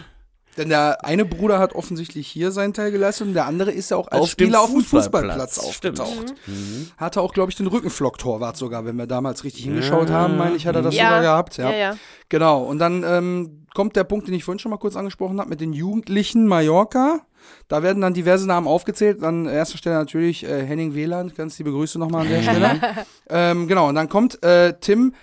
Denn 0.57 0.69
der 0.71 1.05
eine 1.05 1.25
Bruder 1.25 1.59
hat 1.59 1.75
offensichtlich 1.75 2.27
hier 2.29 2.51
seinen 2.51 2.73
Teil 2.73 2.91
geleistet 2.91 3.27
und 3.29 3.35
der 3.35 3.47
andere 3.47 3.71
ist 3.71 3.91
ja 3.91 3.97
auch 3.97 4.09
als 4.09 4.21
Auf 4.23 4.35
dem 4.35 4.47
Spieler 4.47 4.61
auf 4.61 4.71
dem 4.71 4.81
Fußballplatz. 4.83 5.59
Aufgetaucht. 5.59 6.35
Mhm. 6.47 6.91
Hatte 6.97 7.21
auch, 7.21 7.33
glaube 7.35 7.51
ich, 7.51 7.57
den 7.57 7.67
Rückenflock-Torwart 7.67 8.57
sogar, 8.57 8.85
wenn 8.85 8.97
wir 8.97 9.07
damals 9.07 9.45
richtig 9.45 9.65
hingeschaut 9.65 10.11
haben, 10.11 10.37
meine 10.37 10.57
ich, 10.57 10.67
hat 10.67 10.75
er 10.75 10.83
das 10.83 10.95
Ja. 10.95 11.05
sogar 11.05 11.23
gehabt. 11.23 11.57
Ja, 11.59 11.71
ja. 11.73 11.97
Genau, 12.29 12.63
und 12.65 12.79
dann 12.79 13.05
ähm, 13.07 13.67
kommt 13.75 13.97
der 13.97 14.05
Punkt, 14.05 14.27
den 14.29 14.35
ich 14.35 14.45
vorhin 14.45 14.59
schon 14.59 14.71
mal 14.71 14.79
kurz 14.79 14.97
angesprochen 14.97 15.39
habe, 15.39 15.51
mit 15.51 15.61
den 15.61 15.73
Jugendlichen 15.73 16.47
Mallorca. 16.47 17.21
Da 17.69 17.83
werden 17.85 18.01
dann 18.01 18.15
diverse 18.15 18.47
Namen 18.47 18.67
aufgezählt. 18.67 19.23
An 19.23 19.47
erster 19.47 19.79
Stelle 19.79 19.97
natürlich 19.97 20.45
äh, 20.45 20.65
Henning 20.67 20.95
Wieland, 20.95 21.37
ganz 21.37 21.57
liebe 21.59 21.71
Grüße 21.71 21.99
nochmal 21.99 22.23
an 22.23 22.29
der 22.29 22.43
Stelle. 22.43 22.81
ähm, 23.29 23.69
genau, 23.69 23.89
und 23.89 23.95
dann 23.95 24.09
kommt 24.09 24.43
äh, 24.43 24.75
Tim 24.81 25.15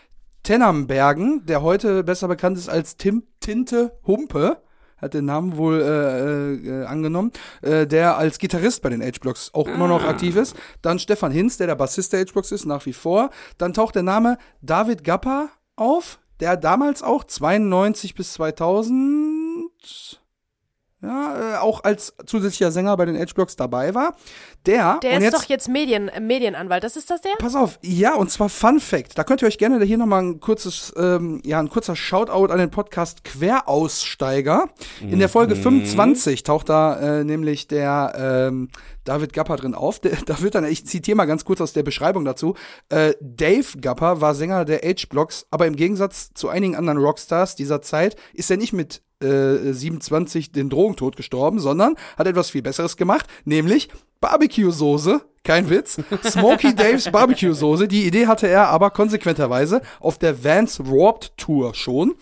Tennambergen, 0.44 1.46
der 1.46 1.62
heute 1.62 2.04
besser 2.04 2.28
bekannt 2.28 2.58
ist 2.58 2.70
als 2.70 2.98
Tim 2.98 3.24
Tinte 3.40 3.98
Humpe. 4.06 4.58
Hat 5.04 5.14
den 5.14 5.26
Namen 5.26 5.58
wohl 5.58 5.82
äh, 5.82 6.54
äh, 6.54 6.86
angenommen, 6.86 7.34
äh, 7.62 7.86
der 7.86 8.18
als 8.18 8.38
Gitarrist 8.38 8.82
bei 8.82 8.90
den 8.90 9.02
H-Blocks 9.04 9.54
auch 9.54 9.68
immer 9.68 9.90
noch 9.90 10.06
aktiv 10.06 10.38
ist. 10.38 10.56
Dann 10.82 10.98
Stefan 10.98 11.34
Hinz, 11.34 11.58
der 11.58 11.68
der 11.68 11.76
Bassist 11.76 12.14
der 12.14 12.22
H-Blocks 12.22 12.54
ist, 12.54 12.66
nach 12.66 12.86
wie 12.86 12.94
vor. 12.94 13.30
Dann 13.58 13.74
taucht 13.74 13.96
der 13.96 14.04
Name 14.04 14.38
David 14.62 15.04
Gappa 15.04 15.50
auf, 15.76 16.20
der 16.40 16.56
damals 16.56 17.04
auch 17.04 17.26
92 17.26 18.16
bis 18.16 18.32
2000 18.34 20.22
ja, 21.04 21.56
äh, 21.56 21.58
auch 21.58 21.84
als 21.84 22.14
zusätzlicher 22.26 22.72
Sänger 22.72 22.96
bei 22.96 23.06
den 23.06 23.20
H-Blocks 23.20 23.56
dabei 23.56 23.94
war. 23.94 24.16
Der, 24.66 25.00
Der 25.04 25.12
und 25.12 25.18
ist 25.18 25.24
jetzt, 25.24 25.34
doch 25.36 25.44
jetzt 25.44 25.68
Medien, 25.68 26.08
äh, 26.08 26.22
Medienanwalt. 26.22 26.84
Das 26.84 26.96
ist 26.96 27.10
das 27.10 27.20
der? 27.20 27.34
Pass 27.38 27.56
auf, 27.56 27.78
ja, 27.82 28.16
und 28.16 28.32
zwar 28.32 28.48
Fun 28.48 28.80
Fact. 28.80 29.18
Da 29.18 29.26
könnt 29.26 29.42
ihr 29.42 29.48
euch 29.48 29.58
gerne 29.58 29.84
hier 29.84 29.98
nochmal 29.98 30.24
ein 30.24 30.40
kurzes, 30.40 30.94
ähm, 30.96 31.42
ja, 31.44 31.60
ein 31.60 31.70
kurzer 31.70 31.98
Shoutout 31.98 32.52
an 32.52 32.60
den 32.60 32.72
Podcast 32.72 33.26
Queraussteiger. 33.26 34.70
In 35.02 35.20
der 35.20 35.28
Folge 35.28 35.56
25 35.58 36.44
taucht 36.44 36.70
da 36.70 37.20
äh, 37.20 37.24
nämlich 37.26 37.68
der 37.68 38.14
ähm, 38.18 38.70
David 39.04 39.34
Gapper 39.34 39.56
drin 39.58 39.76
auf. 39.76 40.00
Da 40.26 40.42
wird 40.42 40.56
dann, 40.56 40.66
ich 40.66 40.86
zitiere 40.86 41.18
mal 41.18 41.26
ganz 41.26 41.46
kurz 41.46 41.60
aus 41.62 41.74
der 41.74 41.84
Beschreibung 41.84 42.26
dazu. 42.26 42.56
Äh, 42.90 43.14
Dave 43.20 43.78
Gapper 43.80 44.22
war 44.22 44.36
Sänger 44.36 44.66
der 44.66 44.80
H-Blocks, 44.80 45.46
aber 45.52 45.68
im 45.68 45.76
Gegensatz 45.76 46.32
zu 46.34 46.50
einigen 46.50 46.76
anderen 46.76 46.98
Rockstars 46.98 47.56
dieser 47.56 47.82
Zeit 47.82 48.16
ist 48.34 48.50
er 48.50 48.58
nicht 48.58 48.74
mit 48.74 49.02
äh, 49.24 49.74
27 49.74 50.52
den 50.52 50.70
Drogentod 50.70 51.16
gestorben, 51.16 51.60
sondern 51.60 51.96
hat 52.18 52.28
etwas 52.28 52.52
viel 52.52 52.62
Besseres 52.62 52.98
gemacht, 52.98 53.28
nämlich 53.46 53.90
Barbecue-Soße, 54.22 55.22
kein 55.44 55.70
Witz, 55.70 55.98
Smokey 56.24 56.74
Daves 56.76 57.12
Barbecue-Soße. 57.12 57.88
Die 57.88 58.08
Idee 58.08 58.28
hatte 58.28 58.48
er 58.48 58.70
aber 58.70 58.90
konsequenterweise 58.90 59.82
auf 60.00 60.18
der 60.18 60.44
Vans 60.44 60.80
Warped 60.80 61.38
Tour 61.38 61.74
schon. 61.74 62.16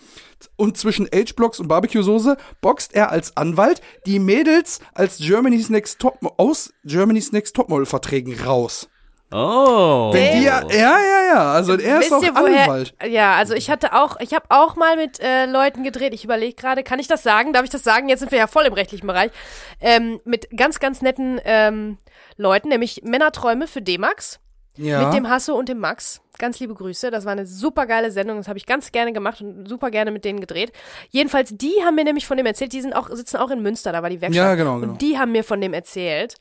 Und 0.56 0.76
zwischen 0.78 1.06
H-Blocks 1.06 1.60
und 1.60 1.68
Barbecue-Soße 1.68 2.36
boxt 2.60 2.94
er 2.94 3.10
als 3.10 3.36
Anwalt 3.36 3.80
die 4.06 4.18
Mädels 4.18 4.80
als 4.94 5.18
Germany's 5.18 5.70
Next 5.70 6.00
Top 6.00 6.18
aus 6.38 6.72
Germany's 6.84 7.32
Next 7.32 7.56
Topmodel-Verträgen 7.56 8.40
raus. 8.40 8.88
Oh. 9.32 10.10
Wenn 10.12 10.38
die, 10.38 10.44
ja, 10.44 10.62
ja, 10.70 10.98
ja, 10.98 11.24
ja. 11.34 11.52
Also 11.52 11.78
er 11.78 12.00
ist 12.00 12.12
auch 12.12 12.22
ihr, 12.22 12.34
woher? 12.34 12.64
Anwalt. 12.64 12.94
Ja, 13.06 13.34
also 13.36 13.54
ich 13.54 13.70
hatte 13.70 13.94
auch, 13.94 14.20
ich 14.20 14.34
habe 14.34 14.44
auch 14.50 14.76
mal 14.76 14.96
mit 14.96 15.20
äh, 15.20 15.46
Leuten 15.46 15.82
gedreht. 15.82 16.12
Ich 16.12 16.24
überlege 16.24 16.54
gerade, 16.54 16.82
kann 16.82 16.98
ich 16.98 17.08
das 17.08 17.22
sagen? 17.22 17.54
Darf 17.54 17.64
ich 17.64 17.70
das 17.70 17.82
sagen? 17.82 18.08
Jetzt 18.08 18.20
sind 18.20 18.30
wir 18.30 18.38
ja 18.38 18.46
voll 18.46 18.66
im 18.66 18.74
rechtlichen 18.74 19.06
Bereich. 19.06 19.30
Ähm, 19.80 20.20
mit 20.24 20.48
ganz, 20.54 20.80
ganz 20.80 21.00
netten 21.00 21.40
ähm, 21.44 21.96
Leuten, 22.36 22.68
nämlich 22.68 23.02
Männerträume 23.04 23.66
für 23.68 23.80
D-Max. 23.80 24.38
Ja. 24.76 25.04
Mit 25.04 25.14
dem 25.14 25.28
Hasso 25.28 25.54
und 25.54 25.68
dem 25.68 25.78
Max. 25.78 26.21
Ganz 26.42 26.58
liebe 26.58 26.74
Grüße. 26.74 27.12
Das 27.12 27.24
war 27.24 27.30
eine 27.30 27.46
super 27.46 27.86
geile 27.86 28.10
Sendung. 28.10 28.36
Das 28.36 28.48
habe 28.48 28.58
ich 28.58 28.66
ganz 28.66 28.90
gerne 28.90 29.12
gemacht 29.12 29.40
und 29.40 29.68
super 29.68 29.92
gerne 29.92 30.10
mit 30.10 30.24
denen 30.24 30.40
gedreht. 30.40 30.72
Jedenfalls, 31.10 31.56
die 31.56 31.72
haben 31.84 31.94
mir 31.94 32.02
nämlich 32.02 32.26
von 32.26 32.36
dem 32.36 32.46
erzählt, 32.46 32.72
die 32.72 32.80
sind 32.80 32.94
auch, 32.94 33.08
sitzen 33.10 33.36
auch 33.36 33.50
in 33.50 33.62
Münster, 33.62 33.92
da 33.92 34.02
war 34.02 34.10
die 34.10 34.20
Werkstatt. 34.20 34.44
Ja, 34.44 34.56
genau, 34.56 34.80
genau. 34.80 34.94
Und 34.94 35.02
die 35.02 35.16
haben 35.16 35.30
mir 35.30 35.44
von 35.44 35.60
dem 35.60 35.72
erzählt, 35.72 36.34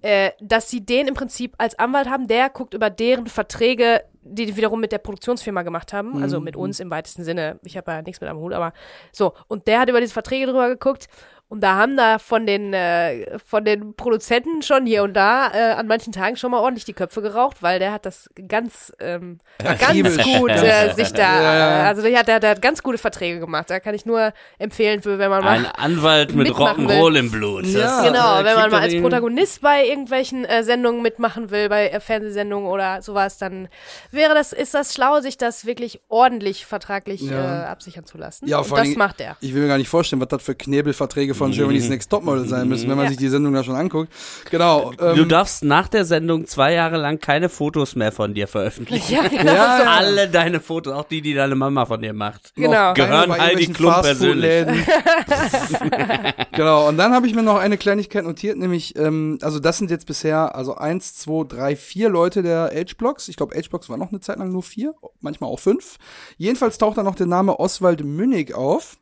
äh, 0.00 0.30
dass 0.40 0.70
sie 0.70 0.86
den 0.86 1.06
im 1.06 1.12
Prinzip 1.12 1.54
als 1.58 1.78
Anwalt 1.78 2.08
haben, 2.08 2.28
der 2.28 2.48
guckt 2.48 2.72
über 2.72 2.88
deren 2.88 3.26
Verträge, 3.26 4.04
die 4.22 4.46
die 4.46 4.56
wiederum 4.56 4.80
mit 4.80 4.90
der 4.90 4.98
Produktionsfirma 4.98 5.64
gemacht 5.64 5.92
haben, 5.92 6.22
also 6.22 6.40
mit 6.40 6.56
uns 6.56 6.80
im 6.80 6.90
weitesten 6.90 7.22
Sinne. 7.22 7.60
Ich 7.62 7.76
habe 7.76 7.92
ja 7.92 8.00
nichts 8.00 8.22
mit 8.22 8.30
am 8.30 8.38
Hut, 8.38 8.54
aber 8.54 8.72
so. 9.12 9.34
Und 9.48 9.68
der 9.68 9.80
hat 9.80 9.90
über 9.90 10.00
diese 10.00 10.14
Verträge 10.14 10.46
drüber 10.46 10.70
geguckt. 10.70 11.08
Und 11.48 11.60
da 11.60 11.76
haben 11.76 11.96
da 11.96 12.18
von 12.18 12.44
den, 12.44 12.74
äh, 12.74 13.38
von 13.38 13.64
den 13.64 13.94
Produzenten 13.94 14.62
schon 14.62 14.84
hier 14.84 15.04
und 15.04 15.14
da 15.14 15.52
äh, 15.54 15.72
an 15.74 15.86
manchen 15.86 16.12
Tagen 16.12 16.36
schon 16.36 16.50
mal 16.50 16.58
ordentlich 16.58 16.84
die 16.84 16.92
Köpfe 16.92 17.22
geraucht, 17.22 17.58
weil 17.62 17.78
der 17.78 17.92
hat 17.92 18.04
das 18.04 18.28
ganz, 18.48 18.92
ähm, 18.98 19.38
ganz 19.62 20.16
gut 20.24 20.50
äh, 20.50 20.92
sich 20.94 21.12
da, 21.12 21.82
äh, 21.84 21.86
also 21.86 22.02
der 22.02 22.18
hat, 22.18 22.26
der, 22.26 22.40
der 22.40 22.50
hat 22.50 22.62
ganz 22.62 22.82
gute 22.82 22.98
Verträge 22.98 23.38
gemacht. 23.38 23.70
Da 23.70 23.78
kann 23.78 23.94
ich 23.94 24.04
nur 24.04 24.32
empfehlen, 24.58 25.02
für 25.02 25.20
wenn 25.20 25.30
man 25.30 25.44
mal 25.44 25.58
Ein 25.58 25.66
Anwalt 25.66 26.34
mit. 26.34 26.48
Rock'n'Roll 26.48 27.16
im 27.16 27.30
Blut. 27.30 27.64
Ja. 27.66 28.02
Genau, 28.02 28.42
wenn 28.42 28.56
man 28.56 28.70
mal 28.72 28.80
als 28.82 28.94
Protagonist 29.00 29.60
bei 29.60 29.86
irgendwelchen 29.86 30.44
äh, 30.46 30.64
Sendungen 30.64 31.00
mitmachen 31.00 31.50
will, 31.52 31.68
bei 31.68 31.90
äh, 31.90 32.00
Fernsehsendungen 32.00 32.68
oder 32.68 33.02
sowas, 33.02 33.38
dann 33.38 33.68
wäre 34.10 34.34
das, 34.34 34.52
ist 34.52 34.74
das 34.74 34.92
schlau, 34.94 35.20
sich 35.20 35.38
das 35.38 35.64
wirklich 35.64 36.00
ordentlich 36.08 36.66
vertraglich 36.66 37.20
Ja. 37.20 37.62
äh, 37.62 37.66
absichern 37.66 38.04
zu 38.04 38.18
lassen. 38.18 38.48
Ja, 38.48 38.58
Und 38.58 38.72
das 38.72 38.82
Dingen- 38.82 38.98
macht 38.98 39.20
er. 39.20 39.36
Ich 39.40 39.54
will 39.54 39.62
mir 39.62 39.68
gar 39.68 39.78
nicht 39.78 39.88
vorstellen, 39.88 40.20
was 40.20 40.28
das 40.28 40.42
für 40.42 40.56
Knebelverträge 40.56 41.35
von 41.36 41.52
Germany's 41.52 41.88
Next 41.88 42.10
Topmodel 42.10 42.46
sein 42.48 42.68
müssen, 42.68 42.88
wenn 42.88 42.96
man 42.96 43.04
Ja. 43.06 43.10
sich 43.10 43.18
die 43.18 43.28
Sendung 43.28 43.52
da 43.54 43.62
schon 43.62 43.76
anguckt. 43.76 44.12
Genau. 44.50 44.92
Du 44.96 45.04
Ähm, 45.04 45.28
darfst 45.28 45.64
nach 45.64 45.88
der 45.88 46.04
Sendung 46.04 46.46
zwei 46.46 46.72
Jahre 46.72 46.96
lang 46.96 47.18
keine 47.20 47.48
Fotos 47.48 47.94
mehr 47.96 48.12
von 48.12 48.34
dir 48.34 48.48
veröffentlichen. 48.48 49.12
Ja, 49.14 49.22
genau. 49.28 49.44
Ja, 49.52 49.78
ja. 49.82 49.90
Alle 49.96 50.28
deine 50.28 50.60
Fotos, 50.60 50.92
auch 50.92 51.04
die, 51.04 51.20
die 51.22 51.34
deine 51.34 51.54
Mama 51.54 51.86
von 51.86 52.00
dir 52.00 52.12
macht. 52.12 52.52
Genau. 52.56 52.94
Gehören 52.94 53.28
bei 53.28 53.38
Heidi 53.38 53.62
irgendwelchen 53.64 53.74
Klum 53.74 53.92
Fastfood-Läden. 53.92 54.74
genau, 56.52 56.88
und 56.88 56.96
dann 56.96 57.12
habe 57.12 57.26
ich 57.26 57.34
mir 57.34 57.42
noch 57.42 57.56
eine 57.58 57.76
Kleinigkeit 57.76 58.24
notiert, 58.24 58.56
nämlich, 58.58 58.96
ähm, 58.96 59.38
also 59.42 59.58
das 59.58 59.78
sind 59.78 59.90
jetzt 59.90 60.06
bisher, 60.06 60.54
also 60.54 60.74
eins, 60.76 61.14
zwei, 61.16 61.44
drei, 61.46 61.76
vier 61.76 62.08
Leute 62.08 62.42
der 62.42 62.70
H-Blocks. 62.74 63.28
Ich 63.28 63.36
glaube, 63.36 63.56
H-Blocks 63.56 63.88
war 63.88 63.96
noch 63.96 64.10
eine 64.10 64.20
Zeit 64.20 64.38
lang 64.38 64.50
nur 64.52 64.62
vier, 64.62 64.94
manchmal 65.20 65.50
auch 65.50 65.58
fünf. 65.60 65.96
Jedenfalls 66.36 66.78
taucht 66.78 66.98
da 66.98 67.02
noch 67.02 67.14
der 67.14 67.26
Name 67.26 67.58
Oswald 67.58 68.04
Münnig 68.04 68.54
auf, 68.54 68.96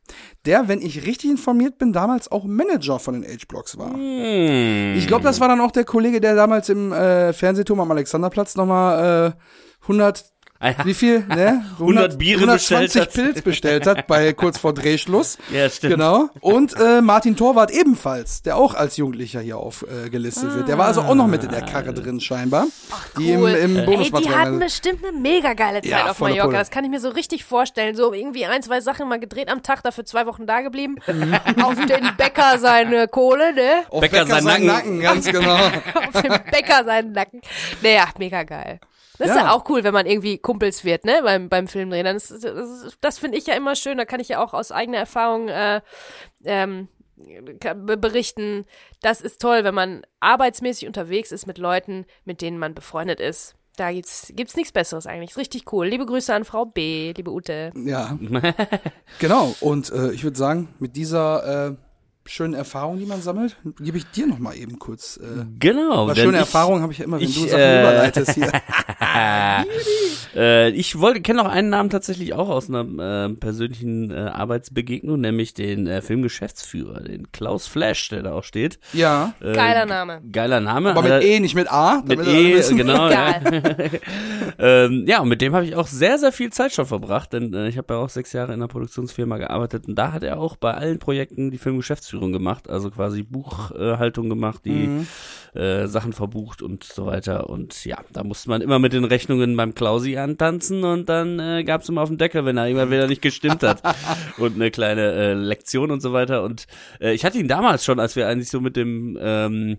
der, 0.45 0.67
wenn 0.67 0.81
ich 0.81 1.05
richtig 1.05 1.29
informiert 1.31 1.77
bin, 1.77 1.93
damals 1.93 2.24
auch 2.31 2.45
Manager 2.45 2.99
von 2.99 3.21
den 3.21 3.23
H-Blocks 3.23 3.77
war. 3.77 3.93
Hm. 3.93 4.95
Ich 4.97 5.07
glaube, 5.07 5.23
das 5.23 5.39
war 5.39 5.47
dann 5.47 5.61
auch 5.61 5.71
der 5.71 5.85
Kollege, 5.85 6.19
der 6.21 6.35
damals 6.35 6.69
im 6.69 6.91
äh, 6.91 7.33
Fernsehturm 7.33 7.79
am 7.79 7.91
Alexanderplatz 7.91 8.55
nochmal 8.55 9.33
äh, 9.33 9.83
100 9.83 10.23
Ah 10.23 10.23
ja. 10.23 10.34
Wie 10.83 10.93
viel? 10.93 11.19
Ne? 11.27 11.65
100 11.79 12.17
Biere 12.17 12.41
120 12.41 12.81
bestellt 12.81 13.07
hat. 13.07 13.13
Pilz 13.13 13.41
bestellt 13.41 13.87
hat, 13.87 14.07
bei 14.07 14.33
kurz 14.33 14.57
vor 14.57 14.73
Drehschluss. 14.73 15.37
Ja, 15.51 15.69
stimmt. 15.69 15.93
Genau. 15.93 16.29
Und 16.41 16.73
äh, 16.79 17.01
Martin 17.01 17.35
Torwart 17.37 17.71
ebenfalls, 17.71 18.41
der 18.41 18.57
auch 18.57 18.73
als 18.73 18.97
Jugendlicher 18.97 19.39
hier 19.39 19.57
aufgelistet 19.57 20.05
äh, 20.05 20.09
gelistet 20.09 20.53
wird. 20.55 20.67
Der 20.67 20.77
war 20.77 20.87
also 20.87 21.01
auch 21.01 21.15
noch 21.15 21.27
mit 21.27 21.43
in 21.43 21.51
der 21.51 21.61
Karre 21.61 21.93
drin 21.93 22.19
scheinbar. 22.19 22.65
Die 23.17 23.31
im, 23.31 23.41
Cool. 23.41 23.51
im 23.51 23.77
Ey, 23.77 24.11
die 24.11 24.29
hatten 24.29 24.59
bestimmt 24.59 25.05
eine 25.05 25.17
mega 25.17 25.53
geile 25.53 25.81
Zeit 25.81 25.89
Ja, 25.91 26.09
auf 26.11 26.19
Mallorca. 26.19 26.45
Pulle. 26.45 26.57
Das 26.57 26.71
kann 26.71 26.83
ich 26.83 26.89
mir 26.89 26.99
so 26.99 27.09
richtig 27.09 27.45
vorstellen. 27.45 27.95
So 27.95 28.11
irgendwie 28.13 28.45
ein, 28.45 28.61
zwei 28.63 28.81
Sachen 28.81 29.07
mal 29.07 29.19
gedreht 29.19 29.49
am 29.49 29.61
Tag, 29.63 29.83
dafür 29.83 30.05
zwei 30.05 30.25
Wochen 30.25 30.45
da 30.45 30.61
geblieben. 30.61 30.95
Mhm. 31.15 31.63
auf 31.63 31.75
den 31.75 32.09
Bäcker 32.17 32.57
seine 32.59 33.07
Kohle, 33.07 33.53
ne? 33.53 33.83
Auf 33.89 34.01
Bäcker 34.01 34.25
sein 34.25 34.43
seinen 34.43 34.65
Nacken. 34.65 34.99
ganz 34.99 35.25
genau. 35.25 35.55
auf 35.55 36.21
dem 36.21 36.33
Bäcker 36.51 36.83
seinen 36.83 37.11
Nacken. 37.13 37.41
Naja, 37.81 38.05
mega 38.17 38.43
geil. 38.43 38.79
Das 39.17 39.29
ist 39.29 39.35
Ja. 39.35 39.45
ja 39.45 39.51
auch 39.53 39.69
cool, 39.69 39.83
wenn 39.83 39.93
man 39.93 40.05
irgendwie 40.05 40.37
Kumpels 40.37 40.83
wird, 40.83 41.05
ne, 41.05 41.21
beim, 41.23 41.49
beim 41.49 41.67
Filmdrehen. 41.67 42.05
Das, 42.05 42.31
ist- 42.31 42.43
das, 42.43 42.97
das 43.01 43.17
finde 43.19 43.37
ich 43.37 43.47
ja 43.47 43.53
immer 43.55 43.75
schön. 43.75 43.97
Da 43.97 44.05
kann 44.05 44.19
ich 44.19 44.29
ja 44.29 44.43
auch 44.43 44.53
aus 44.53 44.71
eigener 44.71 44.97
Erfahrung 44.97 45.47
äh, 45.47 45.81
ähm, 46.43 46.87
berichten. 47.73 48.65
Das 49.01 49.21
ist 49.21 49.41
toll, 49.41 49.63
wenn 49.63 49.75
man 49.75 50.05
arbeitsmäßig 50.19 50.87
unterwegs 50.87 51.31
ist 51.31 51.47
mit 51.47 51.57
Leuten, 51.57 52.05
mit 52.25 52.41
denen 52.41 52.57
man 52.57 52.73
befreundet 52.75 53.19
ist. 53.19 53.55
Da 53.77 53.91
gibt's, 53.91 54.31
gibt's 54.33 54.55
nichts 54.55 54.71
Besseres 54.71 55.05
eigentlich. 55.05 55.31
Ist 55.31 55.37
richtig 55.37 55.71
cool. 55.73 55.87
Liebe 55.87 56.05
Grüße 56.05 56.33
an 56.33 56.45
Frau 56.45 56.65
B, 56.65 57.13
liebe 57.15 57.31
Ute. 57.31 57.71
Ja. 57.75 58.17
genau. 59.19 59.53
Und 59.59 59.91
äh, 59.91 60.11
ich 60.11 60.23
würde 60.23 60.37
sagen, 60.37 60.73
mit 60.79 60.95
dieser 60.95 61.67
äh, 61.71 61.75
schönen 62.27 62.53
Erfahrung, 62.55 62.97
die 62.99 63.05
man 63.05 63.21
sammelt, 63.21 63.55
gebe 63.79 63.97
ich 63.97 64.05
dir 64.11 64.25
noch 64.27 64.39
mal 64.39 64.55
eben 64.55 64.79
kurz. 64.79 65.17
Äh, 65.17 65.45
Genau. 65.59 66.07
weil 66.07 66.15
schöne 66.15 66.33
ich- 66.33 66.39
Erfahrung 66.39 66.81
habe 66.81 66.91
ich 66.91 66.99
ja 66.99 67.05
immer, 67.05 67.19
wenn 67.19 67.27
ich, 67.27 67.35
du 67.35 67.47
Sachen 67.47 67.59
äh, 67.59 67.81
überleitest 67.81 68.31
hier. 68.33 68.51
Äh, 70.35 70.71
ich 70.71 70.99
wollte 70.99 71.21
kenne 71.21 71.41
noch 71.41 71.49
einen 71.49 71.69
Namen 71.69 71.89
tatsächlich 71.89 72.33
auch 72.33 72.49
aus 72.49 72.67
einer 72.69 73.27
äh, 73.29 73.33
persönlichen 73.35 74.11
äh, 74.11 74.15
Arbeitsbegegnung, 74.15 75.21
nämlich 75.21 75.53
den 75.53 75.87
äh, 75.87 76.01
Filmgeschäftsführer, 76.01 76.99
den 77.01 77.31
Klaus 77.31 77.67
Flash, 77.67 78.09
der 78.09 78.23
da 78.23 78.33
auch 78.33 78.43
steht. 78.43 78.77
Ja. 78.91 79.33
Äh, 79.39 79.53
Geiler 79.53 79.85
Name. 79.85 80.21
Geiler 80.29 80.59
Name. 80.59 80.91
Aber 80.91 81.03
mit 81.03 81.11
äh, 81.11 81.35
E, 81.35 81.39
nicht 81.39 81.55
mit 81.55 81.71
A. 81.71 82.03
Mit 82.05 82.19
E, 82.27 82.61
genau. 82.75 83.09
Ja. 83.09 83.39
Ähm, 84.57 85.05
ja, 85.07 85.19
und 85.21 85.27
mit 85.27 85.41
dem 85.41 85.53
habe 85.53 85.65
ich 85.65 85.75
auch 85.75 85.87
sehr, 85.87 86.17
sehr 86.17 86.31
viel 86.31 86.49
Zeit 86.51 86.71
schon 86.71 86.85
verbracht, 86.85 87.33
denn 87.33 87.53
äh, 87.53 87.67
ich 87.67 87.77
habe 87.77 87.93
ja 87.93 87.99
auch 87.99 88.07
sechs 88.09 88.31
Jahre 88.31 88.49
in 88.53 88.59
einer 88.59 88.67
Produktionsfirma 88.69 89.37
gearbeitet 89.37 89.87
und 89.87 89.95
da 89.95 90.13
hat 90.13 90.23
er 90.23 90.39
auch 90.39 90.55
bei 90.55 90.73
allen 90.73 90.97
Projekten 90.99 91.51
die 91.51 91.57
Filmgeschäftsführung 92.15 92.31
gemacht, 92.31 92.69
also 92.69 92.89
quasi 92.91 93.23
Buchhaltung 93.23 94.29
gemacht, 94.29 94.61
die 94.65 94.87
Mhm. 94.87 95.07
äh, 95.59 95.87
Sachen 95.87 96.13
verbucht 96.13 96.61
und 96.61 96.83
so 96.83 97.05
weiter. 97.05 97.49
Und 97.49 97.85
ja, 97.85 97.97
da 98.11 98.23
musste 98.23 98.49
man 98.49 98.61
immer 98.61 98.79
mit 98.79 98.93
den 98.93 99.03
Rechnungen 99.05 99.55
beim 99.55 99.73
Klausi 99.75 100.17
antanzen 100.17 100.83
und 100.83 101.07
dann 101.09 101.39
äh, 101.39 101.63
gab 101.63 101.81
es 101.81 101.89
immer 101.89 102.01
auf 102.01 102.09
den 102.09 102.17
Deckel, 102.17 102.45
wenn 102.45 102.57
er 102.57 102.67
immer 102.67 102.89
wieder 102.89 103.07
nicht 103.07 103.21
gestimmt 103.21 103.63
hat. 103.63 103.81
und 104.37 104.55
eine 104.55 104.71
kleine 104.71 105.11
äh, 105.13 105.33
Lektion 105.33 105.91
und 105.91 106.01
so 106.01 106.13
weiter. 106.13 106.43
Und 106.43 106.67
äh, 106.99 107.13
ich 107.13 107.25
hatte 107.25 107.37
ihn 107.37 107.47
damals 107.47 107.85
schon, 107.85 107.99
als 107.99 108.15
wir 108.15 108.27
eigentlich 108.27 108.49
so 108.49 108.61
mit 108.61 108.75
dem 108.75 109.17
ähm, 109.21 109.77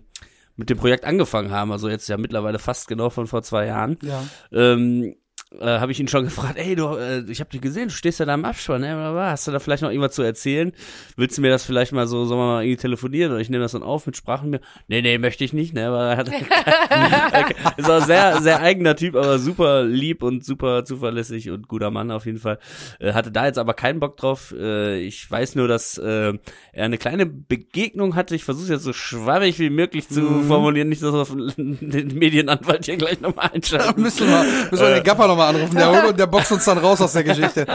mit 0.59 0.71
dem 0.71 0.77
Projekt 0.79 1.05
angefangen 1.05 1.51
haben, 1.51 1.71
also 1.71 1.87
jetzt 1.87 2.07
ja 2.09 2.17
mittlerweile 2.17 2.57
fast 2.57 2.87
genau 2.87 3.11
von 3.11 3.27
vor 3.27 3.43
zwei 3.43 3.67
Jahren, 3.67 3.95
Ja. 4.01 4.23
ähm, 4.51 5.13
äh, 5.59 5.65
habe 5.65 5.91
ich 5.91 5.99
ihn 5.99 6.07
schon 6.07 6.23
gefragt, 6.25 6.57
ey, 6.57 6.75
du, 6.75 6.95
äh, 6.95 7.23
ich 7.29 7.39
habe 7.39 7.49
dich 7.49 7.61
gesehen, 7.61 7.87
du 7.87 7.93
stehst 7.93 8.19
ja 8.19 8.25
da 8.25 8.33
im 8.33 8.45
Abspann? 8.45 8.81
Blablabla. 8.81 9.31
hast 9.31 9.47
du 9.47 9.51
da 9.51 9.59
vielleicht 9.59 9.83
noch 9.83 9.89
irgendwas 9.89 10.13
zu 10.13 10.21
erzählen? 10.21 10.71
Willst 11.15 11.37
du 11.37 11.41
mir 11.41 11.49
das 11.49 11.63
vielleicht 11.63 11.93
mal 11.93 12.07
so, 12.07 12.25
sollen 12.25 12.39
wir 12.39 12.45
mal 12.45 12.63
irgendwie 12.63 12.81
telefonieren 12.81 13.31
oder 13.31 13.41
ich 13.41 13.49
nehme 13.49 13.63
das 13.63 13.71
dann 13.71 13.83
auf 13.83 14.05
mit 14.05 14.17
Sprachen 14.17 14.49
mir? 14.49 14.59
Nee, 14.87 15.01
nee, 15.01 15.17
möchte 15.17 15.43
ich 15.43 15.53
nicht, 15.53 15.73
ne, 15.73 15.87
aber 15.87 16.11
er 16.11 16.17
hat, 16.17 16.29
ist 17.77 17.89
auch 17.89 18.05
sehr, 18.05 18.41
sehr 18.41 18.61
eigener 18.61 18.95
Typ, 18.95 19.15
aber 19.15 19.39
super 19.39 19.83
lieb 19.83 20.23
und 20.23 20.43
super 20.43 20.83
zuverlässig 20.85 21.49
und 21.49 21.67
guter 21.67 21.91
Mann 21.91 22.11
auf 22.11 22.25
jeden 22.25 22.39
Fall. 22.39 22.59
Äh, 22.99 23.13
hatte 23.13 23.31
da 23.31 23.45
jetzt 23.45 23.57
aber 23.57 23.73
keinen 23.73 23.99
Bock 23.99 24.17
drauf. 24.17 24.53
Äh, 24.57 24.99
ich 24.99 25.29
weiß 25.29 25.55
nur, 25.55 25.67
dass 25.67 25.97
äh, 25.97 26.33
er 26.73 26.85
eine 26.85 26.97
kleine 26.97 27.25
Begegnung 27.25 28.15
hatte. 28.15 28.35
Ich 28.35 28.43
versuche 28.43 28.73
jetzt 28.73 28.83
so 28.83 28.93
schwammig 28.93 29.59
wie 29.59 29.69
möglich 29.69 30.09
zu 30.09 30.43
formulieren, 30.43 30.89
nicht, 30.89 31.01
dass 31.01 31.13
wir 31.13 31.21
auf 31.21 31.35
den 31.35 32.17
Medienanwalt 32.17 32.85
hier 32.85 32.97
gleich 32.97 33.21
nochmal 33.21 33.51
einschalten. 33.53 34.01
müssen 34.01 34.27
wir, 34.27 34.45
müssen 34.71 34.85
wir 34.85 34.95
den 34.95 35.03
Gapper 35.03 35.27
nochmal 35.37 35.55
anrufen. 35.55 35.75
Der, 35.75 36.03
holt- 36.03 36.19
der 36.19 36.27
boxt 36.27 36.51
uns 36.51 36.65
dann 36.65 36.77
raus 36.77 37.01
aus 37.01 37.13
der 37.13 37.23
Geschichte. 37.23 37.65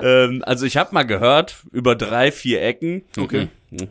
ähm, 0.00 0.42
also 0.46 0.66
ich 0.66 0.76
habe 0.76 0.94
mal 0.94 1.02
gehört 1.04 1.56
über 1.72 1.96
drei, 1.96 2.30
vier 2.32 2.62
Ecken. 2.62 3.02
Okay. 3.18 3.48
Mhm. 3.70 3.88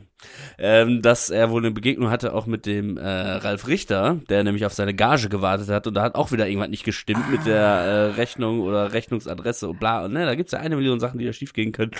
Ähm, 0.61 1.01
dass 1.01 1.29
er 1.29 1.51
wohl 1.51 1.61
eine 1.61 1.71
Begegnung 1.71 2.09
hatte 2.09 2.33
auch 2.33 2.45
mit 2.45 2.65
dem 2.65 2.97
äh, 2.97 3.07
Ralf 3.07 3.67
Richter, 3.67 4.19
der 4.27 4.43
nämlich 4.43 4.65
auf 4.65 4.73
seine 4.73 4.93
Gage 4.93 5.29
gewartet 5.29 5.69
hat 5.69 5.87
und 5.87 5.93
da 5.93 6.01
hat 6.01 6.15
auch 6.15 6.33
wieder 6.33 6.47
irgendwas 6.47 6.69
nicht 6.69 6.83
gestimmt 6.83 7.31
mit 7.31 7.45
der 7.45 7.59
äh, 7.59 8.05
Rechnung 8.15 8.59
oder 8.59 8.91
Rechnungsadresse 8.91 9.69
und 9.69 9.79
bla 9.79 10.03
und 10.03 10.11
ne, 10.11 10.25
da 10.25 10.35
gibt's 10.35 10.51
ja 10.51 10.59
eine 10.59 10.75
Million 10.75 10.99
Sachen, 10.99 11.17
die 11.17 11.25
da 11.25 11.31
schief 11.31 11.53
gehen 11.53 11.71
können. 11.71 11.91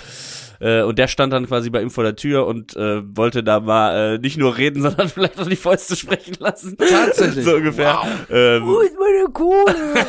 Äh, 0.60 0.82
und 0.82 0.98
der 0.98 1.08
stand 1.08 1.32
dann 1.32 1.46
quasi 1.46 1.70
bei 1.70 1.80
ihm 1.80 1.90
vor 1.90 2.04
der 2.04 2.16
Tür 2.16 2.46
und 2.46 2.76
äh, 2.76 3.02
wollte 3.16 3.42
da 3.42 3.60
mal 3.60 4.16
äh, 4.16 4.18
nicht 4.18 4.36
nur 4.36 4.58
reden, 4.58 4.82
sondern 4.82 5.08
vielleicht 5.08 5.40
auch 5.40 5.48
die 5.48 5.56
Fäuste 5.56 5.96
sprechen 5.96 6.36
lassen. 6.38 6.76
Tatsächlich. 6.76 7.46
so 7.46 7.56
ungefähr. 7.56 7.98
Ähm, 8.28 8.66
Wo 8.66 8.80
ist 8.80 8.94
meine 8.98 9.32
Kohle? 9.32 9.74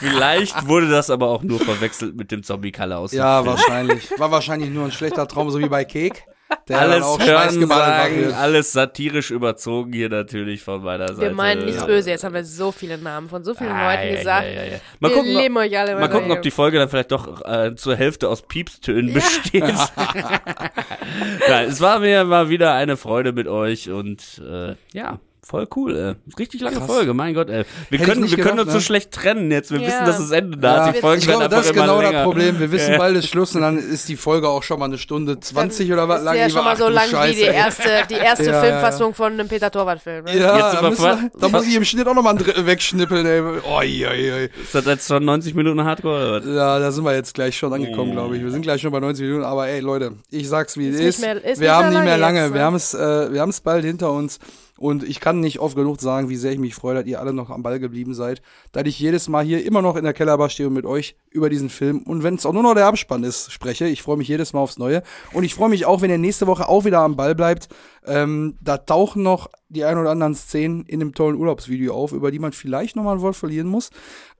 vielleicht 0.00 0.66
wurde 0.66 0.88
das 0.88 1.08
aber 1.08 1.28
auch 1.28 1.44
nur 1.44 1.60
verwechselt 1.60 2.16
mit 2.16 2.32
dem 2.32 2.42
Zombie-Kalle 2.42 2.96
aus. 2.96 3.12
Ja, 3.12 3.46
wahrscheinlich. 3.46 4.10
War 4.18 4.32
wahrscheinlich 4.32 4.70
nur 4.70 4.86
ein 4.86 4.92
schlechter 4.92 5.28
Traum, 5.28 5.50
so 5.50 5.60
wie 5.60 5.68
bei 5.68 5.84
Cake. 5.84 6.22
Der 6.68 6.78
alles 6.80 7.02
auch 7.04 7.18
hören 7.20 7.66
sagen, 7.68 8.32
alles 8.34 8.72
satirisch 8.72 9.30
überzogen 9.30 9.92
hier 9.92 10.08
natürlich 10.08 10.62
von 10.62 10.82
meiner 10.82 11.08
Seite. 11.08 11.20
Wir 11.20 11.32
meinen 11.32 11.64
nichts 11.64 11.80
Ja. 11.80 11.86
böse. 11.86 12.10
Jetzt 12.10 12.24
haben 12.24 12.34
wir 12.34 12.44
so 12.44 12.72
viele 12.72 12.98
Namen 12.98 13.28
von 13.28 13.42
so 13.44 13.54
vielen 13.54 13.70
Ah, 13.72 13.92
Leuten 13.92 14.08
ja, 14.12 14.18
gesagt. 14.18 14.46
ja, 14.46 14.52
ja, 14.52 14.64
ja. 14.72 14.78
Mal 15.00 15.08
Wir 15.10 15.16
gucken, 15.16 15.32
lieben 15.32 15.56
ob, 15.56 15.62
euch 15.62 15.78
alle. 15.78 15.96
mal 15.96 16.08
gucken, 16.08 16.30
ob 16.30 16.42
die 16.42 16.50
Folge 16.50 16.78
dann 16.78 16.88
vielleicht 16.88 17.12
doch 17.12 17.44
äh, 17.44 17.74
zur 17.74 17.96
Hälfte 17.96 18.28
aus 18.28 18.42
Piepstönen 18.42 19.12
besteht. 19.12 19.62
ja, 21.48 21.62
es 21.62 21.80
war 21.80 21.98
mir 21.98 22.24
mal 22.24 22.48
wieder 22.48 22.74
eine 22.74 22.96
Freude 22.96 23.32
mit 23.32 23.48
euch 23.48 23.90
und 23.90 24.40
äh, 24.48 24.74
ja, 24.92 25.18
Voll 25.44 25.66
cool, 25.74 25.96
ey. 25.96 26.14
Richtig 26.38 26.60
lange 26.60 26.76
Krass. 26.76 26.86
Folge, 26.86 27.14
mein 27.14 27.34
Gott, 27.34 27.50
ey. 27.50 27.64
Wir 27.90 27.98
Hätte 27.98 28.12
können, 28.12 28.30
wir 28.30 28.36
können 28.36 28.58
gedacht, 28.58 28.60
uns 28.66 28.72
so 28.74 28.78
ne? 28.78 28.82
schlecht 28.82 29.10
trennen 29.10 29.50
jetzt. 29.50 29.72
Wir 29.72 29.80
Ja. 29.80 29.88
wissen, 29.88 30.04
dass 30.06 30.18
das 30.18 30.30
Ende 30.30 30.56
da 30.56 30.76
Ja. 30.76 30.86
ist. 30.86 30.96
Die 30.96 31.00
Folgen 31.00 31.18
Ich 31.20 31.26
werden 31.26 31.38
glaube, 31.40 31.56
das 31.56 31.66
ist 31.66 31.72
genau 31.74 31.98
länger. 32.00 32.12
das 32.12 32.22
Problem. 32.22 32.60
Wir 32.60 32.70
wissen 32.70 32.92
Ja. 32.92 32.98
bald 32.98 33.16
ist 33.16 33.26
Schluss 33.28 33.52
und 33.56 33.62
dann 33.62 33.76
ist 33.76 34.08
die 34.08 34.14
Folge 34.14 34.48
auch 34.48 34.62
schon 34.62 34.78
mal 34.78 34.84
eine 34.84 34.98
Stunde 34.98 35.40
20 35.40 35.92
oder 35.92 36.08
was 36.08 36.20
ist 36.20 36.24
lang. 36.26 36.36
ja 36.36 36.46
Ich 36.46 36.52
schon 36.52 36.64
mal 36.64 36.76
so 36.76 36.88
lang 36.88 37.06
wie 37.06 37.10
Scheiße, 37.10 37.34
die 37.34 37.42
ey. 37.42 37.54
erste, 37.56 37.82
die 38.08 38.14
erste 38.14 38.44
Ja, 38.46 38.52
ja, 38.52 38.60
Filmfassung 38.62 39.14
von 39.14 39.32
einem 39.32 39.48
Peter 39.48 39.68
Torwart-Film. 39.68 40.26
Ne? 40.26 40.38
Ja, 40.38 40.58
da, 40.58 40.78
aber 40.78 40.90
müssen 40.90 41.30
da 41.40 41.48
muss 41.48 41.66
ich 41.66 41.74
im 41.74 41.84
Schnitt 41.84 42.06
auch 42.06 42.14
nochmal 42.14 42.38
wegschnippeln, 42.38 43.26
ey. 43.26 43.40
Oi, 43.40 44.06
oi, 44.06 44.32
oi. 44.32 44.48
Ist 44.62 44.76
das 44.76 44.84
jetzt 44.84 45.08
schon 45.08 45.24
90 45.24 45.54
Minuten 45.56 45.82
Hardcore 45.82 46.20
oder 46.20 46.38
was? 46.38 46.46
Ja, 46.46 46.78
da 46.78 46.92
sind 46.92 47.02
wir 47.02 47.16
jetzt 47.16 47.34
gleich 47.34 47.56
schon 47.58 47.72
angekommen, 47.72 48.12
glaube 48.12 48.36
ich. 48.36 48.44
Wir 48.44 48.50
sind 48.52 48.62
gleich 48.62 48.80
schon 48.80 48.92
bei 48.92 49.00
90 49.00 49.24
Minuten, 49.26 49.42
aber 49.44 49.66
ey, 49.66 49.80
Leute, 49.80 50.12
ich 50.30 50.48
sag's 50.48 50.76
wie 50.76 50.86
Ist 50.86 50.94
es 50.94 51.00
nicht 51.00 51.08
ist. 51.08 51.20
mehr- 51.20 51.44
ist 51.44 51.60
wir 51.60 51.74
haben 51.74 51.88
nicht 51.90 52.04
mehr 52.04 52.16
lange 52.16 52.42
jetzt, 52.44 52.52
wir 52.52 52.60
ne? 52.60 52.64
haben 52.66 52.76
es 52.76 52.94
äh, 52.94 53.32
wir 53.32 53.40
haben 53.40 53.50
es 53.50 53.60
bald 53.60 53.84
hinter 53.84 54.12
uns. 54.12 54.38
Und 54.82 55.04
ich 55.04 55.20
kann 55.20 55.38
nicht 55.38 55.60
oft 55.60 55.76
genug 55.76 56.00
sagen, 56.00 56.28
wie 56.28 56.34
sehr 56.34 56.50
ich 56.50 56.58
mich 56.58 56.74
freue, 56.74 56.96
dass 56.96 57.06
ihr 57.06 57.20
alle 57.20 57.32
noch 57.32 57.50
am 57.50 57.62
Ball 57.62 57.78
geblieben 57.78 58.14
seid. 58.14 58.42
Dass 58.72 58.82
ich 58.84 58.98
jedes 58.98 59.28
Mal 59.28 59.44
hier 59.44 59.64
immer 59.64 59.80
noch 59.80 59.94
in 59.94 60.02
der 60.02 60.12
Kellerbar 60.12 60.50
stehe 60.50 60.66
und 60.66 60.74
mit 60.74 60.86
euch 60.86 61.14
über 61.30 61.48
diesen 61.48 61.70
Film 61.70 62.02
und 62.02 62.24
wenn 62.24 62.34
es 62.34 62.44
auch 62.44 62.52
nur 62.52 62.64
noch 62.64 62.74
der 62.74 62.86
Abspann 62.86 63.22
ist, 63.22 63.52
spreche. 63.52 63.86
Ich 63.86 64.02
freue 64.02 64.16
mich 64.16 64.26
jedes 64.26 64.52
Mal 64.52 64.58
aufs 64.58 64.78
Neue. 64.78 65.04
Und 65.32 65.44
ich 65.44 65.54
freue 65.54 65.68
mich 65.68 65.86
auch, 65.86 66.00
wenn 66.00 66.10
ihr 66.10 66.18
nächste 66.18 66.48
Woche 66.48 66.68
auch 66.68 66.84
wieder 66.84 66.98
am 66.98 67.14
Ball 67.14 67.36
bleibt. 67.36 67.68
Ähm, 68.04 68.58
da 68.60 68.76
tauchen 68.76 69.22
noch 69.22 69.50
die 69.68 69.84
ein 69.84 69.98
oder 69.98 70.10
anderen 70.10 70.34
Szenen 70.34 70.84
in 70.86 70.98
dem 70.98 71.14
tollen 71.14 71.36
Urlaubsvideo 71.36 71.94
auf, 71.94 72.10
über 72.10 72.32
die 72.32 72.40
man 72.40 72.50
vielleicht 72.50 72.96
noch 72.96 73.04
mal 73.04 73.12
ein 73.12 73.20
Wort 73.20 73.36
verlieren 73.36 73.68
muss. 73.68 73.90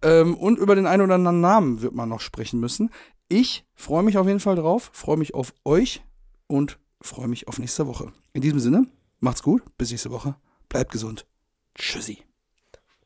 Ähm, 0.02 0.34
und 0.34 0.58
über 0.58 0.74
den 0.74 0.86
einen 0.86 1.02
oder 1.02 1.14
anderen 1.14 1.40
Namen 1.40 1.82
wird 1.82 1.94
man 1.94 2.08
noch 2.08 2.20
sprechen 2.20 2.58
müssen. 2.58 2.90
Ich 3.28 3.64
freue 3.76 4.02
mich 4.02 4.18
auf 4.18 4.26
jeden 4.26 4.40
Fall 4.40 4.56
drauf, 4.56 4.90
freue 4.92 5.18
mich 5.18 5.34
auf 5.34 5.54
euch 5.64 6.02
und 6.48 6.80
freue 7.00 7.28
mich 7.28 7.46
auf 7.46 7.60
nächste 7.60 7.86
Woche. 7.86 8.12
In 8.32 8.40
diesem 8.40 8.58
Sinne, 8.58 8.88
macht's 9.22 9.42
gut, 9.42 9.62
bis 9.78 9.90
nächste 9.90 10.10
Woche, 10.10 10.34
bleibt 10.68 10.92
gesund. 10.92 11.26
Tschüssi. 11.74 12.22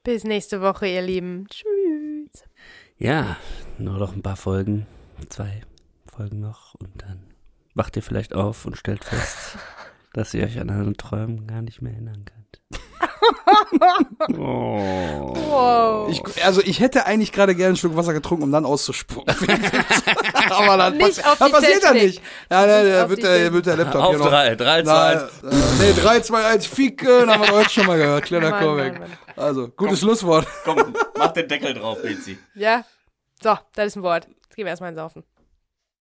Bis 0.02 0.24
nächste 0.24 0.60
Woche, 0.60 0.86
ihr 0.86 1.02
Lieben. 1.02 1.46
Tschüss. 1.48 2.44
Ja, 2.96 3.36
nur 3.78 3.98
noch 3.98 4.12
ein 4.14 4.22
paar 4.22 4.36
Folgen. 4.36 4.86
Zwei 5.28 5.62
Folgen 6.06 6.40
noch 6.40 6.74
und 6.74 7.02
dann 7.02 7.34
wacht 7.74 7.96
ihr 7.96 8.02
vielleicht 8.02 8.34
auf 8.34 8.64
und 8.64 8.76
stellt 8.76 9.04
fest, 9.04 9.58
dass 10.16 10.34
ihr 10.34 10.44
euch 10.44 10.58
an 10.58 10.70
euren 10.70 10.96
Träumen 10.96 11.46
gar 11.46 11.62
nicht 11.62 11.80
mehr 11.82 11.92
erinnern 11.92 12.24
könnt. 12.24 12.34
oh. 14.38 15.34
Wow. 15.48 16.08
Ich, 16.10 16.44
also 16.44 16.60
ich 16.62 16.80
hätte 16.80 17.06
eigentlich 17.06 17.32
gerade 17.32 17.54
gerne 17.54 17.68
einen 17.68 17.76
Schluck 17.76 17.96
Wasser 17.96 18.12
getrunken, 18.12 18.44
um 18.44 18.52
dann 18.52 18.64
auszuspucken. 18.64 19.34
Aber 20.50 20.76
das, 20.76 20.92
Nicht 20.94 21.02
passi- 21.02 21.24
auf 21.24 21.38
das 21.38 21.46
die 21.48 21.52
passiert 21.52 21.82
ja 21.82 21.92
nicht. 21.92 22.22
Ja, 22.50 22.66
ne, 22.66 22.82
Nicht 22.84 22.94
da 22.94 23.04
auf 23.04 23.10
wird 23.10 23.22
der, 23.22 23.52
wird 23.52 23.66
der 23.66 23.76
Laptop 23.76 24.02
Auf 24.02 24.10
hier 24.10 24.18
noch. 24.18 24.28
drei, 24.30 24.54
drei, 24.56 24.82
zwei, 24.82 25.12
äh, 25.14 25.20
nee, 25.80 25.92
3, 26.00 26.20
2, 26.20 26.44
1, 26.46 26.66
Ficken, 26.66 27.30
haben 27.30 27.42
wir 27.42 27.52
heute 27.52 27.70
schon 27.70 27.86
mal 27.86 27.98
gehört. 27.98 28.24
Kleiner 28.24 28.50
Mann. 28.50 29.00
Also, 29.36 29.68
gutes 29.68 30.00
Schlusswort. 30.00 30.46
Komm, 30.64 30.94
mach 31.18 31.32
den 31.32 31.48
Deckel 31.48 31.74
drauf, 31.74 32.00
Bezi. 32.02 32.38
Ja? 32.54 32.84
So, 33.42 33.56
das 33.74 33.86
ist 33.86 33.96
ein 33.96 34.02
Wort. 34.02 34.26
Jetzt 34.44 34.56
gehen 34.56 34.64
wir 34.64 34.70
erstmal 34.70 34.90
ins 34.90 34.98
Saufen. 34.98 35.24